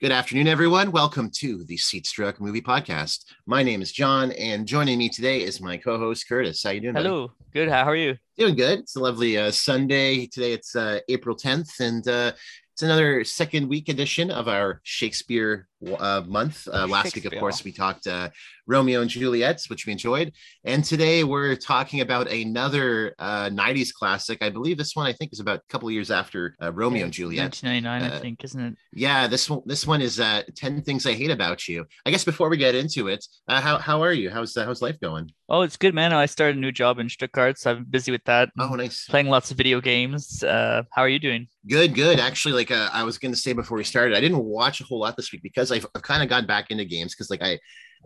Good 0.00 0.12
afternoon, 0.12 0.48
everyone. 0.48 0.92
Welcome 0.92 1.28
to 1.40 1.62
the 1.64 1.76
Seatstruck 1.76 2.40
Movie 2.40 2.62
Podcast. 2.62 3.26
My 3.44 3.62
name 3.62 3.82
is 3.82 3.92
John, 3.92 4.32
and 4.32 4.66
joining 4.66 4.96
me 4.96 5.10
today 5.10 5.42
is 5.42 5.60
my 5.60 5.76
co-host 5.76 6.26
Curtis. 6.26 6.62
How 6.62 6.70
you 6.70 6.80
doing? 6.80 6.94
Hello. 6.94 7.26
Buddy? 7.26 7.36
Good. 7.52 7.68
How 7.68 7.84
are 7.84 7.94
you? 7.94 8.16
Doing 8.38 8.56
good. 8.56 8.78
It's 8.78 8.96
a 8.96 9.00
lovely 9.00 9.36
uh, 9.36 9.50
Sunday 9.50 10.26
today. 10.26 10.54
It's 10.54 10.74
uh, 10.74 11.00
April 11.10 11.36
10th, 11.36 11.80
and 11.80 12.08
uh, 12.08 12.32
it's 12.72 12.82
another 12.82 13.24
second 13.24 13.68
week 13.68 13.90
edition 13.90 14.30
of 14.30 14.48
our 14.48 14.80
Shakespeare 14.84 15.68
uh, 15.98 16.22
month. 16.26 16.66
Uh, 16.66 16.86
last 16.86 17.14
week, 17.14 17.26
of 17.26 17.34
course, 17.38 17.62
we 17.62 17.70
talked 17.70 18.06
uh, 18.06 18.30
Romeo 18.70 19.00
and 19.00 19.10
Juliet, 19.10 19.64
which 19.68 19.84
we 19.84 19.92
enjoyed. 19.92 20.32
And 20.64 20.84
today 20.84 21.24
we're 21.24 21.56
talking 21.56 22.00
about 22.00 22.30
another 22.30 23.14
uh, 23.18 23.50
90s 23.50 23.92
classic. 23.92 24.38
I 24.42 24.48
believe 24.48 24.78
this 24.78 24.94
one, 24.94 25.06
I 25.06 25.12
think, 25.12 25.32
is 25.32 25.40
about 25.40 25.58
a 25.58 25.62
couple 25.68 25.90
years 25.90 26.10
after 26.10 26.56
uh, 26.62 26.72
Romeo 26.72 27.00
yeah, 27.00 27.04
and 27.04 27.12
Juliet. 27.12 27.44
1999, 27.62 28.02
I 28.02 28.16
uh, 28.16 28.20
think, 28.20 28.44
isn't 28.44 28.60
it? 28.60 28.76
Yeah, 28.92 29.26
this 29.26 29.50
one 29.50 29.62
this 29.66 29.86
one 29.86 30.00
is 30.00 30.20
uh, 30.20 30.42
10 30.54 30.82
Things 30.82 31.04
I 31.04 31.14
Hate 31.14 31.32
About 31.32 31.66
You. 31.66 31.84
I 32.06 32.10
guess 32.12 32.24
before 32.24 32.48
we 32.48 32.56
get 32.56 32.76
into 32.76 33.08
it, 33.08 33.26
uh, 33.48 33.60
how, 33.60 33.78
how 33.78 34.02
are 34.02 34.12
you? 34.12 34.30
How's, 34.30 34.56
uh, 34.56 34.64
how's 34.64 34.80
life 34.80 35.00
going? 35.00 35.32
Oh, 35.48 35.62
it's 35.62 35.76
good, 35.76 35.94
man. 35.94 36.12
I 36.12 36.26
started 36.26 36.56
a 36.56 36.60
new 36.60 36.70
job 36.70 37.00
in 37.00 37.08
Stuttgart, 37.08 37.58
so 37.58 37.72
I'm 37.72 37.84
busy 37.84 38.12
with 38.12 38.24
that. 38.26 38.50
Oh, 38.56 38.76
nice. 38.76 39.06
Playing 39.06 39.26
lots 39.26 39.50
of 39.50 39.56
video 39.56 39.80
games. 39.80 40.44
Uh, 40.44 40.84
how 40.92 41.02
are 41.02 41.08
you 41.08 41.18
doing? 41.18 41.48
Good, 41.68 41.92
good. 41.96 42.20
Actually, 42.20 42.54
like 42.54 42.70
uh, 42.70 42.88
I 42.92 43.02
was 43.02 43.18
going 43.18 43.32
to 43.32 43.38
say 43.38 43.52
before 43.52 43.76
we 43.76 43.82
started, 43.82 44.16
I 44.16 44.20
didn't 44.20 44.44
watch 44.44 44.80
a 44.80 44.84
whole 44.84 45.00
lot 45.00 45.16
this 45.16 45.32
week 45.32 45.42
because 45.42 45.72
I've, 45.72 45.84
I've 45.96 46.02
kind 46.02 46.22
of 46.22 46.28
gotten 46.28 46.46
back 46.46 46.70
into 46.70 46.84
games 46.84 47.16
because 47.16 47.30
like 47.30 47.42
I 47.42 47.58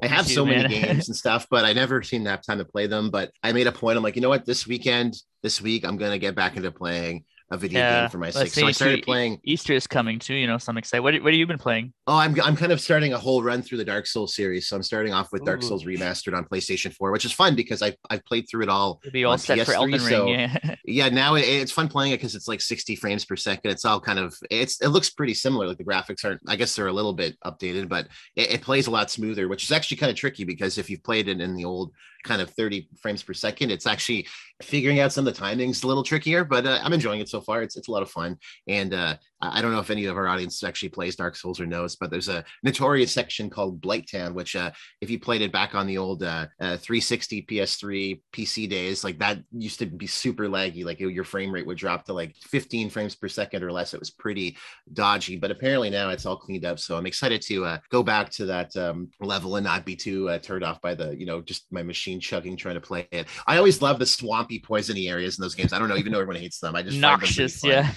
I 0.03 0.06
have 0.06 0.27
so 0.27 0.45
many 0.45 0.69
games 0.69 1.09
and 1.09 1.17
stuff, 1.17 1.47
but 1.50 1.64
I 1.64 1.73
never 1.73 2.03
seem 2.03 2.25
to 2.25 2.31
have 2.31 2.42
time 2.42 2.59
to 2.59 2.64
play 2.64 2.87
them. 2.87 3.11
But 3.11 3.31
I 3.42 3.53
made 3.53 3.67
a 3.67 3.73
point. 3.73 3.97
I'm 3.97 4.03
like, 4.03 4.17
you 4.17 4.23
know 4.23 4.28
what? 4.28 4.45
This 4.45 4.67
weekend, 4.67 5.14
this 5.42 5.61
week, 5.61 5.84
I'm 5.84 5.97
gonna 5.97 6.19
get 6.19 6.34
back 6.34 6.56
into 6.56 6.70
playing 6.70 7.25
a 7.50 7.59
video 7.59 7.78
yeah, 7.78 8.03
game 8.03 8.11
for 8.11 8.19
my 8.19 8.31
sake. 8.31 8.48
So 8.48 8.67
I 8.67 8.70
started 8.70 9.03
playing. 9.03 9.39
Easter 9.45 9.75
is 9.75 9.87
coming 9.87 10.19
too, 10.19 10.34
you 10.34 10.47
know, 10.47 10.59
so 10.59 10.70
I'm 10.70 10.78
excited. 10.78 11.03
What, 11.03 11.14
what 11.23 11.33
have 11.33 11.39
you 11.39 11.47
been 11.47 11.59
playing? 11.59 11.92
Oh, 12.06 12.17
I'm, 12.17 12.39
I'm 12.41 12.56
kind 12.56 12.73
of 12.73 12.81
starting 12.81 13.12
a 13.12 13.19
whole 13.19 13.42
run 13.42 13.62
through 13.62 13.78
the 13.78 13.84
Dark 13.84 14.06
Souls 14.06 14.34
series. 14.34 14.69
So 14.69 14.77
I'm 14.77 14.83
starting 14.83 15.12
off 15.12 15.31
with 15.31 15.42
Ooh. 15.42 15.47
Dark 15.47 15.62
Souls 15.62 15.84
Remastered 15.84 16.36
on 16.36 16.45
PlayStation 16.45 16.92
4, 16.92 17.12
which 17.12 17.25
is 17.25 17.33
fun 17.33 17.55
because 17.55 17.83
I 17.83 17.95
I've 18.09 18.25
played 18.25 18.47
through 18.51 18.62
it 18.62 18.69
all. 18.69 19.01
It'll 19.05 19.12
be 19.12 19.25
all 19.25 19.36
set 19.36 19.59
PS3, 19.59 19.64
for 19.64 19.73
Elden 19.75 20.01
so, 20.01 20.25
Ring. 20.25 20.39
Yeah, 20.39 20.75
yeah. 20.84 21.09
Now 21.11 21.34
it, 21.34 21.42
it's 21.42 21.73
fun 21.73 21.89
playing 21.89 22.12
it 22.12 22.17
because 22.17 22.34
it's 22.34 22.48
like 22.48 22.61
60 22.61 22.97
frames 22.97 23.25
per 23.25 23.36
second. 23.36 23.70
It's 23.70 23.84
all 23.84 24.01
kind 24.01 24.19
of 24.19 24.34
it's 24.51 24.81
it 24.81 24.89
looks 24.89 25.11
pretty 25.11 25.34
similar. 25.34 25.67
Like 25.67 25.79
the 25.79 25.84
graphics 25.84 26.25
aren't. 26.25 26.41
I 26.48 26.56
guess 26.56 26.75
they're 26.75 26.86
a 26.86 26.92
little 26.92 27.12
bit 27.12 27.36
updated, 27.45 27.89
but 27.89 28.08
it, 28.36 28.53
it 28.53 28.62
plays 28.62 28.86
a 28.86 28.91
lot 28.91 29.11
smoother, 29.11 29.48
which 29.48 29.64
is 29.64 29.73
actually 29.73 29.98
kind 29.98 30.11
of 30.11 30.17
tricky 30.17 30.45
because 30.45 30.79
if 30.79 30.89
you've 30.89 31.03
played 31.03 31.29
it 31.29 31.41
in 31.41 31.55
the 31.55 31.64
old 31.64 31.92
kind 32.25 32.42
of 32.42 32.50
30 32.50 32.89
frames 33.00 33.22
per 33.22 33.34
second. 33.34 33.70
It's 33.70 33.86
actually 33.86 34.27
figuring 34.62 35.00
out 35.00 35.12
some 35.12 35.27
of 35.27 35.34
the 35.34 35.41
timings 35.41 35.84
a 35.84 35.86
little 35.86 36.03
trickier, 36.03 36.44
but 36.44 36.67
uh, 36.67 36.80
I'm 36.83 36.92
enjoying 36.92 37.20
it 37.20 37.28
so 37.28 37.41
far. 37.41 37.62
It's 37.62 37.77
it's 37.77 37.89
a 37.89 37.92
lot 37.92 38.03
of 38.03 38.11
fun, 38.11 38.39
and 38.67 38.92
uh, 38.92 39.17
I 39.53 39.61
don't 39.61 39.73
know 39.73 39.81
if 39.81 39.91
any 39.91 40.06
of 40.06 40.17
our 40.17 40.28
audience 40.28 40.62
actually 40.62 40.91
plays 40.91 41.17
Dark 41.17 41.37
Souls 41.37 41.61
or 41.61 41.67
knows, 41.67 41.97
but 41.97 42.11
there's 42.11 42.28
a 42.28 42.45
notorious 42.62 43.12
section 43.12 43.51
called 43.51 43.81
Blighttown, 43.81 44.34
which 44.34 44.56
uh, 44.56 44.70
if 45.01 45.11
you 45.11 45.19
played 45.19 45.42
it 45.42 45.53
back 45.53 45.75
on 45.75 45.86
the 45.86 45.98
old 45.98 46.23
uh, 46.23 46.47
uh, 46.61 46.77
360 46.77 47.42
PS3 47.42 48.20
PC 48.33 48.69
days, 48.69 49.05
like 49.05 49.19
that 49.19 49.39
used 49.53 49.78
to 49.78 49.86
be 49.86 50.06
super 50.06 50.48
laggy. 50.48 50.84
Like 50.84 51.01
your 51.01 51.25
frame 51.25 51.53
rate 51.53 51.67
would 51.67 51.78
drop 51.78 52.05
to 52.06 52.12
like 52.12 52.34
15 52.36 52.91
frames 52.91 53.14
per 53.14 53.28
second 53.28 53.62
or 53.62 53.73
less. 53.73 53.95
It 53.95 54.01
was 54.01 54.11
pretty 54.11 54.56
dodgy, 54.92 55.36
but 55.36 55.51
apparently 55.51 55.91
now 55.91 56.11
it's 56.11 56.27
all 56.27 56.36
cleaned 56.36 56.64
up. 56.64 56.79
So 56.79 56.97
I'm 56.97 57.06
excited 57.06 57.42
to 57.42 57.64
uh, 57.64 57.79
go 57.91 58.03
back 58.03 58.31
to 58.31 58.47
that 58.47 58.77
um, 58.77 59.11
level 59.20 59.56
and 59.56 59.64
not 59.64 59.84
be 59.84 59.97
too 59.97 60.29
uh, 60.29 60.39
turned 60.39 60.64
off 60.64 60.81
by 60.81 60.95
the, 60.95 61.17
you 61.17 61.27
know, 61.27 61.41
just 61.41 61.67
my 61.70 61.83
machine 61.83 62.20
chugging 62.20 62.56
trying 62.56 62.74
to 62.74 62.80
play 62.80 63.08
it. 63.11 63.29
I 63.47 63.57
always 63.57 63.83
love 63.83 63.98
the 63.98 64.07
swampy, 64.07 64.61
poisony 64.61 65.11
areas 65.11 65.39
in 65.39 65.42
those 65.42 65.55
games. 65.55 65.73
I 65.73 65.79
don't 65.79 65.89
know, 65.89 65.97
even 65.97 66.13
though 66.13 66.20
everyone 66.20 66.41
hates 66.41 66.61
them. 66.61 66.74
I 66.74 66.83
just 66.83 66.98
noxious, 66.98 67.64
yeah, 67.64 67.91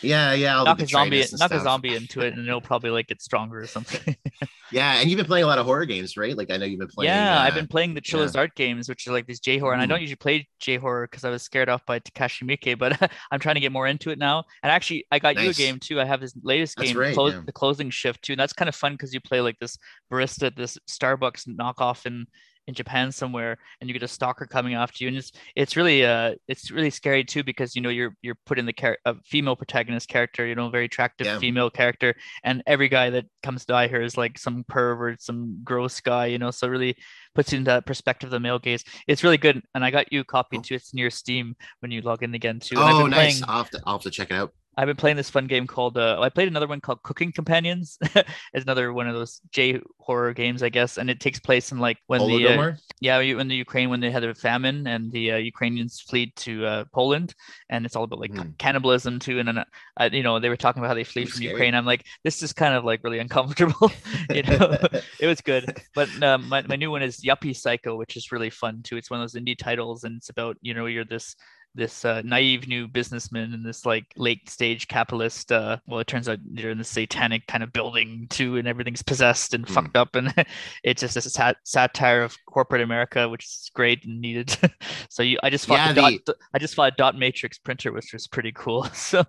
yeah, 0.00 0.32
yeah. 0.32 0.71
Knock 0.78 0.86
a 0.86 0.90
zombie, 0.90 1.24
knock 1.32 1.50
a 1.50 1.60
zombie 1.60 1.94
into 1.94 2.20
it, 2.20 2.34
and 2.36 2.46
it'll 2.46 2.60
probably 2.60 2.90
like 2.90 3.08
get 3.08 3.22
stronger 3.22 3.60
or 3.60 3.66
something. 3.66 4.16
yeah, 4.72 5.00
and 5.00 5.10
you've 5.10 5.16
been 5.16 5.26
playing 5.26 5.44
a 5.44 5.46
lot 5.46 5.58
of 5.58 5.66
horror 5.66 5.84
games, 5.84 6.16
right? 6.16 6.36
Like 6.36 6.50
I 6.50 6.56
know 6.56 6.66
you've 6.66 6.78
been 6.78 6.88
playing. 6.88 7.10
Yeah, 7.10 7.38
uh, 7.38 7.42
I've 7.42 7.54
been 7.54 7.66
playing 7.66 7.94
the 7.94 8.00
Chilla's 8.00 8.34
yeah. 8.34 8.42
Art 8.42 8.54
games, 8.54 8.88
which 8.88 9.06
are 9.06 9.12
like 9.12 9.26
these 9.26 9.40
J 9.40 9.58
horror, 9.58 9.72
and 9.72 9.82
I 9.82 9.86
don't 9.86 10.00
usually 10.00 10.16
play 10.16 10.48
J 10.60 10.76
horror 10.76 11.06
because 11.10 11.24
I 11.24 11.30
was 11.30 11.42
scared 11.42 11.68
off 11.68 11.84
by 11.86 12.00
Takashi 12.00 12.44
Miike, 12.44 12.78
but 12.78 12.98
I'm 13.30 13.40
trying 13.40 13.56
to 13.56 13.60
get 13.60 13.72
more 13.72 13.86
into 13.86 14.10
it 14.10 14.18
now. 14.18 14.44
And 14.62 14.70
actually, 14.70 15.06
I 15.10 15.18
got 15.18 15.36
nice. 15.36 15.44
you 15.44 15.50
a 15.50 15.54
game 15.54 15.78
too. 15.78 16.00
I 16.00 16.04
have 16.04 16.20
this 16.20 16.34
latest 16.42 16.76
game, 16.76 16.96
right, 16.96 17.14
close, 17.14 17.34
yeah. 17.34 17.42
the 17.44 17.52
closing 17.52 17.90
shift 17.90 18.22
too, 18.22 18.32
and 18.32 18.40
that's 18.40 18.52
kind 18.52 18.68
of 18.68 18.74
fun 18.74 18.92
because 18.92 19.12
you 19.12 19.20
play 19.20 19.40
like 19.40 19.58
this 19.58 19.78
barista 20.10 20.44
at 20.44 20.56
this 20.56 20.78
Starbucks 20.88 21.48
knockoff 21.48 22.06
in 22.06 22.26
in 22.66 22.74
Japan 22.74 23.10
somewhere 23.10 23.58
and 23.80 23.88
you 23.88 23.94
get 23.94 24.02
a 24.02 24.08
stalker 24.08 24.46
coming 24.46 24.74
after 24.74 25.02
you 25.04 25.08
and 25.08 25.16
it's 25.16 25.32
it's 25.56 25.76
really 25.76 26.04
uh 26.04 26.34
it's 26.48 26.70
really 26.70 26.90
scary 26.90 27.24
too 27.24 27.42
because 27.42 27.74
you 27.74 27.82
know 27.82 27.88
you're 27.88 28.14
you're 28.22 28.36
put 28.46 28.58
in 28.58 28.66
the 28.66 28.72
char- 28.72 28.98
a 29.04 29.14
female 29.24 29.56
protagonist 29.56 30.08
character 30.08 30.46
you 30.46 30.54
know 30.54 30.68
very 30.68 30.84
attractive 30.84 31.26
yeah. 31.26 31.38
female 31.38 31.70
character 31.70 32.14
and 32.44 32.62
every 32.66 32.88
guy 32.88 33.10
that 33.10 33.26
comes 33.42 33.64
to 33.64 33.72
her 33.88 34.00
is 34.00 34.16
like 34.16 34.38
some 34.38 34.64
pervert 34.68 35.20
some 35.20 35.58
gross 35.64 36.00
guy 36.00 36.26
you 36.26 36.38
know 36.38 36.50
so 36.50 36.68
really 36.68 36.96
puts 37.34 37.52
you 37.52 37.58
into 37.58 37.70
that 37.70 37.86
perspective 37.86 38.28
of 38.28 38.32
the 38.32 38.40
male 38.40 38.58
gaze. 38.58 38.84
It's 39.06 39.24
really 39.24 39.38
good 39.38 39.62
and 39.74 39.84
I 39.84 39.90
got 39.90 40.12
you 40.12 40.20
a 40.20 40.24
copy 40.24 40.58
too. 40.58 40.74
It's 40.74 40.94
near 40.94 41.10
Steam 41.10 41.56
when 41.80 41.90
you 41.90 42.02
log 42.02 42.22
in 42.22 42.34
again 42.34 42.60
too 42.60 42.76
and 42.78 42.92
oh 42.92 43.06
nice. 43.06 43.40
playing... 43.40 43.44
I'll 43.48 43.58
have, 43.58 43.70
to, 43.70 43.82
I'll 43.86 43.94
have 43.94 44.02
to 44.02 44.10
check 44.10 44.30
it 44.30 44.34
out 44.34 44.52
I've 44.76 44.86
been 44.86 44.96
playing 44.96 45.16
this 45.16 45.28
fun 45.28 45.46
game 45.46 45.66
called. 45.66 45.98
Uh, 45.98 46.18
I 46.20 46.30
played 46.30 46.48
another 46.48 46.66
one 46.66 46.80
called 46.80 47.02
Cooking 47.02 47.30
Companions. 47.30 47.98
it's 48.02 48.64
another 48.64 48.92
one 48.92 49.06
of 49.06 49.14
those 49.14 49.40
J 49.50 49.80
horror 49.98 50.32
games, 50.32 50.62
I 50.62 50.70
guess, 50.70 50.96
and 50.96 51.10
it 51.10 51.20
takes 51.20 51.38
place 51.38 51.72
in 51.72 51.78
like 51.78 51.98
when 52.06 52.26
the 52.26 52.48
uh, 52.48 52.72
yeah 53.00 53.18
when 53.34 53.48
the 53.48 53.54
Ukraine 53.54 53.90
when 53.90 54.00
they 54.00 54.10
had 54.10 54.24
a 54.24 54.34
famine 54.34 54.86
and 54.86 55.12
the 55.12 55.32
uh, 55.32 55.36
Ukrainians 55.36 56.00
fled 56.00 56.34
to 56.36 56.64
uh, 56.64 56.84
Poland, 56.94 57.34
and 57.68 57.84
it's 57.84 57.96
all 57.96 58.04
about 58.04 58.18
like 58.18 58.32
mm. 58.32 58.56
cannibalism 58.58 59.18
too. 59.18 59.38
And 59.38 59.48
then 59.48 59.58
uh, 59.58 60.08
you 60.10 60.22
know 60.22 60.38
they 60.40 60.48
were 60.48 60.56
talking 60.56 60.80
about 60.80 60.88
how 60.88 60.94
they 60.94 61.04
fled 61.04 61.28
from 61.28 61.36
scary. 61.36 61.52
Ukraine. 61.52 61.74
I'm 61.74 61.86
like, 61.86 62.06
this 62.24 62.42
is 62.42 62.54
kind 62.54 62.74
of 62.74 62.84
like 62.84 63.04
really 63.04 63.18
uncomfortable. 63.18 63.92
you 64.30 64.42
know, 64.42 64.78
it 65.20 65.26
was 65.26 65.42
good, 65.42 65.82
but 65.94 66.08
um, 66.22 66.48
my 66.48 66.62
my 66.62 66.76
new 66.76 66.90
one 66.90 67.02
is 67.02 67.20
Yuppie 67.20 67.54
Psycho, 67.54 67.96
which 67.96 68.16
is 68.16 68.32
really 68.32 68.50
fun 68.50 68.82
too. 68.82 68.96
It's 68.96 69.10
one 69.10 69.20
of 69.20 69.30
those 69.30 69.38
indie 69.38 69.58
titles, 69.58 70.04
and 70.04 70.16
it's 70.16 70.30
about 70.30 70.56
you 70.62 70.72
know 70.72 70.86
you're 70.86 71.04
this 71.04 71.36
this 71.74 72.04
uh, 72.04 72.22
naive 72.24 72.68
new 72.68 72.86
businessman 72.86 73.52
and 73.52 73.64
this 73.64 73.86
like 73.86 74.04
late 74.16 74.48
stage 74.48 74.88
capitalist 74.88 75.50
uh, 75.52 75.78
well 75.86 76.00
it 76.00 76.06
turns 76.06 76.28
out 76.28 76.38
you're 76.52 76.70
in 76.70 76.78
the 76.78 76.84
satanic 76.84 77.46
kind 77.46 77.62
of 77.62 77.72
building 77.72 78.26
too 78.30 78.56
and 78.56 78.68
everything's 78.68 79.02
possessed 79.02 79.54
and 79.54 79.66
mm. 79.66 79.70
fucked 79.70 79.96
up 79.96 80.14
and 80.14 80.32
it's 80.84 81.00
just 81.00 81.16
a 81.16 81.20
sat- 81.20 81.56
satire 81.64 82.22
of 82.22 82.36
corporate 82.46 82.82
america 82.82 83.28
which 83.28 83.44
is 83.44 83.70
great 83.74 84.04
and 84.04 84.20
needed. 84.20 84.56
So 85.08 85.22
you 85.22 85.38
i 85.42 85.50
just 85.50 85.66
fought 85.66 85.74
yeah, 85.74 85.92
the, 85.92 86.20
dot, 86.24 86.36
i 86.54 86.58
just 86.58 86.74
fought 86.74 86.92
a 86.92 86.96
dot 86.96 87.18
matrix 87.18 87.58
printer 87.58 87.92
which 87.92 88.12
was 88.12 88.26
pretty 88.26 88.52
cool 88.52 88.84
so. 88.94 89.24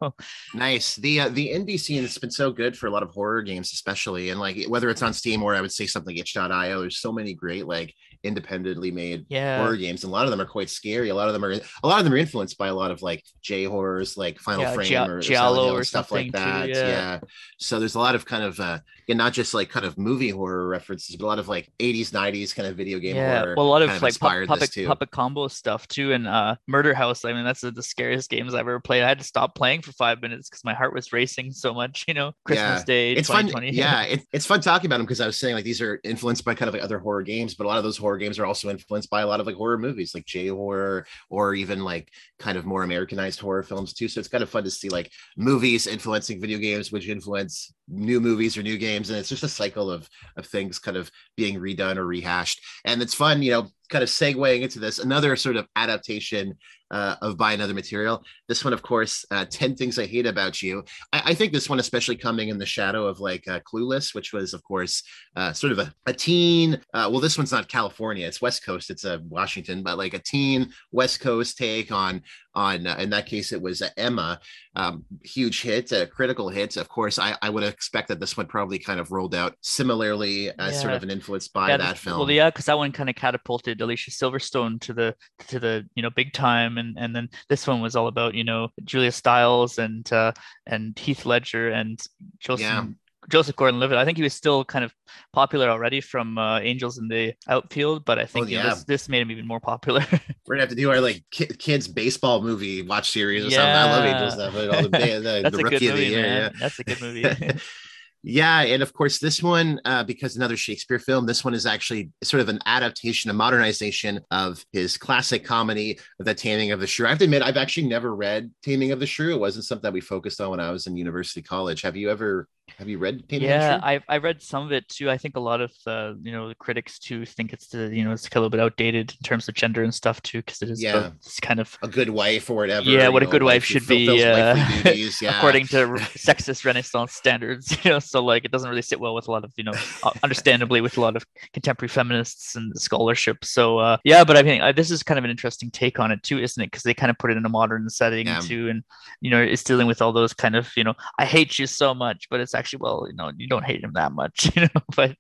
Nice. 0.54 0.96
The 0.96 1.22
uh, 1.22 1.30
the 1.30 1.50
indie 1.50 1.80
scene 1.80 2.02
has 2.04 2.18
been 2.18 2.32
so 2.32 2.52
good 2.52 2.78
for 2.78 2.88
a 2.88 2.90
lot 2.90 3.04
of 3.04 3.10
horror 3.10 3.42
games 3.42 3.74
especially 3.74 4.30
and 4.30 4.40
like 4.40 4.66
whether 4.68 4.90
it's 4.90 5.02
on 5.02 5.14
steam 5.14 5.44
or 5.44 5.56
i 5.56 5.62
would 5.62 5.72
say 5.72 5.86
something 5.86 6.16
itch.io 6.16 6.82
there's 6.82 7.00
so 7.00 7.12
many 7.12 7.34
great 7.34 7.68
like 7.68 7.94
independently 8.24 8.92
made 8.92 9.26
yeah. 9.30 9.60
horror 9.60 9.76
games 9.76 10.04
and 10.04 10.12
a 10.12 10.14
lot 10.14 10.26
of 10.26 10.32
them 10.32 10.40
are 10.40 10.46
quite 10.46 10.70
scary 10.70 11.10
a 11.10 11.16
lot 11.16 11.28
of 11.28 11.34
them 11.34 11.44
are 11.44 11.52
a 11.52 11.88
lot 11.88 12.00
of 12.00 12.06
them 12.06 12.14
are 12.14 12.18
influenced 12.18 12.58
by 12.58 12.68
a 12.68 12.74
lot 12.74 12.92
of 12.92 13.02
like 13.02 13.24
J 13.42 13.66
horrors, 13.66 14.18
like 14.18 14.40
Final 14.40 14.64
yeah, 14.64 14.74
Frame 14.74 14.88
G- 14.88 14.96
or, 14.96 15.20
Giallo 15.20 15.74
or 15.74 15.84
stuff 15.84 16.12
like 16.12 16.32
that. 16.32 16.66
Too, 16.66 16.72
yeah. 16.72 16.88
yeah. 16.88 17.20
So 17.58 17.80
there's 17.80 17.96
a 17.96 18.00
lot 18.00 18.16
of 18.16 18.26
kind 18.26 18.44
of 18.44 18.60
uh, 18.60 18.80
and 19.10 19.18
not 19.18 19.34
just 19.34 19.54
like 19.54 19.70
kind 19.70 19.86
of 19.86 19.98
movie 19.98 20.30
horror 20.30 20.68
references, 20.68 21.16
but 21.16 21.26
a 21.26 21.28
lot 21.28 21.40
of 21.40 21.48
like 21.48 21.72
80s, 21.80 22.10
90s 22.12 22.56
kind 22.56 22.68
of 22.68 22.76
video 22.76 23.00
game 23.00 23.16
yeah. 23.16 23.40
horror. 23.40 23.54
Well, 23.58 23.66
a 23.66 23.70
lot 23.70 23.82
of, 23.82 24.02
like 24.02 24.20
pu- 24.20 24.46
puppet, 24.46 24.76
puppet 24.86 25.12
combo 25.12 25.48
stuff 25.48 25.88
too, 25.88 26.14
and 26.14 26.28
uh, 26.28 26.56
Murder 26.68 26.94
House. 26.94 27.26
I 27.26 27.34
mean, 27.34 27.44
that's 27.44 27.62
the 27.62 27.84
scariest 27.84 28.30
games 28.30 28.54
I've 28.54 28.62
ever 28.62 28.80
played. 28.80 29.04
I 29.04 29.08
had 29.08 29.20
to 29.20 29.26
stop 29.26 29.56
playing 29.56 29.82
for 29.82 29.92
five 29.94 30.22
minutes 30.22 30.50
because 30.50 30.64
my 30.64 30.74
heart 30.74 30.94
was 30.94 31.12
racing 31.14 31.52
so 31.52 31.74
much. 31.74 32.06
You 32.14 32.14
know, 32.14 32.34
Christmas 32.46 32.82
yeah. 32.82 32.86
Day, 32.86 33.14
it's 33.14 33.30
fun. 33.30 33.50
Yeah, 33.64 34.02
it, 34.04 34.22
it's 34.34 34.46
fun 34.46 34.62
talking 34.62 34.88
about 34.88 34.98
them 34.98 35.06
because 35.06 35.22
I 35.22 35.26
was 35.26 35.40
saying 35.40 35.56
like 35.56 35.64
these 35.64 35.82
are 35.82 36.00
influenced 36.04 36.46
by 36.46 36.54
kind 36.54 36.68
of 36.68 36.74
like 36.74 36.84
other 36.84 37.00
horror 37.00 37.24
games, 37.24 37.56
but 37.56 37.64
a 37.64 37.68
lot 37.68 37.78
of 37.78 37.84
those 37.84 37.98
horror 37.98 38.18
games 38.18 38.38
are 38.38 38.46
also 38.46 38.70
influenced 38.70 39.10
by 39.10 39.22
a 39.22 39.28
lot 39.28 39.40
of 39.40 39.48
like 39.48 39.56
horror 39.56 39.78
movies, 39.78 40.14
like 40.14 40.26
J 40.26 40.48
horror, 40.48 41.08
or 41.30 41.56
even 41.56 41.84
like 41.84 42.12
kind 42.40 42.58
of 42.58 42.66
more 42.66 42.84
Americanized 42.84 43.40
horror 43.40 43.64
films 43.64 43.94
too. 43.94 44.08
So 44.08 44.20
it's 44.20 44.30
kind 44.30 44.44
of 44.44 44.50
fun 44.50 44.64
to 44.66 44.72
see 44.72 44.90
like 44.90 45.12
movies 45.38 45.88
influencing 45.88 46.40
video 46.40 46.60
games, 46.60 46.92
which 46.92 47.08
influence 47.08 47.74
new 47.88 48.20
movies 48.20 48.58
or 48.58 48.64
new 48.64 48.78
games, 48.78 49.10
and 49.10 49.20
it's 49.20 49.30
just 49.30 49.44
a 49.44 49.50
cycle 49.50 49.92
of 49.92 50.10
of 50.38 50.46
things 50.46 50.80
kind 50.80 50.98
of 50.98 51.12
being 51.36 51.60
redone 51.60 51.98
or 51.98 52.06
rehashed. 52.06 52.62
And 52.86 53.02
it's 53.02 53.14
fun, 53.14 53.42
you 53.44 53.52
know, 53.52 53.68
kind 53.94 54.04
of 54.04 54.10
segueing 54.10 54.62
into 54.64 54.80
this 54.80 54.98
another 54.98 55.36
sort 55.36 55.56
of 55.56 55.68
adaptation 55.76 56.56
uh, 56.94 57.16
of 57.22 57.38
by 57.38 57.54
another 57.54 57.74
material. 57.74 58.24
This 58.48 58.64
one, 58.64 58.74
of 58.74 58.84
course, 58.84 59.26
uh, 59.32 59.46
10 59.50 59.76
Things 59.76 59.98
I 59.98 60.06
Hate 60.06 60.28
About 60.28 60.62
You. 60.62 60.84
I, 61.12 61.22
I, 61.28 61.34
think 61.34 61.52
this 61.52 61.68
one, 61.68 61.80
especially 61.80 62.16
coming 62.16 62.50
in 62.50 62.60
the 62.60 62.68
shadow 62.68 63.08
of 63.08 63.20
like 63.20 63.48
uh, 63.48 63.60
Clueless, 63.62 64.14
which 64.14 64.32
was, 64.32 64.54
of 64.54 64.64
course, 64.64 65.02
uh, 65.36 65.54
sort 65.54 65.72
of 65.72 65.80
a, 65.80 65.94
a 66.06 66.14
teen. 66.14 66.76
Uh, 66.94 67.10
well, 67.12 67.20
this 67.20 67.38
one's 67.38 67.52
not 67.52 67.68
California, 67.68 68.28
it's 68.28 68.44
West 68.44 68.64
Coast, 68.64 68.92
it's 68.92 69.06
uh, 69.06 69.18
Washington, 69.28 69.82
but 69.82 69.98
like 69.98 70.14
a 70.14 70.20
teen 70.20 70.72
West 70.92 71.20
Coast 71.20 71.58
take 71.58 71.92
on, 71.92 72.22
on 72.54 72.86
in 72.86 73.10
that 73.10 73.26
case, 73.26 73.52
it 73.52 73.62
was 73.62 73.82
Emma. 73.98 74.40
Um, 74.76 75.06
huge 75.24 75.64
hit, 75.64 75.92
a 75.92 76.06
critical 76.06 76.50
hit. 76.50 76.78
Of 76.78 76.90
course, 76.90 77.18
I, 77.18 77.36
I 77.42 77.50
would 77.50 77.64
expect 77.64 78.10
that 78.10 78.20
this 78.20 78.38
one 78.38 78.46
probably 78.46 78.78
kind 78.78 79.00
of 79.00 79.12
rolled 79.12 79.34
out 79.34 79.56
similarly 79.62 80.50
as 80.60 80.76
yeah. 80.76 80.80
sort 80.80 80.94
of 80.94 81.02
an 81.02 81.10
influence 81.10 81.48
by 81.48 81.70
yeah, 81.70 81.78
that 81.78 81.98
film. 81.98 82.20
Well, 82.20 82.30
yeah, 82.30 82.50
because 82.52 82.66
that 82.66 82.78
one 82.78 82.92
kind 82.92 83.10
of 83.10 83.16
catapulted 83.16 83.80
Alicia 83.84 84.12
Silverstone 84.12 84.80
to 84.82 84.94
the 84.94 85.16
to 85.48 85.60
the 85.60 85.88
you 85.96 86.04
know 86.04 86.10
big 86.10 86.34
time 86.34 86.78
and 86.78 86.98
and 86.98 87.16
then 87.16 87.30
this 87.50 87.68
one 87.68 87.82
was 87.82 87.96
all 87.96 88.08
about 88.08 88.34
you 88.34 88.44
know 88.44 88.70
Julia 88.84 89.12
Stiles 89.12 89.78
and 89.78 90.12
uh, 90.12 90.32
and 90.66 90.98
Heath 90.98 91.26
Ledger 91.26 91.70
and 91.70 92.02
Joseph 92.40 92.62
yeah. 92.62 92.86
Joseph 93.30 93.56
Gordon-Levitt. 93.56 93.98
I 93.98 94.06
think 94.06 94.18
he 94.18 94.24
was 94.24 94.34
still 94.34 94.66
kind 94.66 94.84
of 94.84 94.94
popular 95.32 95.70
already 95.70 96.02
from 96.02 96.38
uh, 96.38 96.60
Angels 96.60 96.98
in 96.98 97.08
the 97.08 97.34
Outfield, 97.48 98.06
but 98.06 98.20
I 98.20 98.26
think 98.26 98.48
oh, 98.48 98.50
yeah. 98.50 98.58
you 98.58 98.64
know, 98.64 98.76
this, 98.76 98.84
this 98.84 99.10
made 99.10 99.22
him 99.22 99.32
even 99.32 99.48
more 99.48 99.60
popular. 99.60 100.06
We're 100.46 100.56
gonna 100.56 100.62
have 100.62 100.70
to 100.70 100.76
do 100.76 100.92
our 100.92 101.00
like 101.00 101.24
kids 101.32 101.88
baseball 101.88 102.42
movie 102.42 102.82
watch 102.82 103.12
series 103.12 103.46
or 103.46 103.50
yeah. 103.50 103.58
something. 103.58 103.76
I 103.76 103.96
love 103.96 104.06
Angels. 104.06 104.38
That, 104.38 104.92
the, 104.92 105.42
the, 105.44 105.50
the 105.58 105.64
rookie 105.64 105.88
of 105.88 105.98
the 105.98 106.06
year. 106.06 106.26
Yeah. 106.26 106.50
That's 106.60 106.80
a 106.80 106.84
good 106.84 107.02
movie. 107.02 107.24
Yeah, 108.26 108.62
and 108.62 108.82
of 108.82 108.94
course, 108.94 109.20
this 109.20 109.44
one, 109.44 109.82
uh, 109.84 110.06
because 110.06 110.38
another 110.38 110.56
Shakespeare 110.56 110.98
film, 110.98 111.26
this 111.26 111.44
one 111.44 111.54
is 111.54 111.66
actually 111.66 112.12
sort 112.24 112.40
of 112.40 112.48
an 112.48 112.60
adaptation, 112.66 113.30
a 113.30 113.34
modernization 113.34 114.22
of 114.32 114.66
his 114.72 114.96
classic 114.96 115.44
comedy, 115.44 116.00
The 116.20 116.34
Taming 116.34 116.72
of 116.72 116.80
the 116.80 116.88
Shrew. 116.88 117.06
I 117.06 117.10
have 117.10 117.18
to 117.18 117.26
admit, 117.26 117.42
I've 117.42 117.58
actually 117.58 117.88
never 117.88 118.16
read 118.16 118.50
Taming 118.64 118.94
of 118.94 119.02
the 119.02 119.06
Shrew. 119.06 119.34
It 119.34 119.42
wasn't 119.42 119.66
something 119.66 119.84
that 119.84 119.92
we 119.94 120.00
focused 120.00 120.40
on 120.40 120.52
when 120.52 120.62
I 120.62 120.72
was 120.72 120.88
in 120.88 120.96
university 120.96 121.42
college. 121.42 121.82
Have 121.82 121.98
you 121.98 122.10
ever 122.10 122.48
have 122.78 122.90
you 122.90 122.98
read 122.98 123.28
Taming 123.30 123.48
yeah 123.48 123.80
i 123.84 124.02
i 124.08 124.18
read 124.18 124.42
some 124.42 124.66
of 124.66 124.72
it 124.72 124.88
too. 124.90 125.10
I 125.10 125.18
think 125.18 125.36
a 125.36 125.40
lot 125.40 125.62
of 125.62 125.72
uh, 125.88 126.14
you 126.22 126.32
know 126.32 126.48
the 126.48 126.56
critics 126.56 127.00
too 127.00 127.26
think 127.26 127.54
it's 127.54 127.68
the 127.68 127.94
you 127.96 128.04
know 128.04 128.12
it's 128.12 128.28
a 128.28 128.30
little 128.36 128.50
bit 128.50 128.60
outdated 128.60 129.12
in 129.12 129.24
terms 129.24 129.48
of 129.48 129.56
gender 129.56 129.84
and 129.84 129.94
stuff 129.94 130.22
too 130.22 130.40
because 130.40 130.62
it 130.62 130.70
is 130.70 130.82
yeah. 130.82 131.12
it's 131.18 131.40
kind 131.40 131.60
of 131.60 131.78
a 131.82 131.88
good 131.88 132.10
wife 132.10 132.50
or 132.50 132.56
whatever 132.56 132.90
yeah 132.90 133.08
what 133.08 133.24
a 133.24 133.26
good 133.26 133.44
wife 133.44 133.64
should 133.64 133.88
be 133.88 134.10
uh, 134.24 134.56
yeah. 135.22 135.38
according 135.38 135.66
to 135.68 135.78
sexist 136.18 136.66
renaissance 136.66 137.14
standards 137.14 137.84
you 137.84 137.92
know 137.92 138.00
so 138.00 138.24
like 138.24 138.46
it 138.46 138.52
doesn't 138.52 138.70
really 138.70 138.82
sit 138.82 139.00
well 139.00 139.16
with 139.16 139.28
a 139.28 139.32
lot 139.32 139.44
of 139.44 139.52
you 139.56 139.64
know 139.64 139.74
understandably 140.24 140.82
with 140.82 140.98
a 140.98 141.02
lot 141.02 141.16
of 141.16 141.26
contemporary 141.54 141.90
feminists 141.90 142.56
and 142.56 142.78
scholarship. 142.80 143.44
So 143.46 143.78
uh, 143.80 143.98
yeah 144.04 144.24
but 144.24 144.38
i 144.38 144.44
mean 144.44 144.62
this 144.76 144.92
is 144.92 145.04
kind 145.04 145.18
of 145.18 145.24
an 145.24 145.32
interesting 145.32 145.72
take 145.72 146.00
on 146.00 146.12
it 146.12 146.24
too 146.24 146.40
isn't 146.40 146.62
it? 146.62 146.68
Because 146.68 146.84
they 146.84 146.94
kind 146.94 147.10
of 147.10 147.18
put 147.18 147.32
it 147.32 147.38
in 147.38 147.46
a 147.46 147.50
modern 147.50 147.90
setting 147.90 148.28
yeah. 148.28 148.40
too 148.40 148.70
and 148.70 148.84
you 149.22 149.30
know 149.30 149.42
it's 149.42 149.64
dealing 149.64 149.88
with 149.88 150.02
all 150.02 150.12
those 150.12 150.34
kind 150.34 150.56
of 150.56 150.72
you 150.76 150.84
know 150.84 150.94
i 151.20 151.26
hate 151.26 151.60
you 151.60 151.68
so 151.68 151.94
much 151.94 152.30
but 152.30 152.40
it's 152.40 152.54
actually 152.54 152.63
well 152.80 153.06
you 153.10 153.16
know 153.16 153.32
you 153.38 153.48
don't 153.48 153.66
hate 153.66 153.84
him 153.84 153.92
that 153.94 154.12
much 154.12 154.52
you 154.56 154.64
know 154.64 154.82
but 154.96 155.16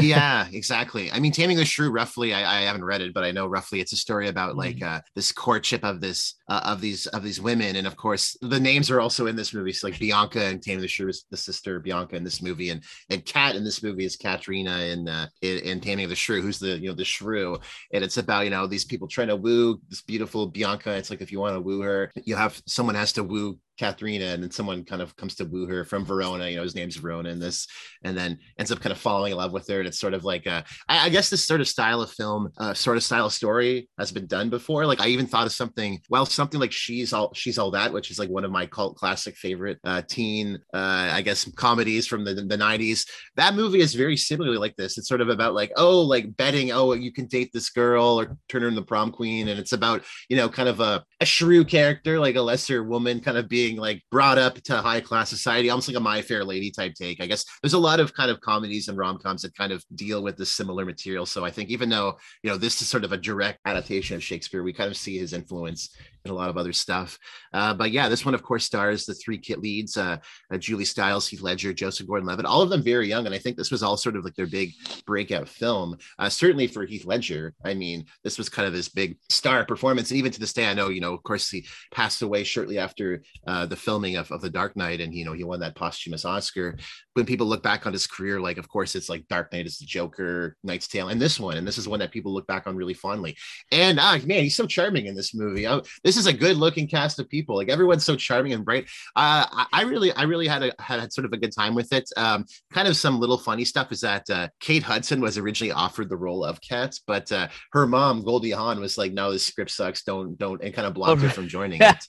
yeah 0.00 0.46
exactly. 0.52 1.10
I 1.10 1.18
mean 1.18 1.32
taming 1.32 1.56
the 1.56 1.64
shrew 1.64 1.90
roughly 1.90 2.34
I, 2.34 2.60
I, 2.60 2.62
haven't 2.62 2.84
read 2.84 3.00
it 3.00 3.14
but 3.14 3.24
i 3.24 3.30
know 3.30 3.46
roughly 3.46 3.80
it's 3.80 3.92
a 3.92 3.96
story 3.96 4.28
about 4.28 4.56
like 4.56 4.82
uh, 4.82 5.00
this 5.14 5.32
courtship 5.32 5.84
of 5.84 6.00
this 6.00 6.34
uh, 6.48 6.62
of 6.64 6.80
these 6.80 7.06
of 7.08 7.22
these 7.22 7.40
women 7.40 7.76
and 7.76 7.86
of 7.86 7.96
course 7.96 8.36
the 8.40 8.60
names 8.60 8.90
are 8.90 9.00
also 9.00 9.26
in 9.26 9.36
this 9.36 9.52
movie 9.52 9.72
so 9.72 9.88
like 9.88 9.98
bianca 9.98 10.44
and 10.44 10.62
taming 10.62 10.80
the 10.80 10.88
shrew 10.88 11.08
is 11.08 11.24
the 11.30 11.36
sister 11.36 11.80
bianca 11.80 12.16
in 12.16 12.24
this 12.24 12.42
movie 12.42 12.70
and 12.70 12.82
and 13.10 13.24
cat 13.24 13.56
in 13.56 13.64
this 13.64 13.82
movie 13.82 14.04
is 14.04 14.16
katrina 14.16 14.78
in 14.80 15.08
uh 15.08 15.26
in, 15.42 15.58
in 15.58 15.80
taming 15.80 16.08
the 16.08 16.14
shrew 16.14 16.40
who's 16.40 16.58
the 16.58 16.78
you 16.78 16.88
know 16.88 16.94
the 16.94 17.04
shrew 17.04 17.58
and 17.92 18.04
it's 18.04 18.16
about 18.16 18.44
you 18.44 18.50
know 18.50 18.66
these 18.66 18.84
people 18.84 19.08
trying 19.08 19.28
to 19.28 19.36
woo 19.36 19.80
this 19.88 20.02
beautiful 20.02 20.46
bianca. 20.46 20.92
It's 20.92 21.10
like 21.10 21.20
if 21.20 21.32
you 21.32 21.40
want 21.40 21.54
to 21.54 21.60
woo 21.60 21.80
her 21.82 22.12
you 22.24 22.36
have 22.36 22.60
someone 22.66 22.94
has 22.94 23.12
to 23.14 23.24
woo 23.24 23.58
Katharina, 23.82 24.26
and 24.26 24.40
then 24.40 24.50
someone 24.52 24.84
kind 24.84 25.02
of 25.02 25.16
comes 25.16 25.34
to 25.34 25.44
woo 25.44 25.66
her 25.66 25.84
from 25.84 26.04
Verona. 26.04 26.48
You 26.48 26.56
know, 26.56 26.62
his 26.62 26.76
name's 26.76 26.94
Verona 26.94 27.30
in 27.30 27.40
this, 27.40 27.66
and 28.04 28.16
then 28.16 28.38
ends 28.56 28.70
up 28.70 28.80
kind 28.80 28.92
of 28.92 28.98
falling 28.98 29.32
in 29.32 29.38
love 29.38 29.52
with 29.52 29.66
her. 29.66 29.80
And 29.80 29.88
it's 29.88 29.98
sort 29.98 30.14
of 30.14 30.24
like 30.24 30.46
a, 30.46 30.64
I, 30.88 31.06
I 31.06 31.08
guess 31.08 31.28
this 31.28 31.44
sort 31.44 31.60
of 31.60 31.66
style 31.66 32.00
of 32.00 32.10
film, 32.12 32.52
uh, 32.58 32.74
sort 32.74 32.96
of 32.96 33.02
style 33.02 33.26
of 33.26 33.32
story 33.32 33.88
has 33.98 34.12
been 34.12 34.28
done 34.28 34.50
before. 34.50 34.86
Like 34.86 35.00
I 35.00 35.08
even 35.08 35.26
thought 35.26 35.46
of 35.46 35.52
something, 35.52 36.00
well, 36.08 36.24
something 36.24 36.60
like 36.60 36.70
she's 36.70 37.12
all 37.12 37.34
she's 37.34 37.58
all 37.58 37.72
that, 37.72 37.92
which 37.92 38.12
is 38.12 38.20
like 38.20 38.28
one 38.28 38.44
of 38.44 38.52
my 38.52 38.66
cult 38.66 38.96
classic 38.96 39.36
favorite 39.36 39.78
uh, 39.82 40.02
teen, 40.08 40.60
uh, 40.72 41.10
I 41.12 41.22
guess, 41.22 41.50
comedies 41.56 42.06
from 42.06 42.24
the 42.24 42.34
the 42.34 42.56
'90s. 42.56 43.08
That 43.34 43.56
movie 43.56 43.80
is 43.80 43.94
very 43.94 44.16
similarly 44.16 44.58
like 44.58 44.76
this. 44.76 44.96
It's 44.96 45.08
sort 45.08 45.20
of 45.20 45.28
about 45.28 45.54
like, 45.54 45.72
oh, 45.76 46.02
like 46.02 46.36
betting, 46.36 46.70
oh, 46.70 46.92
you 46.92 47.12
can 47.12 47.26
date 47.26 47.50
this 47.52 47.68
girl 47.70 48.20
or 48.20 48.36
turn 48.48 48.62
her 48.62 48.68
into 48.68 48.80
the 48.80 48.86
prom 48.86 49.10
queen, 49.10 49.48
and 49.48 49.58
it's 49.58 49.72
about 49.72 50.04
you 50.28 50.36
know 50.36 50.48
kind 50.48 50.68
of 50.68 50.78
a 50.78 51.04
a 51.20 51.26
shrew 51.26 51.64
character, 51.64 52.20
like 52.20 52.36
a 52.36 52.42
lesser 52.42 52.84
woman, 52.84 53.20
kind 53.20 53.36
of 53.36 53.48
being 53.48 53.71
being 53.72 53.80
like 53.80 54.02
brought 54.10 54.38
up 54.38 54.60
to 54.62 54.76
high 54.76 55.00
class 55.00 55.30
society, 55.30 55.70
almost 55.70 55.88
like 55.88 55.96
a 55.96 56.00
My 56.00 56.22
Fair 56.22 56.44
Lady 56.44 56.70
type 56.70 56.94
take. 56.94 57.22
I 57.22 57.26
guess 57.26 57.44
there's 57.62 57.72
a 57.72 57.78
lot 57.78 58.00
of 58.00 58.14
kind 58.14 58.30
of 58.30 58.40
comedies 58.40 58.88
and 58.88 58.98
rom 58.98 59.18
coms 59.18 59.42
that 59.42 59.56
kind 59.56 59.72
of 59.72 59.84
deal 59.94 60.22
with 60.22 60.36
this 60.36 60.50
similar 60.50 60.84
material. 60.84 61.26
So 61.26 61.44
I 61.44 61.50
think 61.50 61.70
even 61.70 61.88
though 61.88 62.18
you 62.42 62.50
know 62.50 62.56
this 62.56 62.80
is 62.82 62.88
sort 62.88 63.04
of 63.04 63.12
a 63.12 63.16
direct 63.16 63.60
adaptation 63.64 64.16
of 64.16 64.22
Shakespeare, 64.22 64.62
we 64.62 64.72
kind 64.72 64.90
of 64.90 64.96
see 64.96 65.18
his 65.18 65.32
influence 65.32 65.90
a 66.30 66.32
lot 66.32 66.50
of 66.50 66.56
other 66.56 66.72
stuff. 66.72 67.18
Uh, 67.52 67.74
but 67.74 67.90
yeah, 67.90 68.08
this 68.08 68.24
one, 68.24 68.34
of 68.34 68.42
course, 68.42 68.64
stars 68.64 69.04
the 69.04 69.14
three 69.14 69.38
kit 69.38 69.60
leads 69.60 69.96
uh, 69.96 70.16
uh, 70.52 70.56
Julie 70.56 70.84
Stiles, 70.84 71.26
Heath 71.26 71.42
Ledger, 71.42 71.72
Joseph 71.72 72.06
Gordon 72.06 72.26
Levitt, 72.26 72.46
all 72.46 72.62
of 72.62 72.70
them 72.70 72.82
very 72.82 73.08
young. 73.08 73.26
And 73.26 73.34
I 73.34 73.38
think 73.38 73.56
this 73.56 73.70
was 73.70 73.82
all 73.82 73.96
sort 73.96 74.16
of 74.16 74.24
like 74.24 74.34
their 74.34 74.46
big 74.46 74.72
breakout 75.06 75.48
film. 75.48 75.96
Uh, 76.18 76.28
certainly 76.28 76.66
for 76.66 76.84
Heath 76.84 77.04
Ledger, 77.04 77.54
I 77.64 77.74
mean, 77.74 78.06
this 78.22 78.38
was 78.38 78.48
kind 78.48 78.66
of 78.66 78.72
this 78.72 78.88
big 78.88 79.18
star 79.28 79.64
performance. 79.64 80.10
And 80.10 80.18
even 80.18 80.32
to 80.32 80.40
this 80.40 80.52
day, 80.52 80.66
I 80.66 80.74
know, 80.74 80.88
you 80.88 81.00
know, 81.00 81.12
of 81.12 81.22
course, 81.22 81.50
he 81.50 81.66
passed 81.90 82.22
away 82.22 82.44
shortly 82.44 82.78
after 82.78 83.22
uh, 83.46 83.66
the 83.66 83.76
filming 83.76 84.16
of, 84.16 84.30
of 84.30 84.40
The 84.40 84.50
Dark 84.50 84.76
Knight. 84.76 85.00
And, 85.00 85.14
you 85.14 85.24
know, 85.24 85.32
he 85.32 85.44
won 85.44 85.60
that 85.60 85.74
posthumous 85.74 86.24
Oscar. 86.24 86.76
When 87.14 87.26
people 87.26 87.46
look 87.46 87.62
back 87.62 87.86
on 87.86 87.92
his 87.92 88.06
career, 88.06 88.40
like, 88.40 88.58
of 88.58 88.68
course, 88.68 88.94
it's 88.94 89.08
like 89.08 89.28
Dark 89.28 89.52
Knight 89.52 89.66
is 89.66 89.78
the 89.78 89.86
Joker, 89.86 90.56
Knight's 90.62 90.88
Tale, 90.88 91.08
and 91.08 91.20
this 91.20 91.38
one. 91.40 91.56
And 91.56 91.66
this 91.66 91.78
is 91.78 91.88
one 91.88 92.00
that 92.00 92.12
people 92.12 92.32
look 92.32 92.46
back 92.46 92.66
on 92.66 92.76
really 92.76 92.94
fondly. 92.94 93.36
And, 93.70 93.98
ah, 94.00 94.18
man, 94.24 94.44
he's 94.44 94.56
so 94.56 94.66
charming 94.66 95.06
in 95.06 95.14
this 95.14 95.34
movie. 95.34 95.66
I, 95.66 95.80
this 96.04 96.11
is 96.16 96.26
a 96.26 96.32
good 96.32 96.56
looking 96.56 96.88
cast 96.88 97.18
of 97.18 97.28
people. 97.28 97.56
Like 97.56 97.68
everyone's 97.68 98.04
so 98.04 98.16
charming 98.16 98.52
and 98.52 98.64
bright. 98.64 98.84
Uh, 99.16 99.46
I 99.72 99.82
really, 99.82 100.12
I 100.12 100.22
really 100.22 100.46
had 100.46 100.62
a 100.62 100.72
had 100.78 101.12
sort 101.12 101.24
of 101.24 101.32
a 101.32 101.36
good 101.36 101.52
time 101.52 101.74
with 101.74 101.92
it. 101.92 102.08
Um, 102.16 102.44
kind 102.72 102.88
of 102.88 102.96
some 102.96 103.18
little 103.20 103.38
funny 103.38 103.64
stuff 103.64 103.92
is 103.92 104.00
that 104.00 104.28
uh, 104.30 104.48
Kate 104.60 104.82
Hudson 104.82 105.20
was 105.20 105.38
originally 105.38 105.72
offered 105.72 106.08
the 106.08 106.16
role 106.16 106.44
of 106.44 106.60
Kat, 106.60 106.98
but 107.06 107.30
uh, 107.32 107.48
her 107.72 107.86
mom 107.86 108.22
Goldie 108.22 108.50
Hawn 108.50 108.80
was 108.80 108.98
like, 108.98 109.12
"No, 109.12 109.32
this 109.32 109.46
script 109.46 109.70
sucks. 109.70 110.02
Don't, 110.02 110.36
don't," 110.38 110.62
and 110.62 110.74
kind 110.74 110.86
of 110.86 110.94
blocked 110.94 111.22
oh, 111.22 111.26
her 111.26 111.30
from 111.30 111.48
joining 111.48 111.80
it. 111.82 112.06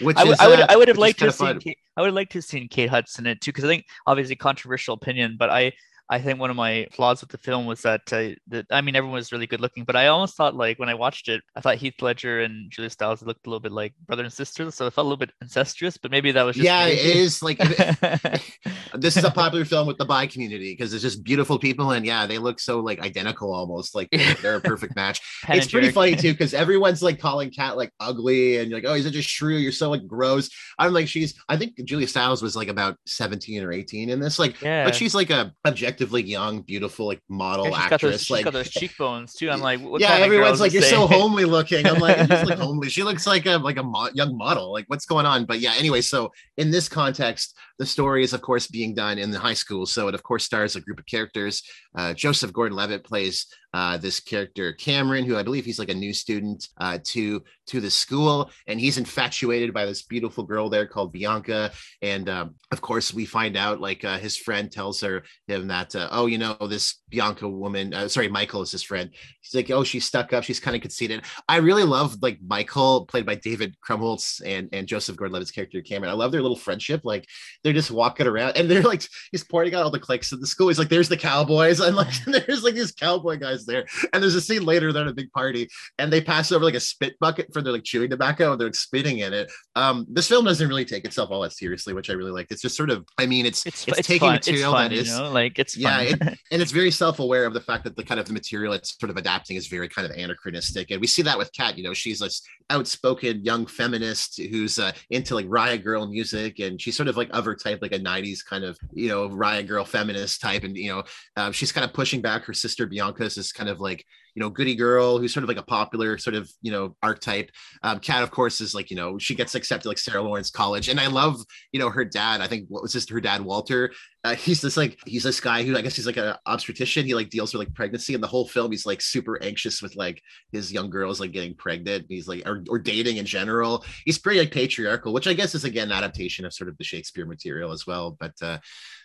Which 0.00 0.16
I, 0.16 0.26
is, 0.26 0.40
I 0.40 0.48
would, 0.48 0.60
uh, 0.60 0.66
I 0.68 0.76
would 0.76 0.88
have 0.88 0.98
liked 0.98 1.18
to 1.20 1.32
see. 1.32 1.54
Kate, 1.54 1.78
I 1.96 2.02
would 2.02 2.08
have 2.08 2.14
liked 2.14 2.32
to 2.32 2.38
have 2.38 2.44
seen 2.44 2.68
Kate 2.68 2.90
Hudson 2.90 3.26
in 3.26 3.32
it 3.32 3.40
too, 3.40 3.50
because 3.50 3.64
I 3.64 3.68
think 3.68 3.86
obviously 4.06 4.36
controversial 4.36 4.94
opinion, 4.94 5.36
but 5.38 5.50
I 5.50 5.72
I 6.08 6.20
think 6.20 6.38
one 6.38 6.50
of 6.50 6.56
my 6.56 6.86
flaws 6.92 7.20
with 7.20 7.30
the 7.30 7.38
film 7.38 7.66
was 7.66 7.82
that, 7.82 8.00
uh, 8.12 8.30
that 8.48 8.66
I 8.70 8.80
mean, 8.80 8.94
everyone 8.94 9.16
was 9.16 9.32
really 9.32 9.46
good 9.46 9.60
looking, 9.60 9.84
but 9.84 9.96
I 9.96 10.06
almost 10.06 10.36
thought 10.36 10.54
like 10.54 10.78
when 10.78 10.88
I 10.88 10.94
watched 10.94 11.28
it, 11.28 11.42
I 11.56 11.60
thought 11.60 11.76
Heath 11.76 12.00
Ledger 12.00 12.40
and 12.40 12.70
Julia 12.70 12.90
Stiles 12.90 13.22
looked 13.22 13.46
a 13.46 13.50
little 13.50 13.60
bit 13.60 13.72
like 13.72 13.92
brother 14.06 14.22
and 14.22 14.32
sister, 14.32 14.70
so 14.70 14.86
it 14.86 14.92
felt 14.92 15.04
a 15.04 15.08
little 15.08 15.16
bit 15.16 15.32
incestuous. 15.40 15.96
But 15.96 16.12
maybe 16.12 16.30
that 16.32 16.42
was 16.44 16.56
just 16.56 16.64
yeah, 16.64 16.86
it 16.86 16.98
is 16.98 17.42
like 17.42 17.58
this 18.94 19.16
is 19.16 19.24
a 19.24 19.30
popular 19.30 19.64
film 19.64 19.86
with 19.86 19.98
the 19.98 20.04
bi 20.04 20.26
community 20.26 20.72
because 20.72 20.94
it's 20.94 21.02
just 21.02 21.24
beautiful 21.24 21.58
people, 21.58 21.90
and 21.90 22.06
yeah, 22.06 22.26
they 22.26 22.38
look 22.38 22.60
so 22.60 22.80
like 22.80 23.00
identical 23.00 23.52
almost, 23.52 23.94
like 23.94 24.08
they're 24.42 24.56
a 24.56 24.60
perfect 24.60 24.94
match. 24.96 25.20
it's 25.48 25.70
pretty 25.70 25.90
funny 25.90 26.14
too 26.14 26.32
because 26.36 26.54
everyone's 26.54 27.02
like 27.02 27.18
calling 27.18 27.50
Kat 27.50 27.76
like 27.76 27.92
ugly, 27.98 28.58
and 28.58 28.70
you're 28.70 28.78
like, 28.78 28.88
oh, 28.88 28.94
he's 28.94 29.04
such 29.04 29.16
a 29.16 29.22
shrew, 29.22 29.56
you're 29.56 29.72
so 29.72 29.90
like 29.90 30.06
gross. 30.06 30.50
I'm 30.78 30.92
like, 30.92 31.08
she's 31.08 31.34
I 31.48 31.56
think 31.56 31.82
Julia 31.84 32.06
Stiles 32.06 32.42
was 32.42 32.54
like 32.54 32.68
about 32.68 32.96
17 33.06 33.64
or 33.64 33.72
18 33.72 34.10
in 34.10 34.20
this, 34.20 34.38
like, 34.38 34.60
yeah. 34.60 34.84
but 34.84 34.94
she's 34.94 35.14
like 35.14 35.30
a 35.30 35.52
objective 35.64 35.95
objectively 35.96 36.22
young, 36.22 36.60
beautiful, 36.60 37.06
like 37.06 37.20
model 37.28 37.68
yeah, 37.68 37.78
actress. 37.78 38.28
Those, 38.28 38.30
like 38.30 38.44
got 38.44 38.52
those 38.52 38.70
cheekbones 38.78 39.34
too. 39.34 39.50
I'm 39.50 39.60
like, 39.60 39.80
yeah, 39.98 40.14
everyone's 40.14 40.60
like, 40.60 40.72
you're 40.72 40.82
so 40.82 41.06
homely 41.06 41.44
looking. 41.44 41.86
I'm 41.86 41.98
like, 41.98 42.28
just 42.28 42.46
like 42.46 42.58
homely. 42.66 42.90
She 42.90 43.02
looks 43.02 43.26
like 43.26 43.46
a 43.46 43.56
like 43.56 43.78
a 43.78 43.82
mo- 43.82 44.10
young 44.12 44.36
model. 44.36 44.72
Like, 44.72 44.84
what's 44.88 45.06
going 45.06 45.26
on? 45.26 45.46
But 45.46 45.60
yeah, 45.60 45.74
anyway, 45.78 46.02
so 46.02 46.32
in 46.56 46.70
this 46.70 46.88
context, 46.88 47.56
the 47.78 47.86
story 47.86 48.24
is 48.24 48.32
of 48.32 48.42
course 48.42 48.66
being 48.66 48.94
done 48.94 49.18
in 49.18 49.30
the 49.30 49.38
high 49.38 49.54
school, 49.54 49.86
so 49.86 50.08
it 50.08 50.14
of 50.14 50.22
course 50.22 50.44
stars 50.44 50.76
a 50.76 50.80
group 50.80 50.98
of 50.98 51.06
characters. 51.06 51.62
Uh, 51.94 52.12
Joseph 52.12 52.52
Gordon-Levitt 52.52 53.04
plays 53.04 53.46
uh, 53.74 53.96
this 53.96 54.20
character 54.20 54.72
Cameron, 54.72 55.24
who 55.24 55.36
I 55.36 55.42
believe 55.42 55.64
he's 55.64 55.78
like 55.78 55.90
a 55.90 55.94
new 55.94 56.12
student 56.12 56.68
uh, 56.78 56.98
to 57.04 57.42
to 57.66 57.80
the 57.80 57.90
school, 57.90 58.50
and 58.66 58.78
he's 58.78 58.98
infatuated 58.98 59.74
by 59.74 59.84
this 59.84 60.02
beautiful 60.02 60.44
girl 60.44 60.68
there 60.68 60.86
called 60.86 61.12
Bianca. 61.12 61.72
And 62.00 62.28
um, 62.28 62.54
of 62.70 62.80
course, 62.80 63.12
we 63.12 63.26
find 63.26 63.56
out 63.56 63.80
like 63.80 64.04
uh, 64.04 64.18
his 64.18 64.36
friend 64.36 64.70
tells 64.70 65.00
her 65.00 65.24
him 65.46 65.68
that 65.68 65.94
uh, 65.94 66.08
oh, 66.12 66.26
you 66.26 66.38
know, 66.38 66.56
this 66.68 67.02
Bianca 67.08 67.48
woman, 67.48 67.92
uh, 67.92 68.08
sorry, 68.08 68.28
Michael 68.28 68.62
is 68.62 68.72
his 68.72 68.82
friend. 68.82 69.10
He's 69.40 69.54
like, 69.54 69.70
oh, 69.70 69.84
she's 69.84 70.04
stuck 70.04 70.32
up, 70.32 70.44
she's 70.44 70.60
kind 70.60 70.76
of 70.76 70.82
conceited. 70.82 71.22
I 71.48 71.56
really 71.56 71.84
love 71.84 72.16
like 72.22 72.38
Michael, 72.46 73.06
played 73.06 73.26
by 73.26 73.34
David 73.34 73.76
Krumholtz, 73.86 74.40
and 74.44 74.68
and 74.72 74.86
Joseph 74.86 75.16
Gordon-Levitt's 75.16 75.50
character 75.50 75.82
Cameron. 75.82 76.10
I 76.10 76.14
love 76.14 76.32
their 76.32 76.42
little 76.42 76.56
friendship. 76.56 77.02
Like 77.04 77.26
they're 77.62 77.72
just 77.72 77.90
walking 77.90 78.26
around, 78.26 78.56
and 78.56 78.70
they're 78.70 78.82
like 78.82 79.02
he's 79.32 79.44
pointing 79.44 79.74
out 79.74 79.82
all 79.82 79.90
the 79.90 80.00
cliques 80.00 80.32
of 80.32 80.40
the 80.40 80.46
school. 80.46 80.68
He's 80.68 80.78
like, 80.78 80.88
there's 80.88 81.08
the 81.08 81.16
cowboys, 81.16 81.80
and 81.86 81.96
like 81.96 82.14
there's 82.26 82.62
like 82.62 82.74
these 82.74 82.92
cowboy 82.92 83.36
guys 83.36 83.65
there. 83.66 83.86
And 84.12 84.22
there's 84.22 84.34
a 84.34 84.40
scene 84.40 84.64
later 84.64 84.92
they're 84.92 85.02
at 85.02 85.08
a 85.08 85.14
big 85.14 85.30
party 85.32 85.68
and 85.98 86.12
they 86.12 86.20
pass 86.20 86.52
over 86.52 86.64
like 86.64 86.74
a 86.74 86.80
spit 86.80 87.18
bucket 87.18 87.52
for 87.52 87.62
their 87.62 87.72
like 87.72 87.84
chewing 87.84 88.10
tobacco 88.10 88.52
and 88.52 88.60
they're 88.60 88.68
like, 88.68 88.74
spitting 88.74 89.18
in 89.18 89.32
it. 89.32 89.50
Um, 89.74 90.06
this 90.08 90.28
film 90.28 90.44
doesn't 90.44 90.68
really 90.68 90.84
take 90.84 91.04
itself 91.04 91.30
all 91.30 91.40
that 91.42 91.52
seriously, 91.52 91.94
which 91.94 92.10
I 92.10 92.14
really 92.14 92.30
like. 92.30 92.46
It's 92.50 92.62
just 92.62 92.76
sort 92.76 92.90
of, 92.90 93.06
I 93.18 93.26
mean, 93.26 93.46
it's 93.46 93.66
it's, 93.66 93.88
it's, 93.88 93.98
it's 93.98 94.08
taking 94.08 94.28
fun. 94.28 94.34
material 94.34 94.72
fun, 94.72 94.90
that 94.90 94.96
is 94.96 95.08
you 95.08 95.18
know? 95.18 95.30
like 95.30 95.58
it's 95.58 95.76
yeah, 95.76 96.00
it, 96.00 96.20
and 96.50 96.62
it's 96.62 96.72
very 96.72 96.90
self-aware 96.90 97.44
of 97.44 97.54
the 97.54 97.60
fact 97.60 97.84
that 97.84 97.96
the 97.96 98.04
kind 98.04 98.20
of 98.20 98.26
the 98.26 98.32
material 98.32 98.72
it's 98.72 98.98
sort 98.98 99.10
of 99.10 99.16
adapting 99.16 99.56
is 99.56 99.66
very 99.66 99.88
kind 99.88 100.10
of 100.10 100.16
anachronistic. 100.16 100.90
And 100.90 101.00
we 101.00 101.06
see 101.06 101.22
that 101.22 101.38
with 101.38 101.52
Kat, 101.52 101.76
you 101.76 101.84
know, 101.84 101.94
she's 101.94 102.20
this 102.20 102.42
outspoken 102.70 103.44
young 103.44 103.66
feminist 103.66 104.40
who's 104.50 104.78
uh, 104.78 104.92
into 105.10 105.34
like 105.34 105.46
riot 105.48 105.84
girl 105.84 106.06
music 106.06 106.58
and 106.58 106.80
she's 106.80 106.96
sort 106.96 107.08
of 107.08 107.16
like 107.16 107.30
of 107.32 107.44
her 107.44 107.54
type, 107.54 107.80
like 107.82 107.92
a 107.92 107.98
90s 107.98 108.44
kind 108.44 108.64
of, 108.64 108.78
you 108.92 109.08
know, 109.08 109.28
riot 109.28 109.66
girl 109.66 109.84
feminist 109.84 110.40
type. 110.40 110.64
And, 110.64 110.76
you 110.76 110.92
know, 110.92 111.02
um, 111.36 111.52
she's 111.52 111.72
kind 111.72 111.84
of 111.84 111.92
pushing 111.92 112.20
back 112.20 112.44
her 112.44 112.52
sister 112.52 112.86
Bianca's 112.86 113.36
this 113.46 113.52
kind 113.52 113.68
of 113.68 113.80
like 113.80 114.04
you 114.34 114.40
know 114.40 114.50
goody 114.50 114.74
girl 114.74 115.18
who's 115.18 115.32
sort 115.32 115.44
of 115.44 115.48
like 115.48 115.58
a 115.58 115.62
popular 115.62 116.18
sort 116.18 116.34
of 116.34 116.50
you 116.62 116.72
know 116.72 116.96
archetype. 117.02 117.50
Um, 117.82 118.00
of 118.22 118.30
course, 118.30 118.60
is 118.60 118.74
like 118.74 118.90
you 118.90 118.96
know 118.96 119.18
she 119.18 119.34
gets 119.34 119.54
accepted 119.54 119.88
like 119.88 119.98
Sarah 119.98 120.22
Lawrence 120.22 120.50
College, 120.50 120.88
and 120.88 121.00
I 121.00 121.06
love 121.06 121.42
you 121.72 121.80
know 121.80 121.90
her 121.90 122.04
dad. 122.04 122.40
I 122.40 122.46
think 122.46 122.66
what 122.68 122.82
was 122.82 122.92
this 122.92 123.08
her 123.08 123.20
dad 123.20 123.42
Walter. 123.42 123.92
Uh, 124.24 124.34
he's 124.34 124.60
this 124.60 124.76
like 124.76 124.98
he's 125.06 125.22
this 125.22 125.38
guy 125.38 125.62
who 125.62 125.76
I 125.76 125.82
guess 125.82 125.94
he's 125.94 126.06
like 126.06 126.16
an 126.16 126.34
obstetrician. 126.46 127.06
He 127.06 127.14
like 127.14 127.30
deals 127.30 127.54
with 127.54 127.60
like 127.60 127.74
pregnancy, 127.74 128.12
and 128.12 128.22
the 128.22 128.26
whole 128.26 128.48
film 128.48 128.72
he's 128.72 128.84
like 128.84 129.00
super 129.00 129.40
anxious 129.40 129.80
with 129.80 129.94
like 129.94 130.20
his 130.50 130.72
young 130.72 130.90
girls 130.90 131.20
like 131.20 131.30
getting 131.30 131.54
pregnant. 131.54 132.06
He's 132.08 132.26
like 132.26 132.42
or, 132.44 132.64
or 132.68 132.80
dating 132.80 133.18
in 133.18 133.24
general. 133.24 133.84
He's 134.04 134.18
pretty 134.18 134.40
like 134.40 134.50
patriarchal, 134.50 135.12
which 135.12 135.28
I 135.28 135.32
guess 135.32 135.54
is 135.54 135.64
again 135.64 135.92
an 135.92 135.98
adaptation 135.98 136.44
of 136.44 136.52
sort 136.52 136.68
of 136.68 136.76
the 136.76 136.84
Shakespeare 136.84 137.24
material 137.24 137.70
as 137.70 137.86
well. 137.86 138.16
But 138.18 138.32
uh, 138.42 138.58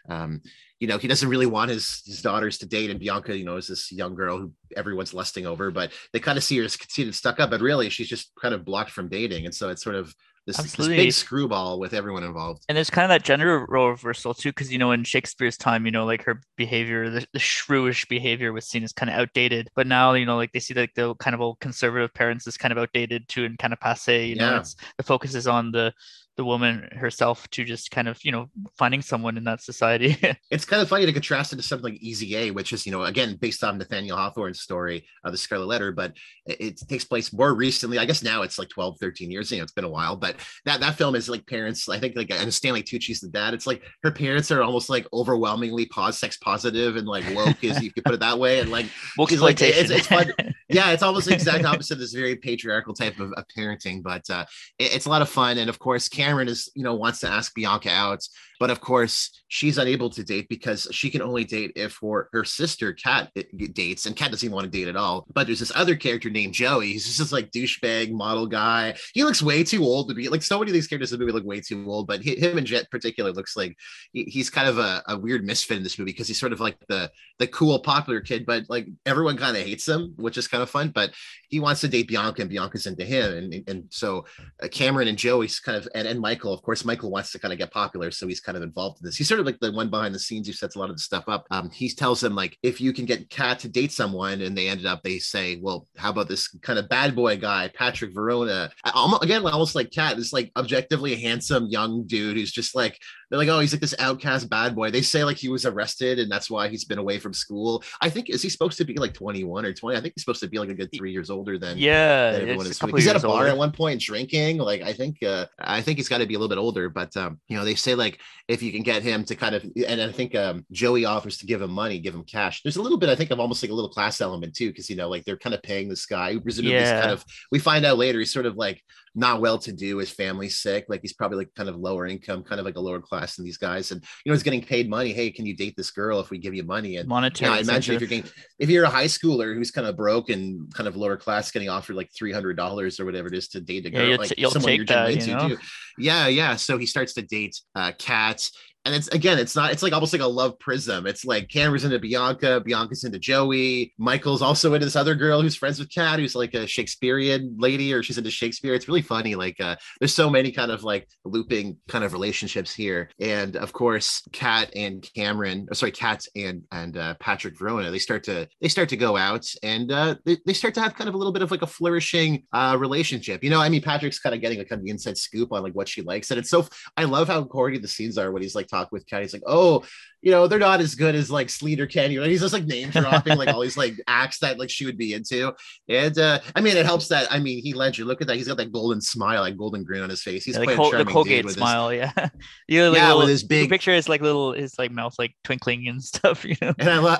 um, 0.09 0.41
you 0.79 0.87
know, 0.87 0.97
he 0.97 1.07
doesn't 1.07 1.29
really 1.29 1.45
want 1.45 1.69
his 1.69 2.01
his 2.03 2.23
daughters 2.23 2.57
to 2.57 2.65
date, 2.65 2.89
and 2.89 2.99
Bianca, 2.99 3.37
you 3.37 3.45
know, 3.45 3.57
is 3.57 3.67
this 3.67 3.91
young 3.91 4.15
girl 4.15 4.39
who 4.39 4.51
everyone's 4.75 5.13
lusting 5.13 5.45
over, 5.45 5.69
but 5.69 5.91
they 6.13 6.19
kind 6.19 6.39
of 6.39 6.43
see 6.43 6.57
her 6.57 6.63
as 6.63 6.75
conceited, 6.75 7.13
stuck 7.13 7.39
up, 7.39 7.51
but 7.51 7.61
really 7.61 7.89
she's 7.89 8.09
just 8.09 8.31
kind 8.41 8.55
of 8.55 8.65
blocked 8.65 8.89
from 8.89 9.07
dating, 9.07 9.45
and 9.45 9.53
so 9.53 9.69
it's 9.69 9.83
sort 9.83 9.95
of 9.95 10.15
this, 10.47 10.57
this, 10.57 10.87
big 10.87 11.11
screwball 11.11 11.79
with 11.79 11.93
everyone 11.93 12.23
involved. 12.23 12.63
And 12.67 12.75
there's 12.75 12.89
kind 12.89 13.05
of 13.05 13.09
that 13.09 13.23
gender 13.23 13.65
role 13.69 13.89
reversal 13.89 14.33
too, 14.33 14.49
because 14.49 14.71
you 14.71 14.79
know 14.79 14.91
in 14.91 15.03
Shakespeare's 15.03 15.57
time, 15.57 15.85
you 15.85 15.91
know, 15.91 16.05
like 16.05 16.23
her 16.23 16.41
behavior, 16.57 17.09
the, 17.09 17.25
the 17.33 17.39
shrewish 17.39 18.07
behavior 18.07 18.51
was 18.51 18.67
seen 18.67 18.83
as 18.83 18.93
kind 18.93 19.09
of 19.09 19.17
outdated. 19.17 19.69
But 19.75 19.87
now, 19.87 20.13
you 20.13 20.25
know, 20.25 20.37
like 20.37 20.51
they 20.51 20.59
see 20.59 20.73
like 20.73 20.93
the 20.95 21.13
kind 21.15 21.33
of 21.33 21.41
old 21.41 21.59
conservative 21.59 22.13
parents 22.13 22.47
is 22.47 22.57
kind 22.57 22.71
of 22.71 22.77
outdated 22.77 23.27
too 23.27 23.45
and 23.45 23.57
kind 23.57 23.73
of 23.73 23.79
passe. 23.79 24.25
You 24.27 24.35
know, 24.35 24.57
it's 24.57 24.75
the 24.97 25.03
focus 25.03 25.35
is 25.35 25.47
on 25.47 25.71
the 25.71 25.93
the 26.41 26.45
woman 26.45 26.89
herself 26.93 27.47
to 27.51 27.63
just 27.63 27.91
kind 27.91 28.07
of 28.07 28.17
you 28.25 28.31
know 28.31 28.49
finding 28.75 29.03
someone 29.03 29.37
in 29.37 29.43
that 29.43 29.61
society. 29.61 30.17
It's 30.49 30.65
kind 30.65 30.81
of 30.81 30.89
funny 30.89 31.05
to 31.05 31.13
contrast 31.13 31.53
it 31.53 31.57
to 31.57 31.61
something 31.61 31.93
like 31.93 32.01
easy 32.01 32.35
a 32.35 32.51
which 32.51 32.73
is 32.73 32.85
you 32.85 32.91
know 32.91 33.03
again 33.03 33.37
based 33.39 33.63
on 33.63 33.77
nathaniel 33.77 34.17
hawthorne's 34.17 34.59
story 34.59 35.05
of 35.23 35.31
the 35.31 35.37
scarlet 35.37 35.67
letter 35.67 35.91
but 35.91 36.13
it, 36.45 36.61
it, 36.61 36.87
takes 36.89 37.05
place 37.05 37.31
more 37.31 37.53
recently. 37.53 37.97
I 37.99 38.05
guess 38.05 38.23
now 38.23 38.41
it's 38.41 38.57
like 38.59 38.69
12 38.69 38.97
13 38.99 39.31
years 39.31 39.51
you 39.51 39.57
know 39.57 39.63
it's 39.63 39.71
been 39.71 39.85
a 39.85 39.89
while 39.89 40.15
but 40.15 40.35
that 40.65 40.79
that 40.81 40.95
film 40.95 41.15
is 41.15 41.29
like 41.29 41.45
parents 41.47 41.87
i 41.87 41.99
think 41.99 42.15
like 42.15 42.31
and 42.31 42.53
stanley 42.53 42.83
tucci's 42.83 43.21
the 43.21 43.29
dad 43.29 43.53
it's 43.53 43.67
like 43.67 43.81
her 44.03 44.11
parents 44.11 44.51
are 44.51 44.61
almost 44.61 44.89
like 44.89 45.07
overwhelmingly 45.13 45.85
pos- 45.85 46.17
sex 46.17 46.37
positive 46.37 46.95
and 46.95 47.07
like 47.07 47.23
woke 47.35 47.63
is 47.63 47.81
you 47.81 47.91
could 47.93 48.03
put 48.03 48.13
it 48.13 48.19
that 48.19 48.39
way 48.39 48.59
and 48.59 48.71
like 48.71 48.87
she's 49.29 49.41
like 49.41 49.61
it's, 49.61 49.91
it's 49.91 50.07
fun. 50.07 50.33
Yeah 50.69 50.91
it's 50.91 51.03
almost 51.03 51.27
the 51.27 51.33
exact 51.33 51.65
opposite 51.65 51.95
of 51.95 51.99
this 51.99 52.13
very 52.13 52.37
patriarchal 52.37 52.93
type 52.93 53.19
of, 53.19 53.33
of 53.33 53.43
parenting 53.55 54.01
but 54.01 54.29
uh 54.29 54.45
it, 54.79 54.95
it's 54.95 55.05
a 55.05 55.09
lot 55.09 55.21
of 55.21 55.29
fun 55.29 55.57
and 55.57 55.69
of 55.69 55.79
course 55.79 56.07
Cameron 56.31 56.47
is, 56.47 56.71
you 56.75 56.83
know, 56.83 56.95
wants 56.95 57.19
to 57.19 57.27
ask 57.27 57.53
Bianca 57.53 57.89
out, 57.89 58.25
but 58.61 58.69
of 58.69 58.79
course 58.79 59.41
she's 59.47 59.79
unable 59.79 60.07
to 60.07 60.23
date 60.23 60.47
because 60.47 60.87
she 60.91 61.09
can 61.09 61.19
only 61.19 61.43
date 61.43 61.71
if 61.75 61.97
her, 61.99 62.29
her 62.31 62.45
sister 62.45 62.93
Kat 62.93 63.31
dates, 63.73 64.05
and 64.05 64.15
Kat 64.15 64.29
doesn't 64.29 64.45
even 64.45 64.53
want 64.53 64.65
to 64.65 64.69
date 64.71 64.87
at 64.87 64.95
all. 64.95 65.25
But 65.33 65.47
there's 65.47 65.59
this 65.59 65.71
other 65.73 65.95
character 65.95 66.29
named 66.29 66.53
Joey. 66.53 66.93
He's 66.93 67.05
just 67.05 67.17
this 67.17 67.31
like 67.31 67.49
douchebag 67.49 68.11
model 68.11 68.45
guy. 68.45 68.95
He 69.15 69.23
looks 69.23 69.41
way 69.41 69.63
too 69.63 69.83
old 69.83 70.09
to 70.09 70.15
be 70.15 70.29
like 70.29 70.43
so 70.43 70.59
many 70.59 70.69
of 70.69 70.73
these 70.75 70.85
characters 70.85 71.11
in 71.11 71.17
the 71.17 71.25
movie 71.25 71.33
look 71.33 71.43
way 71.43 71.59
too 71.59 71.83
old, 71.89 72.05
but 72.05 72.21
him 72.21 72.59
and 72.59 72.67
Jet 72.67 72.89
particular 72.91 73.31
looks 73.31 73.57
like 73.57 73.75
he's 74.13 74.51
kind 74.51 74.69
of 74.69 74.77
a, 74.77 75.01
a 75.07 75.17
weird 75.17 75.43
misfit 75.43 75.77
in 75.77 75.83
this 75.83 75.97
movie 75.97 76.11
because 76.11 76.27
he's 76.27 76.39
sort 76.39 76.53
of 76.53 76.59
like 76.59 76.77
the 76.87 77.09
the 77.39 77.47
cool 77.47 77.79
popular 77.79 78.21
kid, 78.21 78.45
but 78.45 78.65
like 78.69 78.87
everyone 79.07 79.37
kind 79.37 79.57
of 79.57 79.63
hates 79.63 79.87
him, 79.87 80.13
which 80.17 80.37
is 80.37 80.47
kind 80.47 80.61
of 80.61 80.69
fun. 80.69 80.89
But 80.89 81.13
he 81.49 81.59
wants 81.59 81.81
to 81.81 81.87
date 81.87 82.07
Bianca, 82.07 82.41
and 82.43 82.49
Bianca's 82.49 82.85
into 82.85 83.05
him, 83.05 83.33
and 83.33 83.63
and 83.67 83.85
so 83.89 84.25
uh, 84.61 84.67
Cameron 84.67 85.07
and 85.07 85.17
Joey's 85.17 85.59
kind 85.59 85.79
of 85.79 85.89
and, 85.95 86.07
and 86.07 86.19
Michael, 86.19 86.53
of 86.53 86.61
course, 86.61 86.85
Michael 86.85 87.09
wants 87.09 87.31
to 87.31 87.39
kind 87.39 87.51
of 87.51 87.57
get 87.57 87.71
popular, 87.71 88.11
so 88.11 88.27
he's 88.27 88.39
kind 88.39 88.50
of 88.57 88.63
involved 88.63 88.99
in 89.01 89.05
this. 89.05 89.15
He's 89.15 89.27
sort 89.27 89.39
of 89.39 89.45
like 89.45 89.59
the 89.59 89.71
one 89.71 89.89
behind 89.89 90.15
the 90.15 90.19
scenes 90.19 90.47
who 90.47 90.53
sets 90.53 90.75
a 90.75 90.79
lot 90.79 90.89
of 90.89 90.95
the 90.95 91.01
stuff 91.01 91.25
up. 91.27 91.45
Um, 91.51 91.69
he 91.69 91.89
tells 91.89 92.21
them 92.21 92.35
like, 92.35 92.57
if 92.63 92.79
you 92.81 92.93
can 92.93 93.05
get 93.05 93.29
Kat 93.29 93.59
to 93.59 93.69
date 93.69 93.91
someone, 93.91 94.41
and 94.41 94.57
they 94.57 94.67
ended 94.67 94.85
up, 94.85 95.03
they 95.03 95.19
say, 95.19 95.59
well, 95.61 95.87
how 95.97 96.09
about 96.09 96.27
this 96.27 96.47
kind 96.61 96.79
of 96.79 96.89
bad 96.89 97.15
boy 97.15 97.37
guy, 97.37 97.69
Patrick 97.73 98.13
Verona? 98.13 98.71
Almost, 98.93 99.23
again, 99.23 99.45
almost 99.45 99.75
like 99.75 99.91
Kat, 99.91 100.17
this 100.17 100.33
like 100.33 100.51
objectively 100.55 101.13
a 101.13 101.17
handsome 101.17 101.67
young 101.67 102.05
dude 102.07 102.37
who's 102.37 102.51
just 102.51 102.75
like 102.75 102.99
they're 103.31 103.39
like, 103.39 103.47
oh, 103.47 103.61
he's 103.61 103.71
like 103.71 103.79
this 103.79 103.95
outcast 103.97 104.49
bad 104.49 104.75
boy. 104.75 104.91
They 104.91 105.01
say 105.01 105.23
like 105.23 105.37
he 105.37 105.47
was 105.47 105.65
arrested 105.65 106.19
and 106.19 106.29
that's 106.29 106.49
why 106.49 106.67
he's 106.67 106.83
been 106.83 106.97
away 106.97 107.17
from 107.17 107.33
school. 107.33 107.81
I 108.01 108.09
think 108.09 108.29
is 108.29 108.41
he 108.41 108.49
supposed 108.49 108.77
to 108.77 108.83
be 108.83 108.95
like 108.95 109.13
21 109.13 109.65
or 109.65 109.73
20? 109.73 109.97
I 109.97 110.01
think 110.01 110.13
he's 110.15 110.23
supposed 110.23 110.41
to 110.41 110.49
be 110.49 110.59
like 110.59 110.67
a 110.67 110.73
good 110.73 110.91
three 110.93 111.13
years 111.13 111.29
older 111.29 111.57
than 111.57 111.77
yeah. 111.77 112.33
Than 112.33 112.41
everyone 112.41 112.67
is. 112.67 112.77
He's 112.79 113.07
at 113.07 113.15
a 113.15 113.19
bar 113.19 113.31
older. 113.31 113.47
at 113.47 113.57
one 113.57 113.71
point 113.71 114.01
drinking. 114.01 114.57
Like 114.57 114.81
I 114.81 114.91
think 114.91 115.23
uh 115.23 115.45
I 115.57 115.81
think 115.81 115.97
he's 115.97 116.09
got 116.09 116.17
to 116.17 116.25
be 116.25 116.33
a 116.33 116.37
little 116.37 116.53
bit 116.53 116.61
older, 116.61 116.89
but 116.89 117.15
um, 117.15 117.39
you 117.47 117.55
know, 117.55 117.63
they 117.63 117.75
say 117.75 117.95
like 117.95 118.19
if 118.49 118.61
you 118.61 118.73
can 118.73 118.83
get 118.83 119.01
him 119.01 119.23
to 119.23 119.35
kind 119.35 119.55
of 119.55 119.63
and 119.87 120.01
I 120.01 120.11
think 120.11 120.35
um 120.35 120.65
Joey 120.73 121.05
offers 121.05 121.37
to 121.37 121.45
give 121.45 121.61
him 121.61 121.71
money, 121.71 121.99
give 121.99 122.13
him 122.13 122.25
cash. 122.25 122.61
There's 122.63 122.75
a 122.75 122.81
little 122.81 122.97
bit, 122.97 123.07
I 123.07 123.15
think, 123.15 123.31
of 123.31 123.39
almost 123.39 123.63
like 123.63 123.71
a 123.71 123.75
little 123.75 123.89
class 123.89 124.19
element 124.19 124.55
too, 124.55 124.67
because 124.67 124.89
you 124.89 124.97
know, 124.97 125.07
like 125.07 125.23
they're 125.23 125.37
kind 125.37 125.53
of 125.53 125.63
paying 125.63 125.87
this 125.87 126.05
guy 126.05 126.33
who 126.33 126.41
presumably 126.41 126.79
yeah. 126.79 126.99
kind 126.99 127.11
of 127.11 127.23
we 127.49 127.59
find 127.59 127.85
out 127.85 127.97
later 127.97 128.19
he's 128.19 128.33
sort 128.33 128.45
of 128.45 128.57
like 128.57 128.83
not 129.13 129.41
well 129.41 129.57
to 129.59 129.71
do. 129.71 129.97
His 129.97 130.09
family's 130.09 130.57
sick. 130.57 130.85
Like 130.87 131.01
he's 131.01 131.13
probably 131.13 131.39
like 131.39 131.53
kind 131.55 131.69
of 131.69 131.75
lower 131.75 132.05
income, 132.05 132.43
kind 132.43 132.59
of 132.59 132.65
like 132.65 132.77
a 132.77 132.79
lower 132.79 132.99
class 132.99 133.35
than 133.35 133.45
these 133.45 133.57
guys. 133.57 133.91
And 133.91 134.01
you 134.25 134.29
know, 134.29 134.33
he's 134.33 134.43
getting 134.43 134.61
paid 134.61 134.89
money. 134.89 135.11
Hey, 135.11 135.31
can 135.31 135.45
you 135.45 135.55
date 135.55 135.75
this 135.75 135.91
girl 135.91 136.19
if 136.19 136.29
we 136.29 136.37
give 136.37 136.53
you 136.53 136.63
money? 136.63 136.97
And 136.97 137.07
monetary. 137.07 137.49
You 137.49 137.55
know, 137.55 137.59
I 137.59 137.61
imagine 137.61 137.95
if 137.95 138.01
you're 138.01 138.07
getting 138.07 138.31
if 138.59 138.69
you're 138.69 138.85
a 138.85 138.89
high 138.89 139.05
schooler 139.05 139.53
who's 139.53 139.71
kind 139.71 139.87
of 139.87 139.97
broke 139.97 140.29
and 140.29 140.73
kind 140.73 140.87
of 140.87 140.95
lower 140.95 141.17
class, 141.17 141.51
getting 141.51 141.69
offered 141.69 141.95
like 141.95 142.09
three 142.15 142.31
hundred 142.31 142.55
dollars 142.55 142.99
or 142.99 143.05
whatever 143.05 143.27
it 143.27 143.33
is 143.33 143.47
to 143.49 143.61
date 143.61 143.85
a 143.85 143.89
girl, 143.89 144.07
yeah, 144.07 144.15
like 144.15 144.29
t- 144.29 144.49
someone 144.49 144.75
you're 144.75 144.85
that, 144.85 145.11
into, 145.11 145.25
you 145.25 145.35
know? 145.35 145.57
Yeah, 145.97 146.27
yeah. 146.27 146.55
So 146.55 146.77
he 146.77 146.85
starts 146.85 147.13
to 147.15 147.21
date 147.21 147.59
uh, 147.75 147.91
Kat 147.97 148.49
and 148.85 148.95
it's 148.95 149.07
again, 149.09 149.37
it's 149.37 149.55
not, 149.55 149.71
it's 149.71 149.83
like 149.83 149.93
almost 149.93 150.13
like 150.13 150.21
a 150.21 150.27
love 150.27 150.57
prism. 150.59 151.05
It's 151.05 151.23
like 151.23 151.49
Cameron's 151.49 151.83
into 151.83 151.99
Bianca, 151.99 152.61
Bianca's 152.61 153.03
into 153.03 153.19
Joey, 153.19 153.93
Michael's 153.97 154.41
also 154.41 154.73
into 154.73 154.85
this 154.85 154.95
other 154.95 155.15
girl 155.15 155.41
who's 155.41 155.55
friends 155.55 155.79
with 155.79 155.93
Kat, 155.93 156.19
who's 156.19 156.35
like 156.35 156.53
a 156.53 156.65
Shakespearean 156.65 157.55
lady, 157.59 157.93
or 157.93 158.01
she's 158.01 158.17
into 158.17 158.31
Shakespeare. 158.31 158.73
It's 158.73 158.87
really 158.87 159.01
funny. 159.01 159.35
Like, 159.35 159.59
uh, 159.59 159.75
there's 159.99 160.13
so 160.13 160.29
many 160.29 160.51
kind 160.51 160.71
of 160.71 160.83
like 160.83 161.07
looping 161.25 161.77
kind 161.87 162.03
of 162.03 162.13
relationships 162.13 162.73
here. 162.73 163.09
And 163.19 163.55
of 163.55 163.71
course, 163.71 164.23
Kat 164.31 164.71
and 164.75 165.07
Cameron, 165.15 165.67
or 165.69 165.75
sorry, 165.75 165.91
Kat 165.91 166.25
and 166.35 166.63
and 166.71 166.97
uh, 166.97 167.13
Patrick 167.19 167.57
Verona, 167.59 167.91
they 167.91 167.99
start 167.99 168.23
to 168.23 168.47
they 168.61 168.67
start 168.67 168.89
to 168.89 168.97
go 168.97 169.15
out 169.15 169.45
and 169.61 169.91
uh, 169.91 170.15
they, 170.25 170.37
they 170.45 170.53
start 170.53 170.73
to 170.75 170.81
have 170.81 170.95
kind 170.95 171.07
of 171.07 171.13
a 171.13 171.17
little 171.17 171.33
bit 171.33 171.43
of 171.43 171.51
like 171.51 171.61
a 171.61 171.67
flourishing 171.67 172.43
uh, 172.51 172.75
relationship. 172.79 173.43
You 173.43 173.51
know, 173.51 173.61
I 173.61 173.69
mean, 173.69 173.81
Patrick's 173.81 174.19
kind 174.19 174.33
of 174.33 174.41
getting 174.41 174.59
a 174.59 174.65
kind 174.65 174.79
of 174.79 174.85
the 174.85 174.91
inside 174.91 175.17
scoop 175.17 175.51
on 175.51 175.61
like 175.61 175.73
what 175.73 175.87
she 175.87 176.01
likes, 176.01 176.31
and 176.31 176.39
it's 176.39 176.49
so 176.49 176.65
I 176.97 177.03
love 177.03 177.27
how 177.27 177.43
corny 177.43 177.77
the 177.77 177.87
scenes 177.87 178.17
are 178.17 178.31
when 178.31 178.41
he's 178.41 178.55
like 178.55 178.70
talk 178.71 178.91
with 178.91 179.05
Kat. 179.07 179.21
He's 179.21 179.33
like, 179.33 179.43
oh, 179.45 179.83
you 180.21 180.31
know, 180.31 180.47
they're 180.47 180.59
not 180.59 180.81
as 180.81 180.95
good 180.95 181.15
as 181.15 181.31
like 181.31 181.47
Sleater-Kinney. 181.47 182.17
And 182.17 182.25
he's 182.27 182.41
just 182.41 182.53
like 182.53 182.65
name 182.65 182.89
dropping 182.89 183.37
like 183.37 183.49
all 183.49 183.61
these 183.61 183.77
like 183.77 183.95
acts 184.07 184.39
that 184.39 184.59
like 184.59 184.69
she 184.69 184.85
would 184.85 184.97
be 184.97 185.13
into. 185.13 185.53
And 185.89 186.17
uh 186.17 186.39
I 186.55 186.61
mean, 186.61 186.77
it 186.77 186.85
helps 186.85 187.07
that 187.07 187.31
I 187.31 187.39
mean, 187.39 187.61
Heath 187.61 187.75
Ledger. 187.75 188.05
Look 188.05 188.21
at 188.21 188.27
that. 188.27 188.37
He's 188.37 188.47
got 188.47 188.57
that 188.57 188.71
golden 188.71 189.01
smile, 189.01 189.41
like 189.41 189.57
golden 189.57 189.83
grin 189.83 190.03
on 190.03 190.09
his 190.09 190.21
face. 190.21 190.43
He's 190.43 190.57
yeah, 190.57 190.65
the, 190.65 190.75
Col- 190.75 190.91
the 190.91 191.05
Colgate 191.05 191.49
smile. 191.49 191.89
His, 191.89 191.99
yeah. 191.99 192.29
you 192.67 192.79
know, 192.79 192.91
like 192.91 192.99
yeah, 192.99 193.07
little, 193.07 193.19
with 193.19 193.29
his 193.29 193.43
big 193.43 193.69
picture 193.69 193.91
is 193.91 194.07
like 194.07 194.21
little, 194.21 194.53
his 194.53 194.77
like 194.77 194.91
mouth 194.91 195.15
like 195.17 195.35
twinkling 195.43 195.87
and 195.87 196.03
stuff, 196.03 196.45
you 196.45 196.55
know. 196.61 196.73
And 196.77 196.89
I 196.89 196.99
love, 196.99 197.19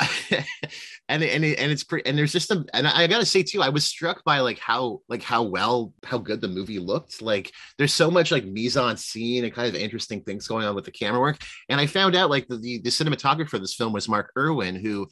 and 1.12 1.24
and 1.24 1.44
and 1.44 1.72
it's 1.72 1.84
pretty. 1.84 2.08
And 2.08 2.18
there's 2.18 2.32
just 2.32 2.51
a, 2.51 2.63
and 2.74 2.88
I 2.88 3.06
gotta 3.08 3.25
say 3.25 3.44
too, 3.44 3.62
I 3.62 3.70
was 3.70 3.84
struck 3.84 4.24
by 4.24 4.39
like 4.39 4.58
how 4.58 5.01
like 5.10 5.22
how 5.22 5.44
well 5.44 5.94
how 6.06 6.18
good 6.18 6.39
the 6.39 6.48
movie 6.48 6.80
looked. 6.80 7.22
Like 7.22 7.51
there's 7.77 7.94
so 7.94 8.10
much 8.10 8.32
like 8.32 8.46
mise 8.46 8.77
en 8.77 8.96
scene 8.96 9.44
and 9.44 9.53
kind 9.53 9.68
of 9.68 9.75
interesting 9.75 10.22
things 10.22 10.48
going 10.48 10.65
on 10.65 10.74
with 10.74 10.86
the 10.86 10.91
camera 10.91 11.20
work. 11.20 11.41
And 11.70 11.82
I 11.82 11.86
found 11.86 12.15
out 12.15 12.30
like 12.30 12.48
the 12.48 12.58
the, 12.58 12.80
the 12.80 12.89
cinematographer 12.89 13.50
for 13.50 13.60
this 13.60 13.75
film 13.75 13.91
was 13.91 14.08
Mark 14.08 14.32
Irwin, 14.38 14.75
who 14.75 15.08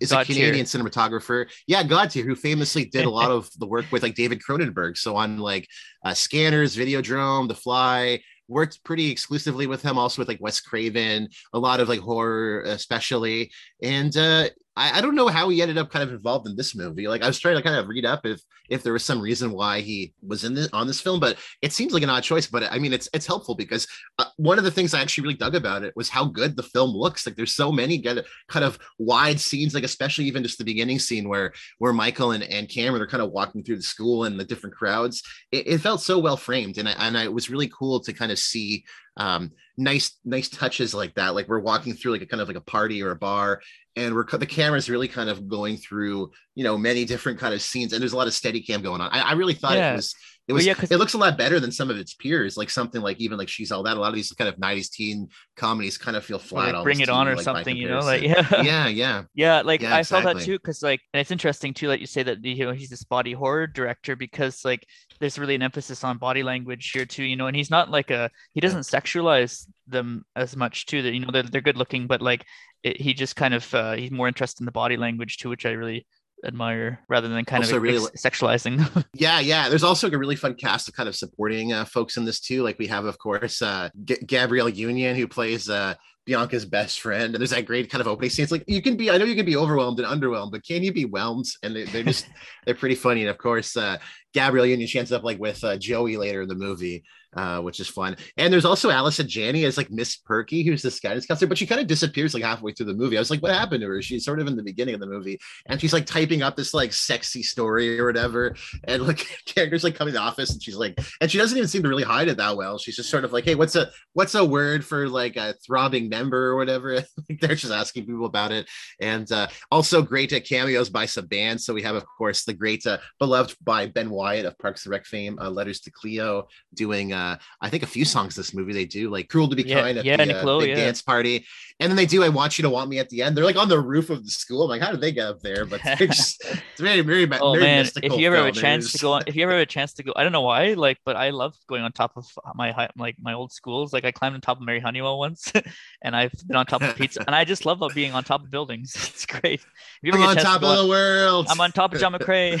is 0.00 0.10
God 0.10 0.22
a 0.22 0.24
Canadian 0.24 0.66
tier. 0.66 0.80
cinematographer. 0.80 1.50
Yeah, 1.66 1.82
God 1.82 2.10
tier, 2.10 2.24
who 2.24 2.36
famously 2.36 2.84
did 2.84 3.04
a 3.04 3.10
lot 3.10 3.32
of 3.32 3.50
the 3.58 3.66
work 3.66 3.86
with 3.90 4.04
like 4.04 4.14
David 4.14 4.40
Cronenberg. 4.40 4.96
So 4.96 5.16
on 5.16 5.38
like 5.38 5.66
uh, 6.04 6.14
Scanners, 6.14 6.76
Videodrome, 6.76 7.48
The 7.48 7.54
Fly, 7.56 8.20
worked 8.50 8.82
pretty 8.84 9.10
exclusively 9.10 9.66
with 9.66 9.80
him, 9.80 9.96
also 9.96 10.20
with 10.20 10.28
like 10.28 10.40
Wes 10.40 10.60
Craven, 10.60 11.28
a 11.54 11.58
lot 11.58 11.80
of 11.80 11.88
like 11.88 12.00
horror, 12.00 12.62
especially. 12.62 13.50
And 13.82 14.14
uh, 14.16 14.48
I, 14.76 14.98
I 14.98 15.00
don't 15.00 15.14
know 15.14 15.28
how 15.28 15.48
he 15.48 15.62
ended 15.62 15.78
up 15.78 15.90
kind 15.90 16.02
of 16.02 16.14
involved 16.14 16.46
in 16.46 16.56
this 16.56 16.74
movie. 16.74 17.08
Like 17.08 17.22
I 17.22 17.26
was 17.26 17.38
trying 17.38 17.56
to 17.56 17.62
kind 17.62 17.76
of 17.76 17.88
read 17.88 18.06
up 18.06 18.24
if 18.24 18.40
if 18.68 18.84
there 18.84 18.92
was 18.92 19.04
some 19.04 19.20
reason 19.20 19.50
why 19.50 19.80
he 19.80 20.14
was 20.22 20.44
in 20.44 20.54
this 20.54 20.68
on 20.72 20.86
this 20.86 21.00
film, 21.00 21.18
but 21.18 21.38
it 21.60 21.72
seems 21.72 21.92
like 21.92 22.04
an 22.04 22.10
odd 22.10 22.22
choice. 22.22 22.46
But 22.46 22.64
I 22.70 22.78
mean, 22.78 22.92
it's 22.92 23.08
it's 23.12 23.26
helpful 23.26 23.54
because 23.54 23.86
uh, 24.18 24.26
one 24.36 24.58
of 24.58 24.64
the 24.64 24.70
things 24.70 24.94
I 24.94 25.00
actually 25.00 25.24
really 25.24 25.36
dug 25.36 25.56
about 25.56 25.82
it 25.82 25.94
was 25.96 26.08
how 26.08 26.24
good 26.24 26.56
the 26.56 26.62
film 26.62 26.90
looks. 26.90 27.26
Like 27.26 27.36
there's 27.36 27.52
so 27.52 27.72
many 27.72 27.98
get 27.98 28.24
kind 28.48 28.64
of 28.64 28.78
wide 28.98 29.40
scenes, 29.40 29.74
like 29.74 29.84
especially 29.84 30.26
even 30.26 30.42
just 30.42 30.58
the 30.58 30.64
beginning 30.64 31.00
scene 31.00 31.28
where 31.28 31.52
where 31.78 31.92
Michael 31.92 32.30
and, 32.30 32.44
and 32.44 32.68
Cameron 32.68 33.02
are 33.02 33.08
kind 33.08 33.22
of 33.22 33.32
walking 33.32 33.64
through 33.64 33.76
the 33.76 33.82
school 33.82 34.24
and 34.24 34.38
the 34.38 34.44
different 34.44 34.76
crowds. 34.76 35.22
It, 35.50 35.66
it 35.66 35.78
felt 35.78 36.00
so 36.00 36.18
well 36.18 36.36
framed, 36.36 36.78
and 36.78 36.88
I, 36.88 36.92
and 36.92 37.18
I, 37.18 37.24
it 37.24 37.32
was 37.32 37.50
really 37.50 37.70
cool 37.76 38.00
to 38.00 38.12
kind 38.12 38.30
of 38.30 38.38
see 38.38 38.84
um, 39.20 39.52
nice 39.76 40.18
nice 40.24 40.48
touches 40.48 40.94
like 40.94 41.14
that. 41.14 41.34
Like 41.34 41.48
we're 41.48 41.60
walking 41.60 41.92
through 41.92 42.12
like 42.12 42.22
a 42.22 42.26
kind 42.26 42.40
of 42.40 42.48
like 42.48 42.56
a 42.56 42.62
party 42.62 43.02
or 43.02 43.10
a 43.10 43.16
bar, 43.16 43.60
and 43.96 44.14
we're 44.14 44.24
the 44.24 44.46
camera's 44.46 44.88
really 44.88 45.08
kind 45.08 45.28
of 45.28 45.48
going 45.48 45.76
through 45.76 46.30
you 46.54 46.64
know 46.64 46.76
many 46.78 47.04
different 47.04 47.38
kind 47.38 47.54
of 47.54 47.62
scenes 47.62 47.92
and 47.92 48.00
there's 48.00 48.12
a 48.12 48.16
lot 48.16 48.26
of 48.26 48.34
steady 48.34 48.60
cam 48.60 48.82
going 48.82 49.00
on 49.00 49.10
i, 49.12 49.20
I 49.20 49.32
really 49.32 49.54
thought 49.54 49.76
yeah. 49.76 49.92
it 49.92 49.96
was 49.96 50.14
it 50.50 50.52
was 50.52 50.66
well, 50.66 50.76
yeah, 50.76 50.86
it 50.90 50.96
looks 50.96 51.14
a 51.14 51.18
lot 51.18 51.38
better 51.38 51.60
than 51.60 51.70
some 51.70 51.90
of 51.90 51.96
its 51.96 52.12
peers 52.12 52.56
like 52.56 52.70
something 52.70 53.00
like 53.00 53.20
even 53.20 53.38
like 53.38 53.48
she's 53.48 53.70
all 53.70 53.84
that. 53.84 53.96
A 53.96 54.00
lot 54.00 54.08
of 54.08 54.16
these 54.16 54.32
kind 54.32 54.48
of 54.48 54.56
90s 54.56 54.90
teen 54.90 55.28
comedies 55.56 55.96
kind 55.96 56.16
of 56.16 56.24
feel 56.24 56.40
flat 56.40 56.74
like 56.74 56.82
bring 56.82 56.98
it 56.98 57.08
on 57.08 57.28
or 57.28 57.36
like, 57.36 57.44
something 57.44 57.76
you 57.76 57.88
know 57.88 58.00
like 58.00 58.22
yeah. 58.22 58.62
yeah. 58.62 58.88
Yeah 58.88 59.22
yeah. 59.32 59.62
Like 59.64 59.80
yeah, 59.80 59.94
i 59.94 60.00
exactly. 60.00 60.24
felt 60.24 60.38
that 60.38 60.44
too 60.44 60.58
because 60.58 60.82
like 60.82 61.00
and 61.14 61.20
it's 61.20 61.30
interesting 61.30 61.72
too 61.72 61.86
like 61.86 62.00
you 62.00 62.06
say 62.06 62.24
that 62.24 62.44
you 62.44 62.64
know 62.64 62.72
he's 62.72 62.90
this 62.90 63.04
body 63.04 63.32
horror 63.32 63.68
director 63.68 64.16
because 64.16 64.64
like 64.64 64.84
there's 65.20 65.38
really 65.38 65.54
an 65.54 65.62
emphasis 65.62 66.02
on 66.02 66.18
body 66.18 66.42
language 66.42 66.90
here 66.90 67.06
too 67.06 67.22
you 67.22 67.36
know 67.36 67.46
and 67.46 67.56
he's 67.56 67.70
not 67.70 67.88
like 67.88 68.10
a 68.10 68.28
he 68.52 68.60
doesn't 68.60 68.80
sexualize 68.80 69.68
them 69.86 70.24
as 70.34 70.56
much 70.56 70.86
too 70.86 71.02
that 71.02 71.14
you 71.14 71.20
know 71.20 71.30
they're, 71.30 71.44
they're 71.44 71.60
good 71.60 71.76
looking 71.76 72.08
but 72.08 72.20
like 72.20 72.44
it, 72.82 73.00
he 73.00 73.14
just 73.14 73.36
kind 73.36 73.54
of 73.54 73.72
uh, 73.72 73.92
he's 73.92 74.10
more 74.10 74.26
interested 74.26 74.62
in 74.62 74.66
the 74.66 74.72
body 74.72 74.96
language 74.96 75.36
too 75.36 75.48
which 75.48 75.64
i 75.64 75.70
really 75.70 76.06
admire 76.44 77.00
rather 77.08 77.28
than 77.28 77.44
kind 77.44 77.62
also 77.62 77.76
of 77.76 77.82
really 77.82 78.04
ex- 78.12 78.22
sexualizing. 78.22 79.04
yeah, 79.14 79.40
yeah. 79.40 79.68
There's 79.68 79.84
also 79.84 80.10
a 80.10 80.18
really 80.18 80.36
fun 80.36 80.54
cast 80.54 80.88
of 80.88 80.94
kind 80.94 81.08
of 81.08 81.16
supporting 81.16 81.72
uh, 81.72 81.84
folks 81.84 82.16
in 82.16 82.24
this 82.24 82.40
too. 82.40 82.62
Like 82.62 82.78
we 82.78 82.86
have, 82.86 83.04
of 83.04 83.18
course, 83.18 83.62
uh, 83.62 83.90
G- 84.04 84.18
Gabrielle 84.26 84.68
Union 84.68 85.16
who 85.16 85.28
plays 85.28 85.68
uh, 85.68 85.94
Bianca's 86.26 86.64
best 86.64 87.00
friend, 87.00 87.34
and 87.34 87.40
there's 87.40 87.50
that 87.50 87.66
great 87.66 87.90
kind 87.90 88.00
of 88.00 88.08
opening 88.08 88.30
scene. 88.30 88.42
It's 88.42 88.52
like 88.52 88.64
you 88.66 88.82
can 88.82 88.96
be, 88.96 89.10
I 89.10 89.18
know 89.18 89.24
you 89.24 89.34
can 89.34 89.46
be 89.46 89.56
overwhelmed 89.56 90.00
and 90.00 90.08
underwhelmed, 90.08 90.52
but 90.52 90.64
can 90.64 90.82
you 90.82 90.92
be 90.92 91.04
whelmed? 91.04 91.46
And 91.62 91.74
they, 91.74 92.00
are 92.00 92.04
just 92.04 92.26
they're 92.64 92.74
pretty 92.74 92.94
funny. 92.94 93.22
And 93.22 93.30
of 93.30 93.38
course, 93.38 93.76
uh, 93.76 93.98
Gabrielle 94.32 94.66
Union 94.66 94.88
she 94.88 94.98
ends 94.98 95.12
up 95.12 95.24
like 95.24 95.38
with 95.38 95.62
uh, 95.64 95.76
Joey 95.76 96.16
later 96.16 96.42
in 96.42 96.48
the 96.48 96.54
movie 96.54 97.04
uh, 97.34 97.60
which 97.60 97.80
is 97.80 97.88
fun. 97.88 98.16
And 98.36 98.52
there's 98.52 98.64
also 98.64 98.90
Allison 98.90 99.28
Janney 99.28 99.64
as 99.64 99.76
like 99.76 99.90
Miss 99.90 100.16
Perky, 100.16 100.62
who's 100.62 100.82
this 100.82 100.98
guidance 100.98 101.26
counselor, 101.26 101.48
but 101.48 101.58
she 101.58 101.66
kind 101.66 101.80
of 101.80 101.86
disappears 101.86 102.34
like 102.34 102.42
halfway 102.42 102.72
through 102.72 102.86
the 102.86 102.94
movie. 102.94 103.16
I 103.16 103.20
was 103.20 103.30
like, 103.30 103.42
what 103.42 103.52
happened 103.52 103.82
to 103.82 103.88
her? 103.88 104.02
She's 104.02 104.24
sort 104.24 104.40
of 104.40 104.46
in 104.46 104.56
the 104.56 104.62
beginning 104.62 104.94
of 104.94 105.00
the 105.00 105.06
movie, 105.06 105.38
and 105.66 105.80
she's 105.80 105.92
like 105.92 106.06
typing 106.06 106.42
up 106.42 106.56
this 106.56 106.74
like 106.74 106.92
sexy 106.92 107.42
story 107.42 107.98
or 107.98 108.06
whatever. 108.06 108.56
And 108.84 109.06
like 109.06 109.26
characters 109.46 109.84
like 109.84 109.94
coming 109.94 110.12
to 110.12 110.18
the 110.18 110.24
office, 110.24 110.52
and 110.52 110.62
she's 110.62 110.76
like, 110.76 110.98
and 111.20 111.30
she 111.30 111.38
doesn't 111.38 111.56
even 111.56 111.68
seem 111.68 111.82
to 111.82 111.88
really 111.88 112.02
hide 112.02 112.28
it 112.28 112.36
that 112.38 112.56
well. 112.56 112.78
She's 112.78 112.96
just 112.96 113.10
sort 113.10 113.24
of 113.24 113.32
like, 113.32 113.44
hey, 113.44 113.54
what's 113.54 113.76
a 113.76 113.90
what's 114.14 114.34
a 114.34 114.44
word 114.44 114.84
for 114.84 115.08
like 115.08 115.36
a 115.36 115.54
throbbing 115.64 116.08
member 116.08 116.48
or 116.48 116.56
whatever? 116.56 117.04
they're 117.40 117.54
just 117.54 117.72
asking 117.72 118.06
people 118.06 118.26
about 118.26 118.52
it. 118.52 118.68
And 119.00 119.30
uh, 119.30 119.48
also 119.70 120.02
great 120.02 120.32
at 120.32 120.46
cameos 120.46 120.90
by 120.90 121.06
some 121.06 121.26
bands. 121.26 121.64
So 121.64 121.74
we 121.74 121.82
have, 121.82 121.94
of 121.94 122.04
course, 122.18 122.44
the 122.44 122.54
great 122.54 122.84
uh, 122.86 122.98
beloved 123.18 123.56
by 123.62 123.86
Ben 123.86 124.10
Wyatt 124.20 124.44
of 124.44 124.58
Parks 124.58 124.84
and 124.84 124.90
Rec 124.90 125.06
fame, 125.06 125.38
uh, 125.40 125.48
Letters 125.48 125.80
to 125.80 125.90
Cleo, 125.90 126.46
doing 126.74 127.14
uh, 127.14 127.38
I 127.60 127.70
think 127.70 127.82
a 127.82 127.86
few 127.86 128.04
songs 128.04 128.36
this 128.36 128.52
movie 128.52 128.74
they 128.74 128.84
do 128.84 129.10
like 129.10 129.28
"Cruel 129.28 129.48
to 129.48 129.56
Be 129.56 129.62
yeah, 129.62 129.80
Kind" 129.80 129.98
at 129.98 130.04
yeah, 130.04 130.16
the 130.16 130.26
Nicole, 130.26 130.60
uh, 130.60 130.64
yeah. 130.64 130.74
dance 130.74 131.00
party, 131.00 131.46
and 131.80 131.90
then 131.90 131.96
they 131.96 132.06
do 132.06 132.22
"I 132.22 132.28
Want 132.28 132.58
You 132.58 132.62
to 132.62 132.70
Want 132.70 132.90
Me" 132.90 132.98
at 132.98 133.08
the 133.08 133.22
end. 133.22 133.36
They're 133.36 133.44
like 133.44 133.56
on 133.56 133.68
the 133.68 133.80
roof 133.80 134.10
of 134.10 134.24
the 134.24 134.30
school. 134.30 134.64
I'm 134.64 134.68
like, 134.68 134.82
how 134.82 134.90
did 134.90 135.00
they 135.00 135.12
get 135.12 135.26
up 135.26 135.40
there? 135.40 135.64
But 135.64 135.80
just, 135.98 136.44
it's 136.44 136.80
very, 136.80 137.00
very, 137.00 137.26
oh, 137.40 137.54
very 137.54 137.64
man. 137.64 137.86
If 138.02 138.12
you 138.12 138.26
ever 138.26 138.36
have 138.36 138.46
a 138.46 138.52
chance 138.52 138.92
to 138.92 138.98
go, 138.98 139.12
on, 139.14 139.22
if 139.26 139.34
you 139.34 139.42
ever 139.42 139.52
have 139.52 139.62
a 139.62 139.66
chance 139.66 139.94
to 139.94 140.02
go, 140.02 140.12
I 140.16 140.22
don't 140.22 140.32
know 140.32 140.42
why, 140.42 140.74
like, 140.74 140.98
but 141.04 141.16
I 141.16 141.30
love 141.30 141.54
going 141.66 141.82
on 141.82 141.92
top 141.92 142.12
of 142.16 142.26
my 142.54 142.88
like 142.96 143.16
my 143.20 143.32
old 143.32 143.52
schools. 143.52 143.92
Like 143.92 144.04
I 144.04 144.12
climbed 144.12 144.34
on 144.34 144.40
top 144.40 144.58
of 144.58 144.64
Mary 144.64 144.80
Honeywell 144.80 145.18
once, 145.18 145.52
and 146.02 146.14
I've 146.14 146.32
been 146.46 146.56
on 146.56 146.66
top 146.66 146.82
of 146.82 146.94
pizza, 146.96 147.24
and 147.26 147.34
I 147.34 147.44
just 147.44 147.64
love 147.64 147.80
being 147.94 148.12
on 148.12 148.24
top 148.24 148.42
of 148.44 148.50
buildings. 148.50 148.96
It's 149.10 149.26
great. 149.26 149.60
I'm 150.04 150.22
on 150.22 150.36
top 150.36 150.62
of 150.62 150.78
the 150.78 150.86
world. 150.86 151.46
I'm 151.50 151.60
on 151.60 151.72
top 151.72 151.92
of 151.92 152.00
John 152.00 152.12
McCrae. 152.12 152.56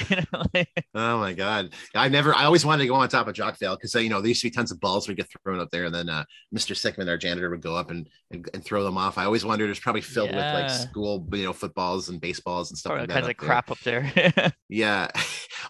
oh 0.94 1.18
my 1.18 1.32
god, 1.32 1.49
I 1.94 2.08
never. 2.08 2.34
I 2.34 2.44
always 2.44 2.64
wanted 2.64 2.84
to 2.84 2.88
go 2.88 2.94
on 2.94 3.08
top 3.08 3.28
of 3.28 3.34
Jockvale 3.34 3.76
because 3.76 3.94
you 3.94 4.08
know 4.08 4.20
there 4.20 4.28
used 4.28 4.42
to 4.42 4.46
be 4.46 4.50
tons 4.50 4.70
of 4.70 4.80
balls 4.80 5.08
we 5.08 5.14
get 5.14 5.28
thrown 5.42 5.60
up 5.60 5.70
there, 5.70 5.84
and 5.84 5.94
then 5.94 6.08
uh, 6.08 6.24
Mr. 6.54 6.74
Sickman, 6.74 7.08
our 7.08 7.16
janitor, 7.16 7.50
would 7.50 7.62
go 7.62 7.76
up 7.76 7.90
and, 7.90 8.08
and, 8.30 8.48
and 8.54 8.64
throw 8.64 8.84
them 8.84 8.96
off. 8.98 9.18
I 9.18 9.24
always 9.24 9.44
wondered 9.44 9.70
it's 9.70 9.80
probably 9.80 10.00
filled 10.00 10.30
yeah. 10.30 10.54
with 10.54 10.62
like 10.62 10.70
school, 10.70 11.26
you 11.32 11.44
know, 11.44 11.52
footballs 11.52 12.08
and 12.08 12.20
baseballs 12.20 12.70
and 12.70 12.78
stuff. 12.78 12.92
All 12.92 12.98
like 12.98 13.10
kinds 13.10 13.28
of 13.28 13.36
crap 13.36 13.70
up 13.70 13.80
there. 13.80 14.52
yeah. 14.68 15.08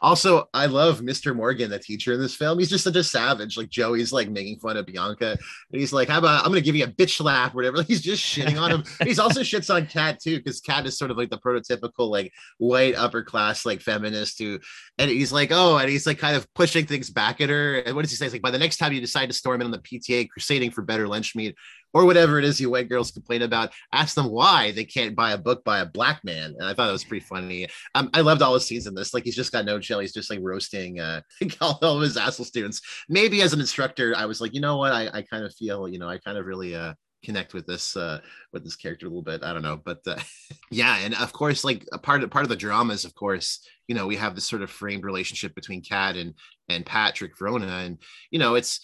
Also, 0.02 0.48
I 0.54 0.66
love 0.66 1.00
Mr. 1.00 1.34
Morgan, 1.34 1.68
the 1.68 1.78
teacher 1.78 2.12
in 2.14 2.20
this 2.20 2.34
film. 2.34 2.58
He's 2.58 2.70
just 2.70 2.84
such 2.84 2.96
a 2.96 3.04
savage. 3.04 3.56
Like 3.56 3.68
Joey's 3.68 4.12
like 4.12 4.30
making 4.30 4.58
fun 4.60 4.76
of 4.76 4.86
Bianca, 4.86 5.32
and 5.32 5.80
he's 5.80 5.92
like, 5.92 6.08
"How 6.08 6.18
about 6.18 6.44
I'm 6.44 6.50
gonna 6.50 6.60
give 6.60 6.76
you 6.76 6.84
a 6.84 6.88
bitch 6.88 7.16
slap 7.16 7.52
or 7.52 7.56
whatever." 7.56 7.78
Like, 7.78 7.86
he's 7.88 8.00
just 8.00 8.22
shitting 8.22 8.60
on 8.60 8.70
him. 8.70 8.84
he's 9.02 9.18
also 9.18 9.40
shits 9.40 9.72
on 9.74 9.86
Kat 9.86 10.20
too, 10.20 10.38
because 10.38 10.60
Kat 10.60 10.86
is 10.86 10.96
sort 10.96 11.10
of 11.10 11.16
like 11.16 11.28
the 11.28 11.38
prototypical 11.38 12.08
like 12.08 12.32
white 12.58 12.94
upper 12.94 13.22
class 13.22 13.66
like 13.66 13.82
feminist 13.82 14.38
who, 14.38 14.58
and 14.98 15.10
he's 15.10 15.32
like, 15.32 15.50
oh, 15.52 15.69
and 15.78 15.88
he's 15.88 16.06
like 16.06 16.18
kind 16.18 16.36
of 16.36 16.52
pushing 16.54 16.86
things 16.86 17.10
back 17.10 17.40
at 17.40 17.48
her. 17.48 17.78
And 17.78 17.94
what 17.94 18.02
does 18.02 18.10
he 18.10 18.16
say? 18.16 18.26
He's 18.26 18.32
like, 18.32 18.42
by 18.42 18.50
the 18.50 18.58
next 18.58 18.76
time 18.76 18.92
you 18.92 19.00
decide 19.00 19.26
to 19.26 19.32
storm 19.32 19.60
in 19.60 19.66
on 19.66 19.70
the 19.70 19.78
PTA 19.78 20.28
crusading 20.28 20.70
for 20.70 20.82
better 20.82 21.08
lunch 21.08 21.34
meat 21.34 21.56
or 21.92 22.04
whatever 22.04 22.38
it 22.38 22.44
is 22.44 22.60
you 22.60 22.70
white 22.70 22.88
girls 22.88 23.10
complain 23.10 23.42
about, 23.42 23.72
ask 23.92 24.14
them 24.14 24.30
why 24.30 24.70
they 24.72 24.84
can't 24.84 25.16
buy 25.16 25.32
a 25.32 25.38
book 25.38 25.64
by 25.64 25.80
a 25.80 25.86
black 25.86 26.22
man. 26.24 26.54
And 26.58 26.64
I 26.64 26.74
thought 26.74 26.86
that 26.86 26.92
was 26.92 27.04
pretty 27.04 27.24
funny. 27.24 27.66
Um, 27.94 28.10
I 28.14 28.20
loved 28.20 28.42
all 28.42 28.54
the 28.54 28.60
scenes 28.60 28.86
in 28.86 28.94
this. 28.94 29.12
Like 29.12 29.24
he's 29.24 29.36
just 29.36 29.52
got 29.52 29.64
no 29.64 29.80
chill. 29.80 29.98
He's 29.98 30.12
just 30.12 30.30
like 30.30 30.40
roasting 30.42 31.00
uh, 31.00 31.22
all 31.60 31.78
of 31.82 32.02
his 32.02 32.16
asshole 32.16 32.46
students. 32.46 32.80
Maybe 33.08 33.42
as 33.42 33.52
an 33.52 33.60
instructor, 33.60 34.14
I 34.16 34.26
was 34.26 34.40
like, 34.40 34.54
you 34.54 34.60
know 34.60 34.76
what? 34.76 34.92
I, 34.92 35.08
I 35.08 35.22
kind 35.22 35.44
of 35.44 35.54
feel, 35.54 35.88
you 35.88 35.98
know, 35.98 36.08
I 36.08 36.18
kind 36.18 36.38
of 36.38 36.46
really 36.46 36.74
uh, 36.74 36.94
connect 37.22 37.54
with 37.54 37.66
this 37.66 37.96
uh 37.96 38.20
with 38.52 38.64
this 38.64 38.76
character 38.76 39.06
a 39.06 39.08
little 39.08 39.22
bit 39.22 39.42
i 39.42 39.52
don't 39.52 39.62
know 39.62 39.80
but 39.84 40.00
uh, 40.06 40.16
yeah 40.70 40.98
and 40.98 41.14
of 41.14 41.32
course 41.32 41.64
like 41.64 41.86
a 41.92 41.98
part 41.98 42.22
of 42.22 42.30
part 42.30 42.44
of 42.44 42.48
the 42.48 42.56
drama 42.56 42.92
is 42.92 43.04
of 43.04 43.14
course 43.14 43.66
you 43.88 43.94
know 43.94 44.06
we 44.06 44.16
have 44.16 44.34
this 44.34 44.46
sort 44.46 44.62
of 44.62 44.70
framed 44.70 45.04
relationship 45.04 45.54
between 45.54 45.82
kat 45.82 46.16
and 46.16 46.34
and 46.68 46.86
patrick 46.86 47.38
verona 47.38 47.66
and 47.66 47.98
you 48.30 48.38
know 48.38 48.54
it's 48.54 48.80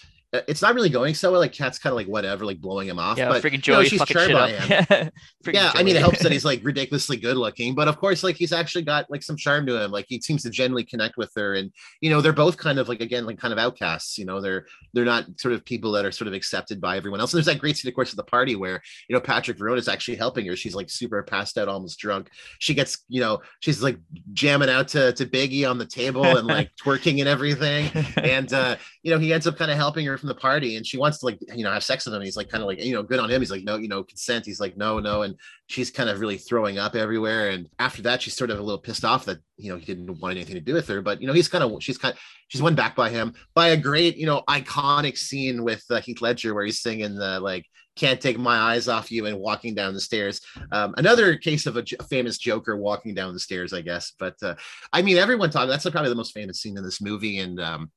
it's 0.49 0.62
not 0.62 0.75
really 0.75 0.88
going 0.88 1.14
so 1.14 1.31
well. 1.31 1.40
Like 1.40 1.53
Kat's 1.53 1.79
kind 1.79 1.92
of 1.92 1.96
like 1.96 2.07
whatever, 2.07 2.44
like 2.44 2.61
blowing 2.61 2.88
him 2.88 2.99
off. 2.99 3.18
Yeah, 3.18 3.29
but 3.29 3.42
freaking 3.42 3.61
Joey, 3.61 3.77
know, 3.77 3.85
she's 3.85 4.05
charmed 4.05 4.33
by 4.33 4.53
him. 4.53 5.11
yeah, 5.53 5.72
I 5.75 5.83
mean, 5.83 5.96
it 5.96 6.01
helps 6.01 6.22
that 6.22 6.33
he's 6.37 6.44
like 6.44 6.61
ridiculously 6.64 7.16
good 7.16 7.37
looking, 7.37 7.75
but 7.75 7.88
of 7.88 7.99
course, 7.99 8.22
like 8.22 8.37
he's 8.37 8.53
actually 8.53 8.83
got 8.83 9.11
like 9.11 9.22
some 9.22 9.37
charm 9.37 9.66
to 9.66 9.83
him. 9.83 9.90
Like 9.90 10.07
he 10.09 10.20
seems 10.20 10.42
to 10.42 10.51
genuinely 10.51 10.85
connect 10.85 11.16
with 11.16 11.31
her, 11.37 11.55
and 11.55 11.72
you 12.01 12.11
know, 12.11 12.20
they're 12.20 12.33
both 12.33 12.57
kind 12.57 12.79
of 12.79 12.88
like 12.88 13.01
again, 13.01 13.27
like 13.27 13.38
kind 13.38 13.53
of 13.53 13.59
outcasts. 13.59 14.18
You 14.18 14.25
know, 14.25 14.40
they're 14.40 14.66
they're 14.92 15.05
not 15.05 15.27
sort 15.38 15.55
of 15.55 15.64
people 15.64 15.92
that 15.92 16.05
are 16.05 16.12
sort 16.12 16.29
of 16.29 16.35
accepted 16.35 16.81
by 16.81 16.96
everyone 16.96 17.20
else. 17.20 17.33
And 17.33 17.38
there's 17.38 17.46
that 17.46 17.61
great 17.61 17.77
scene, 17.77 17.88
of 17.88 17.94
course, 17.94 18.11
at 18.11 18.16
the 18.16 18.25
party 18.25 18.57
where 18.57 18.83
you 19.09 19.14
know 19.14 19.20
Patrick 19.20 19.59
Verona 19.59 19.79
is 19.79 19.88
actually 19.88 20.16
helping 20.16 20.46
her. 20.46 20.57
She's 20.57 20.75
like 20.75 20.90
super 20.90 21.22
passed 21.22 21.59
out, 21.59 21.68
almost 21.68 21.99
drunk. 21.99 22.31
She 22.59 22.75
gets, 22.75 23.05
you 23.09 23.20
know, 23.20 23.40
she's 23.61 23.83
like 23.83 23.99
jamming 24.33 24.70
out 24.70 24.88
to 24.88 25.12
to 25.12 25.27
Biggie 25.27 25.68
on 25.68 25.79
the 25.79 25.87
table 25.87 26.25
and 26.25 26.46
like 26.46 26.70
twerking 26.83 27.20
and 27.20 27.29
everything, 27.29 27.90
and 28.16 28.53
uh, 28.53 28.77
you 29.03 29.11
know, 29.12 29.18
he 29.18 29.33
ends 29.33 29.46
up 29.46 29.57
kind 29.57 29.70
of 29.70 29.77
helping 29.77 30.07
her 30.07 30.18
from 30.18 30.25
the 30.26 30.34
party, 30.34 30.76
and 30.76 30.86
she 30.86 30.98
wants 30.98 31.18
to 31.18 31.26
like 31.26 31.38
you 31.54 31.64
know 31.64 31.70
have 31.72 31.84
sex 31.84 32.04
with 32.04 32.14
him. 32.14 32.22
He's 32.22 32.36
like 32.36 32.48
kind 32.48 32.62
of 32.62 32.66
like 32.66 32.82
you 32.82 32.94
know 32.94 33.02
good 33.02 33.18
on 33.18 33.30
him. 33.30 33.40
He's 33.40 33.50
like 33.50 33.64
no 33.64 33.76
you 33.76 33.88
know 33.88 34.02
consent. 34.02 34.46
He's 34.46 34.60
like 34.60 34.76
no 34.76 34.98
no, 34.98 35.22
and 35.22 35.36
she's 35.66 35.90
kind 35.90 36.08
of 36.08 36.20
really 36.20 36.38
throwing 36.38 36.78
up 36.78 36.94
everywhere. 36.94 37.50
And 37.50 37.68
after 37.78 38.02
that, 38.02 38.22
she's 38.22 38.36
sort 38.36 38.50
of 38.50 38.58
a 38.58 38.62
little 38.62 38.80
pissed 38.80 39.04
off 39.04 39.24
that 39.26 39.38
you 39.56 39.70
know 39.70 39.78
he 39.78 39.86
didn't 39.86 40.20
want 40.20 40.36
anything 40.36 40.54
to 40.54 40.60
do 40.60 40.74
with 40.74 40.88
her. 40.88 41.02
But 41.02 41.20
you 41.20 41.26
know 41.26 41.32
he's 41.32 41.48
kind 41.48 41.64
of 41.64 41.82
she's 41.82 41.98
kind 41.98 42.14
she's 42.48 42.62
won 42.62 42.74
back 42.74 42.96
by 42.96 43.10
him 43.10 43.34
by 43.54 43.68
a 43.68 43.76
great 43.76 44.16
you 44.16 44.26
know 44.26 44.42
iconic 44.48 45.16
scene 45.16 45.62
with 45.64 45.84
uh, 45.90 46.00
Heath 46.00 46.20
Ledger 46.20 46.54
where 46.54 46.64
he's 46.64 46.80
singing 46.80 47.14
the 47.14 47.40
like 47.40 47.66
can't 47.96 48.20
take 48.20 48.38
my 48.38 48.56
eyes 48.56 48.88
off 48.88 49.10
you 49.10 49.26
and 49.26 49.38
walking 49.38 49.74
down 49.74 49.94
the 49.94 50.00
stairs. 50.00 50.40
Um, 50.70 50.94
another 50.98 51.36
case 51.36 51.66
of 51.66 51.76
a, 51.76 51.82
j- 51.82 51.96
famous 52.08 52.38
Joker 52.38 52.76
walking 52.76 53.14
down 53.14 53.32
the 53.32 53.40
stairs, 53.40 53.72
I 53.72 53.80
guess. 53.80 54.12
But 54.18 54.36
uh, 54.42 54.54
I 54.92 55.02
mean, 55.02 55.16
everyone 55.16 55.50
talking. 55.50 55.70
That's 55.70 55.88
probably 55.88 56.10
the 56.10 56.14
most 56.14 56.34
famous 56.34 56.60
scene 56.60 56.76
in 56.76 56.84
this 56.84 57.00
movie, 57.00 57.38
and 57.38 57.58
um, 57.58 57.90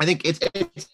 I 0.00 0.06
think 0.06 0.24
it's 0.24 0.40
it's 0.54 0.88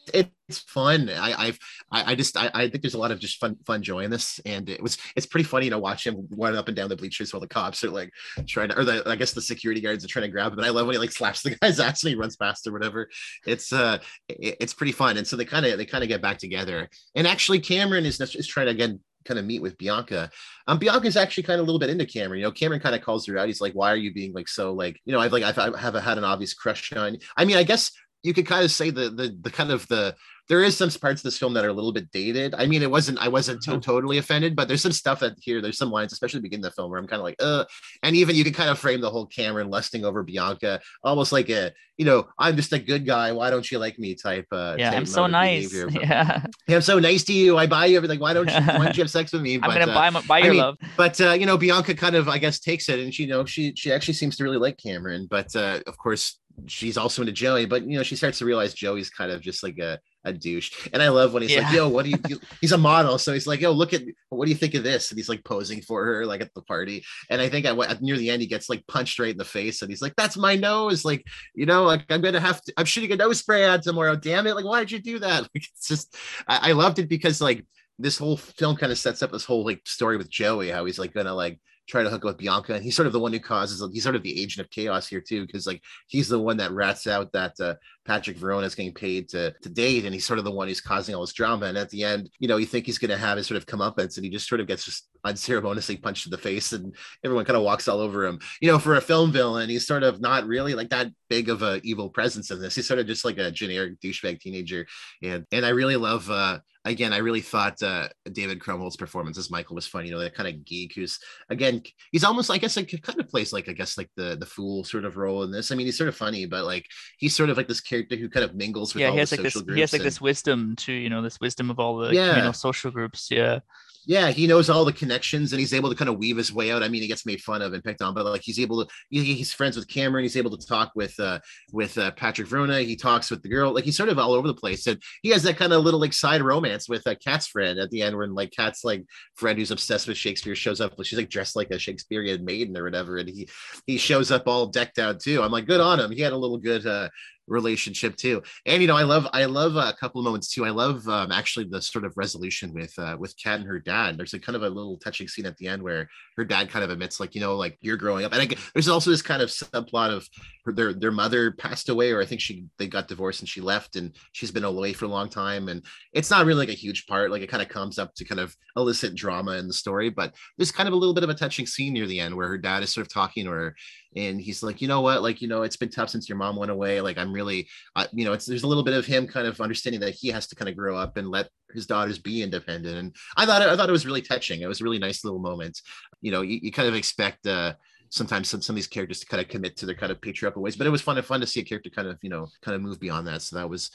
it's 0.48 0.58
fun. 0.58 1.08
I 1.08 1.32
I've 1.46 1.58
I, 1.92 2.12
I 2.12 2.14
just 2.16 2.36
I, 2.36 2.50
I 2.52 2.68
think 2.68 2.82
there's 2.82 2.94
a 2.94 2.98
lot 2.98 3.12
of 3.12 3.20
just 3.20 3.38
fun 3.38 3.56
fun 3.64 3.80
joy 3.80 4.00
in 4.00 4.10
this, 4.10 4.40
and 4.44 4.68
it 4.68 4.82
was 4.82 4.98
it's 5.14 5.26
pretty 5.26 5.44
funny 5.44 5.70
to 5.70 5.78
watch 5.78 6.04
him 6.04 6.26
run 6.30 6.56
up 6.56 6.66
and 6.66 6.76
down 6.76 6.88
the 6.88 6.96
bleachers 6.96 7.32
while 7.32 7.40
the 7.40 7.46
cops 7.46 7.84
are 7.84 7.90
like 7.90 8.10
trying 8.48 8.70
to, 8.70 8.78
or 8.78 8.84
the 8.84 9.08
I 9.08 9.14
guess 9.14 9.32
the 9.32 9.40
security 9.40 9.80
guards 9.80 10.04
are 10.04 10.08
trying 10.08 10.24
to 10.24 10.32
grab 10.32 10.52
him. 10.52 10.58
And 10.58 10.66
I 10.66 10.70
love 10.70 10.86
when 10.86 10.94
he 10.94 10.98
like 10.98 11.12
slaps 11.12 11.42
the 11.42 11.50
guy's 11.62 11.78
ass 11.78 12.02
and 12.02 12.10
he 12.10 12.16
runs 12.16 12.34
past 12.34 12.66
or 12.66 12.72
whatever. 12.72 13.08
It's 13.46 13.72
uh 13.72 13.98
it, 14.28 14.56
it's 14.60 14.74
pretty 14.74 14.92
fun, 14.92 15.16
and 15.16 15.26
so 15.26 15.36
they 15.36 15.44
kind 15.44 15.64
of 15.64 15.78
they 15.78 15.86
kind 15.86 16.02
of 16.02 16.08
get 16.08 16.20
back 16.20 16.38
together. 16.38 16.88
And 17.14 17.28
actually, 17.28 17.60
Cameron 17.60 18.06
is 18.06 18.20
is 18.20 18.48
trying 18.48 18.66
to 18.66 18.72
again 18.72 18.98
kind 19.26 19.38
of 19.38 19.44
meet 19.44 19.60
with 19.60 19.76
Bianca. 19.76 20.30
Um, 20.66 20.78
Bianca's 20.78 21.16
actually 21.16 21.42
kind 21.42 21.60
of 21.60 21.64
a 21.64 21.66
little 21.66 21.80
bit 21.80 21.90
into 21.90 22.06
Cameron. 22.06 22.40
You 22.40 22.46
know, 22.46 22.52
Cameron 22.52 22.80
kind 22.80 22.94
of 22.94 23.02
calls 23.02 23.26
her 23.26 23.36
out. 23.36 23.46
He's 23.46 23.60
like, 23.60 23.74
"Why 23.74 23.92
are 23.92 23.96
you 23.96 24.12
being 24.12 24.32
like 24.32 24.48
so 24.48 24.72
like 24.72 25.00
you 25.04 25.12
know?" 25.12 25.20
I've 25.20 25.32
like 25.32 25.44
I've, 25.44 25.58
I 25.58 25.78
have 25.78 25.94
had 25.94 26.18
an 26.18 26.24
obvious 26.24 26.54
crush 26.54 26.92
on. 26.92 27.18
I 27.36 27.44
mean, 27.44 27.56
I 27.56 27.62
guess 27.62 27.90
you 28.26 28.34
could 28.34 28.46
kind 28.46 28.64
of 28.64 28.70
say 28.72 28.90
the 28.90 29.08
the 29.10 29.36
the 29.40 29.50
kind 29.50 29.70
of 29.70 29.86
the 29.88 30.14
there 30.48 30.62
is 30.62 30.76
some 30.76 30.90
parts 30.90 31.20
of 31.20 31.24
this 31.24 31.38
film 31.38 31.54
that 31.54 31.64
are 31.64 31.68
a 31.68 31.72
little 31.72 31.92
bit 31.92 32.10
dated. 32.12 32.54
I 32.56 32.66
mean, 32.66 32.82
it 32.82 32.90
wasn't 32.90 33.18
I 33.18 33.28
wasn't 33.28 33.62
to- 33.62 33.80
totally 33.80 34.18
offended, 34.18 34.54
but 34.54 34.68
there's 34.68 34.82
some 34.82 34.92
stuff 34.92 35.20
that 35.20 35.34
here 35.40 35.60
there's 35.60 35.78
some 35.78 35.90
lines, 35.90 36.12
especially 36.12 36.40
beginning 36.40 36.66
of 36.66 36.72
the 36.72 36.76
film, 36.76 36.90
where 36.90 37.00
I'm 37.00 37.06
kind 37.06 37.20
of 37.20 37.24
like, 37.24 37.36
uh, 37.40 37.64
and 38.02 38.14
even 38.14 38.36
you 38.36 38.44
can 38.44 38.52
kind 38.52 38.70
of 38.70 38.78
frame 38.78 39.00
the 39.00 39.10
whole 39.10 39.26
Cameron 39.26 39.70
lusting 39.70 40.04
over 40.04 40.22
Bianca, 40.22 40.80
almost 41.02 41.32
like 41.32 41.48
a 41.50 41.72
you 41.96 42.04
know, 42.04 42.28
I'm 42.38 42.56
just 42.56 42.72
a 42.72 42.78
good 42.78 43.06
guy. 43.06 43.32
Why 43.32 43.48
don't 43.48 43.68
you 43.70 43.78
like 43.78 43.98
me? 43.98 44.14
Type. 44.14 44.46
Uh, 44.52 44.76
yeah, 44.78 44.92
I'm 44.92 45.06
so 45.06 45.26
nice. 45.26 45.72
yeah. 45.90 46.44
I'm 46.68 46.82
so 46.82 46.98
nice 46.98 47.24
to 47.24 47.32
you. 47.32 47.56
I 47.56 47.66
buy 47.66 47.86
you 47.86 47.96
everything. 47.96 48.20
Why 48.20 48.34
don't 48.34 48.48
you? 48.48 48.60
Why 48.60 48.84
don't 48.84 48.96
you 48.96 49.02
have 49.02 49.10
sex 49.10 49.32
with 49.32 49.42
me? 49.42 49.58
But, 49.66 49.70
I'm 49.70 49.78
gonna 49.80 49.92
uh, 49.92 49.94
buy 49.94 50.10
my, 50.10 50.20
buy 50.22 50.38
your 50.38 50.46
I 50.46 50.50
mean, 50.50 50.60
love. 50.60 50.76
But 50.96 51.20
uh, 51.20 51.32
you 51.32 51.46
know, 51.46 51.56
Bianca 51.56 51.94
kind 51.94 52.14
of 52.14 52.28
I 52.28 52.38
guess 52.38 52.60
takes 52.60 52.88
it, 52.88 53.00
and 53.00 53.12
she 53.12 53.24
you 53.24 53.30
know 53.30 53.44
she 53.44 53.74
she 53.74 53.90
actually 53.92 54.14
seems 54.14 54.36
to 54.36 54.44
really 54.44 54.58
like 54.58 54.76
Cameron, 54.76 55.26
but 55.28 55.54
uh, 55.56 55.80
of 55.86 55.96
course 55.96 56.38
she's 56.66 56.96
also 56.96 57.22
into 57.22 57.32
Joey, 57.32 57.66
but 57.66 57.82
you 57.86 57.96
know, 57.96 58.02
she 58.02 58.16
starts 58.16 58.38
to 58.38 58.44
realize 58.44 58.74
Joey's 58.74 59.10
kind 59.10 59.30
of 59.30 59.40
just 59.40 59.62
like 59.62 59.78
a, 59.78 59.98
a 60.24 60.32
douche. 60.32 60.88
And 60.92 61.02
I 61.02 61.08
love 61.08 61.32
when 61.32 61.42
he's 61.42 61.52
yeah. 61.52 61.62
like, 61.62 61.72
"Yo, 61.72 61.88
what 61.88 62.04
do 62.04 62.10
you?" 62.10 62.16
Do? 62.16 62.40
He's 62.60 62.72
a 62.72 62.78
model, 62.78 63.18
so 63.18 63.32
he's 63.32 63.46
like, 63.46 63.60
"Yo, 63.60 63.72
look 63.72 63.92
at 63.92 64.02
what 64.30 64.46
do 64.46 64.50
you 64.50 64.56
think 64.56 64.74
of 64.74 64.82
this?" 64.82 65.10
And 65.10 65.18
he's 65.18 65.28
like 65.28 65.44
posing 65.44 65.82
for 65.82 66.04
her 66.04 66.26
like 66.26 66.40
at 66.40 66.52
the 66.54 66.62
party. 66.62 67.04
And 67.30 67.40
I 67.40 67.48
think 67.48 67.66
at, 67.66 68.02
near 68.02 68.16
the 68.16 68.30
end 68.30 68.42
he 68.42 68.48
gets 68.48 68.68
like 68.68 68.86
punched 68.86 69.18
right 69.18 69.32
in 69.32 69.38
the 69.38 69.44
face, 69.44 69.82
and 69.82 69.90
he's 69.90 70.02
like, 70.02 70.14
"That's 70.16 70.36
my 70.36 70.56
nose!" 70.56 71.04
Like 71.04 71.24
you 71.54 71.66
know, 71.66 71.84
like 71.84 72.04
I'm 72.10 72.20
gonna 72.20 72.40
have 72.40 72.62
to. 72.62 72.72
I'm 72.76 72.86
shooting 72.86 73.12
a 73.12 73.16
nose 73.16 73.38
spray 73.38 73.64
ad 73.64 73.82
tomorrow. 73.82 74.16
Damn 74.16 74.46
it! 74.46 74.54
Like 74.54 74.64
why 74.64 74.80
did 74.80 74.92
you 74.92 75.00
do 75.00 75.18
that? 75.20 75.48
Like 75.56 75.64
it's 75.74 75.88
just 75.88 76.16
I, 76.48 76.70
I 76.70 76.72
loved 76.72 76.98
it 76.98 77.08
because 77.08 77.40
like 77.40 77.64
this 77.98 78.18
whole 78.18 78.36
film 78.36 78.76
kind 78.76 78.92
of 78.92 78.98
sets 78.98 79.22
up 79.22 79.32
this 79.32 79.44
whole 79.44 79.64
like 79.64 79.80
story 79.86 80.16
with 80.16 80.30
Joey, 80.30 80.70
how 80.70 80.84
he's 80.84 80.98
like 80.98 81.14
gonna 81.14 81.34
like 81.34 81.60
try 81.86 82.02
to 82.02 82.10
hook 82.10 82.24
up 82.24 82.24
with 82.24 82.38
Bianca, 82.38 82.74
and 82.74 82.84
he's 82.84 82.96
sort 82.96 83.06
of 83.06 83.12
the 83.12 83.20
one 83.20 83.32
who 83.32 83.40
causes. 83.40 83.82
He's 83.92 84.02
sort 84.02 84.16
of 84.16 84.22
the 84.22 84.40
agent 84.40 84.64
of 84.64 84.70
chaos 84.70 85.06
here 85.06 85.20
too, 85.20 85.46
because 85.46 85.66
like 85.66 85.82
he's 86.08 86.28
the 86.28 86.38
one 86.38 86.56
that 86.58 86.72
rats 86.72 87.06
out 87.06 87.32
that 87.32 87.58
uh, 87.60 87.74
Patrick 88.04 88.36
Verona 88.36 88.66
is 88.66 88.74
getting 88.74 88.94
paid 88.94 89.28
to 89.30 89.52
to 89.62 89.68
date, 89.68 90.04
and 90.04 90.14
he's 90.14 90.26
sort 90.26 90.38
of 90.38 90.44
the 90.44 90.50
one 90.50 90.68
who's 90.68 90.80
causing 90.80 91.14
all 91.14 91.20
this 91.20 91.32
drama. 91.32 91.66
And 91.66 91.78
at 91.78 91.90
the 91.90 92.04
end, 92.04 92.30
you 92.38 92.48
know, 92.48 92.56
you 92.56 92.66
think 92.66 92.86
he's 92.86 92.98
going 92.98 93.10
to 93.10 93.16
have 93.16 93.36
his 93.36 93.46
sort 93.46 93.56
of 93.56 93.66
comeuppance, 93.66 94.16
and 94.16 94.24
he 94.24 94.30
just 94.30 94.48
sort 94.48 94.60
of 94.60 94.66
gets 94.66 94.84
just 94.84 95.08
unceremoniously 95.24 95.96
punched 95.96 96.26
in 96.26 96.30
the 96.30 96.38
face, 96.38 96.72
and 96.72 96.94
everyone 97.24 97.44
kind 97.44 97.56
of 97.56 97.62
walks 97.62 97.88
all 97.88 98.00
over 98.00 98.26
him. 98.26 98.38
You 98.60 98.70
know, 98.70 98.78
for 98.78 98.96
a 98.96 99.00
film 99.00 99.32
villain, 99.32 99.68
he's 99.68 99.86
sort 99.86 100.02
of 100.02 100.20
not 100.20 100.46
really 100.46 100.74
like 100.74 100.90
that 100.90 101.08
big 101.28 101.48
of 101.48 101.62
a 101.62 101.80
evil 101.82 102.10
presence 102.10 102.50
in 102.50 102.60
this. 102.60 102.74
He's 102.74 102.86
sort 102.86 103.00
of 103.00 103.06
just 103.06 103.24
like 103.24 103.38
a 103.38 103.50
generic 103.50 104.00
douchebag 104.00 104.40
teenager, 104.40 104.86
and 105.22 105.44
and 105.52 105.64
I 105.64 105.70
really 105.70 105.96
love. 105.96 106.30
uh 106.30 106.58
again, 106.86 107.12
I 107.12 107.18
really 107.18 107.40
thought 107.40 107.82
uh, 107.82 108.08
David 108.32 108.60
Krumholtz's 108.60 108.96
performance 108.96 109.36
as 109.36 109.50
Michael 109.50 109.74
was 109.74 109.86
funny. 109.86 110.08
You 110.08 110.14
know, 110.14 110.20
that 110.20 110.34
kind 110.34 110.48
of 110.48 110.64
geek 110.64 110.94
who's 110.94 111.18
again, 111.50 111.82
he's 112.12 112.24
almost, 112.24 112.50
I 112.50 112.58
guess, 112.58 112.76
like 112.76 112.90
kind 113.02 113.20
of 113.20 113.28
plays 113.28 113.52
like 113.52 113.68
I 113.68 113.72
guess 113.72 113.98
like 113.98 114.10
the 114.16 114.36
the 114.36 114.46
fool 114.46 114.84
sort 114.84 115.04
of 115.04 115.16
role 115.16 115.42
in 115.42 115.50
this. 115.50 115.70
I 115.70 115.74
mean, 115.74 115.86
he's 115.86 115.98
sort 115.98 116.08
of 116.08 116.16
funny, 116.16 116.46
but 116.46 116.64
like 116.64 116.86
he's 117.18 117.36
sort 117.36 117.50
of 117.50 117.56
like 117.56 117.68
this 117.68 117.80
character 117.80 118.16
who 118.16 118.28
kind 118.28 118.44
of 118.44 118.54
mingles 118.54 118.94
with 118.94 119.02
yeah, 119.02 119.08
all 119.08 119.14
he 119.14 119.20
has 119.20 119.30
the 119.30 119.36
like 119.36 119.46
social 119.46 119.60
this, 119.60 119.66
groups. 119.66 119.76
He 119.76 119.80
has 119.80 119.92
like 119.92 120.00
and, 120.00 120.06
this 120.06 120.20
wisdom 120.20 120.76
too, 120.76 120.92
you 120.92 121.10
know, 121.10 121.22
this 121.22 121.40
wisdom 121.40 121.70
of 121.70 121.78
all 121.78 121.98
the 121.98 122.14
yeah. 122.14 122.36
you 122.36 122.42
know 122.42 122.52
social 122.52 122.90
groups. 122.90 123.28
Yeah 123.30 123.60
yeah, 124.06 124.30
he 124.30 124.46
knows 124.46 124.70
all 124.70 124.84
the 124.84 124.92
connections 124.92 125.52
and 125.52 125.58
he's 125.58 125.74
able 125.74 125.90
to 125.90 125.96
kind 125.96 126.08
of 126.08 126.16
weave 126.16 126.36
his 126.36 126.52
way 126.52 126.70
out. 126.70 126.82
I 126.82 126.88
mean, 126.88 127.02
he 127.02 127.08
gets 127.08 127.26
made 127.26 127.40
fun 127.42 127.60
of 127.60 127.72
and 127.72 127.82
picked 127.82 128.00
on, 128.00 128.14
but 128.14 128.24
like 128.24 128.42
he's 128.42 128.60
able 128.60 128.84
to, 128.84 128.90
he, 129.10 129.34
he's 129.34 129.52
friends 129.52 129.76
with 129.76 129.88
Cameron. 129.88 130.22
He's 130.22 130.36
able 130.36 130.56
to 130.56 130.66
talk 130.66 130.92
with, 130.94 131.18
uh, 131.18 131.40
with 131.72 131.98
uh, 131.98 132.12
Patrick 132.12 132.46
Verona. 132.46 132.80
He 132.82 132.94
talks 132.94 133.30
with 133.30 133.42
the 133.42 133.48
girl. 133.48 133.74
Like 133.74 133.84
he's 133.84 133.96
sort 133.96 134.08
of 134.08 134.18
all 134.18 134.32
over 134.32 134.46
the 134.46 134.54
place. 134.54 134.86
And 134.86 135.02
he 135.22 135.30
has 135.30 135.42
that 135.42 135.56
kind 135.56 135.72
of 135.72 135.82
little 135.82 135.98
like 135.98 136.12
side 136.12 136.40
romance 136.40 136.88
with 136.88 137.04
uh, 137.06 137.16
Kat's 137.16 137.48
friend 137.48 137.80
at 137.80 137.90
the 137.90 138.02
end, 138.02 138.16
when 138.16 138.32
like 138.32 138.52
Cat's 138.52 138.84
like 138.84 139.04
friend 139.34 139.58
who's 139.58 139.72
obsessed 139.72 140.06
with 140.06 140.16
Shakespeare 140.16 140.54
shows 140.54 140.80
up. 140.80 140.94
She's 141.02 141.18
like 141.18 141.28
dressed 141.28 141.56
like 141.56 141.70
a 141.72 141.78
Shakespearean 141.78 142.44
maiden 142.44 142.76
or 142.76 142.84
whatever. 142.84 143.16
And 143.16 143.28
he, 143.28 143.48
he 143.86 143.98
shows 143.98 144.30
up 144.30 144.44
all 144.46 144.66
decked 144.66 145.00
out 145.00 145.18
too. 145.18 145.42
I'm 145.42 145.50
like, 145.50 145.66
good 145.66 145.80
on 145.80 145.98
him. 145.98 146.12
He 146.12 146.20
had 146.20 146.32
a 146.32 146.38
little 146.38 146.58
good, 146.58 146.86
uh, 146.86 147.08
relationship 147.46 148.16
too. 148.16 148.42
And 148.64 148.82
you 148.82 148.88
know 148.88 148.96
i 148.96 149.02
love 149.02 149.26
i 149.32 149.44
love 149.44 149.76
a 149.76 149.92
couple 149.92 150.20
of 150.20 150.24
moments 150.24 150.48
too. 150.48 150.64
I 150.64 150.70
love 150.70 151.06
um, 151.08 151.32
actually 151.32 151.66
the 151.66 151.82
sort 151.82 152.04
of 152.04 152.16
resolution 152.16 152.72
with 152.72 152.92
uh 152.98 153.16
with 153.18 153.34
kat 153.42 153.60
and 153.60 153.68
her 153.68 153.78
dad. 153.78 154.18
There's 154.18 154.34
a 154.34 154.40
kind 154.40 154.56
of 154.56 154.62
a 154.62 154.68
little 154.68 154.98
touching 154.98 155.28
scene 155.28 155.46
at 155.46 155.56
the 155.56 155.68
end 155.68 155.82
where 155.82 156.08
her 156.36 156.44
dad 156.44 156.70
kind 156.70 156.84
of 156.84 156.90
admits 156.90 157.20
like 157.20 157.34
you 157.34 157.40
know 157.40 157.56
like 157.56 157.78
you're 157.80 157.96
growing 157.96 158.24
up. 158.24 158.32
And 158.32 158.42
I, 158.42 158.56
there's 158.74 158.88
also 158.88 159.10
this 159.10 159.22
kind 159.22 159.42
of 159.42 159.48
subplot 159.48 160.10
of 160.10 160.28
her, 160.64 160.72
their 160.72 160.92
their 160.92 161.12
mother 161.12 161.52
passed 161.52 161.88
away 161.88 162.12
or 162.12 162.20
i 162.20 162.26
think 162.26 162.40
she 162.40 162.66
they 162.78 162.86
got 162.86 163.08
divorced 163.08 163.40
and 163.40 163.48
she 163.48 163.60
left 163.60 163.96
and 163.96 164.14
she's 164.32 164.50
been 164.50 164.64
away 164.64 164.92
for 164.92 165.04
a 165.04 165.08
long 165.08 165.28
time. 165.28 165.68
And 165.68 165.84
it's 166.12 166.30
not 166.30 166.46
really 166.46 166.60
like 166.60 166.68
a 166.68 166.72
huge 166.72 167.06
part. 167.06 167.30
Like 167.30 167.42
it 167.42 167.50
kind 167.50 167.62
of 167.62 167.68
comes 167.68 167.98
up 167.98 168.14
to 168.14 168.24
kind 168.24 168.40
of 168.40 168.54
elicit 168.76 169.14
drama 169.14 169.52
in 169.52 169.66
the 169.66 169.72
story 169.72 170.10
but 170.10 170.34
there's 170.56 170.72
kind 170.72 170.88
of 170.88 170.92
a 170.92 170.96
little 170.96 171.14
bit 171.14 171.24
of 171.24 171.30
a 171.30 171.34
touching 171.34 171.66
scene 171.66 171.92
near 171.92 172.06
the 172.06 172.20
end 172.20 172.34
where 172.34 172.48
her 172.48 172.58
dad 172.58 172.82
is 172.82 172.92
sort 172.92 173.06
of 173.06 173.12
talking 173.12 173.46
her 173.46 173.74
and 174.14 174.40
he's 174.40 174.62
like 174.62 174.80
you 174.80 174.88
know 174.88 175.00
what? 175.00 175.22
Like 175.22 175.42
you 175.42 175.48
know 175.48 175.62
it's 175.62 175.76
been 175.76 175.90
tough 175.90 176.10
since 176.10 176.28
your 176.28 176.38
mom 176.38 176.56
went 176.56 176.70
away. 176.70 177.00
Like 177.00 177.18
i'm 177.18 177.32
really 177.32 177.68
uh, 177.96 178.06
you 178.12 178.24
know 178.24 178.32
it's 178.32 178.46
there's 178.46 178.62
a 178.62 178.68
little 178.68 178.84
bit 178.84 178.94
of 178.94 179.06
him 179.06 179.26
kind 179.26 179.46
of 179.46 179.60
understanding 179.60 180.00
that 180.00 180.14
he 180.14 180.28
has 180.28 180.46
to 180.48 180.56
kind 180.56 180.68
of 180.68 180.76
grow 180.76 180.96
up 180.96 181.16
and 181.16 181.30
let 181.30 181.48
his 181.72 181.86
daughters 181.86 182.18
be 182.18 182.42
independent. 182.42 182.96
And 182.98 183.16
i 183.36 183.46
thought 183.46 183.62
i 183.62 183.76
thought 183.76 183.88
it 183.88 183.92
was 183.92 184.06
really 184.06 184.22
touching. 184.22 184.60
It 184.60 184.68
was 184.68 184.80
a 184.80 184.84
really 184.84 184.98
nice 184.98 185.24
little 185.24 185.40
moment. 185.40 185.80
You 186.20 186.32
know 186.32 186.42
you, 186.42 186.58
you 186.62 186.72
kind 186.72 186.88
of 186.88 186.94
expect 186.94 187.46
uh 187.46 187.74
sometimes 188.10 188.48
some, 188.48 188.62
some 188.62 188.74
of 188.74 188.76
these 188.76 188.86
characters 188.86 189.20
to 189.20 189.26
kind 189.26 189.40
of 189.40 189.48
commit 189.48 189.76
to 189.76 189.86
their 189.86 189.94
kind 189.94 190.12
of 190.12 190.20
patriarchal 190.20 190.62
ways 190.62 190.76
but 190.76 190.86
it 190.86 190.90
was 190.90 191.02
fun 191.02 191.16
and 191.16 191.26
fun 191.26 191.40
to 191.40 191.46
see 191.46 191.60
a 191.60 191.64
character 191.64 191.90
kind 191.90 192.08
of 192.08 192.18
you 192.22 192.30
know 192.30 192.48
kind 192.62 192.74
of 192.74 192.82
move 192.82 193.00
beyond 193.00 193.26
that 193.26 193.42
so 193.42 193.56
that 193.56 193.68
was 193.68 193.90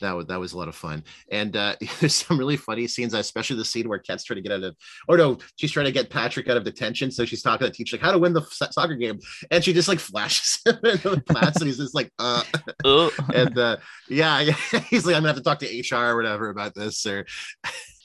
that 0.00 0.12
was 0.12 0.26
that 0.26 0.40
was 0.40 0.52
a 0.52 0.58
lot 0.58 0.68
of 0.68 0.76
fun. 0.76 1.04
And 1.30 1.56
uh, 1.56 1.76
there's 2.00 2.14
some 2.14 2.38
really 2.38 2.56
funny 2.56 2.86
scenes, 2.86 3.14
especially 3.14 3.56
the 3.56 3.64
scene 3.64 3.88
where 3.88 3.98
Kat's 3.98 4.24
trying 4.24 4.36
to 4.36 4.42
get 4.42 4.52
out 4.52 4.62
of, 4.62 4.76
or 5.08 5.16
no, 5.16 5.38
she's 5.56 5.72
trying 5.72 5.86
to 5.86 5.92
get 5.92 6.10
Patrick 6.10 6.48
out 6.48 6.56
of 6.56 6.64
detention. 6.64 7.10
So 7.10 7.24
she's 7.24 7.42
talking 7.42 7.64
to 7.66 7.70
the 7.70 7.74
teacher 7.74 7.96
like 7.96 8.04
how 8.04 8.12
to 8.12 8.18
win 8.18 8.32
the 8.32 8.42
soccer 8.70 8.94
game, 8.94 9.18
and 9.50 9.62
she 9.62 9.72
just 9.72 9.88
like 9.88 9.98
flashes 9.98 10.60
him 10.66 10.78
into 10.84 11.10
the 11.10 11.20
class, 11.20 11.56
and 11.56 11.66
he's 11.66 11.78
just 11.78 11.94
like, 11.94 12.12
uh, 12.18 12.42
and 13.34 13.58
uh, 13.58 13.76
yeah, 14.08 14.40
yeah, 14.40 14.80
he's 14.88 15.06
like, 15.06 15.16
I'm 15.16 15.22
gonna 15.22 15.28
have 15.28 15.36
to 15.36 15.42
talk 15.42 15.58
to 15.60 15.66
HR 15.96 16.12
or 16.12 16.16
whatever 16.16 16.50
about 16.50 16.74
this, 16.74 17.04
or. 17.06 17.26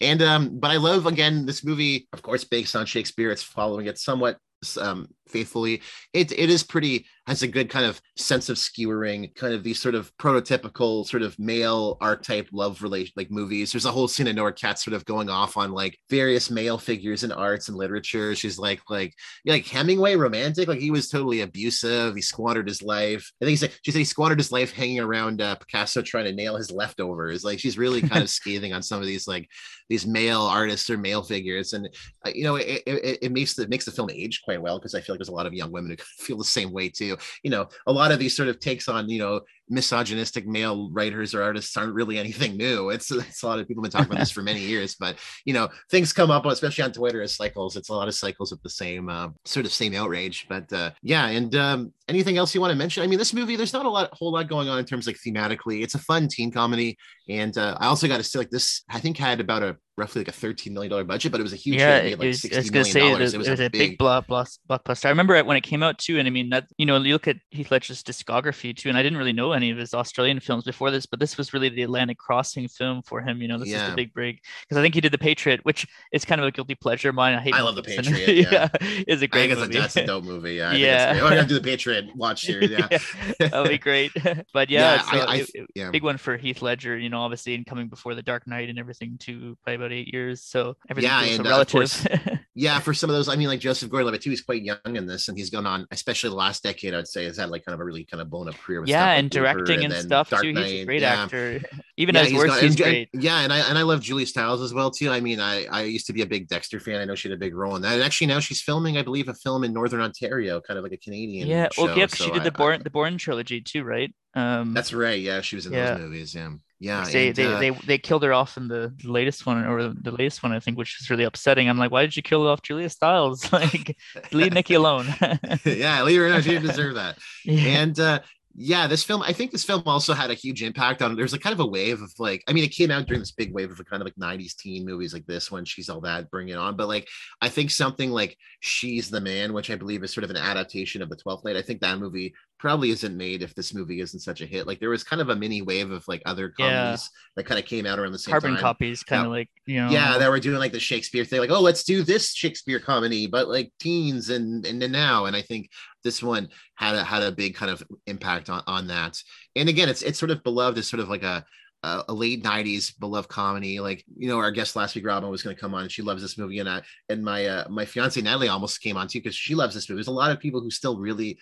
And 0.01 0.23
um, 0.23 0.57
but 0.59 0.71
I 0.71 0.77
love 0.77 1.05
again 1.05 1.45
this 1.45 1.63
movie, 1.63 2.07
of 2.11 2.23
course, 2.23 2.43
based 2.43 2.75
on 2.75 2.87
Shakespeare. 2.87 3.29
It's 3.29 3.43
following 3.43 3.85
it 3.85 3.99
somewhat 3.99 4.39
um, 4.79 5.07
faithfully. 5.31 5.81
It 6.13 6.31
it 6.31 6.49
is 6.49 6.63
pretty 6.63 7.05
has 7.27 7.43
a 7.43 7.47
good 7.47 7.69
kind 7.69 7.85
of 7.85 8.01
sense 8.17 8.49
of 8.49 8.57
skewering, 8.57 9.33
kind 9.35 9.53
of 9.53 9.63
these 9.63 9.79
sort 9.79 9.95
of 9.95 10.11
prototypical 10.17 11.05
sort 11.05 11.21
of 11.21 11.37
male 11.37 11.97
archetype 12.01 12.49
love 12.51 12.81
relation 12.81 13.13
like 13.15 13.29
movies. 13.29 13.71
There's 13.71 13.85
a 13.85 13.91
whole 13.91 14.07
scene 14.07 14.27
in 14.27 14.35
Nora 14.35 14.53
Cat 14.53 14.79
sort 14.79 14.95
of 14.95 15.05
going 15.05 15.29
off 15.29 15.55
on 15.55 15.71
like 15.71 15.97
various 16.09 16.49
male 16.49 16.77
figures 16.77 17.23
in 17.23 17.31
arts 17.31 17.69
and 17.69 17.77
literature. 17.77 18.35
She's 18.35 18.59
like 18.59 18.81
like 18.89 19.13
like 19.45 19.65
Hemingway 19.65 20.15
romantic, 20.15 20.67
like 20.67 20.79
he 20.79 20.91
was 20.91 21.09
totally 21.09 21.41
abusive. 21.41 22.15
He 22.15 22.21
squandered 22.21 22.67
his 22.67 22.81
life. 22.81 23.31
I 23.41 23.45
think 23.45 23.51
he 23.51 23.55
said 23.57 23.71
she 23.83 23.91
said 23.91 23.99
he 23.99 24.05
squandered 24.05 24.39
his 24.39 24.51
life 24.51 24.73
hanging 24.73 24.99
around 24.99 25.41
uh, 25.41 25.55
Picasso 25.55 26.01
trying 26.01 26.25
to 26.25 26.33
nail 26.33 26.57
his 26.57 26.71
leftovers. 26.71 27.43
Like 27.43 27.59
she's 27.59 27.77
really 27.77 28.01
kind 28.01 28.23
of 28.23 28.29
scathing 28.41 28.73
on 28.73 28.81
some 28.81 28.99
of 28.99 29.07
these 29.07 29.27
like 29.27 29.47
these 29.89 30.07
male 30.07 30.41
artists 30.41 30.89
or 30.89 30.97
male 30.97 31.21
figures, 31.21 31.73
and 31.73 31.87
uh, 32.25 32.31
you 32.33 32.43
know 32.43 32.55
it, 32.55 32.81
it, 32.85 33.19
it 33.21 33.31
makes 33.31 33.53
the 33.53 33.63
it 33.63 33.69
makes 33.69 33.85
the 33.85 33.91
film 33.91 34.09
age 34.09 34.41
quite 34.43 34.61
well 34.61 34.79
because 34.79 34.95
I 34.95 35.01
feel 35.01 35.13
like 35.13 35.20
there's 35.21 35.29
a 35.29 35.33
lot 35.33 35.45
of 35.45 35.53
young 35.53 35.71
women 35.71 35.91
who 35.91 35.97
feel 36.23 36.37
the 36.37 36.43
same 36.43 36.71
way 36.71 36.89
too. 36.89 37.15
You 37.43 37.51
know, 37.51 37.67
a 37.85 37.91
lot 37.91 38.11
of 38.11 38.19
these 38.19 38.35
sort 38.35 38.49
of 38.49 38.59
takes 38.59 38.87
on, 38.87 39.07
you 39.07 39.19
know, 39.19 39.41
misogynistic 39.71 40.45
male 40.45 40.89
writers 40.91 41.33
or 41.33 41.41
artists 41.41 41.75
aren't 41.77 41.93
really 41.93 42.17
anything 42.17 42.57
new. 42.57 42.89
It's, 42.89 43.11
it's 43.11 43.43
a 43.43 43.47
lot 43.47 43.59
of 43.59 43.67
people 43.67 43.83
have 43.83 43.91
been 43.91 43.99
talking 43.99 44.11
about 44.11 44.19
this 44.19 44.31
for 44.37 44.41
many 44.41 44.59
years, 44.59 44.95
but 44.95 45.17
you 45.45 45.53
know, 45.53 45.69
things 45.89 46.13
come 46.13 46.29
up, 46.29 46.45
especially 46.45 46.83
on 46.83 46.91
Twitter 46.91 47.21
as 47.21 47.35
cycles. 47.35 47.75
It's 47.75 47.89
a 47.89 47.93
lot 47.93 48.07
of 48.07 48.15
cycles 48.15 48.51
of 48.51 48.61
the 48.61 48.69
same 48.69 49.09
uh, 49.09 49.29
sort 49.45 49.65
of 49.65 49.71
same 49.71 49.95
outrage. 49.95 50.45
But 50.49 50.71
uh, 50.73 50.91
yeah, 51.01 51.27
and 51.27 51.55
um, 51.55 51.93
anything 52.07 52.37
else 52.37 52.53
you 52.53 52.61
want 52.61 52.71
to 52.71 52.77
mention? 52.77 53.03
I 53.03 53.07
mean, 53.07 53.19
this 53.19 53.33
movie, 53.33 53.55
there's 53.55 53.73
not 53.73 53.85
a 53.85 53.89
lot, 53.89 54.09
whole 54.13 54.33
lot 54.33 54.47
going 54.47 54.69
on 54.69 54.77
in 54.77 54.85
terms 54.85 55.07
like 55.07 55.17
thematically. 55.17 55.83
It's 55.83 55.95
a 55.95 55.99
fun 55.99 56.27
teen 56.27 56.51
comedy, 56.51 56.97
and 57.29 57.57
uh, 57.57 57.77
I 57.79 57.87
also 57.87 58.07
got 58.07 58.17
to 58.17 58.23
say, 58.23 58.39
like 58.39 58.49
this, 58.49 58.83
I 58.89 58.99
think 58.99 59.17
had 59.17 59.39
about 59.39 59.63
a 59.63 59.77
roughly 59.97 60.21
like 60.21 60.27
a 60.27 60.33
thirteen 60.33 60.73
million 60.73 60.89
dollar 60.89 61.03
budget, 61.03 61.31
but 61.31 61.39
it 61.39 61.43
was 61.43 61.53
a 61.53 61.57
huge 61.57 61.77
yeah, 61.77 62.01
hit. 62.01 62.13
It, 62.13 62.19
like 62.19 62.27
was, 62.27 62.45
I 62.51 62.57
was 62.57 62.69
gonna 62.69 62.85
say 62.85 63.11
it, 63.11 63.21
it, 63.33 63.37
was, 63.37 63.47
a, 63.47 63.55
big, 63.69 63.71
big 63.71 63.97
block, 63.97 64.27
blockbuster. 64.27 65.05
I 65.05 65.09
remember 65.09 65.35
it 65.35 65.45
when 65.45 65.57
it 65.57 65.61
came 65.61 65.83
out 65.83 65.97
too, 65.97 66.19
and 66.19 66.27
I 66.27 66.31
mean 66.31 66.49
that 66.49 66.67
you 66.77 66.85
know 66.85 66.97
you 66.97 67.13
look 67.13 67.27
at 67.27 67.37
Heath 67.51 67.71
Ledger's 67.71 68.03
discography 68.03 68.75
too, 68.75 68.89
and 68.89 68.97
I 68.97 69.03
didn't 69.03 69.17
really 69.17 69.33
know 69.33 69.53
any 69.61 69.71
of 69.71 69.77
his 69.77 69.93
Australian 69.93 70.39
films 70.39 70.63
before 70.63 70.91
this, 70.91 71.05
but 71.05 71.19
this 71.19 71.37
was 71.37 71.53
really 71.53 71.69
the 71.69 71.83
Atlantic 71.83 72.17
Crossing 72.17 72.67
film 72.67 73.01
for 73.03 73.21
him. 73.21 73.41
You 73.41 73.47
know, 73.47 73.57
this 73.57 73.69
yeah. 73.69 73.85
is 73.85 73.89
the 73.91 73.95
big 73.95 74.13
break 74.13 74.43
because 74.63 74.77
I 74.77 74.81
think 74.81 74.95
he 74.95 75.01
did 75.01 75.11
the 75.11 75.17
Patriot, 75.17 75.61
which 75.63 75.87
is 76.11 76.25
kind 76.25 76.41
of 76.41 76.47
a 76.47 76.51
guilty 76.51 76.75
pleasure 76.75 77.09
of 77.09 77.15
mine. 77.15 77.35
I 77.35 77.41
hate. 77.41 77.53
I 77.53 77.61
love 77.61 77.75
the 77.75 77.83
Patriot. 77.83 78.35
yeah. 78.35 78.49
yeah, 78.51 79.03
it's 79.07 79.21
a 79.21 79.27
great 79.27 79.51
I 79.51 79.55
movie. 79.55 79.77
That's 79.77 79.95
a 79.95 80.05
dope 80.05 80.23
movie. 80.23 80.55
Yeah, 80.55 80.71
I 80.71 80.75
yeah. 80.75 81.11
I'm 81.13 81.29
gonna 81.29 81.45
do 81.45 81.53
the 81.59 81.61
Patriot 81.61 82.15
watch 82.15 82.41
series. 82.41 82.71
Yeah, 82.71 82.87
yeah 82.91 82.99
that'll 83.39 83.67
be 83.67 83.77
great. 83.77 84.11
but 84.53 84.69
yeah, 84.69 84.95
yeah, 84.95 85.01
so 85.01 85.17
I, 85.19 85.33
I, 85.33 85.45
it, 85.53 85.67
yeah, 85.75 85.91
big 85.91 86.03
one 86.03 86.17
for 86.17 86.37
Heath 86.37 86.61
Ledger. 86.61 86.97
You 86.97 87.09
know, 87.09 87.21
obviously, 87.21 87.55
and 87.55 87.65
coming 87.65 87.87
before 87.87 88.15
the 88.15 88.23
Dark 88.23 88.47
Knight 88.47 88.69
and 88.69 88.79
everything 88.79 89.17
too 89.19 89.57
by 89.65 89.73
about 89.73 89.91
eight 89.91 90.11
years. 90.11 90.41
So 90.41 90.75
everything 90.89 91.11
yeah, 91.11 91.23
and, 91.23 91.35
so 91.37 91.43
uh, 91.43 91.49
relative. 91.49 92.39
Yeah, 92.53 92.79
for 92.79 92.93
some 92.93 93.09
of 93.09 93.15
those, 93.15 93.29
I 93.29 93.37
mean, 93.37 93.47
like 93.47 93.61
Joseph 93.61 93.89
Gordon-Levitt 93.89 94.21
too. 94.21 94.29
He's 94.29 94.41
quite 94.41 94.61
young 94.61 94.79
in 94.83 95.05
this, 95.05 95.29
and 95.29 95.37
he's 95.37 95.49
gone 95.49 95.65
on, 95.65 95.87
especially 95.91 96.31
the 96.31 96.35
last 96.35 96.63
decade. 96.63 96.93
I'd 96.93 97.07
say 97.07 97.23
has 97.23 97.37
had 97.37 97.49
like 97.49 97.63
kind 97.63 97.73
of 97.73 97.79
a 97.79 97.85
really 97.85 98.03
kind 98.03 98.19
of 98.19 98.29
blown 98.29 98.49
up 98.49 98.55
career. 98.55 98.81
With 98.81 98.89
yeah, 98.89 99.11
and 99.11 99.29
directing 99.29 99.85
and, 99.85 99.93
and 99.93 100.03
stuff 100.03 100.29
Dark 100.29 100.43
too. 100.43 100.51
Knight, 100.51 100.65
he's 100.65 100.81
a 100.81 100.85
great 100.85 101.01
yeah. 101.01 101.23
actor. 101.23 101.61
Even 101.95 102.15
yeah, 102.15 102.21
at 102.21 102.27
his 102.27 102.37
worst, 102.37 102.59
he's 102.59 102.71
and, 102.71 102.77
great. 102.77 103.09
Yeah, 103.13 103.39
and 103.39 103.53
I 103.53 103.59
and 103.69 103.77
I 103.77 103.83
love 103.83 104.01
Julie 104.01 104.25
Stiles 104.25 104.61
as 104.61 104.73
well 104.73 104.91
too. 104.91 105.09
I 105.09 105.21
mean, 105.21 105.39
I 105.39 105.65
I 105.67 105.83
used 105.83 106.07
to 106.07 106.13
be 106.13 106.23
a 106.23 106.25
big 106.25 106.49
Dexter 106.49 106.81
fan. 106.81 106.99
I 106.99 107.05
know 107.05 107.15
she 107.15 107.29
had 107.29 107.35
a 107.37 107.39
big 107.39 107.55
role 107.55 107.77
in 107.77 107.81
that. 107.83 107.93
And 107.93 108.03
actually, 108.03 108.27
now 108.27 108.41
she's 108.41 108.61
filming, 108.61 108.97
I 108.97 109.01
believe, 109.01 109.29
a 109.29 109.33
film 109.33 109.63
in 109.63 109.71
Northern 109.71 110.01
Ontario, 110.01 110.59
kind 110.59 110.77
of 110.77 110.83
like 110.83 110.93
a 110.93 110.97
Canadian. 110.97 111.47
Yeah, 111.47 111.69
show. 111.71 111.85
well, 111.85 111.97
yep, 111.97 112.09
so 112.09 112.25
she 112.25 112.31
did 112.31 112.43
the 112.43 112.51
Bourne 112.51 112.81
the 112.83 112.89
Bourne 112.89 113.17
trilogy 113.17 113.61
too, 113.61 113.83
right? 113.83 114.13
Um, 114.33 114.73
that's 114.73 114.91
right. 114.91 115.21
Yeah, 115.21 115.39
she 115.39 115.55
was 115.55 115.67
in 115.67 115.71
yeah. 115.73 115.93
those 115.93 115.99
movies. 116.01 116.35
Yeah. 116.35 116.49
Yeah, 116.81 117.05
they 117.05 117.27
and, 117.27 117.35
they, 117.35 117.45
uh, 117.45 117.59
they 117.59 117.69
they 117.69 117.97
killed 117.99 118.23
her 118.23 118.33
off 118.33 118.57
in 118.57 118.67
the 118.67 118.91
latest 119.03 119.45
one 119.45 119.63
or 119.63 119.93
the 119.93 120.09
latest 120.09 120.41
one 120.41 120.51
I 120.51 120.59
think, 120.59 120.79
which 120.79 120.99
is 120.99 121.11
really 121.11 121.25
upsetting. 121.25 121.69
I'm 121.69 121.77
like, 121.77 121.91
why 121.91 122.01
did 122.01 122.17
you 122.17 122.23
kill 122.23 122.47
off 122.47 122.63
Julia 122.63 122.89
Stiles? 122.89 123.53
like, 123.53 123.95
leave 124.31 124.51
Nicky 124.53 124.73
alone. 124.73 125.05
yeah, 125.63 126.01
leave 126.01 126.19
her 126.19 126.25
alone. 126.25 126.41
She 126.41 126.49
didn't 126.49 126.65
deserve 126.65 126.95
that. 126.95 127.19
Yeah. 127.45 127.81
And 127.81 127.99
uh, 127.99 128.19
yeah, 128.55 128.87
this 128.87 129.03
film, 129.03 129.21
I 129.21 129.31
think 129.31 129.51
this 129.51 129.63
film 129.63 129.83
also 129.85 130.13
had 130.13 130.31
a 130.31 130.33
huge 130.33 130.63
impact 130.63 131.03
on. 131.03 131.15
There's 131.15 131.33
a 131.33 131.39
kind 131.39 131.53
of 131.53 131.59
a 131.59 131.65
wave 131.67 132.01
of 132.01 132.11
like, 132.17 132.43
I 132.47 132.53
mean, 132.53 132.63
it 132.63 132.71
came 132.71 132.91
out 132.91 133.05
during 133.05 133.21
this 133.21 133.31
big 133.31 133.53
wave 133.53 133.71
of 133.71 133.85
kind 133.85 134.01
of 134.01 134.07
like 134.07 134.15
90s 134.15 134.55
teen 134.55 134.83
movies 134.83 135.13
like 135.13 135.25
this 135.27 135.51
one, 135.51 135.65
She's 135.65 135.87
All 135.87 136.01
That, 136.01 136.29
Bring 136.31 136.49
It 136.49 136.57
On. 136.57 136.75
But 136.75 136.87
like, 136.87 137.07
I 137.41 137.47
think 137.47 137.71
something 137.71 138.09
like 138.09 138.35
She's 138.59 139.09
the 139.09 139.21
Man, 139.21 139.53
which 139.53 139.69
I 139.69 139.75
believe 139.75 140.03
is 140.03 140.13
sort 140.13 140.23
of 140.23 140.31
an 140.31 140.37
adaptation 140.37 141.01
of 141.01 141.09
The 141.09 141.15
12th 141.15 141.45
Night, 141.45 141.55
I 141.55 141.61
think 141.61 141.81
that 141.81 141.99
movie 141.99 142.33
probably 142.61 142.91
isn't 142.91 143.17
made 143.17 143.41
if 143.41 143.55
this 143.55 143.73
movie 143.73 144.01
isn't 144.01 144.19
such 144.19 144.39
a 144.39 144.45
hit. 144.45 144.67
Like 144.67 144.79
there 144.79 144.91
was 144.91 145.03
kind 145.03 145.19
of 145.19 145.29
a 145.29 145.35
mini 145.35 145.63
wave 145.63 145.89
of 145.89 146.07
like 146.07 146.21
other 146.27 146.49
comedies 146.49 147.09
yeah. 147.11 147.31
that 147.35 147.47
kind 147.47 147.59
of 147.59 147.65
came 147.65 147.87
out 147.87 147.97
around 147.97 148.11
the 148.11 148.19
same 148.19 148.33
time. 148.33 148.41
Carbon 148.41 148.55
time. 148.55 148.61
copies, 148.61 149.03
kind 149.03 149.25
of 149.25 149.31
like 149.31 149.49
you 149.65 149.81
know. 149.81 149.89
Yeah, 149.89 150.19
that 150.19 150.29
were 150.29 150.39
doing 150.39 150.59
like 150.59 150.71
the 150.71 150.79
Shakespeare 150.79 151.25
thing, 151.25 151.39
like 151.39 151.49
oh 151.49 151.59
let's 151.59 151.83
do 151.83 152.03
this 152.03 152.31
Shakespeare 152.31 152.79
comedy, 152.79 153.25
but 153.25 153.49
like 153.49 153.73
teens 153.79 154.29
and 154.29 154.63
and 154.67 154.79
now. 154.91 155.25
And 155.25 155.35
I 155.35 155.41
think 155.41 155.71
this 156.03 156.21
one 156.21 156.49
had 156.75 156.93
a 156.93 157.03
had 157.03 157.23
a 157.23 157.31
big 157.31 157.55
kind 157.55 157.71
of 157.71 157.81
impact 158.05 158.47
on 158.47 158.61
on 158.67 158.87
that. 158.87 159.17
And 159.55 159.67
again, 159.67 159.89
it's 159.89 160.03
it's 160.03 160.19
sort 160.19 160.29
of 160.29 160.43
beloved 160.43 160.77
as 160.77 160.87
sort 160.87 160.99
of 160.99 161.09
like 161.09 161.23
a 161.23 161.43
a, 161.83 162.03
a 162.09 162.13
late 162.13 162.43
90s 162.43 162.97
beloved 162.99 163.29
comedy 163.29 163.79
like 163.79 164.03
you 164.17 164.27
know 164.27 164.37
our 164.37 164.51
guest 164.51 164.75
last 164.75 164.95
week 164.95 165.05
robin 165.05 165.29
was 165.29 165.43
going 165.43 165.55
to 165.55 165.59
come 165.59 165.73
on 165.73 165.83
and 165.83 165.91
she 165.91 166.01
loves 166.01 166.21
this 166.21 166.37
movie 166.37 166.59
and 166.59 166.69
I, 166.69 166.81
and 167.09 167.23
my 167.23 167.45
uh, 167.45 167.67
my 167.69 167.85
fiance 167.85 168.21
natalie 168.21 168.49
almost 168.49 168.81
came 168.81 168.97
on 168.97 169.07
too 169.07 169.19
because 169.19 169.35
she 169.35 169.55
loves 169.55 169.73
this 169.73 169.89
movie 169.89 169.97
there's 169.97 170.07
a 170.07 170.11
lot 170.11 170.31
of 170.31 170.39
people 170.39 170.61
who 170.61 170.69
still 170.71 170.97
really 170.97 171.37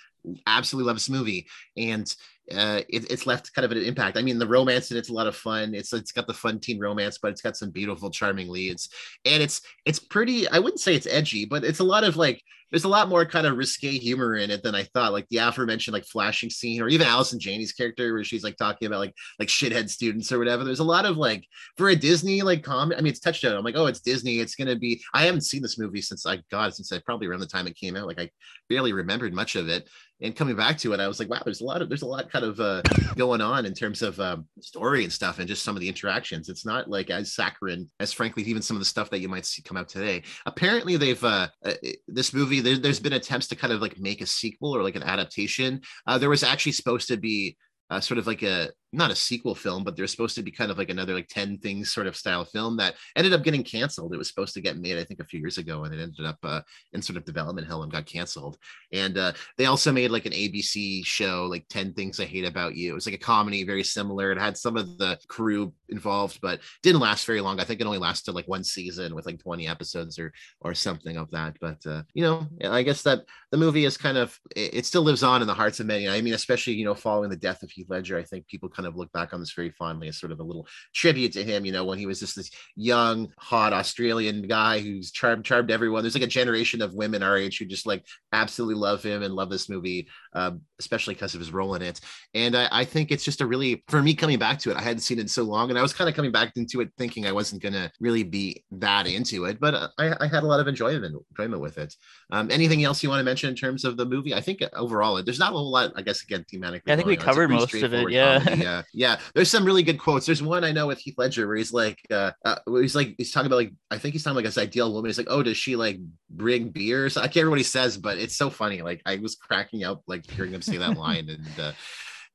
absolutely 0.48 0.88
love 0.88 0.96
this 0.96 1.10
movie 1.10 1.48
and 1.78 2.14
uh, 2.52 2.82
it, 2.90 3.10
it's 3.12 3.28
left 3.28 3.54
kind 3.54 3.66
of 3.66 3.72
an 3.72 3.84
impact. 3.84 4.18
I 4.18 4.22
mean, 4.22 4.40
the 4.40 4.48
romance 4.48 4.90
and 4.90 4.98
it's 4.98 5.10
a 5.10 5.14
lot 5.14 5.28
of 5.28 5.36
fun. 5.36 5.76
It's 5.76 5.94
it's 5.94 6.12
got 6.12 6.26
the 6.26 6.34
fun 6.34 6.60
teen 6.60 6.80
romance, 6.80 7.20
but 7.20 7.32
it's 7.32 7.42
got 7.42 7.56
some 7.56 7.70
beautiful, 7.70 8.10
charming 8.10 8.50
leads, 8.50 8.90
and 9.26 9.44
it's 9.44 9.62
it's 9.86 10.00
pretty. 10.00 10.48
I 10.48 10.60
wouldn't 10.60 10.80
say 10.80 10.96
it's 10.96 11.08
edgy, 11.08 11.46
but 11.46 11.64
it's 11.64 11.80
a 11.80 11.84
lot 11.84 12.04
of 12.04 12.18
like 12.18 12.42
there's 12.72 12.84
a 12.84 12.90
lot 12.90 13.10
more 13.10 13.26
kind 13.26 13.48
of 13.48 13.58
risque 13.58 13.98
humor 13.98 14.36
in 14.36 14.52
it 14.52 14.64
than 14.64 14.76
I 14.76 14.84
thought. 14.84 15.14
Like 15.14 15.28
the 15.30 15.38
aforementioned 15.38 15.94
like 15.94 16.06
flashing 16.06 16.50
scene, 16.50 16.82
or 16.82 16.88
even 16.90 17.08
Allison 17.08 17.40
Janney's 17.40 17.74
character 17.74 18.14
where 18.14 18.24
she's 18.24 18.44
like 18.44 18.58
talking 18.58 18.88
about 18.88 19.00
like 19.00 19.16
like 19.40 19.50
shithead 19.50 19.90
students 19.90 20.32
or 20.32 20.40
whatever. 20.40 20.64
There's 20.64 20.80
a 20.80 20.84
lot 20.84 21.06
of 21.06 21.18
like 21.18 21.44
for 21.78 21.90
a 21.90 21.96
Disney 21.96 22.42
like 22.42 22.64
comedy. 22.64 22.98
I 22.98 23.02
mean, 23.02 23.12
it's 23.12 23.20
touched 23.20 23.42
touchdown. 23.42 23.58
I'm 23.58 23.64
like, 23.64 23.76
oh, 23.76 23.88
it's 23.88 24.02
Disney. 24.02 24.40
It's 24.40 24.56
gonna 24.56 24.76
be. 24.76 25.02
I 25.14 25.26
haven't 25.26 25.42
seen 25.42 25.62
this 25.62 25.80
movie 25.80 26.02
since 26.02 26.26
I 26.26 26.40
got 26.52 26.70
it 26.70 26.76
since 26.76 26.92
I 26.92 27.00
probably 27.00 27.28
around 27.28 27.40
the 27.40 27.48
time 27.48 27.68
it 27.68 27.76
came 27.76 27.96
out. 27.96 28.08
Like 28.08 28.20
I 28.20 28.30
barely 28.70 28.94
remembered 28.94 29.34
much 29.34 29.56
of 29.56 29.70
it 29.70 29.88
and 30.22 30.36
coming 30.36 30.56
back 30.56 30.78
to 30.80 30.94
it, 30.94 31.00
I 31.00 31.08
was 31.08 31.20
like, 31.20 31.30
wow, 31.30 31.42
there's 31.46 31.62
a 31.62 31.66
lot 31.66 31.82
of 31.82 31.88
there's 31.88 32.02
a 32.02 32.08
lot 32.08 32.30
kind 32.30 32.44
of 32.44 32.60
uh, 32.60 32.82
going 33.16 33.40
on 33.40 33.66
in 33.66 33.74
terms 33.74 34.02
of 34.02 34.20
um, 34.20 34.46
story 34.60 35.04
and 35.04 35.14
stuff, 35.14 35.40
and 35.40 35.48
just 35.48 35.64
some 35.64 35.76
of 35.76 35.82
the 35.82 35.88
interactions. 35.88 36.50
It's 36.50 36.66
not 36.66 36.90
like 36.90 37.10
as 37.10 37.34
saccharine 37.34 37.90
as, 38.00 38.12
frankly, 38.12 38.44
even 38.44 38.62
some 38.62 38.76
of 38.76 38.82
the 38.82 38.86
stuff 38.86 39.10
that 39.12 39.20
you 39.20 39.30
might 39.30 39.46
see 39.46 39.62
come 39.62 39.78
out 39.78 39.88
today. 39.88 40.24
Apparently, 40.46 40.98
they've 40.98 41.24
uh, 41.24 41.48
uh, 41.64 41.74
this 42.08 42.34
movie. 42.34 42.59
There, 42.62 42.76
has 42.84 43.00
been 43.00 43.14
attempts 43.14 43.48
to 43.48 43.56
kind 43.56 43.74
of 43.74 43.82
like 43.82 44.00
make 44.00 44.22
a 44.22 44.26
sequel 44.26 44.76
or 44.76 44.84
like 44.84 44.96
an 44.96 45.04
adaptation. 45.04 45.82
Uh, 46.08 46.18
there 46.18 46.30
was 46.30 46.44
actually 46.44 46.74
supposed 46.74 47.08
to 47.08 47.18
be 47.18 47.58
uh, 47.90 48.00
sort 48.00 48.20
of 48.20 48.28
like 48.28 48.44
a 48.44 48.70
not 48.92 49.12
a 49.12 49.16
sequel 49.16 49.56
film, 49.56 49.84
but 49.84 49.96
there's 49.96 50.12
supposed 50.12 50.36
to 50.36 50.42
be 50.42 50.52
kind 50.52 50.72
of 50.72 50.78
like 50.78 50.90
another 50.90 51.14
like 51.14 51.28
10 51.28 51.60
things 51.60 51.92
sort 51.92 52.08
of 52.08 52.16
style 52.16 52.46
film 52.46 52.78
that 52.78 52.96
ended 53.16 53.34
up 53.34 53.44
getting 53.44 53.64
canceled. 53.64 54.14
It 54.14 54.18
was 54.18 54.28
supposed 54.28 54.54
to 54.56 54.62
get 54.62 54.78
made, 54.78 54.98
I 54.98 55.04
think, 55.04 55.20
a 55.20 55.26
few 55.26 55.40
years 55.40 55.58
ago, 55.58 55.84
and 55.84 55.94
it 55.94 56.02
ended 56.02 56.26
up 56.26 56.38
uh, 56.44 56.62
in 56.94 57.02
sort 57.02 57.18
of 57.18 57.26
development 57.26 57.68
hell 57.68 57.84
and 57.84 57.92
got 57.92 58.06
canceled. 58.06 58.58
And 58.92 59.18
uh, 59.18 59.34
they 59.58 59.66
also 59.66 59.92
made 59.92 60.12
like 60.12 60.26
an 60.26 60.34
ABC 60.34 61.06
show, 61.06 61.48
like 61.50 61.66
10 61.70 61.94
Things 61.94 62.20
I 62.20 62.26
Hate 62.26 62.46
About 62.46 62.76
You. 62.76 62.92
It 62.92 62.96
was 62.96 63.06
like 63.06 63.16
a 63.16 63.20
comedy, 63.20 63.64
very 63.64 63.84
similar. 63.84 64.32
It 64.32 64.40
had 64.40 64.58
some 64.58 64.76
of 64.76 64.98
the 64.98 65.20
crew 65.28 65.74
involved, 65.90 66.40
but 66.42 66.60
didn't 66.84 67.02
last 67.02 67.26
very 67.26 67.42
long. 67.42 67.60
I 67.60 67.64
think 67.64 67.82
it 67.82 67.86
only 67.86 67.98
lasted 67.98 68.34
like 68.34 68.48
one 68.48 68.64
season 68.64 69.16
with 69.16 69.26
like 69.26 69.40
20 69.40 69.68
episodes 69.68 70.20
or 70.20 70.32
or 70.62 70.74
something 70.74 71.18
of 71.18 71.30
that. 71.32 71.58
But 71.60 71.86
uh, 71.86 72.04
you 72.14 72.24
know, 72.24 72.48
I 72.64 72.84
guess 72.84 73.04
that 73.04 73.24
the 73.52 73.58
movie 73.58 73.86
is 73.86 73.98
kind 73.98 74.18
of 74.18 74.38
it, 74.56 74.74
it 74.74 74.86
still 74.86 75.04
lives 75.04 75.24
on 75.24 75.42
in 75.42 75.48
the 75.48 75.54
hearts 75.54 75.80
of 75.80 75.88
many. 75.88 76.08
I 76.08 76.22
mean, 76.22 76.34
especially 76.34 76.74
you 76.74 76.86
know, 76.86 76.96
following 76.96 77.30
the 77.30 77.36
death 77.36 77.64
of 77.64 77.72
Heath 77.72 77.90
Ledger, 77.90 78.18
I 78.18 78.24
think 78.24 78.48
people 78.48 78.70
kind 78.70 78.88
of 78.88 78.96
look 78.96 79.12
back 79.12 79.34
on 79.34 79.40
this 79.40 79.54
very 79.54 79.72
fondly 79.72 80.08
as 80.08 80.20
sort 80.20 80.32
of 80.32 80.40
a 80.40 80.44
little 80.44 80.68
tribute 80.94 81.34
to 81.34 81.44
him. 81.44 81.66
You 81.66 81.72
know, 81.72 81.86
when 81.86 82.00
he 82.00 82.06
was 82.06 82.20
just 82.20 82.36
this 82.36 82.52
young, 82.76 83.32
hot 83.38 83.74
Australian 83.74 84.44
guy 84.44 84.80
who's 84.80 85.12
charmed 85.12 85.46
charmed 85.46 85.72
everyone. 85.72 86.04
There's 86.04 86.16
like 86.16 86.24
a 86.24 86.28
generation 86.28 86.82
of 86.82 86.94
women 86.94 87.24
our 87.24 87.38
age 87.38 87.58
who 87.58 87.66
just 87.66 87.86
like 87.86 88.06
absolutely 88.32 88.76
love 88.76 89.04
him 89.04 89.24
and 89.24 89.34
love 89.34 89.50
this 89.50 89.70
movie, 89.70 90.08
um, 90.34 90.62
especially 90.80 91.14
because 91.14 91.34
of 91.34 91.40
his 91.40 91.52
role 91.52 91.76
in 91.76 91.82
it. 91.82 92.00
And 92.34 92.56
I, 92.56 92.68
I, 92.72 92.86
think 92.86 93.12
it's 93.12 93.24
just 93.24 93.42
a 93.42 93.48
really 93.48 93.84
for 93.88 94.02
me 94.02 94.14
coming 94.14 94.40
back 94.40 94.60
to 94.60 94.72
it. 94.72 94.78
I 94.78 94.82
hadn't 94.82 95.02
seen 95.02 95.20
it 95.20 95.30
so 95.30 95.44
long, 95.44 95.70
and 95.70 95.79
I 95.80 95.82
was 95.82 95.94
kind 95.94 96.10
of 96.10 96.16
coming 96.16 96.32
back 96.32 96.56
into 96.56 96.82
it 96.82 96.92
thinking 96.98 97.26
I 97.26 97.32
wasn't 97.32 97.62
gonna 97.62 97.92
really 98.00 98.24
be 98.24 98.64
that 98.72 99.08
into 99.08 99.46
it, 99.46 99.60
but 99.60 99.74
uh, 99.74 99.88
I, 99.98 100.16
I 100.20 100.28
had 100.28 100.44
a 100.44 100.46
lot 100.46 100.60
of 100.60 100.68
enjoyment 100.68 101.16
enjoyment 101.32 101.62
with 101.62 101.78
it. 101.78 101.96
Um, 102.32 102.50
anything 102.52 102.84
else 102.84 103.02
you 103.02 103.10
want 103.10 103.20
to 103.20 103.24
mention 103.24 103.50
in 103.50 103.56
terms 103.56 103.86
of 103.86 103.98
the 103.98 104.06
movie? 104.06 104.34
I 104.34 104.42
think 104.42 104.62
overall 104.74 105.22
there's 105.24 105.40
not 105.40 105.52
a 105.52 105.56
whole 105.56 105.72
lot. 105.72 105.92
I 105.96 106.02
guess 106.02 106.24
again 106.24 106.46
thematically. 106.52 106.82
Yeah, 106.86 106.94
I 106.94 106.96
think 106.96 107.08
we 107.08 107.18
covered 107.18 107.50
most 107.50 107.74
of 107.74 107.94
it. 107.94 108.12
Yeah. 108.12 108.54
yeah, 108.56 108.82
yeah. 108.94 109.20
There's 109.34 109.50
some 109.50 109.66
really 109.66 109.84
good 109.84 110.00
quotes. 110.00 110.26
There's 110.26 110.44
one 110.44 110.64
I 110.64 110.72
know 110.72 110.88
with 110.88 111.00
Heath 111.00 111.16
Ledger 111.18 111.48
where 111.48 111.56
he's 111.56 111.74
like, 111.74 112.00
uh, 112.12 112.32
uh 112.46 112.58
he's 112.68 112.96
like, 112.96 113.16
he's 113.18 113.32
talking 113.32 113.48
about 113.48 113.58
like, 113.58 113.74
I 113.92 113.98
think 113.98 114.14
he's 114.14 114.24
talking 114.24 114.36
like 114.36 114.46
his 114.46 114.58
ideal 114.58 114.94
woman. 114.94 115.10
He's 115.10 115.18
like, 115.18 115.28
oh, 115.30 115.44
does 115.44 115.58
she 115.58 115.76
like 115.76 116.00
bring 116.30 116.70
beers? 116.70 117.18
I 117.18 117.24
can't 117.24 117.38
remember 117.38 117.52
what 117.52 117.60
he 117.60 117.64
says, 117.64 117.98
but 117.98 118.18
it's 118.18 118.36
so 118.36 118.50
funny. 118.50 118.82
Like 118.82 119.02
I 119.06 119.18
was 119.18 119.36
cracking 119.36 119.84
up 119.84 120.04
like 120.08 120.30
hearing 120.30 120.54
him 120.54 120.62
say 120.62 120.78
that 120.78 120.98
line 120.98 121.30
and. 121.30 121.60
uh 121.60 121.72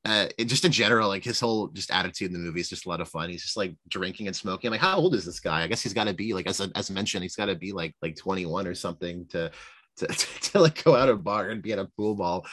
uh, 0.05 0.27
it, 0.37 0.45
just 0.45 0.65
in 0.65 0.71
general, 0.71 1.07
like 1.07 1.23
his 1.23 1.39
whole 1.39 1.67
just 1.69 1.91
attitude 1.91 2.27
in 2.27 2.33
the 2.33 2.39
movie 2.39 2.59
is 2.59 2.69
just 2.69 2.85
a 2.85 2.89
lot 2.89 3.01
of 3.01 3.09
fun. 3.09 3.29
He's 3.29 3.43
just 3.43 3.57
like 3.57 3.75
drinking 3.89 4.27
and 4.27 4.35
smoking. 4.35 4.71
like, 4.71 4.79
how 4.79 4.97
old 4.97 5.15
is 5.15 5.25
this 5.25 5.39
guy? 5.39 5.63
I 5.63 5.67
guess 5.67 5.81
he's 5.81 5.93
got 5.93 6.05
to 6.05 6.13
be 6.13 6.33
like, 6.33 6.47
as 6.47 6.61
as 6.75 6.91
mentioned, 6.91 7.23
he's 7.23 7.35
got 7.35 7.47
to 7.47 7.55
be 7.55 7.71
like 7.71 7.95
like 8.01 8.15
21 8.15 8.67
or 8.67 8.75
something 8.75 9.25
to 9.27 9.51
to, 9.97 10.07
to, 10.07 10.59
like 10.59 10.83
go 10.83 10.95
out 10.95 11.09
of 11.09 11.19
a 11.19 11.21
bar 11.21 11.49
and 11.49 11.61
be 11.61 11.71
at 11.71 11.79
a 11.79 11.89
pool 11.97 12.15
ball 12.15 12.45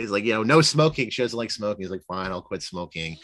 he's 0.00 0.10
like, 0.10 0.24
you 0.24 0.32
know, 0.32 0.42
no 0.42 0.60
smoking. 0.60 1.10
She 1.10 1.22
doesn't 1.22 1.36
like 1.36 1.50
smoking. 1.50 1.82
He's 1.82 1.90
like, 1.90 2.04
fine, 2.04 2.30
I'll 2.30 2.42
quit 2.42 2.62
smoking. 2.62 3.16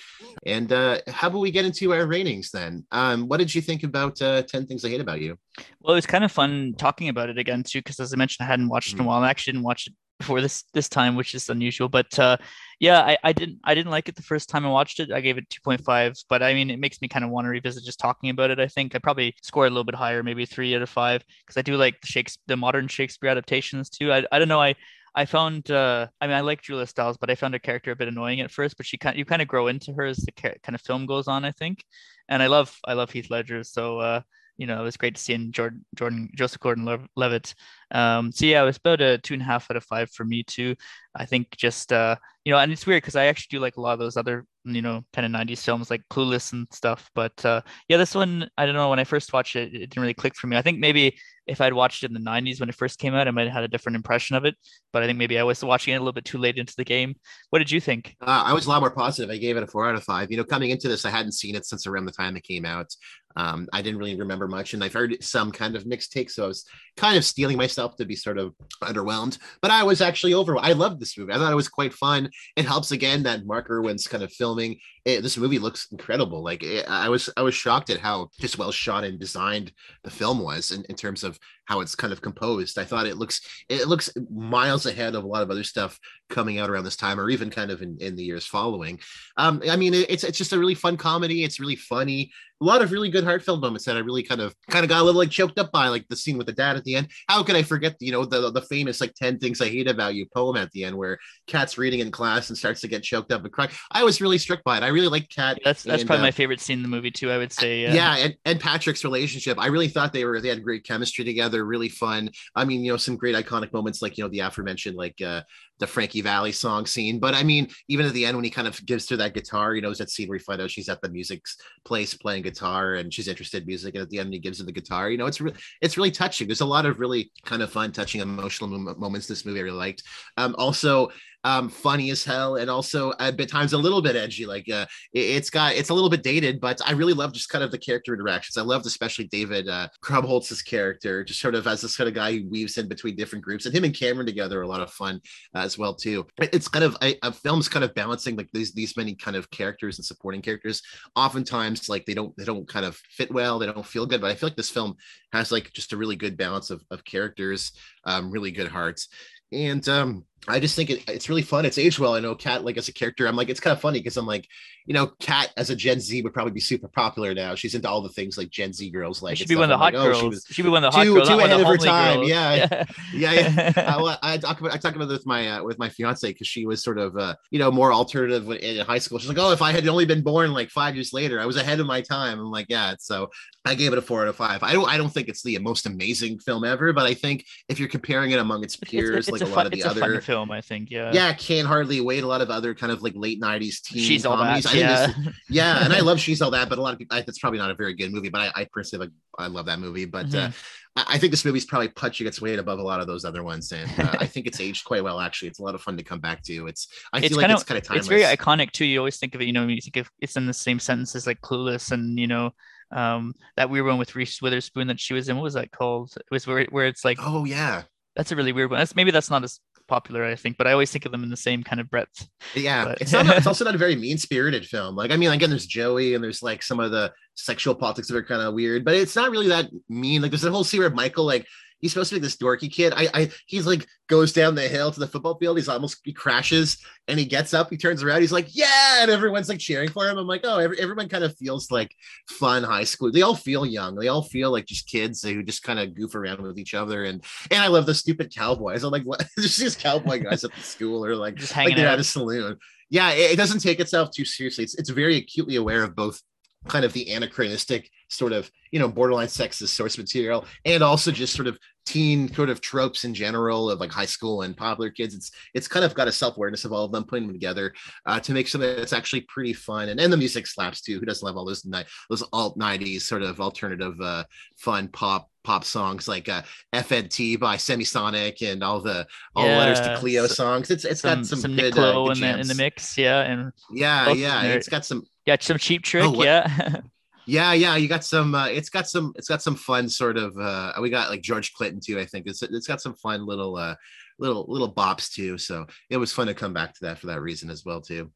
And 0.44 0.72
uh, 0.72 1.00
how 1.08 1.28
about 1.28 1.40
we 1.40 1.50
get 1.50 1.64
into 1.64 1.92
our 1.92 2.06
ratings 2.06 2.50
then? 2.50 2.84
Um, 2.92 3.28
what 3.28 3.38
did 3.38 3.54
you 3.54 3.60
think 3.60 3.82
about 3.82 4.20
uh, 4.20 4.42
10 4.42 4.66
Things 4.66 4.84
I 4.84 4.88
Hate 4.88 5.00
About 5.00 5.20
You? 5.20 5.38
Well, 5.80 5.94
it 5.94 5.98
was 5.98 6.06
kind 6.06 6.24
of 6.24 6.32
fun 6.32 6.74
talking 6.76 7.08
about 7.08 7.30
it 7.30 7.38
again, 7.38 7.62
too, 7.62 7.80
because 7.80 8.00
as 8.00 8.12
I 8.12 8.16
mentioned, 8.16 8.46
I 8.46 8.50
hadn't 8.50 8.68
watched 8.68 8.90
it 8.90 8.94
in 8.94 8.98
a 8.98 9.02
mm-hmm. 9.02 9.08
while. 9.08 9.22
I 9.22 9.30
actually 9.30 9.54
didn't 9.54 9.64
watch 9.64 9.86
it 9.86 9.94
before 10.18 10.40
this 10.40 10.64
this 10.74 10.88
time, 10.88 11.16
which 11.16 11.34
is 11.34 11.48
unusual. 11.48 11.88
But 11.88 12.18
uh, 12.18 12.36
yeah, 12.80 13.00
I, 13.00 13.18
I 13.24 13.32
didn't 13.32 13.60
I 13.64 13.74
didn't 13.74 13.90
like 13.90 14.08
it 14.08 14.16
the 14.16 14.22
first 14.22 14.48
time 14.48 14.66
I 14.66 14.70
watched 14.70 15.00
it. 15.00 15.10
I 15.12 15.20
gave 15.20 15.38
it 15.38 15.48
2.5, 15.50 16.16
but 16.28 16.42
I 16.42 16.54
mean, 16.54 16.70
it 16.70 16.78
makes 16.78 17.00
me 17.00 17.08
kind 17.08 17.24
of 17.24 17.30
want 17.30 17.44
to 17.46 17.50
revisit 17.50 17.84
just 17.84 18.00
talking 18.00 18.30
about 18.30 18.50
it. 18.50 18.60
I 18.60 18.68
think 18.68 18.94
I 18.94 18.98
probably 18.98 19.34
score 19.42 19.66
a 19.66 19.70
little 19.70 19.84
bit 19.84 19.94
higher, 19.94 20.22
maybe 20.22 20.46
three 20.46 20.74
out 20.74 20.82
of 20.82 20.90
five, 20.90 21.22
because 21.44 21.56
I 21.56 21.62
do 21.62 21.76
like 21.76 22.00
the 22.00 22.06
Shakespeare, 22.06 22.44
the 22.46 22.56
modern 22.56 22.88
Shakespeare 22.88 23.30
adaptations 23.30 23.90
too. 23.90 24.12
I, 24.12 24.24
I 24.32 24.38
don't 24.38 24.48
know. 24.48 24.60
I 24.60 24.74
I 25.14 25.24
found 25.24 25.70
uh, 25.70 26.06
I 26.20 26.26
mean 26.26 26.36
I 26.36 26.40
like 26.40 26.62
Julia 26.62 26.86
Stiles, 26.86 27.16
but 27.16 27.30
I 27.30 27.34
found 27.34 27.54
her 27.54 27.58
character 27.58 27.90
a 27.90 27.96
bit 27.96 28.08
annoying 28.08 28.40
at 28.40 28.50
first. 28.50 28.76
But 28.76 28.86
she 28.86 28.98
kind 28.98 29.16
you 29.18 29.24
kind 29.24 29.42
of 29.42 29.48
grow 29.48 29.68
into 29.68 29.92
her 29.94 30.04
as 30.04 30.18
the 30.18 30.32
kind 30.32 30.74
of 30.74 30.80
film 30.80 31.06
goes 31.06 31.28
on, 31.28 31.44
I 31.44 31.52
think. 31.52 31.84
And 32.28 32.42
I 32.42 32.46
love 32.46 32.76
I 32.84 32.92
love 32.94 33.10
Heath 33.10 33.30
Ledger, 33.30 33.64
so 33.64 33.98
uh, 33.98 34.20
you 34.58 34.66
know, 34.66 34.80
it 34.80 34.84
was 34.84 34.96
great 34.96 35.14
to 35.14 35.22
see 35.22 35.32
in 35.32 35.52
Jordan, 35.52 35.84
Jordan 35.94 36.30
Joseph 36.36 36.60
Gordon-Levitt. 36.60 37.54
Um, 37.92 38.32
so 38.32 38.44
yeah, 38.44 38.60
it 38.62 38.66
was 38.66 38.76
about 38.76 39.00
a 39.00 39.18
two 39.18 39.34
and 39.34 39.42
a 39.42 39.46
half 39.46 39.70
out 39.70 39.76
of 39.76 39.84
five 39.84 40.10
for 40.10 40.24
me 40.24 40.42
too. 40.42 40.74
I 41.14 41.24
think 41.24 41.56
just 41.56 41.92
uh, 41.92 42.16
you 42.44 42.52
know, 42.52 42.58
and 42.58 42.72
it's 42.72 42.86
weird 42.86 43.02
because 43.02 43.16
I 43.16 43.26
actually 43.26 43.56
do 43.56 43.60
like 43.60 43.76
a 43.76 43.80
lot 43.80 43.92
of 43.92 43.98
those 44.00 44.16
other 44.16 44.44
you 44.64 44.82
know 44.82 45.04
kind 45.12 45.24
of 45.24 45.32
90s 45.40 45.64
films 45.64 45.90
like 45.90 46.02
Clueless 46.10 46.52
and 46.52 46.66
stuff. 46.72 47.08
But 47.14 47.44
uh, 47.44 47.62
yeah, 47.88 47.96
this 47.96 48.14
one 48.14 48.50
I 48.58 48.66
don't 48.66 48.74
know. 48.74 48.90
When 48.90 48.98
I 48.98 49.04
first 49.04 49.32
watched 49.32 49.56
it, 49.56 49.74
it 49.74 49.78
didn't 49.78 50.02
really 50.02 50.14
click 50.14 50.34
for 50.34 50.48
me. 50.48 50.56
I 50.56 50.62
think 50.62 50.78
maybe 50.80 51.16
if 51.48 51.60
I'd 51.60 51.72
watched 51.72 52.04
it 52.04 52.10
in 52.10 52.14
the 52.14 52.30
90s 52.30 52.60
when 52.60 52.68
it 52.68 52.74
first 52.74 52.98
came 52.98 53.14
out, 53.14 53.26
I 53.26 53.30
might 53.30 53.46
have 53.46 53.54
had 53.54 53.64
a 53.64 53.68
different 53.68 53.96
impression 53.96 54.36
of 54.36 54.44
it. 54.44 54.54
But 54.92 55.02
I 55.02 55.06
think 55.06 55.18
maybe 55.18 55.38
I 55.38 55.42
was 55.42 55.64
watching 55.64 55.94
it 55.94 55.96
a 55.96 56.00
little 56.00 56.12
bit 56.12 56.24
too 56.24 56.38
late 56.38 56.58
into 56.58 56.74
the 56.76 56.84
game. 56.84 57.16
What 57.50 57.58
did 57.58 57.70
you 57.70 57.80
think? 57.80 58.14
Uh, 58.20 58.44
I 58.46 58.52
was 58.52 58.66
a 58.66 58.68
lot 58.68 58.80
more 58.80 58.90
positive. 58.90 59.30
I 59.30 59.38
gave 59.38 59.56
it 59.56 59.62
a 59.62 59.66
four 59.66 59.88
out 59.88 59.94
of 59.94 60.04
five. 60.04 60.30
You 60.30 60.36
know, 60.36 60.44
coming 60.44 60.70
into 60.70 60.88
this, 60.88 61.04
I 61.04 61.10
hadn't 61.10 61.32
seen 61.32 61.54
it 61.54 61.66
since 61.66 61.86
around 61.86 62.04
the 62.04 62.12
time 62.12 62.36
it 62.36 62.44
came 62.44 62.64
out. 62.64 62.92
Um, 63.36 63.68
I 63.72 63.82
didn't 63.82 64.00
really 64.00 64.16
remember 64.16 64.48
much, 64.48 64.74
and 64.74 64.82
I've 64.82 64.92
heard 64.92 65.22
some 65.22 65.52
kind 65.52 65.76
of 65.76 65.86
mixed 65.86 66.12
takes, 66.12 66.34
so 66.34 66.44
I 66.44 66.48
was 66.48 66.64
kind 66.96 67.16
of 67.16 67.24
stealing 67.24 67.56
myself 67.56 67.96
to 67.96 68.04
be 68.04 68.16
sort 68.16 68.36
of 68.36 68.52
underwhelmed. 68.82 69.38
But 69.62 69.70
I 69.70 69.84
was 69.84 70.00
actually 70.00 70.34
over. 70.34 70.58
I 70.58 70.72
loved 70.72 71.00
this 71.00 71.16
movie. 71.16 71.32
I 71.32 71.36
thought 71.36 71.52
it 71.52 71.56
was 71.56 71.68
quite 71.68 71.92
fun. 71.92 72.30
It 72.56 72.66
helps 72.66 72.90
again 72.90 73.22
that 73.22 73.46
Mark 73.46 73.70
Irwin's 73.70 74.08
kind 74.08 74.24
of 74.24 74.32
filming. 74.32 74.78
It, 75.04 75.22
this 75.22 75.36
movie 75.36 75.60
looks 75.60 75.86
incredible. 75.92 76.42
Like 76.42 76.64
it, 76.64 76.86
I 76.88 77.08
was, 77.08 77.30
I 77.36 77.42
was 77.42 77.54
shocked 77.54 77.90
at 77.90 78.00
how 78.00 78.28
just 78.40 78.58
well 78.58 78.72
shot 78.72 79.04
and 79.04 79.20
designed 79.20 79.72
the 80.02 80.10
film 80.10 80.40
was 80.40 80.72
in, 80.72 80.84
in 80.88 80.96
terms 80.96 81.22
of 81.22 81.37
how 81.64 81.80
it's 81.80 81.94
kind 81.94 82.12
of 82.12 82.22
composed. 82.22 82.78
I 82.78 82.84
thought 82.84 83.06
it 83.06 83.16
looks 83.16 83.40
it 83.68 83.88
looks 83.88 84.10
miles 84.30 84.86
ahead 84.86 85.14
of 85.14 85.24
a 85.24 85.26
lot 85.26 85.42
of 85.42 85.50
other 85.50 85.64
stuff 85.64 85.98
coming 86.28 86.58
out 86.58 86.70
around 86.70 86.84
this 86.84 86.96
time, 86.96 87.18
or 87.18 87.30
even 87.30 87.50
kind 87.50 87.70
of 87.70 87.82
in, 87.82 87.96
in 88.00 88.16
the 88.16 88.24
years 88.24 88.46
following. 88.46 89.00
Um, 89.36 89.62
I 89.68 89.76
mean, 89.76 89.94
it's 89.94 90.24
it's 90.24 90.38
just 90.38 90.52
a 90.52 90.58
really 90.58 90.74
fun 90.74 90.96
comedy. 90.96 91.44
It's 91.44 91.60
really 91.60 91.76
funny. 91.76 92.30
A 92.60 92.64
lot 92.64 92.82
of 92.82 92.90
really 92.90 93.08
good 93.08 93.22
heartfelt 93.22 93.60
moments 93.60 93.84
that 93.84 93.96
I 93.96 94.00
really 94.00 94.24
kind 94.24 94.40
of 94.40 94.52
kind 94.68 94.84
of 94.84 94.88
got 94.88 95.00
a 95.00 95.04
little 95.04 95.20
like 95.20 95.30
choked 95.30 95.60
up 95.60 95.70
by, 95.70 95.86
like 95.86 96.08
the 96.08 96.16
scene 96.16 96.36
with 96.36 96.48
the 96.48 96.52
dad 96.52 96.76
at 96.76 96.82
the 96.82 96.96
end. 96.96 97.08
How 97.28 97.44
could 97.44 97.54
I 97.54 97.62
forget, 97.62 97.94
you 98.00 98.10
know, 98.10 98.24
the 98.24 98.50
the 98.50 98.62
famous 98.62 99.00
like 99.00 99.14
ten 99.14 99.38
things 99.38 99.60
I 99.60 99.68
hate 99.68 99.88
about 99.88 100.16
you 100.16 100.26
poem 100.34 100.56
at 100.56 100.72
the 100.72 100.82
end, 100.82 100.96
where 100.96 101.18
Cat's 101.46 101.78
reading 101.78 102.00
in 102.00 102.10
class 102.10 102.48
and 102.48 102.58
starts 102.58 102.80
to 102.80 102.88
get 102.88 103.04
choked 103.04 103.30
up 103.30 103.44
and 103.44 103.52
cry. 103.52 103.68
I 103.92 104.02
was 104.02 104.20
really 104.20 104.38
struck 104.38 104.64
by 104.64 104.76
it. 104.76 104.82
I 104.82 104.88
really 104.88 105.06
like 105.06 105.28
Kat. 105.28 105.60
That's 105.64 105.84
that's 105.84 106.02
and, 106.02 106.08
probably 106.08 106.22
uh, 106.22 106.26
my 106.26 106.30
favorite 106.32 106.60
scene 106.60 106.78
in 106.78 106.82
the 106.82 106.88
movie 106.88 107.12
too. 107.12 107.30
I 107.30 107.38
would 107.38 107.52
say. 107.52 107.86
Uh, 107.86 107.94
yeah, 107.94 108.16
and, 108.16 108.36
and 108.44 108.58
Patrick's 108.58 109.04
relationship. 109.04 109.56
I 109.60 109.68
really 109.68 109.88
thought 109.88 110.12
they 110.12 110.24
were 110.24 110.40
they 110.40 110.48
had 110.48 110.64
great 110.64 110.84
chemistry 110.84 111.24
together 111.24 111.64
really 111.64 111.88
fun. 111.88 112.30
I 112.56 112.64
mean, 112.64 112.84
you 112.84 112.90
know, 112.90 112.96
some 112.96 113.16
great 113.16 113.36
iconic 113.36 113.72
moments 113.72 114.02
like, 114.02 114.18
you 114.18 114.24
know, 114.24 114.30
the 114.30 114.40
aforementioned, 114.40 114.96
like 114.96 115.20
uh, 115.22 115.42
the 115.78 115.86
Frankie 115.86 116.20
Valli 116.20 116.52
song 116.52 116.86
scene. 116.86 117.18
But 117.18 117.34
I 117.34 117.42
mean, 117.42 117.68
even 117.88 118.06
at 118.06 118.12
the 118.12 118.26
end 118.26 118.36
when 118.36 118.44
he 118.44 118.50
kind 118.50 118.68
of 118.68 118.84
gives 118.86 119.08
her 119.10 119.16
that 119.16 119.34
guitar, 119.34 119.74
you 119.74 119.82
know, 119.82 119.92
that 119.94 120.10
scene 120.10 120.28
where 120.28 120.38
find 120.38 120.60
out 120.60 120.70
she's 120.70 120.88
at 120.88 121.00
the 121.00 121.08
music 121.08 121.42
place 121.84 122.14
playing 122.14 122.42
guitar 122.42 122.94
and 122.94 123.12
she's 123.12 123.28
interested 123.28 123.62
in 123.62 123.66
music. 123.66 123.94
And 123.94 124.02
at 124.02 124.10
the 124.10 124.18
end, 124.18 124.32
he 124.32 124.38
gives 124.38 124.58
her 124.58 124.64
the 124.64 124.72
guitar. 124.72 125.10
You 125.10 125.18
know, 125.18 125.26
it's 125.26 125.40
really, 125.40 125.56
it's 125.80 125.96
really 125.96 126.10
touching. 126.10 126.48
There's 126.48 126.60
a 126.60 126.66
lot 126.66 126.86
of 126.86 127.00
really 127.00 127.30
kind 127.44 127.62
of 127.62 127.70
fun, 127.70 127.92
touching, 127.92 128.20
emotional 128.20 128.68
moments. 128.68 129.26
This 129.26 129.44
movie 129.44 129.60
I 129.60 129.62
really 129.62 129.76
liked. 129.76 130.02
Um, 130.36 130.54
also, 130.58 131.10
um, 131.48 131.70
funny 131.70 132.10
as 132.10 132.22
hell, 132.22 132.56
and 132.56 132.68
also 132.68 133.14
at 133.18 133.48
times 133.48 133.72
a 133.72 133.78
little 133.78 134.02
bit 134.02 134.16
edgy. 134.16 134.44
Like 134.44 134.68
uh, 134.70 134.84
it, 135.14 135.34
has 135.34 135.48
got 135.48 135.72
it's 135.72 135.88
a 135.88 135.94
little 135.94 136.10
bit 136.10 136.22
dated, 136.22 136.60
but 136.60 136.78
I 136.84 136.92
really 136.92 137.14
love 137.14 137.32
just 137.32 137.48
kind 137.48 137.64
of 137.64 137.70
the 137.70 137.78
character 137.78 138.12
interactions. 138.12 138.58
I 138.58 138.62
loved 138.62 138.84
especially 138.84 139.28
David 139.28 139.66
uh, 139.66 139.88
Krumholtz's 140.04 140.60
character, 140.60 141.24
just 141.24 141.40
sort 141.40 141.54
of 141.54 141.66
as 141.66 141.80
this 141.80 141.96
kind 141.96 142.06
of 142.06 142.14
guy 142.14 142.36
who 142.36 142.48
weaves 142.50 142.76
in 142.76 142.86
between 142.86 143.16
different 143.16 143.42
groups, 143.42 143.64
and 143.64 143.74
him 143.74 143.84
and 143.84 143.98
Cameron 143.98 144.26
together 144.26 144.60
are 144.60 144.64
a 144.64 144.68
lot 144.68 144.82
of 144.82 144.90
fun 144.90 145.22
uh, 145.54 145.60
as 145.60 145.78
well 145.78 145.94
too. 145.94 146.26
It's 146.38 146.68
kind 146.68 146.84
of 146.84 146.98
a, 147.02 147.16
a 147.22 147.32
film's 147.32 147.68
kind 147.68 147.84
of 147.84 147.94
balancing 147.94 148.36
like 148.36 148.50
these 148.52 148.74
these 148.74 148.94
many 148.98 149.14
kind 149.14 149.36
of 149.36 149.50
characters 149.50 149.98
and 149.98 150.04
supporting 150.04 150.42
characters. 150.42 150.82
Oftentimes, 151.16 151.88
like 151.88 152.04
they 152.04 152.14
don't 152.14 152.36
they 152.36 152.44
don't 152.44 152.68
kind 152.68 152.84
of 152.84 152.94
fit 152.96 153.32
well, 153.32 153.58
they 153.58 153.66
don't 153.66 153.86
feel 153.86 154.04
good, 154.04 154.20
but 154.20 154.30
I 154.30 154.34
feel 154.34 154.50
like 154.50 154.56
this 154.56 154.70
film 154.70 154.96
has 155.32 155.50
like 155.50 155.72
just 155.72 155.94
a 155.94 155.96
really 155.96 156.16
good 156.16 156.36
balance 156.36 156.68
of, 156.68 156.84
of 156.90 157.06
characters, 157.06 157.72
um, 158.04 158.30
really 158.30 158.50
good 158.50 158.68
hearts. 158.68 159.08
And 159.50 159.88
um, 159.88 160.24
I 160.46 160.60
just 160.60 160.76
think 160.76 160.90
it, 160.90 161.04
it's 161.08 161.28
really 161.28 161.42
fun. 161.42 161.66
It's 161.66 161.78
aged 161.78 161.98
well. 161.98 162.14
I 162.14 162.20
know 162.20 162.34
Kat, 162.34 162.64
like 162.64 162.78
as 162.78 162.88
a 162.88 162.92
character, 162.92 163.26
I'm 163.26 163.36
like, 163.36 163.48
it's 163.48 163.60
kind 163.60 163.72
of 163.72 163.80
funny 163.80 163.98
because 163.98 164.16
I'm 164.16 164.26
like, 164.26 164.48
you 164.88 164.94
know, 164.94 165.08
Kat 165.20 165.52
as 165.58 165.68
a 165.68 165.76
Gen 165.76 166.00
Z 166.00 166.22
would 166.22 166.32
probably 166.32 166.52
be 166.52 166.60
super 166.60 166.88
popular 166.88 167.34
now. 167.34 167.54
She's 167.54 167.74
into 167.74 167.86
all 167.86 168.00
the 168.00 168.08
things 168.08 168.38
like 168.38 168.48
Gen 168.48 168.72
Z 168.72 168.88
girls 168.88 169.22
like. 169.22 169.36
She'd 169.36 169.46
be 169.46 169.54
one 169.54 169.64
of 169.64 169.68
the 169.68 169.76
hot 169.76 169.92
like, 169.92 170.02
girls. 170.02 170.16
Oh, 170.16 170.20
she 170.20 170.28
was 170.28 170.46
she'd 170.48 170.62
be 170.62 170.70
one 170.70 170.82
of 170.82 170.90
the 170.90 170.96
hot 170.96 171.04
too, 171.04 171.14
girls. 171.14 171.28
Too 171.28 171.38
ahead 171.38 171.60
of 171.60 171.66
her 171.66 171.76
time. 171.76 172.22
Yeah, 172.22 172.54
yeah, 172.54 172.84
yeah. 173.12 173.32
yeah. 173.32 173.72
I, 173.76 174.18
I, 174.22 174.38
talk 174.38 174.60
about 174.60 174.72
I 174.72 174.78
talk 174.78 174.96
about 174.96 175.08
this 175.08 175.18
with 175.18 175.26
my 175.26 175.50
uh, 175.50 175.62
with 175.62 175.78
my 175.78 175.90
fiance 175.90 176.26
because 176.26 176.46
she 176.48 176.64
was 176.64 176.82
sort 176.82 176.98
of 176.98 177.18
uh, 177.18 177.34
you 177.50 177.58
know 177.58 177.70
more 177.70 177.92
alternative 177.92 178.50
in 178.50 178.86
high 178.86 178.98
school. 178.98 179.18
She's 179.18 179.28
like, 179.28 179.38
oh, 179.38 179.52
if 179.52 179.60
I 179.60 179.72
had 179.72 179.86
only 179.88 180.06
been 180.06 180.22
born 180.22 180.54
like 180.54 180.70
five 180.70 180.94
years 180.94 181.12
later, 181.12 181.38
I 181.38 181.44
was 181.44 181.58
ahead 181.58 181.80
of 181.80 181.86
my 181.86 182.00
time. 182.00 182.40
I'm 182.40 182.50
like, 182.50 182.66
yeah. 182.70 182.94
So 182.98 183.28
I 183.66 183.74
gave 183.74 183.92
it 183.92 183.98
a 183.98 184.02
four 184.02 184.22
out 184.22 184.28
of 184.28 184.36
five. 184.36 184.62
I 184.62 184.72
don't 184.72 184.88
I 184.88 184.96
don't 184.96 185.10
think 185.10 185.28
it's 185.28 185.42
the 185.42 185.58
most 185.58 185.84
amazing 185.84 186.38
film 186.38 186.64
ever, 186.64 186.94
but 186.94 187.04
I 187.04 187.12
think 187.12 187.44
if 187.68 187.78
you're 187.78 187.90
comparing 187.90 188.30
it 188.30 188.38
among 188.38 188.64
its 188.64 188.76
peers, 188.76 189.28
it's, 189.28 189.28
it's, 189.28 189.42
like 189.42 189.50
a, 189.50 189.52
a, 189.52 189.54
lot 189.54 189.66
of 189.66 189.72
the 189.72 189.84
other 189.84 190.22
film, 190.28 190.50
I 190.50 190.60
think. 190.60 190.90
Yeah. 190.90 191.10
Yeah, 191.12 191.32
can't 191.32 191.66
hardly 191.66 192.02
wait. 192.02 192.22
A 192.22 192.26
lot 192.26 192.42
of 192.42 192.50
other 192.50 192.74
kind 192.74 192.92
of 192.92 193.02
like 193.02 193.14
late 193.16 193.40
'90s 193.40 193.80
teen 193.82 194.02
She's 194.02 194.24
comedies. 194.24 194.66
All 194.66 194.72
that, 194.72 194.78
yeah. 194.78 195.06
This, 195.06 195.34
yeah, 195.48 195.84
and 195.84 195.92
I 195.92 196.00
love 196.00 196.20
She's 196.20 196.42
All 196.42 196.50
That, 196.50 196.68
but 196.68 196.78
a 196.78 196.82
lot 196.82 196.92
of 196.92 196.98
people, 196.98 197.16
it's 197.16 197.38
probably 197.38 197.58
not 197.58 197.70
a 197.70 197.74
very 197.74 197.94
good 197.94 198.12
movie. 198.12 198.28
But 198.28 198.42
I, 198.42 198.60
I 198.62 198.68
personally 198.70 199.06
like, 199.06 199.14
I 199.38 199.46
love 199.48 199.66
that 199.66 199.80
movie. 199.80 200.04
But 200.04 200.26
uh, 200.26 200.48
mm-hmm. 200.48 201.00
uh, 201.00 201.04
I 201.08 201.16
think 201.16 201.30
this 201.30 201.46
movie's 201.46 201.64
probably 201.64 201.88
punching 201.88 202.26
its 202.26 202.42
weight 202.42 202.58
above 202.58 202.78
a 202.78 202.82
lot 202.82 203.00
of 203.00 203.06
those 203.06 203.24
other 203.24 203.42
ones, 203.42 203.72
and 203.72 203.90
uh, 203.98 204.16
I 204.20 204.26
think 204.26 204.46
it's 204.46 204.60
aged 204.60 204.84
quite 204.84 205.02
well. 205.02 205.18
Actually, 205.18 205.48
it's 205.48 205.60
a 205.60 205.62
lot 205.62 205.74
of 205.74 205.80
fun 205.80 205.96
to 205.96 206.04
come 206.04 206.20
back 206.20 206.42
to. 206.44 206.66
It's 206.66 206.88
I 207.14 207.18
it's 207.18 207.28
feel 207.28 207.38
like 207.38 207.48
of, 207.48 207.54
it's 207.54 207.64
kind 207.64 207.78
of 207.78 207.84
timeless. 207.84 208.06
It's 208.06 208.08
very 208.08 208.36
iconic 208.36 208.72
too. 208.72 208.84
You 208.84 208.98
always 208.98 209.16
think 209.16 209.34
of 209.34 209.40
it. 209.40 209.46
You 209.46 209.54
know, 209.54 209.66
you 209.66 209.80
think 209.80 209.96
of 209.96 210.10
it's 210.20 210.36
in 210.36 210.46
the 210.46 210.52
same 210.52 210.78
sentence 210.78 211.16
as 211.16 211.26
like 211.26 211.40
Clueless, 211.40 211.90
and 211.90 212.18
you 212.18 212.26
know 212.26 212.50
um 212.90 213.34
that 213.56 213.68
weird 213.68 213.84
one 213.84 213.98
with 213.98 214.14
Reese 214.14 214.40
Witherspoon 214.40 214.88
that 214.88 215.00
she 215.00 215.14
was 215.14 215.28
in. 215.28 215.36
What 215.36 215.42
was 215.44 215.54
that 215.54 215.72
called? 215.72 216.12
It 216.16 216.26
was 216.30 216.46
where 216.46 216.66
where 216.66 216.86
it's 216.86 217.04
like 217.04 217.18
oh 217.20 217.46
yeah, 217.46 217.82
that's 218.18 218.32
a 218.32 218.36
really 218.36 218.52
weird 218.52 218.70
one. 218.70 218.80
That's 218.80 218.96
maybe 218.96 219.12
that's 219.12 219.30
not 219.30 219.44
as 219.44 219.60
popular, 219.88 220.24
I 220.24 220.36
think, 220.36 220.56
but 220.56 220.66
I 220.66 220.72
always 220.72 220.90
think 220.90 221.06
of 221.06 221.12
them 221.12 221.24
in 221.24 221.30
the 221.30 221.36
same 221.36 221.62
kind 221.62 221.80
of 221.80 221.90
breadth. 221.90 222.28
Yeah, 222.54 222.84
but... 222.84 223.00
it's 223.00 223.12
not. 223.12 223.26
it's 223.36 223.46
also 223.48 223.64
not 223.64 223.74
a 223.74 223.78
very 223.78 223.96
mean 223.96 224.18
spirited 224.18 224.66
film. 224.66 224.94
Like, 224.94 225.10
I 225.10 225.16
mean, 225.16 225.30
again, 225.30 225.50
there's 225.50 225.66
Joey, 225.66 226.14
and 226.14 226.22
there's 226.22 226.42
like 226.42 226.62
some 226.62 226.78
of 226.78 226.90
the 226.90 227.12
sexual 227.34 227.74
politics 227.74 228.08
that 228.08 228.16
are 228.16 228.24
kind 228.24 228.42
of 228.42 228.54
weird, 228.54 228.84
but 228.84 228.94
it's 228.94 229.16
not 229.16 229.30
really 229.30 229.48
that 229.48 229.70
mean. 229.88 230.22
Like, 230.22 230.30
there's 230.30 230.44
a 230.44 230.50
whole 230.50 230.64
scene 230.64 230.80
where 230.80 230.90
Michael 230.90 231.24
like 231.24 231.46
he's 231.80 231.92
supposed 231.92 232.10
to 232.10 232.16
be 232.16 232.20
this 232.20 232.36
dorky 232.36 232.70
kid. 232.70 232.92
I, 232.94 233.08
I 233.14 233.30
he's 233.46 233.66
like 233.66 233.86
goes 234.08 234.32
down 234.32 234.54
the 234.54 234.62
hill 234.62 234.90
to 234.90 235.00
the 235.00 235.06
football 235.06 235.36
field. 235.38 235.58
He's 235.58 235.68
almost 235.68 236.00
he 236.04 236.12
crashes 236.12 236.78
and 237.06 237.18
he 237.18 237.24
gets 237.24 237.54
up. 237.54 237.70
He 237.70 237.76
turns 237.76 238.02
around. 238.02 238.20
He's 238.20 238.32
like, 238.32 238.54
yeah, 238.54 239.02
and 239.02 239.10
everyone's 239.10 239.48
like 239.48 239.58
cheering 239.58 239.90
for 239.90 240.08
him. 240.08 240.18
I'm 240.18 240.26
like, 240.26 240.42
oh, 240.44 240.58
every, 240.58 240.78
everyone 240.80 241.08
kind 241.08 241.24
of 241.24 241.36
feels 241.36 241.70
like 241.70 241.94
fun 242.28 242.62
high 242.62 242.84
school. 242.84 243.12
They 243.12 243.22
all 243.22 243.34
feel 243.34 243.66
young. 243.66 243.94
They 243.94 244.08
all 244.08 244.22
feel 244.22 244.50
like 244.50 244.66
just 244.66 244.88
kids 244.88 245.22
who 245.22 245.42
just 245.42 245.62
kind 245.62 245.78
of 245.78 245.94
goof 245.94 246.14
around 246.14 246.40
with 246.42 246.58
each 246.58 246.74
other. 246.74 247.04
And 247.04 247.22
and 247.50 247.62
I 247.62 247.68
love 247.68 247.86
the 247.86 247.94
stupid 247.94 248.34
cowboys. 248.34 248.82
I'm 248.82 248.90
like, 248.90 249.04
what? 249.04 249.26
just 249.38 249.58
these 249.58 249.76
cowboy 249.76 250.22
guys 250.22 250.44
at 250.44 250.54
the 250.54 250.62
school 250.62 251.04
or 251.04 251.14
like 251.14 251.36
just 251.36 251.52
hanging 251.52 251.70
like 251.70 251.76
they're 251.76 251.88
out. 251.88 251.94
at 251.94 252.00
a 252.00 252.04
saloon. 252.04 252.58
Yeah, 252.90 253.10
it, 253.10 253.32
it 253.32 253.36
doesn't 253.36 253.60
take 253.60 253.80
itself 253.80 254.10
too 254.10 254.24
seriously. 254.24 254.64
It's 254.64 254.74
it's 254.76 254.90
very 254.90 255.16
acutely 255.16 255.56
aware 255.56 255.82
of 255.82 255.94
both 255.94 256.20
kind 256.66 256.84
of 256.84 256.92
the 256.92 257.10
anachronistic 257.12 257.90
sort 258.08 258.32
of 258.32 258.50
you 258.72 258.78
know 258.78 258.88
borderline 258.88 259.28
sexist 259.28 259.68
source 259.68 259.98
material 259.98 260.44
and 260.64 260.82
also 260.82 261.10
just 261.10 261.34
sort 261.34 261.46
of 261.46 261.58
teen 261.88 262.32
sort 262.34 262.50
of 262.50 262.60
tropes 262.60 263.04
in 263.04 263.14
general 263.14 263.70
of 263.70 263.80
like 263.80 263.90
high 263.90 264.04
school 264.04 264.42
and 264.42 264.56
popular 264.56 264.90
kids. 264.90 265.14
It's 265.14 265.30
it's 265.54 265.68
kind 265.68 265.84
of 265.84 265.94
got 265.94 266.06
a 266.06 266.12
self-awareness 266.12 266.66
of 266.66 266.72
all 266.72 266.84
of 266.84 266.92
them 266.92 267.04
putting 267.04 267.26
them 267.26 267.34
together 267.34 267.72
uh, 268.04 268.20
to 268.20 268.32
make 268.32 268.46
something 268.46 268.76
that's 268.76 268.92
actually 268.92 269.22
pretty 269.22 269.54
fun. 269.54 269.88
And, 269.88 269.98
and 269.98 270.12
the 270.12 270.16
music 270.16 270.46
slaps 270.46 270.82
too. 270.82 270.98
Who 271.00 271.06
doesn't 271.06 271.24
love 271.24 271.38
all 271.38 271.46
those 271.46 271.64
ni- 271.64 271.84
those 272.10 272.22
alt 272.32 272.58
90s 272.58 273.02
sort 273.02 273.22
of 273.22 273.40
alternative 273.40 273.98
uh, 274.02 274.24
fun 274.58 274.88
pop 274.88 275.30
pop 275.44 275.64
songs 275.64 276.06
like 276.06 276.28
uh, 276.28 276.42
FNT 276.74 277.40
by 277.40 277.56
Semisonic 277.56 278.42
and 278.42 278.62
all 278.62 278.82
the 278.82 279.06
all 279.34 279.46
yeah, 279.46 279.52
the 279.52 279.58
letters 279.58 279.80
to 279.80 279.96
Cleo 279.96 280.26
so, 280.26 280.34
songs. 280.34 280.70
It's 280.70 280.84
it's 280.84 281.00
some, 281.00 281.20
got 281.20 281.26
some, 281.26 281.38
some 281.38 281.56
good, 281.56 281.78
uh, 281.78 281.92
good 281.92 282.18
in, 282.18 282.20
the, 282.20 282.40
in 282.40 282.48
the 282.48 282.54
mix, 282.54 282.98
yeah, 282.98 283.20
and 283.20 283.50
yeah, 283.72 284.12
yeah, 284.12 284.42
it's 284.42 284.68
got 284.68 284.84
some 284.84 285.04
yeah, 285.24 285.36
some 285.40 285.56
cheap 285.56 285.82
trick, 285.82 286.04
oh, 286.04 286.22
yeah. 286.22 286.80
yeah, 287.28 287.52
yeah, 287.52 287.76
you 287.76 287.88
got 287.88 288.04
some. 288.04 288.34
Uh, 288.34 288.46
it's 288.46 288.70
got 288.70 288.88
some. 288.88 289.12
It's 289.16 289.28
got 289.28 289.42
some 289.42 289.54
fun 289.54 289.88
sort 289.90 290.16
of. 290.16 290.36
Uh, 290.38 290.72
we 290.80 290.88
got 290.88 291.10
like 291.10 291.20
George 291.20 291.52
Clinton 291.52 291.78
too. 291.78 291.98
I 292.00 292.06
think 292.06 292.26
it's 292.26 292.42
it's 292.42 292.66
got 292.66 292.80
some 292.80 292.94
fun 292.94 293.26
little 293.26 293.56
uh, 293.56 293.74
little 294.18 294.46
little 294.48 294.72
bops 294.72 295.12
too. 295.12 295.36
So 295.36 295.66
it 295.90 295.98
was 295.98 296.10
fun 296.10 296.28
to 296.28 296.34
come 296.34 296.54
back 296.54 296.72
to 296.72 296.80
that 296.82 296.98
for 296.98 297.08
that 297.08 297.20
reason 297.20 297.50
as 297.50 297.66
well 297.66 297.82
too. 297.82 298.10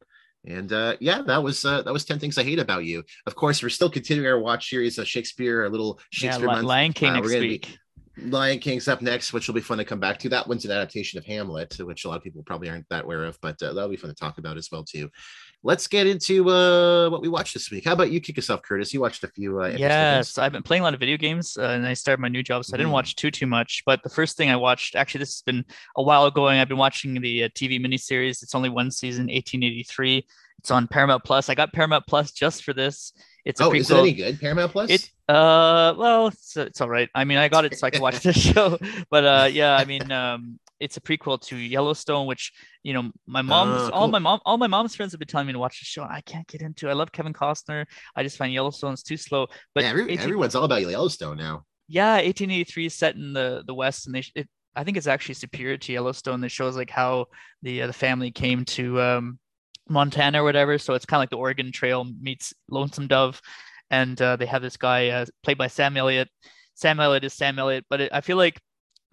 And 0.45 0.73
uh, 0.73 0.97
yeah, 0.99 1.21
that 1.21 1.43
was 1.43 1.63
uh, 1.63 1.83
that 1.83 1.93
was 1.93 2.05
ten 2.05 2.17
things 2.17 2.39
I 2.39 2.43
hate 2.43 2.57
about 2.57 2.85
you. 2.85 3.03
Of 3.27 3.35
course, 3.35 3.61
we're 3.61 3.69
still 3.69 3.89
continuing 3.89 4.27
our 4.27 4.39
watch 4.39 4.67
series 4.67 4.97
of 4.97 5.07
Shakespeare, 5.07 5.61
our 5.61 5.69
little 5.69 5.99
Shakespeare 6.09 6.47
yeah, 6.47 6.53
month. 6.55 6.65
Lion 6.65 6.93
King 6.93 7.11
uh, 7.11 7.15
next 7.17 7.33
week. 7.33 7.79
Be, 8.15 8.29
Lion 8.29 8.57
King's 8.57 8.87
up 8.87 9.03
next, 9.03 9.31
which 9.31 9.47
will 9.47 9.55
be 9.55 9.61
fun 9.61 9.77
to 9.77 9.85
come 9.85 9.99
back 9.99 10.17
to. 10.19 10.29
That 10.29 10.47
one's 10.47 10.65
an 10.65 10.71
adaptation 10.71 11.19
of 11.19 11.25
Hamlet, 11.25 11.75
which 11.79 12.05
a 12.05 12.09
lot 12.09 12.17
of 12.17 12.23
people 12.23 12.41
probably 12.43 12.69
aren't 12.69 12.89
that 12.89 13.05
aware 13.05 13.25
of, 13.25 13.39
but 13.41 13.61
uh, 13.61 13.73
that'll 13.73 13.89
be 13.89 13.95
fun 13.95 14.09
to 14.09 14.15
talk 14.15 14.39
about 14.39 14.57
as 14.57 14.69
well 14.71 14.83
too 14.83 15.09
let's 15.63 15.87
get 15.87 16.05
into 16.05 16.49
uh, 16.49 17.09
what 17.09 17.21
we 17.21 17.29
watched 17.29 17.53
this 17.53 17.71
week. 17.71 17.85
How 17.85 17.93
about 17.93 18.11
you 18.11 18.19
kick 18.19 18.37
us 18.37 18.49
off, 18.49 18.61
Curtis? 18.61 18.93
You 18.93 19.01
watched 19.01 19.23
a 19.23 19.27
few. 19.27 19.61
Uh, 19.61 19.73
yes, 19.77 20.37
I've 20.37 20.51
been 20.51 20.63
playing 20.63 20.81
a 20.81 20.83
lot 20.83 20.93
of 20.93 20.99
video 20.99 21.17
games, 21.17 21.57
uh, 21.57 21.63
and 21.63 21.85
I 21.85 21.93
started 21.93 22.21
my 22.21 22.27
new 22.27 22.43
job, 22.43 22.65
so 22.65 22.75
I 22.75 22.77
didn't 22.77 22.89
mm. 22.89 22.93
watch 22.93 23.15
too 23.15 23.31
too 23.31 23.47
much. 23.47 23.83
But 23.85 24.03
the 24.03 24.09
first 24.09 24.37
thing 24.37 24.49
I 24.49 24.55
watched, 24.55 24.95
actually, 24.95 25.19
this 25.19 25.35
has 25.35 25.41
been 25.41 25.65
a 25.97 26.03
while 26.03 26.29
going. 26.29 26.59
I've 26.59 26.67
been 26.67 26.77
watching 26.77 27.19
the 27.19 27.45
uh, 27.45 27.49
TV 27.49 27.83
miniseries. 27.83 28.43
It's 28.43 28.55
only 28.55 28.69
one 28.69 28.91
season, 28.91 29.23
1883. 29.23 30.25
It's 30.59 30.71
on 30.71 30.87
Paramount 30.87 31.23
Plus. 31.23 31.49
I 31.49 31.55
got 31.55 31.73
Paramount 31.73 32.05
Plus 32.07 32.31
just 32.31 32.63
for 32.63 32.73
this. 32.73 33.13
It's 33.43 33.59
a 33.59 33.65
oh, 33.65 33.71
prequel. 33.71 33.79
is 33.79 33.91
it 33.91 33.97
any 33.97 34.13
good? 34.13 34.39
Paramount 34.39 34.71
Plus? 34.71 34.89
It 34.89 35.09
uh, 35.27 35.93
well, 35.97 36.27
it's, 36.27 36.55
it's 36.55 36.81
all 36.81 36.89
right. 36.89 37.09
I 37.15 37.23
mean, 37.23 37.37
I 37.37 37.47
got 37.47 37.65
it 37.65 37.77
so 37.77 37.87
I 37.87 37.89
can 37.89 38.01
watch 38.01 38.19
this 38.23 38.37
show. 38.37 38.77
But 39.09 39.25
uh, 39.25 39.49
yeah, 39.51 39.75
I 39.75 39.85
mean, 39.85 40.11
um, 40.11 40.59
it's 40.79 40.97
a 40.97 41.01
prequel 41.01 41.39
to 41.47 41.55
Yellowstone, 41.55 42.27
which 42.27 42.51
you 42.83 42.93
know 42.93 43.11
my 43.25 43.41
mom's 43.41 43.83
uh, 43.83 43.89
cool. 43.89 43.99
all 43.99 44.07
my 44.07 44.19
mom 44.19 44.39
all 44.45 44.57
my 44.57 44.67
mom's 44.67 44.95
friends 44.95 45.13
have 45.13 45.19
been 45.19 45.27
telling 45.27 45.47
me 45.47 45.53
to 45.53 45.59
watch 45.59 45.79
the 45.79 45.85
show. 45.85 46.03
I 46.03 46.21
can't 46.21 46.47
get 46.47 46.61
into. 46.61 46.89
I 46.89 46.93
love 46.93 47.11
Kevin 47.11 47.33
Costner. 47.33 47.85
I 48.15 48.23
just 48.23 48.37
find 48.37 48.53
Yellowstone's 48.53 49.03
too 49.03 49.17
slow. 49.17 49.47
But 49.73 49.83
yeah, 49.83 49.91
every, 49.91 50.03
18, 50.03 50.19
everyone's 50.19 50.55
all 50.55 50.65
about 50.65 50.81
Yellowstone 50.81 51.37
now. 51.37 51.63
Yeah, 51.87 52.13
1883 52.13 52.85
is 52.85 52.93
set 52.93 53.15
in 53.15 53.33
the 53.33 53.63
the 53.65 53.73
West, 53.73 54.07
and 54.07 54.15
they 54.15 54.23
it, 54.35 54.49
I 54.75 54.83
think 54.83 54.97
it's 54.97 55.07
actually 55.07 55.35
superior 55.35 55.77
to 55.77 55.93
Yellowstone. 55.93 56.41
That 56.41 56.49
shows 56.49 56.75
like 56.75 56.89
how 56.89 57.27
the 57.61 57.83
uh, 57.83 57.87
the 57.87 57.93
family 57.93 58.31
came 58.31 58.65
to 58.65 59.01
um, 59.01 59.39
Montana 59.89 60.41
or 60.41 60.43
whatever. 60.43 60.77
So 60.77 60.93
it's 60.93 61.05
kind 61.05 61.19
of 61.19 61.21
like 61.21 61.29
the 61.29 61.37
Oregon 61.37 61.71
Trail 61.71 62.05
meets 62.21 62.53
Lonesome 62.69 63.07
Dove, 63.07 63.41
and 63.89 64.19
uh, 64.21 64.35
they 64.35 64.45
have 64.45 64.61
this 64.61 64.77
guy 64.77 65.09
uh, 65.09 65.25
played 65.43 65.57
by 65.57 65.67
Sam 65.67 65.97
Elliott. 65.97 66.29
Sam 66.75 66.99
Elliott 66.99 67.23
is 67.23 67.33
Sam 67.33 67.59
Elliott, 67.59 67.85
but 67.89 68.01
it, 68.01 68.11
I 68.13 68.21
feel 68.21 68.37
like 68.37 68.59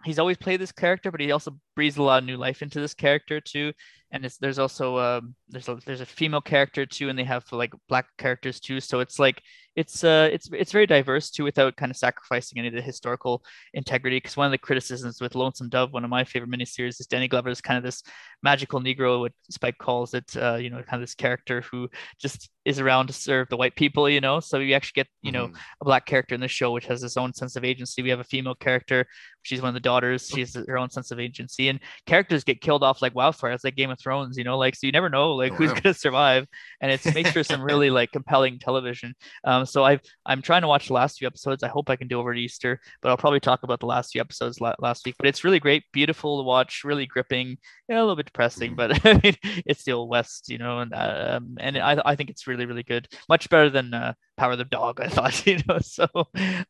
he's 0.04 0.18
always 0.18 0.36
played 0.36 0.60
this 0.60 0.72
character, 0.72 1.10
but 1.10 1.20
he 1.20 1.32
also 1.32 1.56
breathes 1.74 1.96
a 1.96 2.02
lot 2.02 2.22
of 2.22 2.24
new 2.24 2.36
life 2.36 2.62
into 2.62 2.80
this 2.80 2.94
character 2.94 3.40
too. 3.40 3.72
And 4.12 4.28
there's 4.40 4.58
also 4.58 4.98
um, 4.98 5.34
there's 5.48 5.68
a 5.68 5.78
there's 5.86 6.00
a 6.00 6.06
female 6.06 6.40
character 6.40 6.84
too, 6.86 7.08
and 7.08 7.18
they 7.18 7.24
have 7.24 7.44
like 7.52 7.72
black 7.88 8.06
characters 8.18 8.58
too. 8.58 8.80
So 8.80 9.00
it's 9.00 9.18
like 9.18 9.42
it's 9.80 10.04
uh 10.04 10.28
it's 10.30 10.48
it's 10.52 10.72
very 10.72 10.86
diverse 10.86 11.30
too, 11.30 11.44
without 11.44 11.76
kind 11.76 11.90
of 11.90 11.96
sacrificing 11.96 12.58
any 12.58 12.68
of 12.68 12.74
the 12.74 12.82
historical 12.82 13.42
integrity. 13.72 14.16
Because 14.16 14.36
one 14.36 14.46
of 14.46 14.52
the 14.52 14.58
criticisms 14.58 15.20
with 15.20 15.34
Lonesome 15.34 15.70
Dove, 15.70 15.92
one 15.92 16.04
of 16.04 16.10
my 16.10 16.24
favorite 16.24 16.50
miniseries, 16.50 17.00
is 17.00 17.06
Danny 17.06 17.28
Glover 17.28 17.48
is 17.48 17.62
kind 17.62 17.78
of 17.78 17.82
this 17.82 18.02
magical 18.42 18.80
Negro, 18.80 19.20
what 19.20 19.32
Spike 19.50 19.78
calls 19.78 20.12
it. 20.12 20.36
Uh, 20.36 20.56
you 20.56 20.68
know, 20.68 20.82
kind 20.82 20.94
of 20.94 21.00
this 21.00 21.14
character 21.14 21.62
who 21.62 21.88
just 22.18 22.50
is 22.66 22.78
around 22.78 23.06
to 23.06 23.14
serve 23.14 23.48
the 23.48 23.56
white 23.56 23.74
people. 23.74 24.08
You 24.08 24.20
know, 24.20 24.38
so 24.40 24.58
you 24.58 24.74
actually 24.74 25.00
get 25.00 25.08
you 25.22 25.32
know 25.32 25.46
mm-hmm. 25.46 25.56
a 25.80 25.84
black 25.84 26.04
character 26.04 26.34
in 26.34 26.40
the 26.42 26.48
show 26.48 26.72
which 26.72 26.86
has 26.86 27.02
its 27.02 27.16
own 27.16 27.32
sense 27.32 27.56
of 27.56 27.64
agency. 27.64 28.02
We 28.02 28.10
have 28.10 28.20
a 28.20 28.24
female 28.24 28.54
character. 28.54 29.06
She's 29.42 29.62
one 29.62 29.70
of 29.70 29.74
the 29.74 29.80
daughters. 29.80 30.28
She's 30.28 30.54
her 30.54 30.76
own 30.76 30.90
sense 30.90 31.10
of 31.10 31.18
agency, 31.18 31.68
and 31.68 31.80
characters 32.06 32.44
get 32.44 32.60
killed 32.60 32.82
off 32.82 33.00
like 33.00 33.14
wildfire. 33.14 33.52
It's 33.52 33.64
like 33.64 33.76
Game 33.76 33.90
of 33.90 33.98
Thrones. 33.98 34.36
You 34.36 34.44
know, 34.44 34.58
like 34.58 34.76
so 34.76 34.86
you 34.86 34.92
never 34.92 35.08
know 35.08 35.32
like 35.32 35.52
oh, 35.52 35.56
who's 35.56 35.72
wow. 35.72 35.80
gonna 35.80 35.94
survive, 35.94 36.46
and 36.82 36.92
it 36.92 37.14
makes 37.14 37.32
for 37.32 37.42
some 37.42 37.62
really 37.62 37.88
like 37.88 38.12
compelling 38.12 38.58
television. 38.58 39.14
Um, 39.44 39.64
so 39.70 39.84
I 39.84 40.00
I'm 40.26 40.42
trying 40.42 40.62
to 40.62 40.68
watch 40.68 40.88
the 40.88 40.94
last 40.94 41.18
few 41.18 41.26
episodes. 41.26 41.62
I 41.62 41.68
hope 41.68 41.90
I 41.90 41.96
can 41.96 42.08
do 42.08 42.18
over 42.18 42.34
Easter, 42.34 42.80
but 43.00 43.08
I'll 43.08 43.16
probably 43.16 43.40
talk 43.40 43.62
about 43.62 43.80
the 43.80 43.86
last 43.86 44.12
few 44.12 44.20
episodes 44.20 44.60
la- 44.60 44.74
last 44.78 45.04
week. 45.06 45.16
But 45.18 45.26
it's 45.26 45.44
really 45.44 45.60
great, 45.60 45.84
beautiful 45.92 46.38
to 46.38 46.46
watch, 46.46 46.82
really 46.84 47.06
gripping. 47.06 47.58
Yeah, 47.88 47.98
a 47.98 48.02
little 48.02 48.16
bit 48.16 48.26
depressing, 48.26 48.74
but 48.74 49.04
I 49.06 49.20
mean, 49.22 49.36
it's 49.66 49.84
the 49.84 49.92
old 49.92 50.08
West, 50.08 50.48
you 50.48 50.58
know, 50.58 50.80
and 50.80 50.92
um, 50.94 51.56
and 51.58 51.78
I 51.78 52.00
I 52.04 52.16
think 52.16 52.30
it's 52.30 52.46
really 52.46 52.66
really 52.66 52.82
good, 52.82 53.08
much 53.28 53.48
better 53.48 53.70
than 53.70 53.94
uh, 53.94 54.14
Power 54.36 54.52
of 54.52 54.58
the 54.58 54.64
Dog. 54.64 55.00
I 55.00 55.08
thought, 55.08 55.46
you 55.46 55.58
know. 55.68 55.78
So 55.80 56.06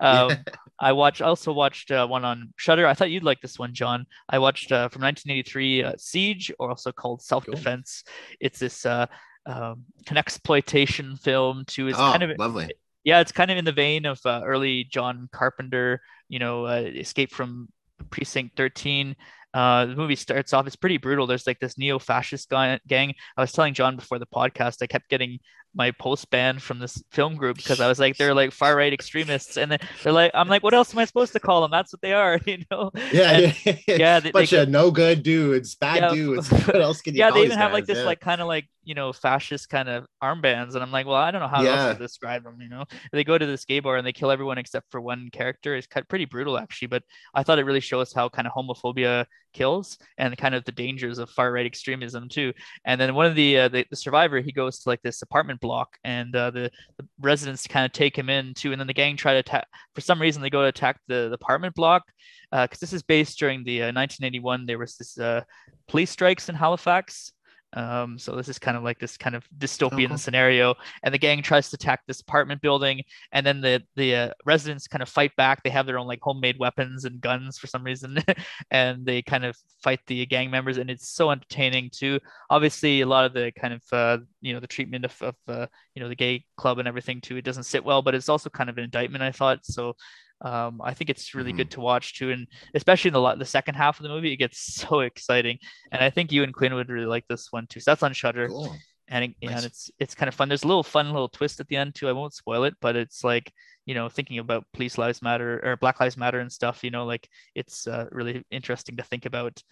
um, 0.00 0.32
I 0.78 0.92
watched 0.92 1.22
also 1.22 1.52
watched 1.52 1.90
uh, 1.90 2.06
one 2.06 2.24
on 2.24 2.52
Shudder. 2.56 2.86
I 2.86 2.94
thought 2.94 3.10
you'd 3.10 3.22
like 3.22 3.40
this 3.40 3.58
one, 3.58 3.74
John. 3.74 4.06
I 4.28 4.38
watched 4.38 4.72
uh, 4.72 4.88
from 4.88 5.02
1983 5.02 5.84
uh, 5.84 5.92
Siege, 5.96 6.52
or 6.58 6.70
also 6.70 6.92
called 6.92 7.22
Self 7.22 7.46
Defense. 7.46 8.02
Cool. 8.04 8.36
It's 8.40 8.58
this 8.58 8.84
uh, 8.84 9.06
um, 9.46 9.84
an 10.08 10.16
exploitation 10.16 11.16
film 11.16 11.64
too. 11.66 11.88
It's 11.88 11.98
oh, 11.98 12.10
kind 12.10 12.22
of 12.22 12.38
lovely. 12.38 12.70
Yeah, 13.04 13.20
it's 13.20 13.32
kind 13.32 13.50
of 13.50 13.56
in 13.56 13.64
the 13.64 13.72
vein 13.72 14.06
of 14.06 14.20
uh, 14.24 14.42
early 14.44 14.84
John 14.84 15.28
Carpenter. 15.32 16.00
You 16.28 16.38
know, 16.38 16.66
uh, 16.66 16.82
Escape 16.94 17.32
from 17.32 17.68
Precinct 18.10 18.56
13. 18.56 19.16
Uh, 19.52 19.86
the 19.86 19.96
movie 19.96 20.14
starts 20.16 20.52
off, 20.52 20.66
it's 20.66 20.76
pretty 20.76 20.96
brutal. 20.96 21.26
There's 21.26 21.46
like 21.46 21.58
this 21.58 21.76
neo 21.76 21.98
fascist 21.98 22.50
gang. 22.50 23.14
I 23.36 23.40
was 23.40 23.52
telling 23.52 23.74
John 23.74 23.96
before 23.96 24.18
the 24.18 24.26
podcast, 24.26 24.76
I 24.80 24.86
kept 24.86 25.08
getting 25.08 25.40
my 25.74 25.92
post 25.92 26.28
banned 26.30 26.62
from 26.62 26.78
this 26.78 27.02
film 27.12 27.36
group 27.36 27.56
because 27.56 27.80
I 27.80 27.86
was 27.86 27.98
like, 27.98 28.16
they're 28.16 28.34
like 28.34 28.52
far 28.60 28.76
right 28.76 28.92
extremists, 28.92 29.56
and 29.56 29.78
they're 30.02 30.12
like, 30.12 30.32
I'm 30.34 30.48
like, 30.48 30.62
what 30.62 30.74
else 30.74 30.92
am 30.92 30.98
I 30.98 31.04
supposed 31.04 31.32
to 31.34 31.40
call 31.40 31.62
them? 31.62 31.70
That's 31.70 31.92
what 31.92 32.00
they 32.00 32.12
are, 32.12 32.38
you 32.46 32.58
know? 32.70 32.90
Yeah, 33.12 33.30
and, 33.30 33.56
yeah, 33.64 33.74
yeah. 33.86 34.20
They, 34.20 34.30
bunch 34.30 34.50
they, 34.50 34.58
of 34.58 34.68
no 34.68 34.90
good 34.90 35.22
dudes, 35.22 35.74
bad 35.74 36.02
yeah, 36.02 36.10
dudes. 36.10 36.50
What 36.70 36.80
else 36.80 37.00
can 37.00 37.14
you? 37.14 37.20
Yeah, 37.20 37.30
they 37.30 37.44
even 37.44 37.58
have 37.58 37.72
like 37.72 37.86
this 37.86 37.98
yeah. 37.98 38.04
like 38.04 38.20
kind 38.20 38.40
of 38.40 38.46
like 38.46 38.68
you 38.84 38.94
know 38.94 39.12
fascist 39.12 39.68
kind 39.68 39.88
of 39.88 40.06
armbands, 40.22 40.74
and 40.74 40.82
I'm 40.82 40.92
like, 40.92 41.06
well, 41.06 41.16
I 41.16 41.30
don't 41.30 41.40
know 41.40 41.48
how 41.48 41.62
yeah. 41.62 41.86
else 41.86 41.96
to 41.96 42.02
describe 42.02 42.44
them. 42.44 42.58
You 42.60 42.68
know, 42.68 42.84
they 43.12 43.24
go 43.24 43.38
to 43.38 43.46
this 43.46 43.64
gay 43.64 43.80
bar 43.80 43.96
and 43.96 44.06
they 44.06 44.12
kill 44.12 44.30
everyone 44.30 44.58
except 44.58 44.90
for 44.90 45.00
one 45.00 45.30
character. 45.32 45.76
It's 45.76 45.88
pretty 46.08 46.24
brutal 46.24 46.58
actually, 46.58 46.88
but 46.88 47.02
I 47.34 47.42
thought 47.42 47.58
it 47.58 47.64
really 47.64 47.80
shows 47.80 48.12
how 48.12 48.28
kind 48.28 48.46
of 48.46 48.52
homophobia 48.52 49.26
kills 49.52 49.98
and 50.18 50.36
kind 50.36 50.54
of 50.54 50.64
the 50.64 50.72
dangers 50.72 51.18
of 51.18 51.30
far 51.30 51.52
right 51.52 51.66
extremism 51.66 52.28
too. 52.28 52.52
And 52.84 53.00
then 53.00 53.14
one 53.14 53.26
of 53.26 53.34
the, 53.34 53.58
uh, 53.58 53.68
the, 53.68 53.86
the 53.90 53.96
survivor, 53.96 54.40
he 54.40 54.52
goes 54.52 54.80
to 54.80 54.88
like 54.88 55.02
this 55.02 55.22
apartment 55.22 55.60
block, 55.60 55.96
and 56.04 56.34
uh, 56.34 56.50
the, 56.50 56.70
the 56.98 57.06
residents 57.20 57.66
kind 57.66 57.86
of 57.86 57.92
take 57.92 58.16
him 58.16 58.30
in 58.30 58.54
too. 58.54 58.72
And 58.72 58.80
then 58.80 58.86
the 58.86 58.94
gang 58.94 59.16
try 59.16 59.34
to 59.34 59.40
attack. 59.40 59.66
For 59.94 60.00
some 60.00 60.20
reason, 60.20 60.42
they 60.42 60.50
go 60.50 60.62
to 60.62 60.68
attack 60.68 61.00
the, 61.06 61.28
the 61.28 61.34
apartment 61.34 61.74
block 61.74 62.04
because 62.50 62.78
uh, 62.78 62.80
this 62.80 62.92
is 62.92 63.02
based 63.02 63.38
during 63.38 63.64
the 63.64 63.80
1981. 63.80 64.60
Uh, 64.60 64.64
there 64.66 64.78
was 64.78 64.96
this 64.96 65.18
uh, 65.18 65.42
police 65.88 66.10
strikes 66.10 66.48
in 66.48 66.54
Halifax, 66.54 67.32
um, 67.74 68.18
so 68.18 68.34
this 68.34 68.48
is 68.48 68.58
kind 68.58 68.76
of 68.76 68.82
like 68.82 68.98
this 68.98 69.16
kind 69.16 69.36
of 69.36 69.46
dystopian 69.58 70.06
oh, 70.06 70.08
cool. 70.08 70.18
scenario, 70.18 70.74
and 71.02 71.14
the 71.14 71.18
gang 71.18 71.42
tries 71.42 71.70
to 71.70 71.76
attack 71.76 72.00
this 72.06 72.20
apartment 72.20 72.60
building, 72.60 73.02
and 73.32 73.46
then 73.46 73.60
the 73.60 73.82
the 73.96 74.14
uh, 74.14 74.30
residents 74.44 74.88
kind 74.88 75.02
of 75.02 75.08
fight 75.08 75.34
back. 75.36 75.62
They 75.62 75.70
have 75.70 75.86
their 75.86 75.98
own 75.98 76.06
like 76.06 76.20
homemade 76.22 76.58
weapons 76.58 77.04
and 77.04 77.20
guns 77.20 77.58
for 77.58 77.66
some 77.66 77.84
reason, 77.84 78.18
and 78.70 79.06
they 79.06 79.22
kind 79.22 79.44
of 79.44 79.56
fight 79.82 80.00
the 80.06 80.26
gang 80.26 80.50
members, 80.50 80.78
and 80.78 80.90
it's 80.90 81.08
so 81.08 81.30
entertaining 81.30 81.90
too. 81.92 82.18
Obviously, 82.48 83.02
a 83.02 83.06
lot 83.06 83.24
of 83.24 83.32
the 83.34 83.52
kind 83.52 83.74
of 83.74 83.82
uh, 83.92 84.18
you 84.40 84.52
know 84.52 84.60
the 84.60 84.66
treatment 84.66 85.04
of, 85.04 85.22
of 85.22 85.36
uh, 85.46 85.66
you 85.94 86.02
know 86.02 86.08
the 86.08 86.16
gay 86.16 86.44
club 86.56 86.78
and 86.78 86.88
everything 86.88 87.20
too. 87.20 87.36
It 87.36 87.44
doesn't 87.44 87.64
sit 87.64 87.84
well, 87.84 88.02
but 88.02 88.14
it's 88.14 88.28
also 88.28 88.50
kind 88.50 88.68
of 88.68 88.78
an 88.78 88.84
indictment. 88.84 89.22
I 89.22 89.32
thought 89.32 89.64
so. 89.64 89.94
Um, 90.42 90.80
I 90.82 90.94
think 90.94 91.10
it's 91.10 91.34
really 91.34 91.50
mm-hmm. 91.50 91.58
good 91.58 91.70
to 91.72 91.80
watch 91.80 92.14
too, 92.18 92.30
and 92.30 92.46
especially 92.74 93.08
in 93.08 93.14
the 93.14 93.34
the 93.34 93.44
second 93.44 93.74
half 93.74 93.98
of 93.98 94.04
the 94.04 94.08
movie, 94.08 94.32
it 94.32 94.36
gets 94.36 94.58
so 94.74 95.00
exciting. 95.00 95.58
And 95.92 96.02
I 96.02 96.10
think 96.10 96.32
you 96.32 96.42
and 96.42 96.54
Quinn 96.54 96.74
would 96.74 96.88
really 96.88 97.06
like 97.06 97.26
this 97.28 97.48
one 97.50 97.66
too. 97.66 97.80
So 97.80 97.90
that's 97.90 98.02
on 98.02 98.12
Shudder, 98.12 98.48
cool. 98.48 98.74
and, 99.08 99.24
it, 99.24 99.34
nice. 99.42 99.56
and 99.56 99.64
it's 99.66 99.90
it's 99.98 100.14
kind 100.14 100.28
of 100.28 100.34
fun. 100.34 100.48
There's 100.48 100.64
a 100.64 100.68
little 100.68 100.82
fun 100.82 101.12
little 101.12 101.28
twist 101.28 101.60
at 101.60 101.68
the 101.68 101.76
end 101.76 101.94
too. 101.94 102.08
I 102.08 102.12
won't 102.12 102.34
spoil 102.34 102.64
it, 102.64 102.74
but 102.80 102.96
it's 102.96 103.22
like 103.22 103.52
you 103.86 103.94
know 103.94 104.08
thinking 104.08 104.38
about 104.38 104.66
police 104.72 104.98
lives 104.98 105.22
matter 105.22 105.60
or 105.64 105.76
Black 105.76 106.00
Lives 106.00 106.16
Matter 106.16 106.40
and 106.40 106.50
stuff. 106.50 106.82
You 106.82 106.90
know, 106.90 107.04
like 107.04 107.28
it's 107.54 107.86
uh, 107.86 108.06
really 108.10 108.44
interesting 108.50 108.96
to 108.96 109.02
think 109.02 109.26
about. 109.26 109.62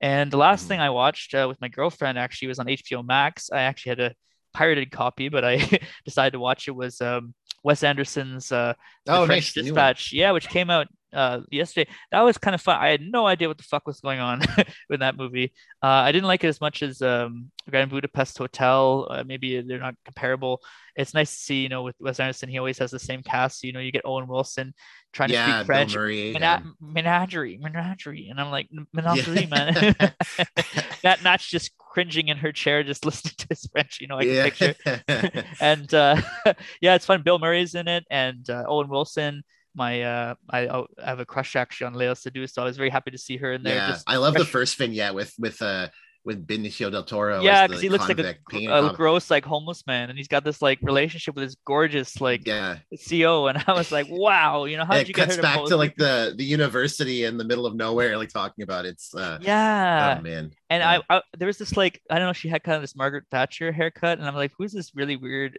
And 0.00 0.30
the 0.30 0.36
last 0.36 0.62
mm-hmm. 0.62 0.68
thing 0.68 0.80
I 0.80 0.90
watched 0.90 1.34
uh, 1.34 1.46
with 1.48 1.60
my 1.60 1.68
girlfriend 1.68 2.18
actually 2.18 2.48
was 2.48 2.58
on 2.58 2.66
HBO 2.66 3.06
Max. 3.06 3.50
I 3.50 3.62
actually 3.62 3.90
had 3.90 4.00
a 4.00 4.14
pirated 4.52 4.90
copy, 4.90 5.28
but 5.28 5.44
I 5.44 5.56
decided 6.04 6.32
to 6.32 6.40
watch 6.40 6.68
it. 6.68 6.72
Was 6.72 7.00
um, 7.00 7.34
Wes 7.66 7.82
Anderson's 7.82 8.52
uh, 8.52 8.74
oh, 9.08 9.26
French 9.26 9.56
nice. 9.56 9.64
Dispatch, 9.64 10.12
yeah, 10.12 10.30
which 10.30 10.48
came 10.48 10.70
out 10.70 10.86
uh, 11.12 11.40
yesterday. 11.50 11.90
That 12.12 12.20
was 12.20 12.38
kind 12.38 12.54
of 12.54 12.60
fun. 12.60 12.78
I 12.80 12.90
had 12.90 13.00
no 13.00 13.26
idea 13.26 13.48
what 13.48 13.58
the 13.58 13.64
fuck 13.64 13.88
was 13.88 13.98
going 13.98 14.20
on 14.20 14.40
with 14.88 15.00
that 15.00 15.16
movie. 15.16 15.52
Uh, 15.82 15.86
I 16.06 16.12
didn't 16.12 16.28
like 16.28 16.44
it 16.44 16.46
as 16.46 16.60
much 16.60 16.84
as 16.84 17.02
um, 17.02 17.50
Grand 17.68 17.90
Budapest 17.90 18.38
Hotel. 18.38 19.08
Uh, 19.10 19.24
maybe 19.26 19.60
they're 19.62 19.80
not 19.80 19.96
comparable. 20.04 20.62
It's 20.94 21.12
nice 21.12 21.32
to 21.32 21.40
see, 21.40 21.62
you 21.62 21.68
know, 21.68 21.82
with 21.82 21.96
Wes 21.98 22.20
Anderson, 22.20 22.48
he 22.48 22.58
always 22.58 22.78
has 22.78 22.92
the 22.92 23.00
same 23.00 23.24
cast. 23.24 23.64
You 23.64 23.72
know, 23.72 23.80
you 23.80 23.90
get 23.90 24.02
Owen 24.04 24.28
Wilson 24.28 24.72
trying 25.12 25.30
yeah, 25.30 25.46
to 25.46 25.52
speak 25.52 25.66
French. 25.66 25.96
Murray, 25.96 26.34
Mena- 26.34 26.62
yeah. 26.64 26.70
Menagerie, 26.80 27.58
menagerie, 27.60 28.28
and 28.28 28.40
I'm 28.40 28.52
like 28.52 28.68
menagerie, 28.92 29.48
yeah. 29.50 29.72
man. 29.72 29.96
that 31.02 31.24
Nat's 31.24 31.48
just 31.48 31.72
cringing 31.96 32.28
in 32.28 32.36
her 32.36 32.52
chair, 32.52 32.82
just 32.82 33.06
listening 33.06 33.32
to 33.38 33.46
his 33.48 33.66
French. 33.72 34.02
You 34.02 34.08
know, 34.08 34.18
I 34.18 34.24
can 34.26 34.74
picture. 34.74 35.44
and 35.60 35.92
uh, 35.94 36.20
yeah, 36.82 36.94
it's 36.94 37.06
fun. 37.06 37.22
Bill 37.22 37.38
Murray's 37.38 37.74
in 37.74 37.88
it, 37.88 38.04
and 38.10 38.48
uh, 38.50 38.64
Owen 38.68 38.88
Wilson 38.88 39.42
my 39.74 40.02
uh 40.02 40.34
I, 40.48 40.68
I 40.68 40.84
have 41.04 41.20
a 41.20 41.26
crush 41.26 41.54
actually 41.54 41.88
on 41.88 41.94
Léa 41.94 42.16
Seydoux, 42.16 42.50
so 42.50 42.62
I 42.62 42.64
was 42.64 42.78
very 42.78 42.88
happy 42.88 43.10
to 43.10 43.18
see 43.18 43.36
her 43.36 43.52
in 43.52 43.62
there. 43.62 43.74
Yeah, 43.74 43.98
I 44.06 44.16
love 44.16 44.32
fresh. 44.32 44.46
the 44.46 44.50
first 44.50 44.78
vignette 44.78 45.14
with 45.14 45.34
with 45.38 45.60
uh 45.60 45.88
with 46.26 46.44
Benicio 46.44 46.90
del 46.90 47.04
Toro. 47.04 47.40
Yeah, 47.40 47.66
because 47.66 47.80
he 47.80 47.88
looks 47.88 48.08
like 48.08 48.18
a, 48.18 48.34
a 48.52 48.92
gross 48.92 49.30
like 49.30 49.44
homeless 49.44 49.86
man, 49.86 50.10
and 50.10 50.18
he's 50.18 50.26
got 50.26 50.42
this 50.42 50.60
like 50.60 50.80
relationship 50.82 51.36
with 51.36 51.44
this 51.44 51.56
gorgeous 51.64 52.20
like 52.20 52.44
yeah 52.46 52.78
CO, 53.08 53.46
and 53.46 53.64
I 53.66 53.72
was 53.72 53.92
like, 53.92 54.08
wow, 54.10 54.64
you 54.64 54.76
know 54.76 54.84
how 54.84 54.94
did 54.94 55.08
you 55.08 55.14
cuts 55.14 55.36
get 55.36 55.42
back 55.42 55.64
to 55.64 55.76
like 55.76 55.96
the 55.96 56.34
the 56.36 56.44
university 56.44 57.24
in 57.24 57.38
the 57.38 57.44
middle 57.44 57.64
of 57.64 57.76
nowhere, 57.76 58.18
like 58.18 58.28
talking 58.28 58.64
about 58.64 58.84
it's 58.84 59.14
uh 59.14 59.38
yeah, 59.40 60.16
oh 60.18 60.22
man. 60.22 60.50
And 60.68 60.80
yeah. 60.80 61.00
I, 61.08 61.16
I 61.18 61.22
there 61.38 61.46
was 61.46 61.58
this 61.58 61.76
like 61.76 62.02
I 62.10 62.18
don't 62.18 62.26
know, 62.26 62.32
she 62.32 62.48
had 62.48 62.64
kind 62.64 62.74
of 62.74 62.82
this 62.82 62.96
Margaret 62.96 63.24
Thatcher 63.30 63.70
haircut, 63.70 64.18
and 64.18 64.26
I'm 64.26 64.34
like, 64.34 64.52
who's 64.58 64.72
this 64.72 64.96
really 64.96 65.16
weird 65.16 65.58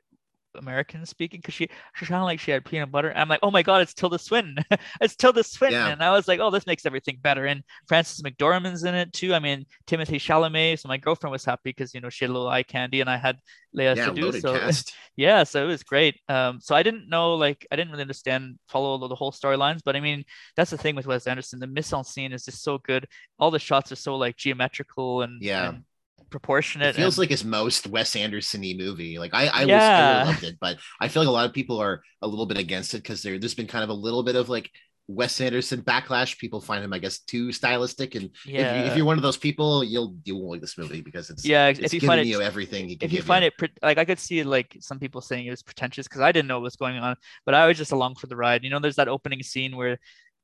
American 0.58 1.06
speaking 1.06 1.40
because 1.40 1.54
she 1.54 1.70
she 1.96 2.06
sounded 2.06 2.26
like 2.26 2.40
she 2.40 2.52
had 2.52 2.66
peanut 2.66 2.92
butter. 2.92 3.14
I'm 3.16 3.30
like, 3.30 3.40
oh 3.44 3.52
my 3.52 3.64
god, 3.64 3.82
it's 3.82 3.94
Tilda 3.94 4.20
Swinton. 4.20 4.58
it's 5.02 5.16
Tilda 5.16 5.44
Swinton. 5.44 5.80
Yeah. 5.80 5.90
And 5.90 6.04
I 6.04 6.12
was 6.12 6.28
like, 6.28 6.40
oh, 6.40 6.52
this 6.52 6.68
makes 6.68 6.86
everything 6.86 7.20
better. 7.22 7.46
And 7.46 7.64
Frances 7.88 8.22
McDormand's 8.22 8.84
in 8.84 8.96
it 8.96 9.14
too. 9.14 9.34
I 9.34 9.40
mean, 9.40 9.66
Timothée 9.88 10.16
Chalamet. 10.16 10.80
So 10.80 10.88
my 10.88 10.98
girlfriend 10.98 11.32
was 11.32 11.46
happy 11.46 11.70
because 11.70 11.94
you 11.94 12.02
know 12.02 12.10
she 12.10 12.26
had 12.26 12.32
a 12.32 12.34
little 12.34 12.50
eye 12.50 12.64
candy, 12.64 13.02
and 13.02 13.10
I 13.10 13.18
had 13.18 13.38
Léa 13.76 13.96
yeah, 13.96 14.08
Seydoux. 14.08 14.42
So 14.42 14.60
cast. 14.60 14.94
yeah, 15.16 15.44
so 15.44 15.64
it 15.64 15.68
was 15.68 15.84
great. 15.84 16.20
Um, 16.30 16.60
so 16.62 16.76
I 16.76 16.84
didn't 16.84 17.10
know 17.10 17.36
like 17.36 17.68
I 17.72 17.76
didn't 17.76 17.92
really 17.92 18.02
understand 18.02 18.60
follow 18.68 19.08
the 19.08 19.16
whole 19.16 19.32
storylines, 19.32 19.82
but 19.84 19.96
I 19.96 20.00
mean 20.00 20.24
that's 20.56 20.72
the 20.72 20.78
thing 20.78 20.96
with 20.96 21.08
Wes 21.08 21.28
Anderson. 21.28 21.60
The 21.60 21.68
mise 21.68 21.94
en 21.94 22.04
scene 22.04 22.34
is 22.34 22.46
just 22.46 22.64
so 22.64 22.78
good. 22.78 23.08
All 23.40 23.52
the 23.52 23.60
shots 23.60 23.92
are 23.92 23.96
so 23.96 24.16
like 24.16 24.38
geometrical 24.38 25.22
and 25.22 25.42
yeah. 25.42 25.70
And, 25.70 25.84
proportionate. 26.30 26.90
It 26.90 26.96
feels 26.96 27.18
and... 27.18 27.24
like 27.24 27.30
his 27.30 27.44
most 27.44 27.88
Wes 27.88 28.16
Anderson-y 28.16 28.76
movie. 28.78 29.18
Like 29.18 29.34
I, 29.34 29.48
I 29.48 29.64
yeah. 29.64 29.76
was 29.76 29.84
I 29.84 30.18
really 30.20 30.32
loved 30.32 30.44
it, 30.44 30.58
but 30.60 30.78
I 31.02 31.08
feel 31.08 31.24
like 31.24 31.30
a 31.30 31.32
lot 31.32 31.46
of 31.46 31.54
people 31.54 31.80
are 31.80 32.02
a 32.22 32.28
little 32.28 32.46
bit 32.46 32.58
against 32.58 32.94
it 32.94 33.04
because 33.04 33.22
there, 33.24 33.38
there's 33.40 33.56
been 33.56 33.68
kind 33.68 33.84
of 33.84 33.90
a 33.90 33.94
little 33.94 34.24
bit 34.24 34.36
of 34.36 34.50
like 34.50 34.70
Wes 35.08 35.40
Anderson 35.40 35.82
backlash. 35.82 36.38
People 36.38 36.60
find 36.60 36.84
him, 36.84 36.94
I 36.94 37.00
guess, 37.00 37.20
too 37.20 37.52
stylistic. 37.52 38.16
And 38.16 38.30
yeah. 38.46 38.84
if, 38.84 38.98
you, 38.98 39.04
are 39.04 39.06
one 39.06 39.18
of 39.18 39.24
those 39.24 39.38
people, 39.38 39.84
you'll 39.84 40.16
you 40.26 40.36
won't 40.36 40.52
like 40.52 40.62
this 40.62 40.78
movie 40.78 41.02
because 41.02 41.30
it's 41.30 41.46
yeah. 41.46 41.68
It's 41.68 41.80
if 41.80 41.94
you 41.94 42.02
find 42.02 42.20
it, 42.20 42.28
you 42.28 42.42
everything, 42.42 42.98
if 43.00 43.14
you 43.14 43.22
find 43.22 43.44
you. 43.44 43.52
it 43.62 43.72
like 43.82 43.98
I 43.98 44.06
could 44.06 44.20
see 44.20 44.44
like 44.44 44.78
some 44.82 45.00
people 45.00 45.22
saying 45.22 45.46
it 45.46 45.52
was 45.52 45.64
pretentious 45.64 46.08
because 46.08 46.22
I 46.22 46.32
didn't 46.32 46.48
know 46.48 46.58
what 46.58 46.64
was 46.64 46.76
going 46.76 46.98
on, 46.98 47.16
but 47.46 47.56
I 47.56 47.68
was 47.68 47.78
just 47.78 47.92
along 47.92 48.16
for 48.16 48.28
the 48.28 48.36
ride. 48.36 48.64
You 48.64 48.70
know, 48.70 48.80
there's 48.80 48.98
that 48.98 49.08
opening 49.08 49.42
scene 49.44 49.76
where 49.76 49.98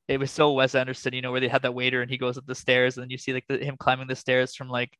it 0.06 0.20
was 0.20 0.30
so 0.30 0.52
Wes 0.52 0.74
Anderson, 0.74 1.14
you 1.14 1.22
know, 1.22 1.32
where 1.32 1.40
they 1.40 1.48
had 1.48 1.62
that 1.62 1.74
waiter 1.74 2.02
and 2.02 2.10
he 2.10 2.18
goes 2.18 2.36
up 2.36 2.46
the 2.46 2.54
stairs 2.54 2.96
and 2.96 3.02
then 3.04 3.10
you 3.10 3.16
see 3.16 3.32
like 3.32 3.46
the, 3.48 3.58
him 3.58 3.76
climbing 3.78 4.06
the 4.06 4.16
stairs 4.16 4.54
from 4.54 4.68
like, 4.68 4.90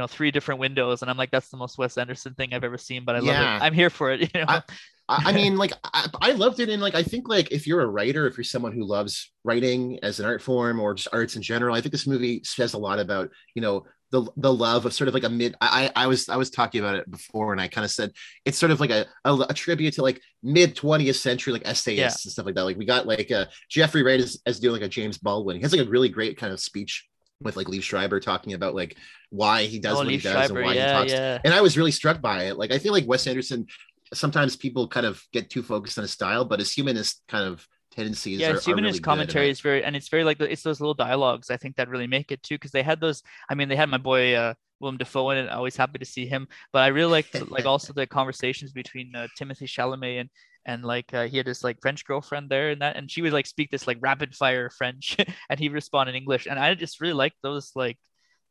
know, 0.00 0.06
three 0.06 0.30
different 0.30 0.60
windows. 0.60 1.02
And 1.02 1.10
I'm 1.10 1.16
like, 1.16 1.30
that's 1.30 1.48
the 1.48 1.56
most 1.56 1.78
Wes 1.78 1.98
Anderson 1.98 2.34
thing 2.34 2.54
I've 2.54 2.64
ever 2.64 2.78
seen, 2.78 3.04
but 3.04 3.14
I 3.14 3.18
love 3.18 3.28
yeah. 3.28 3.56
it. 3.56 3.62
I'm 3.62 3.74
here 3.74 3.90
for 3.90 4.10
it. 4.10 4.20
You 4.34 4.40
know, 4.40 4.46
I, 4.48 4.62
I 5.08 5.32
mean, 5.32 5.56
like, 5.56 5.72
I, 5.84 6.08
I, 6.22 6.32
loved 6.32 6.60
it. 6.60 6.70
And 6.70 6.80
like, 6.80 6.94
I 6.94 7.02
think 7.02 7.28
like 7.28 7.52
if 7.52 7.66
you're 7.66 7.82
a 7.82 7.86
writer, 7.86 8.26
if 8.26 8.36
you're 8.36 8.44
someone 8.44 8.72
who 8.72 8.84
loves 8.84 9.30
writing 9.44 9.98
as 10.02 10.20
an 10.20 10.26
art 10.26 10.40
form 10.40 10.80
or 10.80 10.94
just 10.94 11.08
arts 11.12 11.36
in 11.36 11.42
general, 11.42 11.74
I 11.74 11.80
think 11.80 11.92
this 11.92 12.06
movie 12.06 12.40
says 12.44 12.72
a 12.72 12.78
lot 12.78 12.98
about, 12.98 13.28
you 13.54 13.60
know, 13.60 13.84
the 14.12 14.30
the 14.36 14.52
love 14.52 14.84
of 14.84 14.92
sort 14.92 15.08
of 15.08 15.14
like 15.14 15.24
a 15.24 15.28
mid 15.28 15.56
I 15.60 15.90
I 15.96 16.06
was 16.06 16.28
I 16.28 16.36
was 16.36 16.50
talking 16.50 16.80
about 16.80 16.96
it 16.96 17.10
before 17.10 17.52
and 17.52 17.60
I 17.60 17.66
kind 17.66 17.84
of 17.84 17.90
said 17.90 18.12
it's 18.44 18.58
sort 18.58 18.70
of 18.70 18.78
like 18.78 18.90
a, 18.90 19.06
a, 19.24 19.34
a 19.48 19.54
tribute 19.54 19.94
to 19.94 20.02
like 20.02 20.20
mid 20.42 20.76
20th 20.76 21.14
century 21.14 21.54
like 21.54 21.66
essayists 21.66 22.24
yeah. 22.24 22.28
and 22.28 22.32
stuff 22.32 22.44
like 22.44 22.54
that. 22.54 22.64
Like 22.64 22.76
we 22.76 22.84
got 22.84 23.06
like 23.06 23.32
uh 23.32 23.46
Jeffrey 23.70 24.02
Wright 24.02 24.20
as, 24.20 24.40
as 24.44 24.60
doing 24.60 24.74
like 24.74 24.86
a 24.86 24.88
James 24.88 25.16
Baldwin. 25.16 25.56
He 25.56 25.62
has 25.62 25.72
like 25.72 25.86
a 25.86 25.90
really 25.90 26.10
great 26.10 26.36
kind 26.36 26.52
of 26.52 26.60
speech 26.60 27.08
with 27.42 27.56
like 27.56 27.66
Liev 27.66 27.82
Schreiber 27.82 28.20
talking 28.20 28.52
about 28.52 28.74
like 28.74 28.96
why 29.30 29.64
he 29.64 29.78
does 29.78 29.96
oh, 29.96 30.00
what 30.00 30.10
he 30.10 30.18
does 30.18 30.32
Schreiber, 30.32 30.60
and 30.60 30.66
why 30.66 30.74
yeah, 30.74 30.86
he 30.86 30.92
talks. 30.92 31.12
Yeah. 31.12 31.38
And 31.44 31.54
I 31.54 31.60
was 31.60 31.76
really 31.76 31.92
struck 31.92 32.20
by 32.20 32.44
it. 32.44 32.56
Like 32.56 32.72
I 32.72 32.78
feel 32.78 32.92
like 32.92 33.06
Wes 33.06 33.26
Anderson 33.26 33.66
sometimes 34.14 34.56
people 34.56 34.88
kind 34.88 35.06
of 35.06 35.22
get 35.32 35.50
too 35.50 35.62
focused 35.62 35.98
on 35.98 36.02
his 36.02 36.10
style, 36.10 36.44
but 36.44 36.58
his 36.58 36.72
humanist 36.72 37.22
kind 37.28 37.46
of 37.46 37.66
tendencies. 37.90 38.40
Yeah, 38.40 38.52
are, 38.52 38.60
humanist 38.60 38.94
really 38.94 39.00
commentary 39.00 39.50
is 39.50 39.60
very, 39.60 39.84
and 39.84 39.96
it's 39.96 40.08
very 40.08 40.24
like 40.24 40.40
it's 40.40 40.62
those 40.62 40.80
little 40.80 40.94
dialogues. 40.94 41.50
I 41.50 41.56
think 41.56 41.76
that 41.76 41.88
really 41.88 42.06
make 42.06 42.32
it 42.32 42.42
too, 42.42 42.56
because 42.56 42.70
they 42.70 42.82
had 42.82 43.00
those. 43.00 43.22
I 43.48 43.54
mean, 43.54 43.68
they 43.68 43.76
had 43.76 43.88
my 43.88 43.98
boy 43.98 44.34
uh, 44.34 44.54
Willem 44.80 44.98
Dafoe 44.98 45.30
in 45.30 45.38
it. 45.38 45.50
Always 45.50 45.76
happy 45.76 45.98
to 45.98 46.04
see 46.04 46.26
him. 46.26 46.48
But 46.72 46.80
I 46.80 46.88
really 46.88 47.10
like 47.10 47.26
like 47.50 47.66
also 47.66 47.92
the 47.92 48.06
conversations 48.06 48.72
between 48.72 49.14
uh, 49.14 49.28
Timothée 49.40 49.68
Chalamet 49.68 50.20
and 50.20 50.30
and 50.66 50.84
like 50.84 51.12
uh, 51.14 51.26
he 51.26 51.36
had 51.36 51.46
this 51.46 51.64
like 51.64 51.80
French 51.80 52.04
girlfriend 52.04 52.48
there 52.50 52.70
and 52.70 52.82
that, 52.82 52.96
and 52.96 53.10
she 53.10 53.22
would 53.22 53.32
like 53.32 53.46
speak 53.46 53.70
this 53.70 53.86
like 53.86 53.98
rapid 54.00 54.34
fire 54.34 54.70
French, 54.70 55.16
and 55.50 55.60
he 55.60 55.68
respond 55.68 56.08
in 56.08 56.16
English, 56.16 56.46
and 56.46 56.58
I 56.58 56.74
just 56.74 57.00
really 57.00 57.14
like 57.14 57.34
those 57.42 57.72
like 57.74 57.98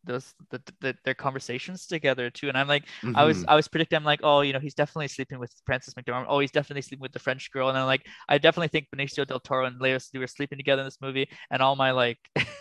those 0.03 0.33
the, 0.49 0.61
the, 0.79 0.95
their 1.05 1.13
conversations 1.13 1.85
together 1.85 2.29
too 2.29 2.49
and 2.49 2.57
i'm 2.57 2.67
like 2.67 2.85
mm-hmm. 3.01 3.15
i 3.15 3.23
was 3.23 3.37
mm-hmm. 3.37 3.49
i 3.49 3.55
was 3.55 3.67
predicting 3.67 3.97
i'm 3.97 4.03
like 4.03 4.21
oh 4.23 4.41
you 4.41 4.53
know 4.53 4.59
he's 4.59 4.73
definitely 4.73 5.07
sleeping 5.07 5.39
with 5.39 5.53
frances 5.65 5.93
mcdormand 5.93 6.25
oh 6.27 6.39
he's 6.39 6.51
definitely 6.51 6.81
sleeping 6.81 7.01
with 7.01 7.11
the 7.11 7.19
french 7.19 7.51
girl 7.51 7.69
and 7.69 7.77
i'm 7.77 7.85
like 7.85 8.05
i 8.27 8.37
definitely 8.37 8.67
think 8.67 8.87
benicio 8.95 9.25
del 9.25 9.39
toro 9.39 9.65
and 9.65 9.79
Seydoux 9.79 10.19
were 10.19 10.27
sleeping 10.27 10.57
together 10.57 10.81
in 10.81 10.87
this 10.87 11.01
movie 11.01 11.29
and 11.51 11.61
all 11.61 11.75
my 11.75 11.91
like 11.91 12.17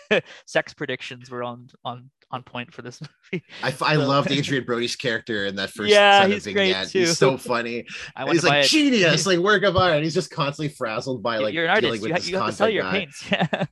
sex 0.45 0.73
predictions 0.73 1.29
were 1.29 1.43
on 1.43 1.67
on 1.83 2.09
on 2.31 2.43
point 2.43 2.73
for 2.73 2.81
this 2.81 3.01
movie. 3.33 3.43
I, 3.63 3.67
I 3.67 3.71
so. 3.95 4.07
loved 4.07 4.31
Adrien 4.31 4.63
Brody's 4.63 4.95
character 4.95 5.45
in 5.45 5.55
that 5.55 5.71
first 5.71 5.89
yeah, 5.89 6.27
he's 6.27 6.47
great 6.47 6.75
too. 6.87 6.99
He's 6.99 7.17
so 7.17 7.37
funny. 7.37 7.85
he's 8.29 8.43
like 8.43 8.65
genius, 8.65 9.25
like 9.25 9.39
work 9.39 9.63
of 9.63 9.75
art. 9.75 10.03
He's 10.03 10.13
just 10.13 10.31
constantly 10.31 10.73
frazzled 10.73 11.21
by 11.21 11.37
like 11.37 11.53
you're 11.53 11.65
an 11.65 11.71
artist. 11.71 12.03
You, 12.03 12.09
you 12.09 12.37
have 12.37 12.47
to 12.47 12.51
sell 12.53 12.69
your 12.69 12.83
guy. 12.83 12.91
paints. 12.91 13.31
Yeah. 13.31 13.65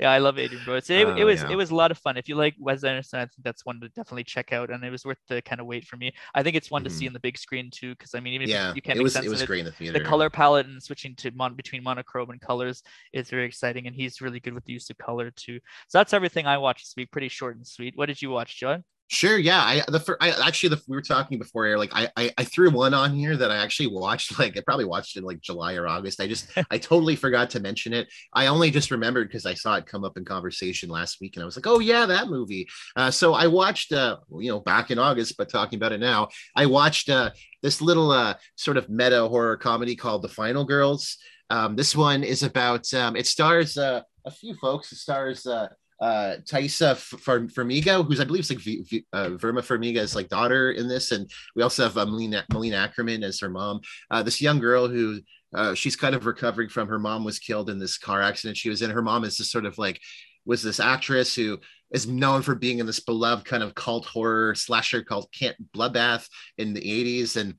yeah, 0.00 0.10
I 0.10 0.18
love 0.18 0.38
Adrien 0.38 0.64
Brody. 0.64 0.84
So 0.84 0.94
it, 0.94 1.06
oh, 1.06 1.16
it 1.16 1.24
was 1.24 1.42
yeah. 1.42 1.50
it 1.50 1.56
was 1.56 1.70
a 1.70 1.74
lot 1.74 1.90
of 1.90 1.98
fun. 1.98 2.16
If 2.16 2.28
you 2.28 2.34
like 2.34 2.54
Wes 2.58 2.84
Anderson, 2.84 3.20
I 3.20 3.22
think 3.22 3.44
that's 3.44 3.64
one 3.64 3.80
to 3.80 3.88
definitely 3.88 4.24
check 4.24 4.52
out, 4.52 4.70
and 4.70 4.82
it 4.84 4.90
was 4.90 5.04
worth 5.04 5.18
the 5.28 5.40
kind 5.42 5.60
of 5.60 5.66
wait 5.66 5.86
for 5.86 5.96
me. 5.96 6.12
I 6.34 6.42
think 6.42 6.56
it's 6.56 6.70
one 6.70 6.82
mm-hmm. 6.82 6.88
to 6.88 6.94
see 6.94 7.06
in 7.06 7.12
the 7.12 7.20
big 7.20 7.38
screen 7.38 7.70
too, 7.72 7.94
because 7.94 8.14
I 8.14 8.20
mean, 8.20 8.34
even 8.34 8.48
yeah, 8.48 8.70
if 8.70 8.76
you 8.76 8.82
can't 8.82 8.98
it 8.98 9.02
was, 9.02 9.14
sense 9.14 9.26
it 9.26 9.30
was 9.30 9.42
great 9.44 9.60
in 9.60 9.66
the 9.66 9.72
theater. 9.72 9.98
The 9.98 10.04
color 10.04 10.28
palette 10.30 10.66
and 10.66 10.82
switching 10.82 11.14
to 11.16 11.30
mon- 11.32 11.54
between 11.54 11.82
monochrome 11.82 12.30
and 12.30 12.40
colors 12.40 12.82
is 13.12 13.30
very 13.30 13.46
exciting, 13.46 13.86
and 13.86 13.94
he's 13.94 14.20
really 14.20 14.40
good 14.40 14.54
with 14.54 14.64
the 14.64 14.72
use 14.72 14.90
of 14.90 14.98
color 14.98 15.30
too. 15.30 15.58
So 15.88 15.98
that's 15.98 16.12
everything 16.12 16.46
I 16.46 16.58
watched 16.58 16.71
this 16.78 16.94
week. 16.96 17.10
Pretty 17.10 17.28
short 17.28 17.56
and 17.56 17.66
sweet. 17.66 17.96
What 17.96 18.06
did 18.06 18.20
you 18.22 18.30
watch, 18.30 18.58
John? 18.58 18.84
Sure. 19.12 19.36
Yeah. 19.36 19.60
I 19.60 19.82
the 19.88 20.00
first, 20.00 20.22
I 20.22 20.30
actually 20.30 20.70
the 20.70 20.82
we 20.88 20.96
were 20.96 21.02
talking 21.02 21.38
before 21.38 21.66
air. 21.66 21.76
Like 21.76 21.90
I, 21.92 22.08
I 22.16 22.30
I 22.38 22.44
threw 22.44 22.70
one 22.70 22.94
on 22.94 23.12
here 23.14 23.36
that 23.36 23.50
I 23.50 23.56
actually 23.56 23.88
watched. 23.88 24.32
Like 24.38 24.56
I 24.56 24.62
probably 24.62 24.86
watched 24.86 25.18
it 25.18 25.22
like 25.22 25.40
July 25.42 25.74
or 25.74 25.86
August. 25.86 26.18
I 26.18 26.26
just 26.26 26.46
I 26.70 26.78
totally 26.78 27.14
forgot 27.14 27.50
to 27.50 27.60
mention 27.60 27.92
it. 27.92 28.08
I 28.32 28.46
only 28.46 28.70
just 28.70 28.90
remembered 28.90 29.28
because 29.28 29.44
I 29.44 29.52
saw 29.52 29.74
it 29.74 29.84
come 29.84 30.02
up 30.02 30.16
in 30.16 30.24
conversation 30.24 30.88
last 30.88 31.20
week, 31.20 31.36
and 31.36 31.42
I 31.42 31.44
was 31.44 31.56
like, 31.56 31.66
oh 31.66 31.78
yeah, 31.78 32.06
that 32.06 32.28
movie. 32.28 32.68
Uh, 32.96 33.10
so 33.10 33.34
I 33.34 33.48
watched. 33.48 33.92
Uh, 33.92 34.16
you 34.40 34.50
know, 34.50 34.60
back 34.60 34.90
in 34.90 34.98
August, 34.98 35.36
but 35.36 35.50
talking 35.50 35.76
about 35.76 35.92
it 35.92 36.00
now, 36.00 36.28
I 36.56 36.64
watched 36.64 37.10
uh 37.10 37.30
this 37.60 37.82
little 37.82 38.10
uh 38.10 38.34
sort 38.56 38.78
of 38.78 38.88
meta 38.88 39.28
horror 39.28 39.58
comedy 39.58 39.94
called 39.94 40.22
The 40.22 40.28
Final 40.28 40.64
Girls. 40.64 41.18
Um, 41.50 41.76
this 41.76 41.94
one 41.94 42.24
is 42.24 42.42
about 42.42 42.92
um, 42.94 43.14
it 43.14 43.26
stars 43.26 43.76
uh, 43.76 44.00
a 44.24 44.30
few 44.30 44.54
folks. 44.54 44.90
It 44.90 44.96
stars 44.96 45.44
uh, 45.44 45.68
uh, 46.02 46.36
Taissa 46.42 46.96
Farmiga, 46.96 48.04
who's 48.04 48.20
I 48.20 48.24
believe 48.24 48.40
is 48.40 48.50
like 48.50 48.58
v- 48.58 48.82
v- 48.82 49.06
uh, 49.12 49.30
Vera 49.30 49.54
Farmiga's 49.62 50.16
like 50.16 50.28
daughter 50.28 50.72
in 50.72 50.88
this, 50.88 51.12
and 51.12 51.30
we 51.54 51.62
also 51.62 51.84
have 51.84 51.96
uh, 51.96 52.04
Malina, 52.04 52.44
Malina 52.48 52.88
Akerman 52.88 53.22
as 53.22 53.38
her 53.38 53.48
mom. 53.48 53.80
Uh, 54.10 54.20
this 54.20 54.40
young 54.40 54.58
girl 54.58 54.88
who 54.88 55.20
uh, 55.54 55.74
she's 55.74 55.94
kind 55.94 56.16
of 56.16 56.26
recovering 56.26 56.68
from 56.68 56.88
her 56.88 56.98
mom 56.98 57.22
was 57.22 57.38
killed 57.38 57.70
in 57.70 57.78
this 57.78 57.98
car 57.98 58.20
accident 58.20 58.56
she 58.56 58.68
was 58.68 58.82
in. 58.82 58.90
Her 58.90 59.00
mom 59.00 59.22
is 59.22 59.36
just 59.36 59.52
sort 59.52 59.64
of 59.64 59.78
like 59.78 60.00
was 60.44 60.60
this 60.60 60.80
actress 60.80 61.36
who 61.36 61.60
is 61.92 62.08
known 62.08 62.42
for 62.42 62.56
being 62.56 62.80
in 62.80 62.86
this 62.86 62.98
beloved 62.98 63.44
kind 63.44 63.62
of 63.62 63.76
cult 63.76 64.04
horror 64.06 64.56
slasher 64.56 65.04
called 65.04 65.28
Camp 65.32 65.56
Bloodbath 65.72 66.26
in 66.58 66.74
the 66.74 66.80
80s 66.80 67.36
and 67.36 67.54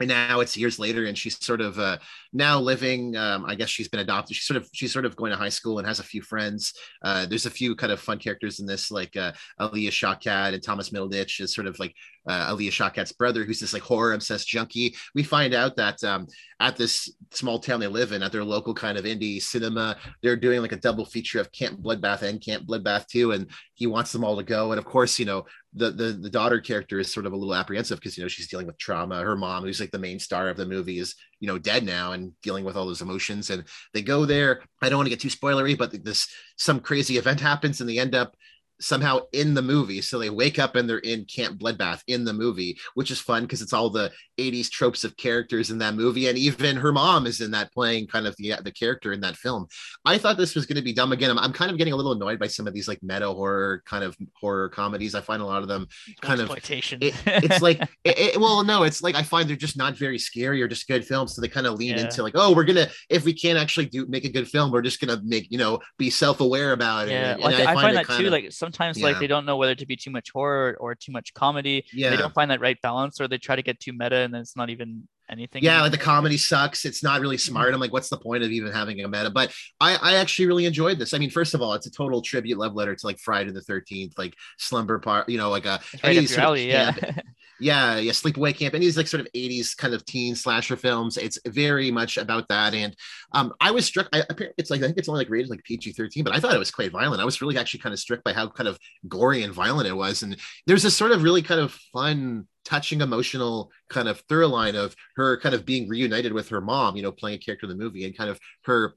and 0.00 0.08
now 0.08 0.40
it's 0.40 0.56
years 0.56 0.78
later 0.78 1.06
and 1.06 1.16
she's 1.16 1.44
sort 1.44 1.60
of 1.60 1.78
uh, 1.78 1.98
now 2.32 2.58
living 2.58 3.16
um, 3.16 3.44
i 3.46 3.54
guess 3.54 3.68
she's 3.68 3.88
been 3.88 4.00
adopted 4.00 4.36
she's 4.36 4.46
sort 4.46 4.56
of 4.56 4.68
she's 4.72 4.92
sort 4.92 5.04
of 5.04 5.16
going 5.16 5.30
to 5.30 5.36
high 5.36 5.48
school 5.48 5.78
and 5.78 5.86
has 5.86 6.00
a 6.00 6.04
few 6.04 6.22
friends. 6.22 6.72
Uh, 7.02 7.26
there's 7.26 7.46
a 7.46 7.50
few 7.50 7.74
kind 7.74 7.92
of 7.92 8.00
fun 8.00 8.18
characters 8.18 8.60
in 8.60 8.66
this 8.66 8.90
like 8.90 9.16
uh, 9.16 9.32
Alia 9.60 9.90
Shawkat 9.90 10.54
and 10.54 10.62
thomas 10.62 10.90
middleditch 10.90 11.40
is 11.40 11.54
sort 11.54 11.66
of 11.66 11.78
like 11.78 11.94
uh, 12.28 12.48
Alia 12.50 12.70
Shawkat's 12.70 13.12
brother 13.12 13.44
who's 13.44 13.60
this 13.60 13.72
like 13.72 13.82
horror 13.82 14.12
obsessed 14.12 14.46
junkie. 14.46 14.94
We 15.14 15.22
find 15.22 15.54
out 15.54 15.76
that 15.76 16.02
um, 16.04 16.26
at 16.60 16.76
this 16.76 17.10
small 17.32 17.58
town 17.58 17.80
they 17.80 17.86
live 17.86 18.12
in 18.12 18.22
at 18.22 18.32
their 18.32 18.44
local 18.44 18.74
kind 18.74 18.98
of 18.98 19.04
indie 19.04 19.40
cinema 19.40 19.96
they're 20.22 20.36
doing 20.36 20.60
like 20.60 20.72
a 20.72 20.76
double 20.76 21.06
feature 21.06 21.40
of 21.40 21.50
camp 21.52 21.80
bloodbath 21.80 22.22
and 22.22 22.44
camp 22.44 22.66
bloodbath 22.66 23.06
2 23.06 23.32
and 23.32 23.50
he 23.74 23.86
wants 23.86 24.12
them 24.12 24.24
all 24.24 24.36
to 24.36 24.42
go. 24.42 24.72
And 24.72 24.78
of 24.78 24.84
course 24.84 25.18
you 25.18 25.24
know 25.24 25.46
the 25.74 25.90
the, 25.90 26.12
the 26.12 26.30
daughter 26.30 26.60
character 26.60 26.98
is 26.98 27.12
sort 27.12 27.26
of 27.26 27.32
a 27.32 27.36
little 27.36 27.54
apprehensive 27.54 27.98
because 27.98 28.16
you 28.16 28.24
know 28.24 28.28
she's 28.28 28.48
dealing 28.48 28.66
with 28.66 28.78
trauma. 28.78 29.20
Her 29.20 29.36
mom 29.36 29.64
who's 29.64 29.80
like 29.80 29.90
the 29.90 29.98
main 29.98 30.18
star 30.18 30.48
of 30.48 30.56
the 30.56 30.66
movie 30.66 30.98
is 30.98 31.14
you 31.40 31.46
know 31.46 31.58
dead 31.58 31.84
now 31.84 32.12
and 32.12 32.32
dealing 32.42 32.64
with 32.64 32.76
all 32.76 32.86
those 32.86 33.02
emotions 33.02 33.50
and 33.50 33.64
they 33.92 34.02
go 34.02 34.24
there. 34.24 34.62
I 34.82 34.88
don't 34.88 34.98
want 34.98 35.06
to 35.06 35.10
get 35.10 35.20
too 35.20 35.28
spoilery 35.28 35.76
but 35.76 36.04
this 36.04 36.28
some 36.56 36.80
crazy 36.80 37.18
event 37.18 37.40
happens 37.40 37.80
and 37.80 37.88
they 37.88 37.98
end 37.98 38.14
up 38.14 38.34
somehow 38.80 39.20
in 39.32 39.54
the 39.54 39.62
movie. 39.62 40.00
So 40.00 40.18
they 40.18 40.30
wake 40.30 40.58
up 40.58 40.76
and 40.76 40.88
they're 40.88 40.98
in 40.98 41.24
Camp 41.24 41.58
Bloodbath 41.58 42.02
in 42.06 42.24
the 42.24 42.32
movie, 42.32 42.78
which 42.94 43.10
is 43.10 43.20
fun 43.20 43.42
because 43.42 43.62
it's 43.62 43.72
all 43.72 43.90
the 43.90 44.12
80s 44.38 44.70
tropes 44.70 45.04
of 45.04 45.16
characters 45.16 45.70
in 45.70 45.78
that 45.78 45.94
movie. 45.94 46.28
And 46.28 46.38
even 46.38 46.76
her 46.76 46.92
mom 46.92 47.26
is 47.26 47.40
in 47.40 47.50
that 47.52 47.72
playing 47.72 48.06
kind 48.06 48.26
of 48.26 48.36
the, 48.36 48.54
the 48.62 48.70
character 48.70 49.12
in 49.12 49.20
that 49.20 49.36
film. 49.36 49.66
I 50.04 50.18
thought 50.18 50.36
this 50.36 50.54
was 50.54 50.66
going 50.66 50.76
to 50.76 50.82
be 50.82 50.92
dumb 50.92 51.12
again. 51.12 51.30
I'm, 51.30 51.38
I'm 51.38 51.52
kind 51.52 51.70
of 51.70 51.78
getting 51.78 51.92
a 51.92 51.96
little 51.96 52.12
annoyed 52.12 52.38
by 52.38 52.46
some 52.46 52.66
of 52.66 52.74
these 52.74 52.88
like 52.88 53.02
meta 53.02 53.28
horror 53.28 53.82
kind 53.84 54.04
of 54.04 54.16
horror 54.34 54.68
comedies. 54.68 55.14
I 55.14 55.20
find 55.20 55.42
a 55.42 55.46
lot 55.46 55.62
of 55.62 55.68
them 55.68 55.88
kind 56.20 56.40
of, 56.40 56.50
it, 56.50 57.14
it's 57.26 57.62
like, 57.62 57.80
it, 58.04 58.18
it, 58.18 58.40
well, 58.40 58.62
no, 58.64 58.84
it's 58.84 59.02
like, 59.02 59.14
I 59.14 59.22
find 59.22 59.48
they're 59.48 59.56
just 59.56 59.76
not 59.76 59.96
very 59.96 60.18
scary 60.18 60.62
or 60.62 60.68
just 60.68 60.86
good 60.86 61.04
films. 61.04 61.34
So 61.34 61.40
they 61.40 61.48
kind 61.48 61.66
of 61.66 61.74
lean 61.74 61.96
yeah. 61.96 62.04
into 62.04 62.22
like, 62.22 62.34
oh, 62.36 62.54
we're 62.54 62.64
going 62.64 62.76
to, 62.76 62.90
if 63.08 63.24
we 63.24 63.32
can't 63.32 63.58
actually 63.58 63.86
do 63.86 64.06
make 64.06 64.24
a 64.24 64.30
good 64.30 64.48
film, 64.48 64.70
we're 64.70 64.82
just 64.82 65.00
going 65.00 65.16
to 65.16 65.24
make, 65.24 65.50
you 65.50 65.58
know, 65.58 65.80
be 65.98 66.10
self-aware 66.10 66.72
about 66.72 67.08
it. 67.08 67.12
Yeah. 67.12 67.32
And, 67.32 67.42
like, 67.42 67.58
and 67.58 67.68
I, 67.68 67.72
I, 67.72 67.74
find, 67.74 67.80
find 67.80 67.96
that 67.96 68.18
too, 68.18 68.26
of, 68.26 68.32
like 68.32 68.52
some 68.52 68.67
sometimes 68.68 68.98
yeah. 68.98 69.06
like 69.06 69.18
they 69.18 69.26
don't 69.26 69.46
know 69.46 69.56
whether 69.56 69.74
to 69.74 69.86
be 69.86 69.96
too 69.96 70.10
much 70.10 70.30
horror 70.30 70.76
or 70.78 70.94
too 70.94 71.12
much 71.12 71.32
comedy. 71.34 71.84
Yeah. 71.92 72.10
They 72.10 72.16
don't 72.16 72.34
find 72.34 72.50
that 72.50 72.60
right 72.60 72.80
balance 72.82 73.20
or 73.20 73.28
they 73.28 73.38
try 73.38 73.56
to 73.56 73.62
get 73.62 73.80
too 73.80 73.92
meta 73.92 74.16
and 74.16 74.34
then 74.34 74.42
it's 74.42 74.56
not 74.56 74.68
even 74.68 75.08
anything. 75.30 75.62
Yeah, 75.62 75.82
like 75.82 75.92
the 75.92 75.98
comedy 75.98 76.36
sucks. 76.36 76.84
It's 76.84 77.02
not 77.02 77.20
really 77.20 77.38
smart. 77.38 77.72
I'm 77.72 77.80
like, 77.80 77.92
what's 77.92 78.10
the 78.10 78.18
point 78.18 78.42
of 78.42 78.50
even 78.50 78.72
having 78.72 79.00
a 79.00 79.08
meta? 79.08 79.30
But 79.30 79.52
I, 79.80 79.96
I 80.00 80.14
actually 80.16 80.46
really 80.46 80.66
enjoyed 80.66 80.98
this. 80.98 81.14
I 81.14 81.18
mean, 81.18 81.30
first 81.30 81.54
of 81.54 81.62
all, 81.62 81.72
it's 81.74 81.86
a 81.86 81.90
total 81.90 82.20
tribute 82.20 82.58
love 82.58 82.74
letter 82.74 82.94
to 82.94 83.06
like 83.06 83.18
Friday 83.18 83.50
the 83.50 83.60
13th, 83.60 84.12
like 84.18 84.34
slumber 84.58 84.98
part, 84.98 85.28
you 85.28 85.38
know, 85.38 85.50
like 85.50 85.66
a 85.66 85.80
right 86.04 86.38
alley, 86.38 86.68
yeah. 86.68 86.92
yeah, 87.60 87.98
yeah, 87.98 88.12
Sleepaway 88.12 88.56
Camp, 88.56 88.74
and 88.74 88.82
these 88.82 88.96
like 88.96 89.08
sort 89.08 89.20
of 89.20 89.28
80s 89.34 89.76
kind 89.76 89.94
of 89.94 90.04
teen 90.04 90.34
slasher 90.34 90.76
films. 90.76 91.16
It's 91.16 91.38
very 91.46 91.90
much 91.90 92.16
about 92.16 92.48
that. 92.48 92.74
And 92.74 92.94
um, 93.32 93.52
I 93.60 93.70
was 93.70 93.84
struck. 93.86 94.08
I, 94.12 94.20
apparently 94.20 94.54
it's 94.58 94.70
like 94.70 94.80
I 94.80 94.86
think 94.86 94.98
it's 94.98 95.08
only 95.08 95.20
like 95.20 95.30
rated 95.30 95.50
like 95.50 95.64
PG 95.64 95.92
13, 95.92 96.24
but 96.24 96.34
I 96.34 96.40
thought 96.40 96.54
it 96.54 96.58
was 96.58 96.70
quite 96.70 96.92
violent. 96.92 97.20
I 97.20 97.24
was 97.24 97.40
really 97.40 97.58
actually 97.58 97.80
kind 97.80 97.92
of 97.92 97.98
struck 97.98 98.22
by 98.22 98.32
how 98.32 98.48
kind 98.48 98.68
of 98.68 98.78
gory 99.08 99.42
and 99.42 99.52
violent 99.52 99.88
it 99.88 99.96
was. 99.96 100.22
And 100.22 100.36
there's 100.66 100.82
this 100.82 100.96
sort 100.96 101.12
of 101.12 101.22
really 101.22 101.42
kind 101.42 101.60
of 101.60 101.72
fun 101.92 102.46
touching 102.64 103.00
emotional 103.00 103.70
kind 103.88 104.08
of 104.08 104.22
through 104.28 104.46
line 104.46 104.76
of 104.76 104.94
her 105.16 105.40
kind 105.40 105.54
of 105.54 105.64
being 105.64 105.88
reunited 105.88 106.34
with 106.34 106.50
her 106.50 106.60
mom 106.60 106.96
you 106.96 107.02
know 107.02 107.10
playing 107.10 107.36
a 107.36 107.38
character 107.38 107.64
in 107.64 107.70
the 107.70 107.82
movie 107.82 108.04
and 108.04 108.14
kind 108.14 108.28
of 108.28 108.38
her 108.64 108.92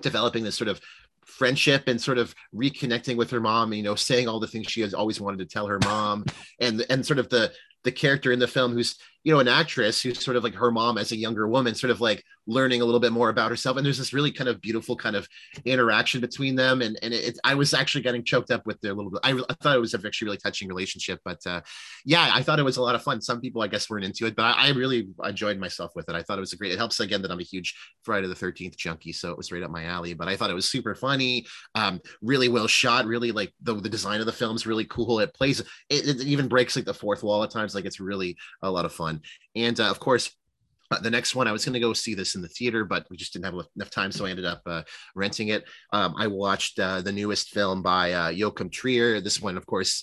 developing 0.00 0.44
this 0.44 0.54
sort 0.54 0.68
of 0.68 0.80
friendship 1.24 1.88
and 1.88 2.00
sort 2.00 2.18
of 2.18 2.32
reconnecting 2.54 3.16
with 3.16 3.28
her 3.30 3.40
mom 3.40 3.72
you 3.72 3.82
know 3.82 3.96
saying 3.96 4.28
all 4.28 4.38
the 4.38 4.46
things 4.46 4.68
she 4.68 4.80
has 4.80 4.94
always 4.94 5.20
wanted 5.20 5.38
to 5.38 5.44
tell 5.44 5.66
her 5.66 5.80
mom 5.82 6.24
and 6.60 6.86
and 6.88 7.04
sort 7.04 7.18
of 7.18 7.28
the 7.30 7.50
the 7.86 7.92
character 7.92 8.30
in 8.32 8.38
the 8.38 8.48
film 8.48 8.72
who's 8.72 8.96
you 9.26 9.32
know 9.32 9.40
an 9.40 9.48
actress 9.48 10.00
who's 10.00 10.24
sort 10.24 10.36
of 10.36 10.44
like 10.44 10.54
her 10.54 10.70
mom 10.70 10.98
as 10.98 11.10
a 11.10 11.16
younger 11.16 11.48
woman 11.48 11.74
sort 11.74 11.90
of 11.90 12.00
like 12.00 12.22
learning 12.46 12.80
a 12.80 12.84
little 12.84 13.00
bit 13.00 13.10
more 13.10 13.28
about 13.28 13.50
herself. 13.50 13.76
And 13.76 13.84
there's 13.84 13.98
this 13.98 14.12
really 14.12 14.30
kind 14.30 14.48
of 14.48 14.60
beautiful 14.60 14.94
kind 14.94 15.16
of 15.16 15.26
interaction 15.64 16.20
between 16.20 16.54
them. 16.54 16.80
And 16.80 16.96
and 17.02 17.12
it, 17.12 17.36
i 17.42 17.52
was 17.52 17.74
actually 17.74 18.02
getting 18.02 18.22
choked 18.22 18.52
up 18.52 18.64
with 18.66 18.80
their 18.80 18.94
little 18.94 19.10
bit. 19.10 19.20
I, 19.24 19.32
I 19.32 19.54
thought 19.60 19.74
it 19.74 19.80
was 19.80 19.94
a 19.94 20.06
actually 20.06 20.26
really 20.26 20.38
touching 20.38 20.68
relationship 20.68 21.18
but 21.24 21.44
uh 21.44 21.60
yeah 22.04 22.30
i 22.32 22.42
thought 22.42 22.60
it 22.60 22.64
was 22.64 22.76
a 22.76 22.82
lot 22.82 22.94
of 22.94 23.02
fun. 23.02 23.20
Some 23.20 23.40
people 23.40 23.62
i 23.62 23.66
guess 23.66 23.90
weren't 23.90 24.04
into 24.04 24.26
it 24.26 24.36
but 24.36 24.44
i, 24.44 24.68
I 24.68 24.70
really 24.70 25.08
enjoyed 25.24 25.58
myself 25.58 25.90
with 25.96 26.08
it. 26.08 26.14
I 26.14 26.22
thought 26.22 26.38
it 26.38 26.40
was 26.40 26.52
a 26.52 26.56
great. 26.56 26.70
It 26.70 26.78
helps 26.78 27.00
again 27.00 27.20
that 27.22 27.32
i'm 27.32 27.40
a 27.40 27.42
huge 27.42 27.74
friday 28.04 28.28
the 28.28 28.34
13th 28.34 28.76
junkie 28.76 29.12
so 29.12 29.32
it 29.32 29.36
was 29.36 29.50
right 29.50 29.62
up 29.62 29.70
my 29.70 29.84
alley 29.84 30.14
but 30.14 30.28
i 30.28 30.36
thought 30.36 30.50
it 30.50 30.54
was 30.54 30.68
super 30.68 30.94
funny 30.94 31.46
um 31.74 32.00
really 32.22 32.48
well 32.48 32.68
shot 32.68 33.06
really 33.06 33.32
like 33.32 33.52
the, 33.62 33.74
the 33.74 33.88
design 33.88 34.20
of 34.20 34.26
the 34.26 34.32
film 34.32 34.54
is 34.54 34.66
really 34.66 34.84
cool. 34.84 35.18
It 35.18 35.34
plays 35.34 35.60
it, 35.60 36.08
it 36.08 36.20
even 36.22 36.46
breaks 36.48 36.76
like 36.76 36.84
the 36.84 36.94
fourth 36.94 37.24
wall 37.24 37.42
at 37.42 37.50
times. 37.50 37.74
Like 37.74 37.86
it's 37.86 38.00
really 38.00 38.36
a 38.62 38.70
lot 38.70 38.84
of 38.84 38.92
fun 38.92 39.15
and 39.54 39.78
uh, 39.80 39.90
of 39.90 40.00
course, 40.00 40.30
uh, 40.90 41.00
the 41.00 41.10
next 41.10 41.34
one, 41.34 41.48
I 41.48 41.52
was 41.52 41.64
going 41.64 41.74
to 41.74 41.80
go 41.80 41.92
see 41.92 42.14
this 42.14 42.36
in 42.36 42.42
the 42.42 42.48
theater, 42.48 42.84
but 42.84 43.06
we 43.10 43.16
just 43.16 43.32
didn't 43.32 43.46
have 43.46 43.54
enough 43.76 43.90
time, 43.90 44.12
so 44.12 44.24
I 44.24 44.30
ended 44.30 44.44
up 44.44 44.62
uh, 44.66 44.82
renting 45.14 45.48
it. 45.48 45.64
Um, 45.92 46.14
I 46.16 46.28
watched 46.28 46.78
uh, 46.78 47.02
the 47.02 47.12
newest 47.12 47.50
film 47.50 47.82
by 47.82 48.12
uh, 48.12 48.28
Joachim 48.28 48.70
Trier. 48.70 49.20
This 49.20 49.40
one, 49.40 49.56
of 49.56 49.66
course, 49.66 50.02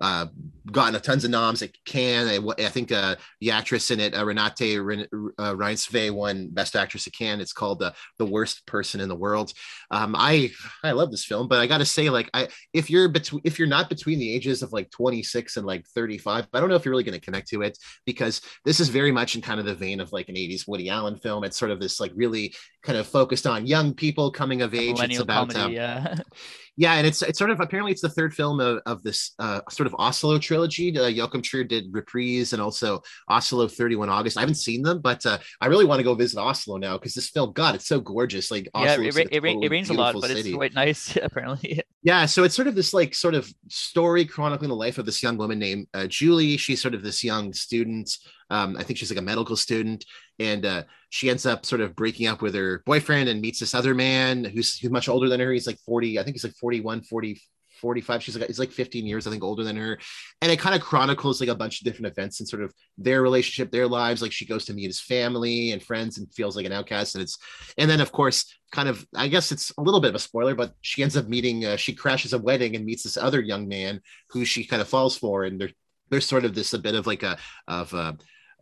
uh, 0.00 0.26
gotten 0.70 0.94
a 0.94 1.00
tons 1.00 1.24
of 1.24 1.30
noms 1.30 1.62
at 1.62 1.70
Cannes. 1.84 2.28
I, 2.28 2.64
I 2.64 2.68
think 2.68 2.92
uh, 2.92 3.16
the 3.40 3.50
actress 3.50 3.90
in 3.90 4.00
it, 4.00 4.14
uh, 4.14 4.24
Renate 4.24 5.06
uh, 5.38 5.54
Reinsve, 5.54 6.10
won 6.10 6.48
Best 6.50 6.76
Actress 6.76 7.06
at 7.06 7.12
Cannes. 7.12 7.40
It's 7.40 7.52
called 7.52 7.82
uh, 7.82 7.92
"The 8.18 8.26
Worst 8.26 8.66
Person 8.66 9.00
in 9.00 9.08
the 9.08 9.16
World." 9.16 9.52
Um, 9.90 10.14
I 10.16 10.50
I 10.82 10.92
love 10.92 11.10
this 11.10 11.24
film, 11.24 11.48
but 11.48 11.58
I 11.58 11.66
got 11.66 11.78
to 11.78 11.84
say, 11.84 12.10
like, 12.10 12.30
I 12.32 12.48
if 12.72 12.90
you're 12.90 13.08
between 13.08 13.42
if 13.44 13.58
you're 13.58 13.68
not 13.68 13.88
between 13.88 14.18
the 14.18 14.32
ages 14.32 14.62
of 14.62 14.72
like 14.72 14.90
26 14.90 15.56
and 15.56 15.66
like 15.66 15.86
35, 15.88 16.46
I 16.52 16.60
don't 16.60 16.68
know 16.68 16.76
if 16.76 16.84
you're 16.84 16.92
really 16.92 17.04
going 17.04 17.18
to 17.18 17.24
connect 17.24 17.48
to 17.48 17.62
it 17.62 17.76
because 18.06 18.40
this 18.64 18.80
is 18.80 18.88
very 18.88 19.12
much 19.12 19.34
in 19.34 19.42
kind 19.42 19.60
of 19.60 19.66
the 19.66 19.74
vein 19.74 20.00
of 20.00 20.12
like 20.12 20.28
an 20.28 20.34
80s 20.34 20.66
Woody 20.66 20.88
Allen 20.88 21.16
film. 21.16 21.44
It's 21.44 21.58
sort 21.58 21.70
of 21.70 21.80
this 21.80 22.00
like 22.00 22.12
really 22.14 22.54
kind 22.82 22.98
of 22.98 23.06
focused 23.06 23.46
on 23.46 23.66
young 23.66 23.94
people 23.94 24.30
coming 24.30 24.62
of 24.62 24.74
age. 24.74 24.98
It's 25.00 25.20
about 25.20 25.50
comedy, 25.50 25.60
um, 25.60 25.72
yeah. 25.72 26.16
Yeah, 26.80 26.94
and 26.94 27.06
it's 27.06 27.20
it's 27.20 27.38
sort 27.38 27.50
of 27.50 27.60
apparently 27.60 27.92
it's 27.92 28.00
the 28.00 28.08
third 28.08 28.32
film 28.32 28.58
of, 28.58 28.80
of 28.86 29.02
this 29.02 29.32
uh, 29.38 29.60
sort 29.68 29.86
of 29.86 29.94
Oslo 29.98 30.38
trilogy. 30.38 30.98
Uh, 30.98 31.08
Joachim 31.08 31.42
Trier 31.42 31.62
did 31.62 31.92
Reprise 31.92 32.54
and 32.54 32.62
also 32.62 33.02
Oslo 33.28 33.68
31 33.68 34.08
August. 34.08 34.38
I 34.38 34.40
haven't 34.40 34.54
seen 34.54 34.80
them, 34.80 35.02
but 35.02 35.26
uh, 35.26 35.36
I 35.60 35.66
really 35.66 35.84
want 35.84 35.98
to 35.98 36.04
go 36.04 36.14
visit 36.14 36.40
Oslo 36.40 36.78
now 36.78 36.96
because 36.96 37.12
this 37.12 37.28
film, 37.28 37.52
God, 37.52 37.74
it's 37.74 37.86
so 37.86 38.00
gorgeous. 38.00 38.50
Like 38.50 38.70
yeah, 38.74 38.94
it, 38.94 39.14
like 39.14 39.28
it, 39.30 39.44
it, 39.44 39.70
rains 39.70 39.90
a 39.90 39.92
lot, 39.92 40.14
but 40.14 40.28
city. 40.28 40.40
it's 40.40 40.56
quite 40.56 40.72
nice 40.72 41.14
apparently. 41.22 41.82
Yeah, 42.02 42.24
so 42.24 42.44
it's 42.44 42.54
sort 42.54 42.66
of 42.66 42.74
this 42.74 42.94
like 42.94 43.14
sort 43.14 43.34
of 43.34 43.52
story 43.68 44.24
chronicling 44.24 44.70
the 44.70 44.74
life 44.74 44.96
of 44.96 45.04
this 45.04 45.22
young 45.22 45.36
woman 45.36 45.58
named 45.58 45.86
uh, 45.92 46.06
Julie. 46.06 46.56
She's 46.56 46.80
sort 46.80 46.94
of 46.94 47.02
this 47.02 47.22
young 47.22 47.52
student. 47.52 48.10
Um, 48.50 48.76
I 48.76 48.82
think 48.82 48.98
she's 48.98 49.10
like 49.10 49.18
a 49.18 49.22
medical 49.22 49.56
student, 49.56 50.04
and 50.38 50.66
uh, 50.66 50.82
she 51.08 51.30
ends 51.30 51.46
up 51.46 51.64
sort 51.64 51.80
of 51.80 51.96
breaking 51.96 52.26
up 52.26 52.42
with 52.42 52.54
her 52.54 52.82
boyfriend 52.84 53.28
and 53.28 53.40
meets 53.40 53.60
this 53.60 53.74
other 53.74 53.94
man 53.94 54.44
who's, 54.44 54.78
who's 54.78 54.90
much 54.90 55.08
older 55.08 55.28
than 55.28 55.40
her. 55.40 55.52
He's 55.52 55.66
like 55.66 55.78
40, 55.86 56.18
I 56.18 56.22
think 56.22 56.36
he's 56.36 56.44
like 56.44 56.54
41, 56.54 57.02
40, 57.02 57.40
45 57.80 58.22
she's 58.22 58.36
like 58.36 58.46
he's 58.46 58.58
like 58.58 58.70
15 58.70 59.06
years 59.06 59.26
i 59.26 59.30
think 59.30 59.42
older 59.42 59.64
than 59.64 59.76
her. 59.76 59.98
And 60.42 60.52
it 60.52 60.58
kind 60.58 60.74
of 60.74 60.80
chronicles 60.80 61.40
like 61.40 61.48
a 61.48 61.54
bunch 61.54 61.80
of 61.80 61.84
different 61.84 62.12
events 62.12 62.40
and 62.40 62.48
sort 62.48 62.62
of 62.62 62.74
their 62.98 63.22
relationship 63.22 63.70
their 63.70 63.88
lives. 63.88 64.22
Like 64.22 64.32
she 64.32 64.46
goes 64.46 64.64
to 64.66 64.74
meet 64.74 64.86
his 64.86 65.00
family 65.00 65.72
and 65.72 65.82
friends 65.82 66.18
and 66.18 66.32
feels 66.32 66.56
like 66.56 66.66
an 66.66 66.72
outcast 66.72 67.14
and 67.14 67.22
it's 67.22 67.38
and 67.78 67.90
then 67.90 68.00
of 68.00 68.12
course 68.12 68.54
kind 68.72 68.88
of 68.88 69.04
i 69.16 69.26
guess 69.26 69.50
it's 69.50 69.72
a 69.78 69.82
little 69.82 70.00
bit 70.00 70.10
of 70.10 70.14
a 70.14 70.20
spoiler 70.20 70.54
but 70.54 70.74
she 70.80 71.02
ends 71.02 71.16
up 71.16 71.26
meeting 71.26 71.64
uh, 71.64 71.76
she 71.76 71.92
crashes 71.92 72.32
a 72.32 72.38
wedding 72.38 72.76
and 72.76 72.84
meets 72.84 73.02
this 73.02 73.16
other 73.16 73.40
young 73.40 73.66
man 73.66 74.00
who 74.28 74.44
she 74.44 74.64
kind 74.64 74.82
of 74.82 74.88
falls 74.88 75.16
for 75.16 75.44
and 75.44 75.60
there's 75.60 75.72
there's 76.10 76.26
sort 76.26 76.44
of 76.44 76.54
this 76.54 76.74
a 76.74 76.78
bit 76.78 76.94
of 76.94 77.06
like 77.06 77.22
a 77.22 77.38
of 77.66 77.92
a 77.94 78.16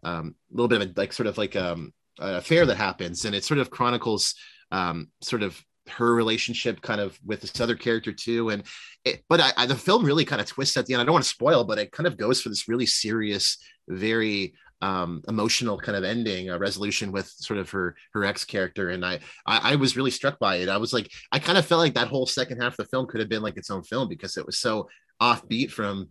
um, 0.05 0.35
a 0.51 0.55
little 0.55 0.69
bit 0.69 0.81
of 0.81 0.89
a 0.89 0.93
like 0.97 1.13
sort 1.13 1.27
of 1.27 1.39
like 1.39 1.57
um, 1.57 1.93
a 2.21 2.37
affair 2.37 2.67
that 2.67 2.77
happens 2.77 3.25
and 3.25 3.35
it 3.35 3.45
sort 3.45 3.61
of 3.61 3.71
chronicles 3.71 4.35
um, 4.71 5.09
sort 5.21 5.43
of 5.43 5.61
her 5.89 6.15
relationship 6.15 6.81
kind 6.83 7.01
of 7.01 7.19
with 7.25 7.41
this 7.41 7.61
other 7.61 7.77
character 7.77 8.13
too. 8.13 8.51
And 8.51 8.63
it, 9.05 9.25
but 9.29 9.41
I, 9.41 9.53
I, 9.57 9.67
the 9.67 9.75
film 9.75 10.05
really 10.05 10.25
kind 10.25 10.41
of 10.41 10.47
twists 10.47 10.77
at 10.77 10.87
the 10.87 10.95
end. 10.95 11.01
I 11.01 11.05
don't 11.05 11.15
want 11.15 11.25
to 11.25 11.31
spoil 11.31 11.65
but 11.65 11.79
it 11.79 11.93
kind 11.93 12.07
of 12.07 12.17
goes 12.17 12.41
for 12.41 12.49
this 12.49 12.69
really 12.69 12.87
serious 12.87 13.59
very 13.89 14.55
um, 14.81 15.23
emotional 15.27 15.79
kind 15.79 15.97
of 15.97 16.05
ending 16.05 16.51
a 16.51 16.59
resolution 16.59 17.11
with 17.11 17.27
sort 17.27 17.59
of 17.59 17.71
her 17.71 17.97
her 18.13 18.25
ex 18.25 18.45
character. 18.45 18.91
And 18.91 19.05
I, 19.05 19.21
I, 19.47 19.73
I 19.73 19.77
was 19.77 19.97
really 19.97 20.11
struck 20.11 20.39
by 20.39 20.57
it. 20.57 20.69
I 20.69 20.77
was 20.77 20.93
like 20.93 21.11
i 21.33 21.39
kind 21.39 21.59
of 21.59 21.67
felt 21.67 21.81
like 21.81 21.95
that 21.95 22.09
whole 22.09 22.27
second 22.27 22.61
half 22.61 22.73
of 22.73 22.77
the 22.77 22.85
film 22.87 23.07
could 23.07 23.21
have 23.21 23.29
been 23.29 23.43
like 23.43 23.57
its 23.57 23.71
own 23.71 23.83
film 23.83 24.09
because 24.09 24.37
it 24.37 24.47
was 24.47 24.59
so 24.59 24.89
offbeat 25.21 25.71
from 25.71 26.11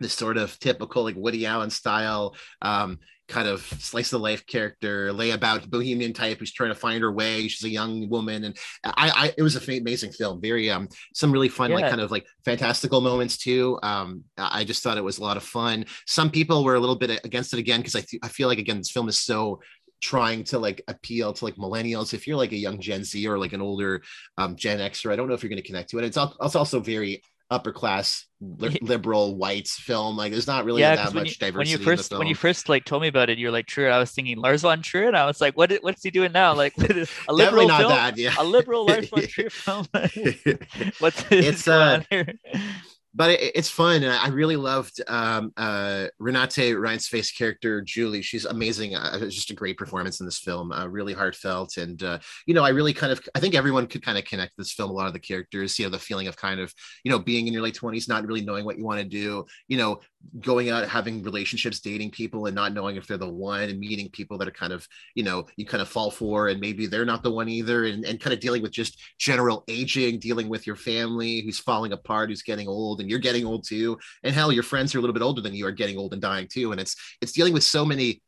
this 0.00 0.12
sort 0.12 0.36
of 0.36 0.58
typical 0.58 1.04
like 1.04 1.16
Woody 1.16 1.46
Allen 1.46 1.70
style 1.70 2.34
um, 2.62 2.98
kind 3.28 3.48
of 3.48 3.62
slice 3.62 4.12
of 4.12 4.20
life 4.20 4.46
character, 4.46 5.12
layabout 5.12 5.68
bohemian 5.70 6.12
type 6.12 6.38
who's 6.38 6.52
trying 6.52 6.70
to 6.70 6.74
find 6.74 7.02
her 7.02 7.10
way. 7.10 7.48
She's 7.48 7.64
a 7.64 7.70
young 7.70 8.08
woman, 8.08 8.44
and 8.44 8.56
I, 8.84 9.12
I 9.14 9.34
it 9.36 9.42
was 9.42 9.56
an 9.56 9.78
amazing 9.78 10.12
film. 10.12 10.40
Very 10.40 10.70
um, 10.70 10.88
some 11.14 11.32
really 11.32 11.48
fun 11.48 11.70
yeah. 11.70 11.76
like 11.76 11.88
kind 11.88 12.00
of 12.00 12.10
like 12.10 12.26
fantastical 12.44 13.00
moments 13.00 13.38
too. 13.38 13.78
Um, 13.82 14.24
I 14.36 14.64
just 14.64 14.82
thought 14.82 14.98
it 14.98 15.04
was 15.04 15.18
a 15.18 15.22
lot 15.22 15.36
of 15.36 15.42
fun. 15.42 15.86
Some 16.06 16.30
people 16.30 16.64
were 16.64 16.74
a 16.74 16.80
little 16.80 16.96
bit 16.96 17.20
against 17.24 17.52
it 17.52 17.58
again 17.58 17.80
because 17.80 17.96
I 17.96 18.00
th- 18.00 18.20
I 18.22 18.28
feel 18.28 18.48
like 18.48 18.58
again 18.58 18.78
this 18.78 18.90
film 18.90 19.08
is 19.08 19.18
so 19.18 19.60
trying 20.00 20.44
to 20.44 20.58
like 20.58 20.82
appeal 20.86 21.32
to 21.32 21.44
like 21.46 21.56
millennials 21.56 22.12
if 22.12 22.26
you're 22.26 22.36
like 22.36 22.52
a 22.52 22.56
young 22.56 22.78
gen 22.78 23.02
z 23.02 23.26
or 23.26 23.38
like 23.38 23.54
an 23.54 23.62
older 23.62 24.02
um, 24.36 24.54
gen 24.54 24.78
xer 24.90 25.10
i 25.10 25.16
don't 25.16 25.28
know 25.28 25.34
if 25.34 25.42
you're 25.42 25.48
going 25.48 25.62
to 25.62 25.66
connect 25.66 25.88
to 25.88 25.98
it 25.98 26.04
it's, 26.04 26.18
it's 26.42 26.56
also 26.56 26.78
very 26.78 27.22
upper 27.50 27.72
class 27.72 28.26
li- 28.40 28.78
liberal 28.82 29.36
whites 29.36 29.78
film. 29.78 30.16
Like 30.16 30.32
there's 30.32 30.46
not 30.46 30.64
really 30.64 30.82
yeah, 30.82 30.96
that 30.96 31.14
much 31.14 31.30
you, 31.30 31.36
diversity. 31.36 31.56
When 31.56 31.66
you 31.66 31.78
first 31.78 32.12
when 32.12 32.26
you 32.26 32.34
first 32.34 32.68
like 32.68 32.84
told 32.84 33.02
me 33.02 33.08
about 33.08 33.30
it, 33.30 33.38
you're 33.38 33.50
like 33.50 33.66
Trier. 33.66 33.90
I 33.90 33.98
was 33.98 34.10
thinking 34.10 34.38
Lars 34.38 34.62
von 34.62 34.82
Trier, 34.82 35.08
and 35.08 35.16
I 35.16 35.26
was 35.26 35.40
like, 35.40 35.56
what 35.56 35.72
what's 35.82 36.02
he 36.02 36.10
doing 36.10 36.32
now? 36.32 36.54
Like 36.54 36.74
a 37.28 37.32
liberal 37.32 37.68
film, 37.68 37.90
that, 37.90 38.16
yeah. 38.16 38.34
a 38.38 38.44
liberal 38.44 38.86
Lars 38.86 39.08
von 39.08 39.22
Trier 39.28 39.50
film. 39.50 39.86
what's 40.98 41.24
it's 41.30 41.68
uh, 41.68 42.02
here? 42.10 42.34
But 43.14 43.30
it, 43.30 43.52
it's 43.54 43.68
fun 43.68 44.02
and 44.02 44.12
i 44.12 44.28
really 44.28 44.56
loved 44.56 45.00
um, 45.08 45.52
uh, 45.56 46.06
renate 46.20 46.74
reinsve's 46.74 47.30
character 47.30 47.80
julie. 47.80 48.22
She's 48.22 48.44
amazing. 48.44 48.94
Uh, 48.94 49.18
just 49.28 49.50
a 49.50 49.54
great 49.54 49.76
performance 49.76 50.20
in 50.20 50.26
this 50.26 50.38
film 50.38 50.72
uh, 50.72 50.86
really 50.86 51.12
heartfelt 51.12 51.76
and 51.76 52.02
uh, 52.02 52.18
you 52.46 52.54
know 52.54 52.64
i 52.64 52.70
really 52.70 52.92
kind 52.92 53.12
of 53.12 53.20
i 53.34 53.40
think 53.40 53.54
everyone 53.54 53.86
could 53.86 54.04
kind 54.04 54.18
of 54.18 54.24
connect 54.24 54.56
this 54.56 54.72
film 54.72 54.90
a 54.90 54.92
lot 54.92 55.06
of 55.06 55.12
the 55.12 55.18
characters 55.18 55.78
you 55.78 55.84
know 55.84 55.90
the 55.90 55.98
feeling 55.98 56.26
of 56.26 56.36
kind 56.36 56.60
of 56.60 56.72
you 57.04 57.10
know 57.10 57.18
being 57.18 57.46
in 57.46 57.52
your 57.52 57.62
late 57.62 57.78
20s 57.78 58.08
not 58.08 58.26
really 58.26 58.44
knowing 58.44 58.64
what 58.64 58.78
you 58.78 58.84
want 58.84 59.00
to 59.00 59.06
do 59.06 59.44
you 59.68 59.76
know 59.76 60.00
going 60.40 60.70
out 60.70 60.88
having 60.88 61.22
relationships 61.22 61.80
dating 61.80 62.10
people 62.10 62.46
and 62.46 62.54
not 62.54 62.72
knowing 62.72 62.96
if 62.96 63.06
they're 63.06 63.16
the 63.16 63.28
one 63.28 63.62
and 63.62 63.78
meeting 63.78 64.08
people 64.10 64.38
that 64.38 64.48
are 64.48 64.52
kind 64.52 64.72
of 64.72 64.86
you 65.14 65.22
know 65.22 65.46
you 65.56 65.64
kind 65.64 65.82
of 65.82 65.88
fall 65.88 66.10
for 66.10 66.48
and 66.48 66.60
maybe 66.60 66.86
they're 66.86 67.04
not 67.04 67.22
the 67.22 67.30
one 67.30 67.48
either 67.48 67.84
and, 67.84 68.04
and 68.04 68.20
kind 68.20 68.32
of 68.32 68.40
dealing 68.40 68.62
with 68.62 68.72
just 68.72 69.00
general 69.18 69.64
aging 69.68 70.18
dealing 70.18 70.48
with 70.48 70.66
your 70.66 70.76
family 70.76 71.40
who's 71.42 71.58
falling 71.58 71.92
apart 71.92 72.28
who's 72.28 72.42
getting 72.42 72.68
old 72.68 73.00
and 73.00 73.10
you're 73.10 73.18
getting 73.18 73.46
old 73.46 73.64
too 73.66 73.98
and 74.22 74.34
hell 74.34 74.52
your 74.52 74.62
friends 74.62 74.92
who 74.92 74.98
are 74.98 75.00
a 75.00 75.02
little 75.02 75.14
bit 75.14 75.22
older 75.22 75.40
than 75.40 75.54
you 75.54 75.66
are 75.66 75.72
getting 75.72 75.98
old 75.98 76.12
and 76.12 76.22
dying 76.22 76.48
too 76.48 76.72
and 76.72 76.80
it's 76.80 76.96
it's 77.20 77.32
dealing 77.32 77.52
with 77.52 77.64
so 77.64 77.84
many 77.84 78.20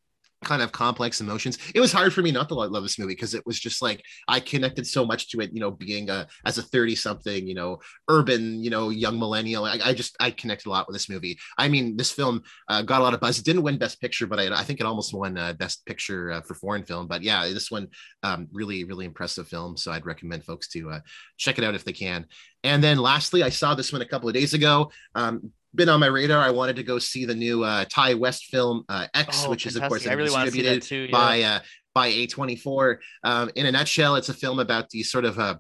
kind 0.45 0.62
of 0.62 0.72
complex 0.72 1.20
emotions. 1.20 1.59
It 1.74 1.80
was 1.80 1.93
hard 1.93 2.12
for 2.12 2.22
me 2.22 2.30
not 2.30 2.49
to 2.49 2.55
love 2.55 2.82
this 2.82 2.99
movie 2.99 3.14
because 3.14 3.34
it 3.34 3.45
was 3.47 3.59
just 3.59 3.82
like 3.82 4.03
I 4.28 4.41
connected 4.41 4.87
so 4.87 5.05
much 5.05 5.30
to 5.30 5.41
it, 5.41 5.51
you 5.53 5.61
know, 5.61 5.70
being 5.70 6.11
a 6.11 6.26
as 6.45 6.59
a 6.59 6.62
30 6.62 6.95
something, 6.95 7.47
you 7.47 7.55
know, 7.55 7.78
urban, 8.09 8.62
you 8.62 8.70
know, 8.70 8.91
young 8.91 9.18
millennial. 9.18 9.64
I, 9.64 9.78
I, 9.84 9.95
just 9.95 10.16
I 10.20 10.30
connected 10.30 10.68
a 10.68 10.70
lot 10.70 10.87
with 10.87 10.95
this 10.95 11.09
movie. 11.09 11.39
I 11.59 11.68
mean, 11.68 11.97
this 11.97 12.12
film 12.12 12.43
uh, 12.68 12.82
got 12.82 13.01
a 13.01 13.05
lot 13.05 13.14
of 13.14 13.20
buzz. 13.20 13.39
It 13.39 13.45
didn't 13.45 13.62
win 13.62 13.78
Best 13.78 14.01
Picture, 14.01 14.26
but 14.26 14.39
I, 14.39 14.55
I 14.55 14.62
think 14.62 14.80
it 14.80 14.87
almost 14.87 15.14
won 15.14 15.39
uh, 15.39 15.55
Best 15.55 15.84
Picture 15.87 16.32
uh, 16.32 16.41
for 16.43 16.55
foreign 16.55 16.84
film. 16.84 17.07
But 17.07 17.22
yeah, 17.22 17.47
this 17.49 17.70
one 17.70 17.89
um, 18.22 18.49
really 18.53 18.84
really 18.84 19.07
impressive 19.07 19.49
film. 19.49 19.76
So 19.76 19.91
I'd 19.93 20.07
recommend 20.07 20.45
folks 20.45 20.68
to 20.68 20.91
uh, 20.91 21.01
check 21.37 21.59
it 21.59 21.64
out 21.64 21.74
if 21.74 21.84
they 21.84 21.93
can. 21.93 22.26
And 22.62 22.82
then 22.82 22.99
lastly, 22.99 23.43
I 23.43 23.49
saw 23.49 23.74
this 23.74 23.93
one 23.93 24.03
a 24.03 24.07
couple 24.07 24.28
of 24.28 24.34
days 24.34 24.55
ago. 24.55 24.91
Um, 25.14 25.53
been 25.77 25.89
on 25.89 26.01
my 26.01 26.07
radar. 26.07 26.43
I 26.43 26.51
wanted 26.51 26.77
to 26.77 26.83
go 26.83 26.99
see 26.99 27.24
the 27.24 27.35
new 27.35 27.62
uh, 27.62 27.85
Ti 27.85 28.14
West 28.14 28.47
film 28.47 28.85
uh, 28.89 29.07
X, 29.14 29.45
oh, 29.45 29.51
which 29.51 29.64
fantastic. 29.64 29.66
is 29.66 29.77
of 29.77 29.89
course 29.89 30.07
really 30.07 30.24
distributed 30.24 30.83
too, 30.83 31.03
yeah. 31.03 31.11
by 31.11 31.43
uh, 31.43 31.61
by 31.95 32.11
A24. 32.11 32.99
Um, 33.24 33.51
in 33.55 33.66
a 33.66 33.72
nutshell, 33.72 34.16
it's 34.16 34.29
a 34.29 34.35
film 34.35 34.59
about 34.59 34.91
the 34.91 35.03
sort 35.03 35.24
of 35.24 35.39
uh, 35.39 35.57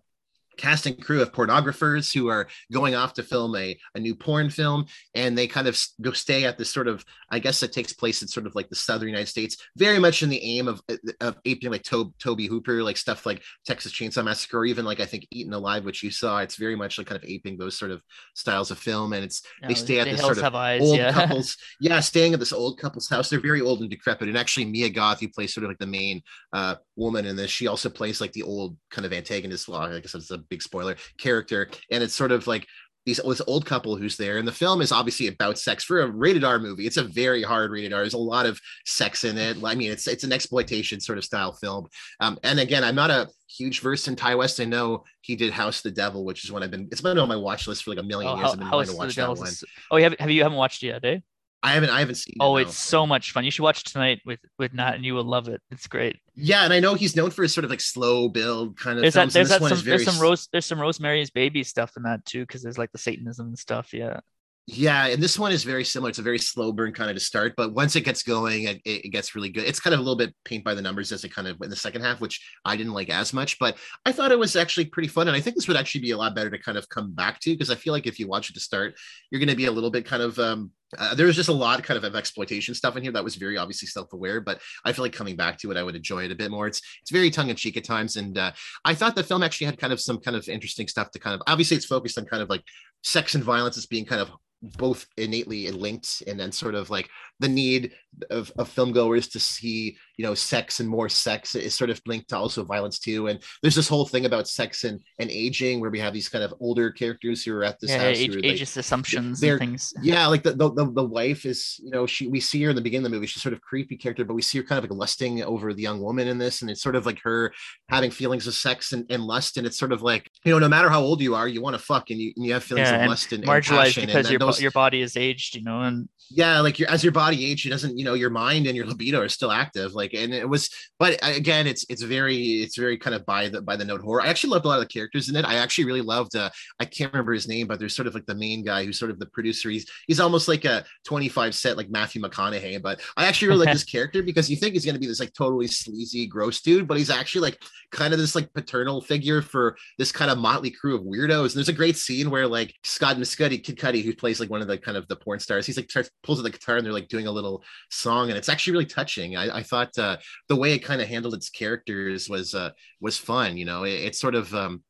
cast 0.56 0.86
and 0.86 1.02
crew 1.02 1.22
of 1.22 1.32
pornographers 1.32 2.12
who 2.12 2.28
are 2.28 2.48
going 2.72 2.94
off 2.94 3.14
to 3.14 3.22
film 3.22 3.54
a, 3.56 3.76
a 3.94 4.00
new 4.00 4.14
porn 4.14 4.50
film 4.50 4.86
and 5.14 5.36
they 5.36 5.46
kind 5.46 5.68
of 5.68 5.78
go 6.00 6.12
stay 6.12 6.44
at 6.44 6.58
this 6.58 6.70
sort 6.70 6.88
of 6.88 7.04
i 7.30 7.38
guess 7.38 7.62
it 7.62 7.72
takes 7.72 7.92
place 7.92 8.22
in 8.22 8.28
sort 8.28 8.46
of 8.46 8.54
like 8.54 8.68
the 8.68 8.74
southern 8.74 9.08
united 9.08 9.26
states 9.26 9.56
very 9.76 9.98
much 9.98 10.22
in 10.22 10.28
the 10.28 10.42
aim 10.42 10.68
of 10.68 10.80
of 11.20 11.36
aping 11.44 11.70
like 11.70 11.82
to- 11.82 12.12
tobe 12.18 12.40
hooper 12.40 12.82
like 12.82 12.96
stuff 12.96 13.26
like 13.26 13.42
texas 13.66 13.92
chainsaw 13.92 14.24
massacre 14.24 14.58
or 14.58 14.64
even 14.64 14.84
like 14.84 15.00
i 15.00 15.06
think 15.06 15.26
eaten 15.30 15.52
alive 15.52 15.84
which 15.84 16.02
you 16.02 16.10
saw 16.10 16.38
it's 16.38 16.56
very 16.56 16.76
much 16.76 16.98
like 16.98 17.06
kind 17.06 17.22
of 17.22 17.28
aping 17.28 17.56
those 17.56 17.78
sort 17.78 17.90
of 17.90 18.02
styles 18.34 18.70
of 18.70 18.78
film 18.78 19.12
and 19.12 19.24
it's 19.24 19.42
they 19.66 19.74
stay 19.74 20.00
at 20.00 20.06
this 20.06 20.20
sort 20.20 20.38
of 20.38 20.54
eyes, 20.54 20.80
old 20.80 20.96
yeah. 20.96 21.12
couples 21.26 21.56
yeah 21.80 22.00
staying 22.00 22.32
at 22.32 22.40
this 22.40 22.52
old 22.52 22.78
couple's 22.78 23.08
house 23.08 23.28
they're 23.28 23.40
very 23.40 23.60
old 23.60 23.80
and 23.80 23.90
decrepit 23.90 24.28
and 24.28 24.38
actually 24.38 24.64
mia 24.64 24.88
goth 24.88 25.20
who 25.20 25.28
plays 25.28 25.52
sort 25.52 25.64
of 25.64 25.70
like 25.70 25.78
the 25.78 25.86
main 25.86 26.22
uh, 26.52 26.76
woman 26.96 27.26
in 27.26 27.36
this 27.36 27.50
she 27.50 27.66
also 27.66 27.88
plays 27.88 28.20
like 28.20 28.32
the 28.32 28.42
old 28.42 28.76
kind 28.90 29.04
of 29.04 29.12
antagonist 29.12 29.68
well 29.68 29.80
i 29.80 30.00
guess 30.00 30.14
it's 30.14 30.30
a 30.30 30.38
big 30.48 30.62
spoiler 30.62 30.96
character 31.18 31.68
and 31.90 32.02
it's 32.02 32.14
sort 32.14 32.32
of 32.32 32.46
like 32.46 32.66
these 33.04 33.20
this 33.24 33.42
old 33.46 33.64
couple 33.64 33.96
who's 33.96 34.16
there 34.16 34.38
and 34.38 34.48
the 34.48 34.52
film 34.52 34.80
is 34.80 34.90
obviously 34.90 35.28
about 35.28 35.58
sex 35.58 35.84
for 35.84 36.00
a 36.00 36.10
rated 36.10 36.44
r 36.44 36.58
movie 36.58 36.86
it's 36.86 36.96
a 36.96 37.04
very 37.04 37.42
hard 37.42 37.70
rated 37.70 37.92
r 37.92 38.00
there's 38.00 38.14
a 38.14 38.18
lot 38.18 38.46
of 38.46 38.60
sex 38.84 39.24
in 39.24 39.38
it 39.38 39.56
i 39.64 39.74
mean 39.74 39.90
it's 39.90 40.08
it's 40.08 40.24
an 40.24 40.32
exploitation 40.32 41.00
sort 41.00 41.18
of 41.18 41.24
style 41.24 41.52
film 41.52 41.86
um, 42.20 42.38
and 42.42 42.58
again 42.58 42.82
i'm 42.82 42.96
not 42.96 43.10
a 43.10 43.28
huge 43.48 43.80
verse 43.80 44.08
in 44.08 44.16
Ti 44.16 44.34
West. 44.34 44.60
I 44.60 44.64
know 44.64 45.04
he 45.22 45.36
did 45.36 45.52
House 45.52 45.80
the 45.80 45.90
Devil, 45.90 46.24
which 46.24 46.44
is 46.44 46.52
one 46.52 46.62
I've 46.62 46.70
been. 46.70 46.88
It's 46.90 47.00
been 47.00 47.18
on 47.18 47.28
my 47.28 47.36
watch 47.36 47.66
list 47.66 47.84
for 47.84 47.90
like 47.90 48.00
a 48.00 48.02
million 48.02 48.32
oh, 48.32 48.36
years. 48.36 48.50
I've 48.52 48.58
been 48.58 48.70
wanting 48.70 48.90
to 48.90 48.96
watch 48.96 49.14
that 49.16 49.36
one. 49.36 49.48
Oh, 49.90 49.96
you 49.96 50.04
have 50.04 50.16
have 50.18 50.30
you 50.30 50.42
haven't 50.42 50.58
watched 50.58 50.82
it 50.82 50.88
yet, 50.88 51.04
eh? 51.04 51.18
I 51.66 51.72
haven't 51.72 51.90
I 51.90 51.98
haven't 51.98 52.14
seen. 52.14 52.36
Oh, 52.38 52.58
it, 52.58 52.62
it's 52.62 52.78
so 52.78 53.08
much 53.08 53.32
fun. 53.32 53.44
You 53.44 53.50
should 53.50 53.64
watch 53.64 53.82
tonight 53.82 54.20
with 54.24 54.38
with 54.56 54.72
Nat, 54.72 54.94
and 54.94 55.04
you 55.04 55.14
will 55.14 55.24
love 55.24 55.48
it. 55.48 55.60
It's 55.72 55.88
great. 55.88 56.20
Yeah, 56.36 56.62
and 56.62 56.72
I 56.72 56.78
know 56.78 56.94
he's 56.94 57.16
known 57.16 57.30
for 57.30 57.42
his 57.42 57.52
sort 57.52 57.64
of 57.64 57.70
like 57.70 57.80
slow 57.80 58.28
build 58.28 58.78
kind 58.78 58.98
of. 58.98 59.02
There's 59.02 59.14
films, 59.14 59.32
that. 59.32 59.38
There's 59.40 59.48
that 59.48 59.76
some. 59.76 59.84
There's 59.84 60.04
some 60.04 60.20
rose. 60.20 60.48
There's 60.52 60.64
some 60.64 60.80
Rosemary's 60.80 61.30
Baby 61.30 61.64
stuff 61.64 61.90
in 61.96 62.04
that 62.04 62.24
too, 62.24 62.42
because 62.46 62.62
there's 62.62 62.78
like 62.78 62.92
the 62.92 62.98
Satanism 62.98 63.48
and 63.48 63.58
stuff. 63.58 63.92
Yeah. 63.92 64.20
Yeah, 64.68 65.06
and 65.06 65.22
this 65.22 65.38
one 65.38 65.52
is 65.52 65.62
very 65.62 65.84
similar. 65.84 66.10
It's 66.10 66.18
a 66.18 66.22
very 66.22 66.40
slow 66.40 66.72
burn 66.72 66.92
kind 66.92 67.08
of 67.08 67.14
to 67.14 67.20
start, 67.20 67.54
but 67.56 67.72
once 67.72 67.94
it 67.94 68.00
gets 68.00 68.24
going, 68.24 68.64
it, 68.64 68.80
it, 68.84 69.12
gets 69.12 69.36
really 69.36 69.48
good. 69.48 69.62
It's 69.62 69.78
kind 69.78 69.94
of 69.94 70.00
a 70.00 70.02
little 70.02 70.16
bit 70.16 70.34
paint 70.44 70.64
by 70.64 70.74
the 70.74 70.82
numbers 70.82 71.12
as 71.12 71.22
it 71.22 71.32
kind 71.32 71.46
of 71.46 71.56
in 71.62 71.70
the 71.70 71.76
second 71.76 72.02
half, 72.02 72.20
which 72.20 72.44
I 72.64 72.76
didn't 72.76 72.92
like 72.92 73.08
as 73.08 73.32
much, 73.32 73.60
but 73.60 73.76
I 74.04 74.10
thought 74.10 74.32
it 74.32 74.38
was 74.40 74.56
actually 74.56 74.86
pretty 74.86 75.06
fun. 75.06 75.28
And 75.28 75.36
I 75.36 75.40
think 75.40 75.54
this 75.54 75.68
would 75.68 75.76
actually 75.76 76.00
be 76.00 76.10
a 76.10 76.16
lot 76.16 76.34
better 76.34 76.50
to 76.50 76.58
kind 76.58 76.76
of 76.76 76.88
come 76.88 77.14
back 77.14 77.38
to 77.42 77.52
because 77.52 77.70
I 77.70 77.76
feel 77.76 77.92
like 77.92 78.08
if 78.08 78.18
you 78.18 78.26
watch 78.26 78.50
it 78.50 78.54
to 78.54 78.60
start, 78.60 78.96
you're 79.30 79.38
going 79.38 79.50
to 79.50 79.54
be 79.54 79.66
a 79.66 79.70
little 79.70 79.92
bit 79.92 80.04
kind 80.04 80.20
of 80.20 80.36
um, 80.40 80.72
uh, 80.98 81.14
there 81.14 81.26
was 81.26 81.36
just 81.36 81.48
a 81.48 81.52
lot 81.52 81.82
kind 81.82 81.98
of, 81.98 82.04
of 82.04 82.14
exploitation 82.14 82.74
stuff 82.74 82.96
in 82.96 83.02
here 83.02 83.12
that 83.12 83.24
was 83.24 83.36
very 83.36 83.56
obviously 83.56 83.88
self-aware 83.88 84.40
but 84.40 84.60
i 84.84 84.92
feel 84.92 85.04
like 85.04 85.12
coming 85.12 85.36
back 85.36 85.58
to 85.58 85.70
it 85.70 85.76
i 85.76 85.82
would 85.82 85.96
enjoy 85.96 86.24
it 86.24 86.30
a 86.30 86.34
bit 86.34 86.50
more. 86.50 86.66
It's 86.66 86.80
it's 87.02 87.10
very 87.10 87.30
tongue-in-cheek 87.30 87.76
at 87.76 87.84
times 87.84 88.16
and 88.16 88.38
uh, 88.38 88.52
i 88.84 88.94
thought 88.94 89.14
the 89.14 89.24
film 89.24 89.42
actually 89.42 89.66
had 89.66 89.78
kind 89.78 89.92
of 89.92 90.00
some 90.00 90.18
kind 90.18 90.36
of 90.36 90.48
interesting 90.48 90.88
stuff 90.88 91.10
to 91.12 91.18
kind 91.18 91.34
of 91.34 91.42
obviously 91.46 91.76
it's 91.76 91.86
focused 91.86 92.18
on 92.18 92.24
kind 92.24 92.42
of 92.42 92.48
like 92.48 92.62
sex 93.02 93.34
and 93.34 93.44
violence 93.44 93.76
as 93.76 93.86
being 93.86 94.04
kind 94.04 94.20
of 94.20 94.30
both 94.62 95.06
innately 95.16 95.70
linked 95.70 96.22
and 96.26 96.40
then 96.40 96.50
sort 96.50 96.74
of 96.74 96.90
like 96.90 97.08
the 97.40 97.48
need 97.48 97.92
of, 98.30 98.50
of 98.58 98.68
film 98.68 98.92
goers 98.92 99.28
to 99.28 99.40
see 99.40 99.96
you 100.16 100.24
know 100.24 100.34
sex 100.34 100.80
and 100.80 100.88
more 100.88 101.08
sex 101.08 101.54
is 101.54 101.74
sort 101.74 101.90
of 101.90 102.00
linked 102.06 102.28
to 102.28 102.36
also 102.36 102.64
violence 102.64 102.98
too. 102.98 103.28
And 103.28 103.42
there's 103.62 103.74
this 103.74 103.88
whole 103.88 104.06
thing 104.06 104.26
about 104.26 104.48
sex 104.48 104.84
and, 104.84 105.00
and 105.18 105.30
aging 105.30 105.80
where 105.80 105.90
we 105.90 106.00
have 106.00 106.12
these 106.12 106.28
kind 106.28 106.44
of 106.44 106.54
older 106.60 106.90
characters 106.90 107.44
who 107.44 107.54
are 107.56 107.64
at 107.64 107.80
this 107.80 107.90
yeah, 107.90 107.98
house 107.98 108.16
age, 108.16 108.34
ageist 108.36 108.76
assumptions 108.76 109.42
and 109.42 109.58
things. 109.58 109.92
Yeah 110.02 110.26
like 110.26 110.42
the, 110.42 110.52
the, 110.52 110.72
the 110.72 110.92
the 110.92 111.04
wife 111.04 111.44
is 111.46 111.80
you 111.82 111.90
know 111.90 112.06
she 112.06 112.28
we 112.28 112.40
see 112.40 112.62
her 112.62 112.70
in 112.70 112.76
the 112.76 112.82
beginning 112.82 113.06
of 113.06 113.10
the 113.10 113.16
movie 113.16 113.26
she's 113.26 113.42
sort 113.42 113.52
of 113.52 113.60
creepy 113.60 113.96
character 113.96 114.24
but 114.24 114.34
we 114.34 114.42
see 114.42 114.58
her 114.58 114.64
kind 114.64 114.78
of 114.78 114.88
like 114.90 114.98
lusting 114.98 115.42
over 115.42 115.72
the 115.72 115.82
young 115.82 116.00
woman 116.00 116.28
in 116.28 116.38
this 116.38 116.62
and 116.62 116.70
it's 116.70 116.82
sort 116.82 116.96
of 116.96 117.06
like 117.06 117.20
her 117.20 117.52
having 117.88 118.10
feelings 118.10 118.46
of 118.46 118.54
sex 118.54 118.92
and, 118.92 119.04
and 119.10 119.22
lust 119.22 119.56
and 119.56 119.66
it's 119.66 119.78
sort 119.78 119.92
of 119.92 120.02
like 120.02 120.30
you 120.44 120.52
know 120.52 120.58
no 120.58 120.68
matter 120.68 120.88
how 120.88 121.00
old 121.00 121.20
you 121.20 121.34
are 121.34 121.48
you 121.48 121.60
want 121.60 121.74
to 121.74 121.82
fuck 121.82 122.10
and 122.10 122.20
you, 122.20 122.32
and 122.36 122.44
you 122.44 122.52
have 122.52 122.64
feelings 122.64 122.88
yeah, 122.88 123.02
of 123.02 123.08
lust 123.08 123.32
and, 123.32 123.44
marginalized 123.44 123.96
and 123.98 124.06
because 124.06 124.26
and 124.26 124.30
your, 124.30 124.38
those, 124.38 124.60
your 124.60 124.70
body 124.70 125.00
is 125.00 125.16
aged 125.16 125.54
you 125.54 125.62
know 125.62 125.82
and 125.82 126.08
yeah 126.30 126.60
like 126.60 126.78
your 126.78 126.90
as 126.90 127.04
your 127.04 127.12
body 127.12 127.44
age 127.44 127.66
it 127.66 127.70
doesn't 127.70 127.98
you 127.98 128.04
know 128.04 128.14
your 128.14 128.30
mind 128.30 128.66
and 128.66 128.76
your 128.76 128.86
libido 128.86 129.20
are 129.20 129.28
still 129.28 129.52
active 129.52 129.94
like 129.94 130.05
and 130.14 130.32
it 130.32 130.48
was 130.48 130.70
but 130.98 131.18
again 131.22 131.66
it's 131.66 131.84
it's 131.88 132.02
very 132.02 132.62
it's 132.62 132.76
very 132.76 132.96
kind 132.96 133.14
of 133.14 133.24
by 133.26 133.48
the 133.48 133.62
by 133.62 133.76
the 133.76 133.84
note 133.84 134.00
horror. 134.00 134.22
I 134.22 134.28
actually 134.28 134.50
loved 134.50 134.64
a 134.64 134.68
lot 134.68 134.80
of 134.80 134.88
the 134.88 134.92
characters 134.92 135.28
in 135.28 135.36
it. 135.36 135.44
I 135.44 135.54
actually 135.54 135.84
really 135.84 136.02
loved 136.02 136.36
uh 136.36 136.50
i 136.80 136.84
can't 136.84 137.12
remember 137.12 137.32
his 137.32 137.48
name 137.48 137.66
but 137.66 137.78
there's 137.78 137.94
sort 137.94 138.06
of 138.06 138.14
like 138.14 138.26
the 138.26 138.34
main 138.34 138.64
guy 138.64 138.84
who's 138.84 138.98
sort 138.98 139.10
of 139.10 139.18
the 139.18 139.26
producer. 139.26 139.70
He's 139.70 139.86
he's 140.06 140.20
almost 140.20 140.48
like 140.48 140.64
a 140.64 140.84
25 141.04 141.54
set 141.54 141.76
like 141.76 141.90
matthew 141.90 142.22
mcconaughey 142.22 142.80
but 142.80 143.00
i 143.16 143.26
actually 143.26 143.48
really 143.48 143.66
like 143.66 143.72
this 143.74 143.84
character 143.84 144.22
because 144.22 144.50
you 144.50 144.56
think 144.56 144.74
he's 144.74 144.84
going 144.84 144.94
to 144.94 145.00
be 145.00 145.06
this 145.06 145.20
like 145.20 145.32
totally 145.32 145.66
sleazy 145.66 146.26
gross 146.26 146.60
dude 146.60 146.86
but 146.86 146.96
he's 146.96 147.10
actually 147.10 147.42
like 147.42 147.58
kind 147.90 148.12
of 148.12 148.18
this 148.18 148.34
like 148.34 148.52
paternal 148.52 149.00
figure 149.00 149.42
for 149.42 149.76
this 149.98 150.12
kind 150.12 150.30
of 150.30 150.38
motley 150.38 150.70
crew 150.70 150.94
of 150.94 151.02
weirdos. 151.02 151.46
And 151.46 151.56
there's 151.56 151.68
a 151.68 151.72
great 151.72 151.96
scene 151.96 152.30
where 152.30 152.46
like 152.46 152.74
scott 152.82 153.16
Mescudi, 153.16 153.62
kid 153.62 153.76
cudi 153.76 154.02
who 154.04 154.14
plays 154.14 154.40
like 154.40 154.50
one 154.50 154.62
of 154.62 154.68
the 154.68 154.78
kind 154.78 154.96
of 154.96 155.06
the 155.08 155.16
porn 155.16 155.40
stars 155.40 155.66
he's 155.66 155.76
like 155.76 155.90
starts 155.90 156.10
pulls 156.22 156.38
out 156.38 156.42
the 156.42 156.50
guitar 156.50 156.76
and 156.76 156.84
they're 156.84 156.92
like 156.92 157.08
doing 157.08 157.26
a 157.26 157.30
little 157.30 157.64
song 157.90 158.28
and 158.28 158.38
it's 158.38 158.48
actually 158.48 158.72
really 158.72 158.86
touching. 158.86 159.36
I, 159.36 159.58
I 159.58 159.62
thought 159.62 159.95
uh, 159.98 160.16
the 160.48 160.56
way 160.56 160.72
it 160.72 160.80
kind 160.80 161.00
of 161.00 161.08
handled 161.08 161.34
its 161.34 161.50
characters 161.50 162.28
was 162.28 162.54
uh, 162.54 162.70
was 163.00 163.16
fun 163.16 163.56
you 163.56 163.64
know? 163.64 163.84
It, 163.84 163.92
it's 163.92 164.20
sort 164.20 164.34
of 164.34 164.54
um, 164.54 164.82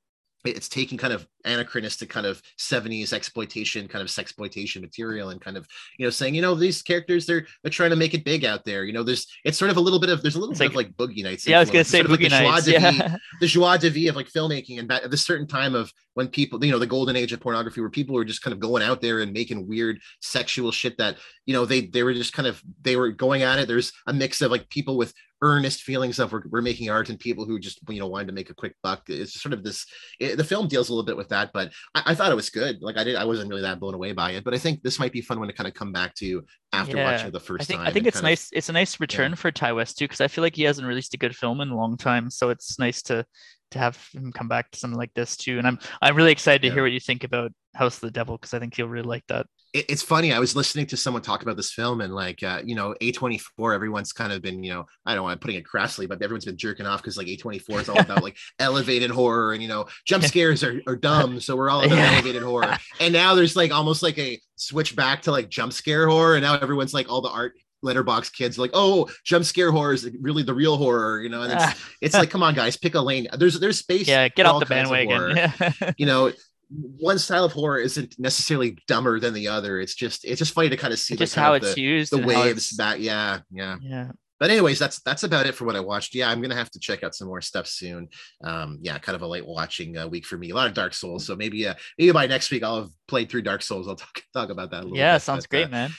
it's 0.49 0.69
taking 0.69 0.99
kind 0.99 1.13
of 1.13 1.27
anachronistic 1.45 2.09
kind 2.09 2.27
of 2.27 2.43
70s 2.59 3.13
exploitation 3.13 3.89
kind 3.89 4.03
of 4.03 4.09
sexploitation 4.09 4.81
material 4.81 5.31
and 5.31 5.41
kind 5.41 5.57
of 5.57 5.67
you 5.99 6.05
know 6.05 6.11
saying 6.11 6.35
you 6.35 6.43
know 6.43 6.55
these 6.55 6.83
characters 6.83 7.27
they're 7.27 7.47
they're 7.63 7.71
trying 7.71 7.91
to 7.91 7.97
make 7.97 8.15
it 8.15 8.25
big 8.25 8.45
out 8.45 8.65
there 8.65 8.85
you 8.85 8.93
know 8.93 9.03
there's 9.03 9.27
it's 9.45 9.59
sort 9.59 9.71
of 9.71 9.77
a 9.77 9.81
little 9.81 10.01
bit 10.01 10.11
of 10.11 10.23
there's 10.23 10.35
a 10.35 10.39
little 10.39 10.53
it's 10.53 10.61
bit 10.61 10.75
like, 10.75 10.89
of 10.89 10.99
like 10.99 11.11
boogie 11.11 11.23
nights 11.23 11.47
yeah 11.47 11.61
influence. 11.61 11.61
i 11.61 11.61
was 11.61 11.71
gonna 11.71 11.85
say 11.85 12.09
sort 12.09 12.21
boogie 12.21 12.31
like 12.31 12.43
nights 12.43 12.69
yeah. 12.69 13.17
the 13.41 13.47
joie 13.47 13.77
de 13.77 13.91
vie 13.91 14.09
of 14.09 14.17
like 14.17 14.29
filmmaking 14.29 14.79
and 14.79 14.91
at 14.91 15.11
this 15.11 15.25
certain 15.25 15.47
time 15.47 15.75
of 15.75 15.93
when 16.15 16.29
people 16.29 16.63
you 16.65 16.73
know 16.73 16.79
the 16.79 16.87
golden 16.87 17.15
age 17.15 17.33
of 17.33 17.41
pornography 17.41 17.81
where 17.81 17.91
people 17.91 18.15
were 18.15 18.25
just 18.25 18.43
kind 18.43 18.53
of 18.53 18.61
going 18.61 18.83
out 18.83 19.01
there 19.01 19.21
and 19.21 19.33
making 19.33 19.69
weird 19.69 20.01
sexual 20.21 20.73
shit 20.73 20.97
that 20.99 21.17
you 21.45 21.55
know 21.55 21.65
they 21.65 21.83
they 21.83 22.03
were 22.03 22.15
just 22.15 22.33
kind 22.33 22.49
of 22.49 22.63
they 22.83 22.97
were 22.97 23.11
going 23.11 23.43
at 23.43 23.59
it 23.59 23.69
there's 23.69 23.93
a 24.07 24.13
mix 24.13 24.41
of 24.41 24.51
like 24.51 24.69
people 24.69 24.97
with 24.97 25.13
earnest 25.43 25.83
feelings 25.83 26.19
of 26.19 26.33
we're, 26.33 26.43
we're 26.51 26.63
making 26.63 26.91
art 26.91 27.11
and 27.11 27.19
people 27.19 27.45
who 27.45 27.59
just 27.59 27.79
you 27.89 28.01
know 28.01 28.07
wanted 28.07 28.27
to 28.27 28.33
make 28.33 28.49
a 28.49 28.55
quick 28.55 28.75
buck 28.83 29.03
it's 29.09 29.41
sort 29.41 29.53
of 29.53 29.63
this 29.63 29.85
it, 30.19 30.37
the 30.37 30.45
film 30.45 30.67
deals 30.67 30.89
a 30.89 30.93
little 30.93 31.05
bit 31.05 31.17
with 31.17 31.29
that 31.29 31.51
but 31.53 31.73
I, 31.95 32.03
I, 32.07 32.15
thought 32.15 32.33
it 32.33 32.37
was 32.37 32.49
good 32.49 32.79
like 32.81 32.97
i 32.97 33.05
did 33.05 33.17
i 33.17 33.25
wasn't 33.25 33.51
really 33.51 33.63
that 33.63 33.79
blown 33.79 33.95
away 33.95 34.13
by 34.13 34.33
it 34.33 34.45
but 34.45 34.55
i 34.55 34.59
think 34.59 34.83
this 34.83 34.99
might 34.99 35.13
be 35.13 35.21
fun 35.21 35.39
one 35.39 35.49
to 35.49 35.55
kind 35.55 35.69
of 35.69 35.75
come 35.75 35.93
back 35.93 36.15
to 36.17 36.43
after 36.73 36.97
yeah. 36.97 37.13
watching 37.13 37.31
the 37.33 37.41
first 37.41 37.63
I 37.63 37.65
think, 37.65 37.79
time 37.81 37.87
i 37.87 37.93
think 37.93 38.07
it's 38.07 38.23
nice 38.23 38.47
of, 38.47 38.57
it's 38.57 38.69
a 38.71 38.73
nice 38.73 38.99
return 38.99 39.33
yeah. 39.33 39.37
for 39.37 39.51
Ti 39.51 39.73
West 39.73 39.99
too 39.99 40.05
because 40.05 40.23
i 40.23 40.29
feel 40.29 40.43
like 40.43 40.57
he 40.57 40.63
hasn't 40.63 40.89
released 40.89 41.13
a 41.15 41.19
good 41.19 41.37
film 41.37 41.61
in 41.61 41.69
a 41.69 41.77
long 41.77 41.97
time 41.97 42.31
so 42.31 42.49
it's 42.49 42.79
nice 42.79 43.03
to 43.03 43.27
to 43.73 43.79
have 43.79 44.09
him 44.15 44.33
come 44.33 44.49
back 44.49 44.71
to 44.71 44.79
something 44.79 44.99
like 44.99 45.13
this 45.15 45.37
too 45.37 45.59
and 45.59 45.67
i'm 45.67 45.79
i'm 46.01 46.17
really 46.17 46.33
excited 46.33 46.63
to 46.63 46.69
yeah. 46.69 46.75
hear 46.75 46.83
what 46.83 46.93
you 46.93 47.01
think 47.01 47.25
about 47.25 47.53
house 47.75 47.97
of 47.97 48.01
the 48.03 48.11
devil 48.11 48.37
because 48.37 48.55
i 48.55 48.59
think 48.59 48.79
you'll 48.79 48.89
really 48.89 49.07
like 49.07 49.25
that 49.29 49.47
it's 49.89 50.03
funny. 50.03 50.33
I 50.33 50.39
was 50.39 50.57
listening 50.57 50.87
to 50.87 50.97
someone 50.97 51.23
talk 51.23 51.43
about 51.43 51.57
this 51.57 51.73
film, 51.73 52.01
and 52.01 52.15
like, 52.15 52.43
uh, 52.43 52.63
you 52.65 52.75
know, 52.75 52.95
A24, 53.01 53.75
everyone's 53.75 54.13
kind 54.13 54.33
of 54.33 54.43
been, 54.43 54.63
you 54.63 54.73
know, 54.73 54.87
I 55.05 55.15
don't 55.15 55.25
want 55.25 55.41
putting 55.41 55.57
it 55.57 55.65
crassly, 55.65 56.07
but 56.07 56.23
everyone's 56.23 56.45
been 56.45 56.57
jerking 56.57 56.87
off 56.87 57.03
because 57.03 57.17
like 57.17 57.27
A24 57.27 57.81
is 57.83 57.89
all 57.89 57.99
about 57.99 58.23
like 58.23 58.37
elevated 58.59 59.11
horror, 59.11 59.53
and 59.53 59.63
you 59.63 59.69
know, 59.69 59.87
jump 60.05 60.25
scares 60.25 60.63
are, 60.65 60.81
are 60.87 60.97
dumb, 60.97 61.41
so 61.41 61.57
we're 61.57 61.71
all 61.71 61.85
about 61.85 61.97
yeah. 61.97 62.13
elevated 62.13 62.43
horror. 62.43 62.77
And 63.01 63.13
now 63.13 63.35
there's 63.35 63.57
like 63.57 63.73
almost 63.73 64.03
like 64.03 64.19
a 64.19 64.41
switch 64.57 64.97
back 64.97 65.23
to 65.23 65.31
like 65.31 65.51
jump 65.51 65.73
scare 65.73 66.09
horror, 66.09 66.37
and 66.37 66.43
now 66.43 66.55
everyone's 66.59 66.95
like 66.95 67.11
all 67.11 67.21
the 67.21 67.29
art 67.29 67.55
Letterboxd 67.85 68.33
kids 68.33 68.59
like 68.59 68.71
oh 68.75 69.09
jump 69.23 69.45
scare 69.45 69.71
horror 69.71 69.93
is 69.93 70.09
really 70.21 70.43
the 70.43 70.55
real 70.55 70.77
horror 70.77 71.21
you 71.21 71.29
know 71.29 71.43
and 71.43 71.53
it's, 71.53 71.81
it's 72.01 72.15
like 72.15 72.31
come 72.31 72.43
on 72.43 72.55
guys 72.55 72.77
pick 72.77 72.95
a 72.95 73.01
lane 73.01 73.29
there's 73.39 73.61
there's 73.61 73.79
space 73.79 74.09
yeah 74.09 74.29
get 74.29 74.47
off 74.47 74.61
the 74.61 74.67
bandwagon 74.67 75.53
you 75.97 76.07
know 76.07 76.33
one 76.69 77.19
style 77.19 77.45
of 77.45 77.53
horror 77.53 77.79
isn't 77.79 78.19
necessarily 78.19 78.79
dumber 78.89 79.21
than 79.21 79.35
the 79.35 79.49
other. 79.49 79.81
It's 79.81 79.95
just 79.95 80.25
it's 80.25 80.39
just 80.39 80.53
funny 80.53 80.69
to 80.69 80.77
kind 80.77 80.93
of 80.93 80.99
see 80.99 81.17
just 81.17 81.35
how 81.35 81.55
it's 81.55 81.75
the, 81.75 81.81
used, 81.81 82.13
the 82.13 82.27
waves 82.27 82.71
that 82.77 83.01
yeah 83.01 83.41
yeah 83.51 83.77
yeah. 83.81 84.11
But 84.39 84.51
anyways, 84.51 84.79
that's 84.79 85.01
that's 85.01 85.23
about 85.23 85.47
it 85.47 85.55
for 85.55 85.65
what 85.65 85.77
I 85.77 85.81
watched. 85.81 86.15
Yeah, 86.15 86.29
I'm 86.29 86.43
gonna 86.43 86.55
have 86.57 86.71
to 86.73 86.79
check 86.79 87.03
out 87.03 87.15
some 87.15 87.29
more 87.29 87.41
stuff 87.41 87.67
soon. 87.67 88.09
Um, 88.45 88.79
yeah, 88.83 88.99
kind 88.99 89.17
of 89.17 89.23
a 89.23 89.27
late 89.27 89.47
watching 89.47 89.97
uh, 89.97 90.07
week 90.09 90.27
for 90.27 90.37
me. 90.37 90.51
A 90.51 90.55
lot 90.55 90.67
of 90.67 90.75
Dark 90.75 90.93
Souls, 90.93 91.25
so 91.25 91.35
maybe 91.37 91.67
uh, 91.67 91.75
maybe 91.99 92.13
by 92.13 92.27
next 92.27 92.51
week 92.51 92.63
I'll 92.63 92.83
have 92.83 92.91
played 93.09 93.31
through 93.31 93.43
Dark 93.43 93.63
Souls. 93.63 93.89
I'll 93.89 93.97
talk 93.97 94.23
talk 94.35 94.51
about 94.51 94.71
that 94.73 94.81
a 94.81 94.83
little. 94.83 94.99
Yeah, 94.99 95.17
bit, 95.17 95.23
sounds 95.23 95.45
but, 95.45 95.51
great, 95.51 95.67
uh, 95.67 95.71
man. 95.71 95.91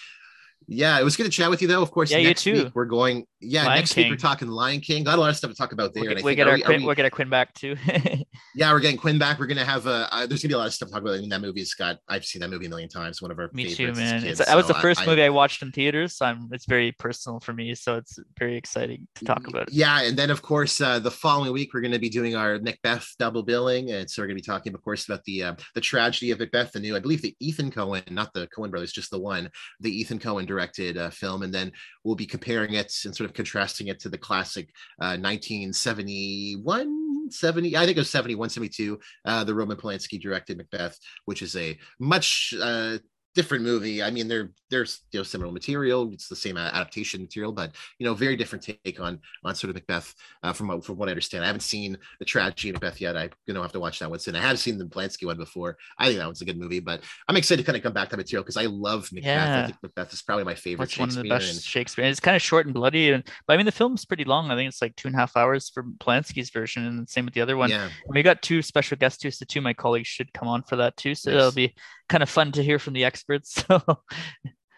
Yeah, 0.69 0.99
it 0.99 1.03
was 1.03 1.15
good 1.15 1.23
to 1.23 1.29
chat 1.29 1.49
with 1.49 1.61
you 1.61 1.67
though. 1.67 1.81
Of 1.81 1.91
course, 1.91 2.11
yeah, 2.11 2.21
next 2.21 2.45
you 2.45 2.55
too. 2.55 2.63
week 2.65 2.75
we're 2.75 2.85
going. 2.85 3.25
Yeah, 3.39 3.65
Lion 3.65 3.77
next 3.77 3.93
King. 3.93 4.05
week 4.05 4.13
we're 4.13 4.17
talking 4.17 4.49
Lion 4.49 4.81
King. 4.81 5.05
Got 5.05 5.17
a 5.17 5.21
lot 5.21 5.29
of 5.29 5.37
stuff 5.37 5.51
to 5.51 5.55
talk 5.55 5.71
about 5.71 5.93
there. 5.93 6.03
We'll 6.03 6.15
get, 6.15 6.23
we 6.23 6.35
get 6.35 6.47
our 6.47 6.55
we, 6.55 6.61
Quinn, 6.61 6.81
we, 6.81 6.85
we'll 6.87 6.95
get 6.95 7.05
our 7.05 7.11
Quinn 7.11 7.29
back 7.29 7.53
too. 7.53 7.77
yeah, 8.55 8.73
we're 8.73 8.81
getting 8.81 8.97
Quinn 8.97 9.17
back. 9.17 9.39
We're 9.39 9.47
gonna 9.47 9.63
have 9.63 9.87
a. 9.87 10.09
Uh, 10.11 10.25
there's 10.25 10.41
gonna 10.41 10.49
be 10.49 10.55
a 10.55 10.57
lot 10.57 10.67
of 10.67 10.73
stuff 10.73 10.89
to 10.89 10.93
talk 10.93 11.01
about. 11.03 11.15
I 11.15 11.19
mean, 11.19 11.29
that 11.29 11.39
movie's 11.39 11.73
got. 11.73 11.99
I've 12.09 12.25
seen 12.25 12.41
that 12.41 12.49
movie 12.49 12.65
a 12.65 12.69
million 12.69 12.89
times. 12.89 13.21
One 13.21 13.31
of 13.31 13.39
our 13.39 13.49
me 13.53 13.73
too, 13.73 13.93
man. 13.93 14.23
Kids, 14.23 14.39
that 14.39 14.55
was 14.55 14.67
so 14.67 14.73
the 14.73 14.79
first 14.79 15.01
I, 15.01 15.05
movie 15.05 15.23
I 15.23 15.29
watched 15.29 15.61
in 15.61 15.71
theaters, 15.71 16.17
so 16.17 16.25
I'm. 16.25 16.49
It's 16.51 16.65
very 16.65 16.91
personal 16.91 17.39
for 17.39 17.53
me, 17.53 17.73
so 17.73 17.95
it's 17.95 18.19
very 18.37 18.57
exciting 18.57 19.07
to 19.15 19.25
talk 19.25 19.47
about 19.47 19.69
it. 19.69 19.73
Yeah, 19.73 20.01
and 20.01 20.17
then 20.17 20.29
of 20.31 20.41
course 20.41 20.81
uh, 20.81 20.99
the 20.99 21.11
following 21.11 21.53
week 21.53 21.73
we're 21.73 21.81
gonna 21.81 21.99
be 21.99 22.09
doing 22.09 22.35
our 22.35 22.59
Macbeth 22.59 23.07
double 23.19 23.43
billing, 23.43 23.91
and 23.91 24.09
so 24.09 24.21
we're 24.21 24.27
gonna 24.27 24.35
be 24.35 24.41
talking, 24.41 24.73
of 24.73 24.83
course, 24.83 25.05
about 25.07 25.23
the 25.23 25.43
uh, 25.43 25.55
the 25.75 25.81
tragedy 25.81 26.31
of 26.31 26.39
Macbeth, 26.39 26.73
the 26.73 26.79
new, 26.79 26.95
I 26.95 26.99
believe, 26.99 27.21
the 27.21 27.35
Ethan 27.39 27.71
Coen, 27.71 28.09
not 28.11 28.33
the 28.33 28.47
Coen 28.47 28.69
brothers, 28.69 28.91
just 28.91 29.11
the 29.11 29.19
one, 29.19 29.49
the 29.79 29.91
Ethan 29.91 30.19
Coen 30.19 30.45
directed 30.57 30.97
uh, 30.97 31.11
film, 31.11 31.43
and 31.43 31.53
then 31.53 31.71
we'll 32.03 32.15
be 32.15 32.25
comparing 32.25 32.73
it 32.73 32.91
and 33.05 33.15
sort 33.15 33.29
of 33.29 33.35
contrasting 33.35 33.87
it 33.87 33.99
to 33.99 34.09
the 34.09 34.17
classic 34.17 34.69
uh, 35.01 35.17
1971 35.17 37.29
70 37.29 37.75
i 37.75 37.85
think 37.85 37.97
it 37.97 37.99
was 37.99 38.09
71 38.09 38.49
72 38.49 38.97
uh, 39.25 39.43
the 39.43 39.53
roman 39.53 39.75
polanski 39.75 40.19
directed 40.19 40.57
macbeth 40.57 40.97
which 41.25 41.41
is 41.41 41.57
a 41.57 41.77
much 41.99 42.53
uh, 42.61 42.97
different 43.37 43.63
movie. 43.63 44.01
I 44.01 44.09
mean, 44.09 44.27
they're 44.27 44.49
there's 44.69 45.01
you 45.11 45.19
know 45.19 45.23
similar 45.23 45.51
material. 45.51 46.11
It's 46.11 46.27
the 46.27 46.35
same 46.35 46.57
adaptation 46.57 47.21
material, 47.21 47.51
but 47.51 47.75
you 47.99 48.05
know, 48.05 48.15
very 48.15 48.35
different 48.35 48.63
take 48.63 48.99
on 48.99 49.19
on 49.45 49.53
sort 49.53 49.69
of 49.69 49.75
Macbeth. 49.75 50.13
Uh, 50.41 50.51
from 50.53 50.67
what, 50.67 50.83
from 50.83 50.97
what 50.97 51.07
I 51.07 51.11
understand, 51.11 51.43
I 51.43 51.47
haven't 51.47 51.61
seen 51.61 51.97
the 52.19 52.25
tragedy 52.25 52.69
of 52.69 52.75
Macbeth 52.75 52.99
yet. 52.99 53.15
I'm 53.15 53.29
gonna 53.47 53.61
have 53.61 53.71
to 53.73 53.79
watch 53.79 53.99
that 53.99 54.09
one 54.09 54.19
soon. 54.19 54.35
I 54.35 54.41
have 54.41 54.57
seen 54.57 54.79
the 54.79 54.85
Polanski 54.85 55.25
one 55.25 55.37
before. 55.37 55.77
I 55.99 56.07
think 56.07 56.17
that 56.17 56.25
one's 56.25 56.41
a 56.41 56.45
good 56.45 56.59
movie, 56.59 56.79
but 56.79 57.03
I'm 57.27 57.37
excited 57.37 57.61
to 57.61 57.65
kind 57.65 57.77
of 57.77 57.83
come 57.83 57.93
back 57.93 58.09
to 58.09 58.17
material 58.17 58.43
because 58.43 58.57
I 58.57 58.65
love 58.65 59.07
Macbeth. 59.13 59.27
Yeah. 59.27 59.61
I 59.63 59.65
think 59.67 59.77
Macbeth 59.83 60.13
is 60.13 60.23
probably 60.23 60.43
my 60.43 60.55
favorite. 60.55 60.85
It's 60.85 60.97
one 60.97 61.09
of 61.09 61.15
the 61.15 61.29
best 61.29 61.53
and, 61.53 61.61
Shakespeare. 61.61 62.05
It's 62.05 62.19
kind 62.19 62.35
of 62.35 62.41
short 62.41 62.65
and 62.65 62.73
bloody, 62.73 63.11
and 63.11 63.23
but 63.45 63.53
I 63.53 63.57
mean 63.57 63.67
the 63.67 63.71
film's 63.71 64.03
pretty 64.03 64.25
long. 64.25 64.49
I 64.49 64.55
think 64.55 64.67
it's 64.67 64.81
like 64.81 64.95
two 64.95 65.07
and 65.07 65.15
a 65.15 65.19
half 65.19 65.37
hours 65.37 65.69
for 65.69 65.83
Polanski's 65.83 66.49
version, 66.49 66.87
and 66.87 67.07
same 67.07 67.25
with 67.25 67.35
the 67.35 67.41
other 67.41 67.55
one. 67.55 67.69
Yeah. 67.69 67.89
We 68.07 68.23
got 68.23 68.41
two 68.41 68.63
special 68.63 68.97
guests 68.97 69.21
too, 69.21 69.29
so 69.29 69.45
two 69.47 69.59
of 69.59 69.63
my 69.63 69.73
colleagues 69.73 70.07
should 70.07 70.33
come 70.33 70.47
on 70.47 70.63
for 70.63 70.77
that 70.77 70.97
too. 70.97 71.13
So 71.13 71.29
nice. 71.29 71.37
it'll 71.37 71.51
be 71.51 71.75
kind 72.09 72.23
of 72.23 72.29
fun 72.29 72.51
to 72.53 72.63
hear 72.63 72.79
from 72.79 72.93
the 72.93 73.05
experts. 73.05 73.63
So 73.77 73.81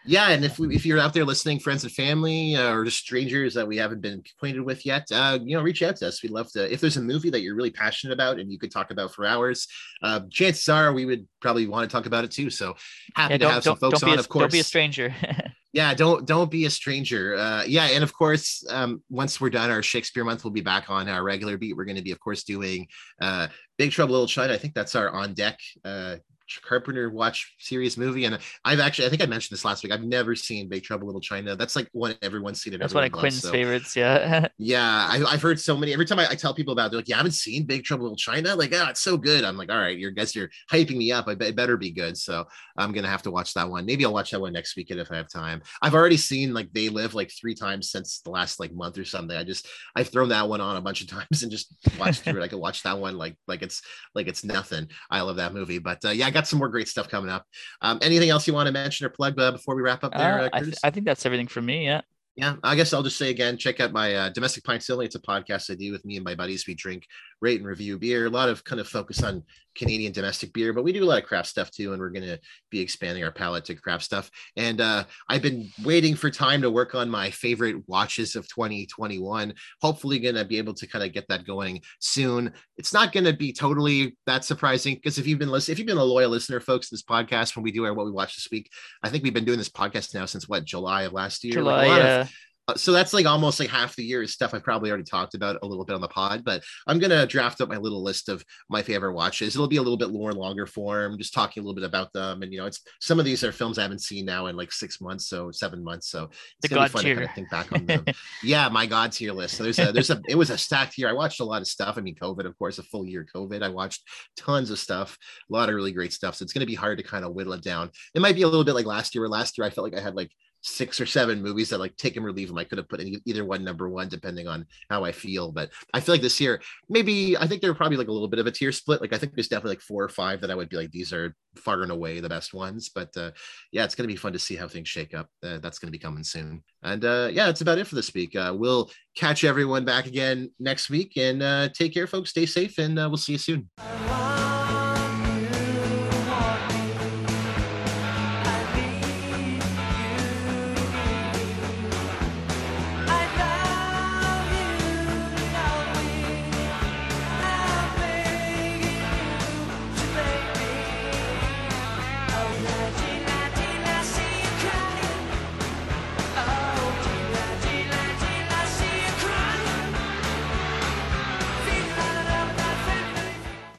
yeah, 0.06 0.30
and 0.30 0.44
if 0.44 0.58
we, 0.58 0.74
if 0.74 0.86
you're 0.86 0.98
out 0.98 1.12
there 1.12 1.26
listening, 1.26 1.58
friends 1.58 1.84
and 1.84 1.92
family, 1.92 2.56
uh, 2.56 2.72
or 2.72 2.84
just 2.84 2.98
strangers 2.98 3.52
that 3.54 3.68
we 3.68 3.76
haven't 3.76 4.00
been 4.00 4.22
acquainted 4.36 4.62
with 4.62 4.86
yet, 4.86 5.06
uh, 5.12 5.38
you 5.42 5.56
know, 5.56 5.62
reach 5.62 5.82
out 5.82 5.96
to 5.96 6.08
us. 6.08 6.22
We'd 6.22 6.32
love 6.32 6.50
to. 6.52 6.72
If 6.72 6.80
there's 6.80 6.96
a 6.96 7.02
movie 7.02 7.28
that 7.30 7.42
you're 7.42 7.54
really 7.54 7.70
passionate 7.70 8.14
about 8.14 8.38
and 8.38 8.50
you 8.50 8.58
could 8.58 8.70
talk 8.70 8.90
about 8.90 9.14
for 9.14 9.26
hours, 9.26 9.68
uh, 10.02 10.20
chances 10.30 10.68
are 10.68 10.92
we 10.92 11.04
would 11.04 11.28
probably 11.40 11.66
want 11.66 11.88
to 11.88 11.94
talk 11.94 12.06
about 12.06 12.24
it 12.24 12.30
too. 12.30 12.48
So 12.48 12.76
happy 13.14 13.34
yeah, 13.34 13.38
to 13.38 13.50
have 13.50 13.62
some 13.62 13.76
folks 13.76 14.02
on. 14.02 14.10
A, 14.10 14.14
of 14.14 14.28
course, 14.28 14.44
don't 14.44 14.52
be 14.52 14.60
a 14.60 14.64
stranger. 14.64 15.14
yeah, 15.72 15.92
don't 15.92 16.26
don't 16.26 16.50
be 16.50 16.64
a 16.64 16.70
stranger. 16.70 17.36
Uh, 17.36 17.64
yeah, 17.66 17.88
and 17.88 18.02
of 18.02 18.14
course, 18.14 18.64
um, 18.70 19.02
once 19.10 19.38
we're 19.38 19.50
done, 19.50 19.70
our 19.70 19.82
Shakespeare 19.82 20.24
month 20.24 20.44
we'll 20.44 20.52
be 20.52 20.62
back 20.62 20.88
on 20.88 21.10
our 21.10 21.22
regular 21.22 21.58
beat. 21.58 21.76
We're 21.76 21.84
going 21.84 21.98
to 21.98 22.02
be, 22.02 22.12
of 22.12 22.20
course, 22.20 22.44
doing 22.44 22.86
uh, 23.20 23.48
Big 23.76 23.90
Trouble 23.90 24.12
Little 24.12 24.26
China. 24.26 24.54
I 24.54 24.58
think 24.58 24.72
that's 24.72 24.96
our 24.96 25.10
on 25.10 25.34
deck 25.34 25.58
uh, 25.84 26.16
Carpenter 26.62 27.10
watch 27.10 27.54
series 27.58 27.96
movie, 27.96 28.24
and 28.24 28.38
I've 28.64 28.80
actually 28.80 29.06
I 29.06 29.10
think 29.10 29.22
I 29.22 29.26
mentioned 29.26 29.56
this 29.56 29.64
last 29.64 29.82
week. 29.82 29.92
I've 29.92 30.02
never 30.02 30.34
seen 30.34 30.68
Big 30.68 30.82
Trouble 30.82 31.06
Little 31.06 31.20
China. 31.20 31.54
That's 31.56 31.76
like 31.76 31.88
one 31.92 32.16
everyone's 32.22 32.60
seen 32.60 32.74
it. 32.74 32.80
That's 32.80 32.94
one 32.94 33.04
of 33.04 33.12
Quinn's 33.12 33.42
so. 33.42 33.50
favorites. 33.50 33.94
Yeah. 33.94 34.48
yeah, 34.58 35.08
I, 35.10 35.18
have 35.30 35.42
heard 35.42 35.60
so 35.60 35.76
many. 35.76 35.92
Every 35.92 36.06
time 36.06 36.18
I, 36.18 36.28
I, 36.30 36.34
tell 36.34 36.54
people 36.54 36.72
about, 36.72 36.86
it, 36.86 36.90
they're 36.90 36.98
like, 36.98 37.08
"You 37.08 37.14
haven't 37.14 37.32
seen 37.32 37.66
Big 37.66 37.84
Trouble 37.84 38.04
Little 38.04 38.16
China?" 38.16 38.54
Like, 38.56 38.72
oh, 38.74 38.86
it's 38.88 39.00
so 39.00 39.16
good. 39.16 39.44
I'm 39.44 39.56
like, 39.56 39.70
all 39.70 39.78
right, 39.78 39.96
you're 39.96 40.10
guys, 40.10 40.34
you're 40.34 40.50
hyping 40.70 40.96
me 40.96 41.12
up. 41.12 41.28
I 41.28 41.34
be, 41.34 41.46
it 41.46 41.56
better 41.56 41.76
be 41.76 41.90
good. 41.90 42.16
So 42.16 42.44
I'm 42.76 42.92
gonna 42.92 43.08
have 43.08 43.22
to 43.22 43.30
watch 43.30 43.54
that 43.54 43.68
one. 43.68 43.86
Maybe 43.86 44.04
I'll 44.04 44.12
watch 44.12 44.30
that 44.30 44.40
one 44.40 44.52
next 44.52 44.76
weekend 44.76 45.00
if 45.00 45.10
I 45.12 45.16
have 45.16 45.28
time. 45.28 45.62
I've 45.82 45.94
already 45.94 46.16
seen 46.16 46.52
like 46.54 46.72
They 46.72 46.88
Live 46.88 47.14
like 47.14 47.30
three 47.30 47.54
times 47.54 47.90
since 47.90 48.20
the 48.20 48.30
last 48.30 48.58
like 48.58 48.72
month 48.72 48.98
or 48.98 49.04
something. 49.04 49.36
I 49.36 49.44
just 49.44 49.66
I've 49.94 50.08
thrown 50.08 50.30
that 50.30 50.48
one 50.48 50.60
on 50.60 50.76
a 50.76 50.80
bunch 50.80 51.02
of 51.02 51.08
times 51.10 51.42
and 51.42 51.50
just 51.50 51.74
watched 51.98 52.22
through 52.22 52.40
it. 52.40 52.44
I 52.44 52.48
could 52.48 52.58
watch 52.58 52.82
that 52.82 52.98
one 52.98 53.16
like 53.16 53.36
like 53.46 53.62
it's 53.62 53.82
like 54.14 54.28
it's 54.28 54.44
nothing. 54.44 54.88
I 55.10 55.20
love 55.20 55.36
that 55.36 55.54
movie. 55.54 55.78
But 55.78 56.04
uh, 56.04 56.10
yeah, 56.10 56.26
I 56.26 56.30
got 56.30 56.39
some 56.46 56.58
more 56.58 56.68
great 56.68 56.88
stuff 56.88 57.08
coming 57.08 57.30
up. 57.30 57.46
Um, 57.80 57.98
anything 58.02 58.30
else 58.30 58.46
you 58.46 58.54
want 58.54 58.66
to 58.66 58.72
mention 58.72 59.06
or 59.06 59.10
plug 59.10 59.38
uh, 59.38 59.52
before 59.52 59.74
we 59.74 59.82
wrap 59.82 60.04
up 60.04 60.12
there? 60.12 60.40
Uh, 60.40 60.48
I, 60.52 60.60
th- 60.60 60.78
I, 60.84 60.90
think 60.90 61.06
that's 61.06 61.24
everything 61.26 61.48
for 61.48 61.62
me. 61.62 61.84
Yeah. 61.84 62.02
Yeah, 62.36 62.56
I 62.62 62.74
guess 62.74 62.94
I'll 62.94 63.02
just 63.02 63.18
say 63.18 63.28
again, 63.28 63.58
check 63.58 63.80
out 63.80 63.92
my 63.92 64.14
uh, 64.14 64.28
Domestic 64.30 64.64
Pints 64.64 64.88
Only. 64.88 65.04
It's 65.04 65.16
a 65.16 65.20
podcast 65.20 65.70
I 65.70 65.74
do 65.74 65.92
with 65.92 66.04
me 66.04 66.16
and 66.16 66.24
my 66.24 66.34
buddies. 66.34 66.66
We 66.66 66.74
drink, 66.74 67.04
rate, 67.40 67.58
and 67.58 67.68
review 67.68 67.98
beer. 67.98 68.26
A 68.26 68.30
lot 68.30 68.48
of 68.48 68.64
kind 68.64 68.80
of 68.80 68.88
focus 68.88 69.22
on 69.22 69.42
Canadian 69.74 70.12
domestic 70.12 70.52
beer, 70.52 70.72
but 70.72 70.84
we 70.84 70.92
do 70.92 71.04
a 71.04 71.06
lot 71.06 71.22
of 71.22 71.28
craft 71.28 71.48
stuff 71.48 71.70
too. 71.70 71.92
And 71.92 72.00
we're 72.00 72.10
going 72.10 72.26
to 72.26 72.38
be 72.70 72.80
expanding 72.80 73.24
our 73.24 73.30
palette 73.30 73.64
to 73.66 73.74
craft 73.74 74.04
stuff. 74.04 74.30
And 74.56 74.80
uh, 74.80 75.04
I've 75.28 75.42
been 75.42 75.70
waiting 75.84 76.14
for 76.14 76.30
time 76.30 76.62
to 76.62 76.70
work 76.70 76.94
on 76.94 77.10
my 77.10 77.30
favorite 77.30 77.76
watches 77.88 78.36
of 78.36 78.48
2021. 78.48 79.54
Hopefully, 79.80 80.18
going 80.18 80.34
to 80.34 80.44
be 80.44 80.58
able 80.58 80.74
to 80.74 80.86
kind 80.86 81.04
of 81.04 81.12
get 81.12 81.28
that 81.28 81.46
going 81.46 81.80
soon. 82.00 82.52
It's 82.76 82.92
not 82.92 83.12
going 83.12 83.24
to 83.24 83.32
be 83.32 83.52
totally 83.52 84.16
that 84.26 84.44
surprising 84.44 84.94
because 84.94 85.18
if 85.18 85.26
you've 85.26 85.38
been 85.38 85.50
listening, 85.50 85.74
if 85.74 85.78
you've 85.78 85.88
been 85.88 85.98
a 85.98 86.04
loyal 86.04 86.30
listener, 86.30 86.60
folks, 86.60 86.90
this 86.90 87.02
podcast 87.02 87.56
when 87.56 87.62
we 87.62 87.72
do 87.72 87.84
our 87.84 87.94
what 87.94 88.06
we 88.06 88.12
watch 88.12 88.36
this 88.36 88.48
week, 88.50 88.70
I 89.02 89.08
think 89.08 89.24
we've 89.24 89.34
been 89.34 89.44
doing 89.44 89.58
this 89.58 89.68
podcast 89.68 90.14
now 90.14 90.26
since 90.26 90.48
what 90.48 90.64
July 90.64 91.02
of 91.02 91.12
last 91.12 91.44
year. 91.44 91.54
July, 91.54 91.86
like 91.86 91.98
yeah. 91.98 92.20
Of, 92.22 92.32
Uh, 92.70 92.74
so 92.76 92.92
that's 92.92 93.12
like 93.12 93.26
almost 93.26 93.58
like 93.58 93.68
half 93.68 93.96
the 93.96 94.04
year 94.04 94.22
is 94.22 94.32
stuff 94.32 94.54
I've 94.54 94.62
probably 94.62 94.90
already 94.90 95.04
talked 95.04 95.34
about 95.34 95.58
a 95.62 95.66
little 95.66 95.84
bit 95.84 95.94
on 95.94 96.00
the 96.00 96.08
pod, 96.08 96.44
but 96.44 96.62
I'm 96.86 96.98
gonna 96.98 97.26
draft 97.26 97.60
up 97.60 97.68
my 97.68 97.76
little 97.76 98.02
list 98.02 98.28
of 98.28 98.44
my 98.68 98.82
favorite 98.82 99.14
watches. 99.14 99.54
It'll 99.54 99.66
be 99.66 99.76
a 99.76 99.82
little 99.82 99.96
bit 99.96 100.10
more 100.10 100.32
longer 100.32 100.66
form, 100.66 101.18
just 101.18 101.34
talking 101.34 101.62
a 101.62 101.64
little 101.64 101.74
bit 101.74 101.84
about 101.84 102.12
them. 102.12 102.42
And 102.42 102.52
you 102.52 102.60
know, 102.60 102.66
it's 102.66 102.80
some 103.00 103.18
of 103.18 103.24
these 103.24 103.42
are 103.42 103.50
films 103.50 103.78
I 103.78 103.82
haven't 103.82 104.02
seen 104.02 104.24
now 104.24 104.46
in 104.46 104.56
like 104.56 104.72
six 104.72 105.00
months, 105.00 105.28
so 105.28 105.50
seven 105.50 105.82
months. 105.82 106.08
So 106.08 106.24
it's 106.24 106.32
the 106.62 106.68
gonna 106.68 106.82
God 106.82 106.86
be 106.86 106.92
fun 106.92 107.02
tier. 107.02 107.14
to 107.14 107.20
kind 107.20 107.28
of 107.28 107.34
think 107.34 107.50
back 107.50 107.72
on 107.72 107.86
them. 107.86 108.04
yeah, 108.44 108.68
my 108.68 108.86
God 108.86 109.12
tier 109.12 109.32
list. 109.32 109.56
So 109.56 109.64
there's 109.64 109.78
a 109.80 109.92
there's 109.92 110.10
a 110.10 110.20
it 110.28 110.36
was 110.36 110.50
a 110.50 110.58
stacked 110.58 110.96
year. 110.96 111.08
I 111.08 111.12
watched 111.12 111.40
a 111.40 111.44
lot 111.44 111.62
of 111.62 111.66
stuff. 111.66 111.98
I 111.98 112.02
mean, 112.02 112.14
COVID, 112.14 112.44
of 112.44 112.56
course, 112.56 112.78
a 112.78 112.84
full 112.84 113.04
year 113.04 113.26
COVID. 113.34 113.62
I 113.62 113.68
watched 113.68 114.02
tons 114.36 114.70
of 114.70 114.78
stuff, 114.78 115.18
a 115.50 115.52
lot 115.52 115.68
of 115.68 115.74
really 115.74 115.92
great 115.92 116.12
stuff. 116.12 116.36
So 116.36 116.44
it's 116.44 116.52
gonna 116.52 116.66
be 116.66 116.74
hard 116.74 116.98
to 116.98 117.04
kind 117.04 117.24
of 117.24 117.34
whittle 117.34 117.54
it 117.54 117.62
down. 117.62 117.90
It 118.14 118.22
might 118.22 118.36
be 118.36 118.42
a 118.42 118.48
little 118.48 118.64
bit 118.64 118.74
like 118.74 118.86
last 118.86 119.14
year, 119.14 119.22
where 119.22 119.28
last 119.28 119.58
year 119.58 119.66
I 119.66 119.70
felt 119.70 119.90
like 119.90 119.98
I 119.98 120.02
had 120.02 120.14
like 120.14 120.30
six 120.62 121.00
or 121.00 121.06
seven 121.06 121.42
movies 121.42 121.70
that 121.70 121.78
like 121.78 121.96
take 121.96 122.16
and 122.16 122.24
relieve 122.24 122.48
them. 122.48 122.58
I 122.58 122.64
could 122.64 122.78
have 122.78 122.88
put 122.88 123.00
any, 123.00 123.20
either 123.24 123.44
one 123.44 123.64
number 123.64 123.88
one 123.88 124.08
depending 124.08 124.46
on 124.46 124.66
how 124.88 125.04
I 125.04 125.12
feel. 125.12 125.52
But 125.52 125.70
I 125.94 126.00
feel 126.00 126.14
like 126.14 126.22
this 126.22 126.40
year, 126.40 126.60
maybe 126.88 127.36
I 127.36 127.46
think 127.46 127.60
there 127.60 127.70
were 127.70 127.76
probably 127.76 127.96
like 127.96 128.08
a 128.08 128.12
little 128.12 128.28
bit 128.28 128.40
of 128.40 128.46
a 128.46 128.50
tier 128.50 128.72
split. 128.72 129.00
Like 129.00 129.12
I 129.12 129.18
think 129.18 129.34
there's 129.34 129.48
definitely 129.48 129.76
like 129.76 129.82
four 129.82 130.02
or 130.02 130.08
five 130.08 130.40
that 130.40 130.50
I 130.50 130.54
would 130.54 130.68
be 130.68 130.76
like 130.76 130.90
these 130.90 131.12
are 131.12 131.34
far 131.56 131.82
and 131.82 131.92
away 131.92 132.20
the 132.20 132.28
best 132.28 132.54
ones. 132.54 132.90
But 132.94 133.16
uh, 133.16 133.30
yeah, 133.72 133.84
it's 133.84 133.94
gonna 133.94 134.06
be 134.06 134.16
fun 134.16 134.32
to 134.32 134.38
see 134.38 134.56
how 134.56 134.68
things 134.68 134.88
shake 134.88 135.14
up. 135.14 135.28
Uh, 135.42 135.58
that's 135.58 135.78
gonna 135.78 135.90
be 135.90 135.98
coming 135.98 136.24
soon. 136.24 136.62
And 136.82 137.04
uh, 137.04 137.30
yeah, 137.32 137.46
that's 137.46 137.60
about 137.60 137.78
it 137.78 137.86
for 137.86 137.94
this 137.94 138.12
week. 138.14 138.36
Uh, 138.36 138.54
we'll 138.56 138.90
catch 139.16 139.44
everyone 139.44 139.84
back 139.84 140.06
again 140.06 140.50
next 140.58 140.90
week 140.90 141.16
and 141.16 141.42
uh, 141.42 141.68
take 141.70 141.94
care, 141.94 142.06
folks. 142.06 142.30
Stay 142.30 142.46
safe, 142.46 142.78
and 142.78 142.98
uh, 142.98 143.08
we'll 143.08 143.16
see 143.16 143.32
you 143.32 143.38
soon. 143.38 143.70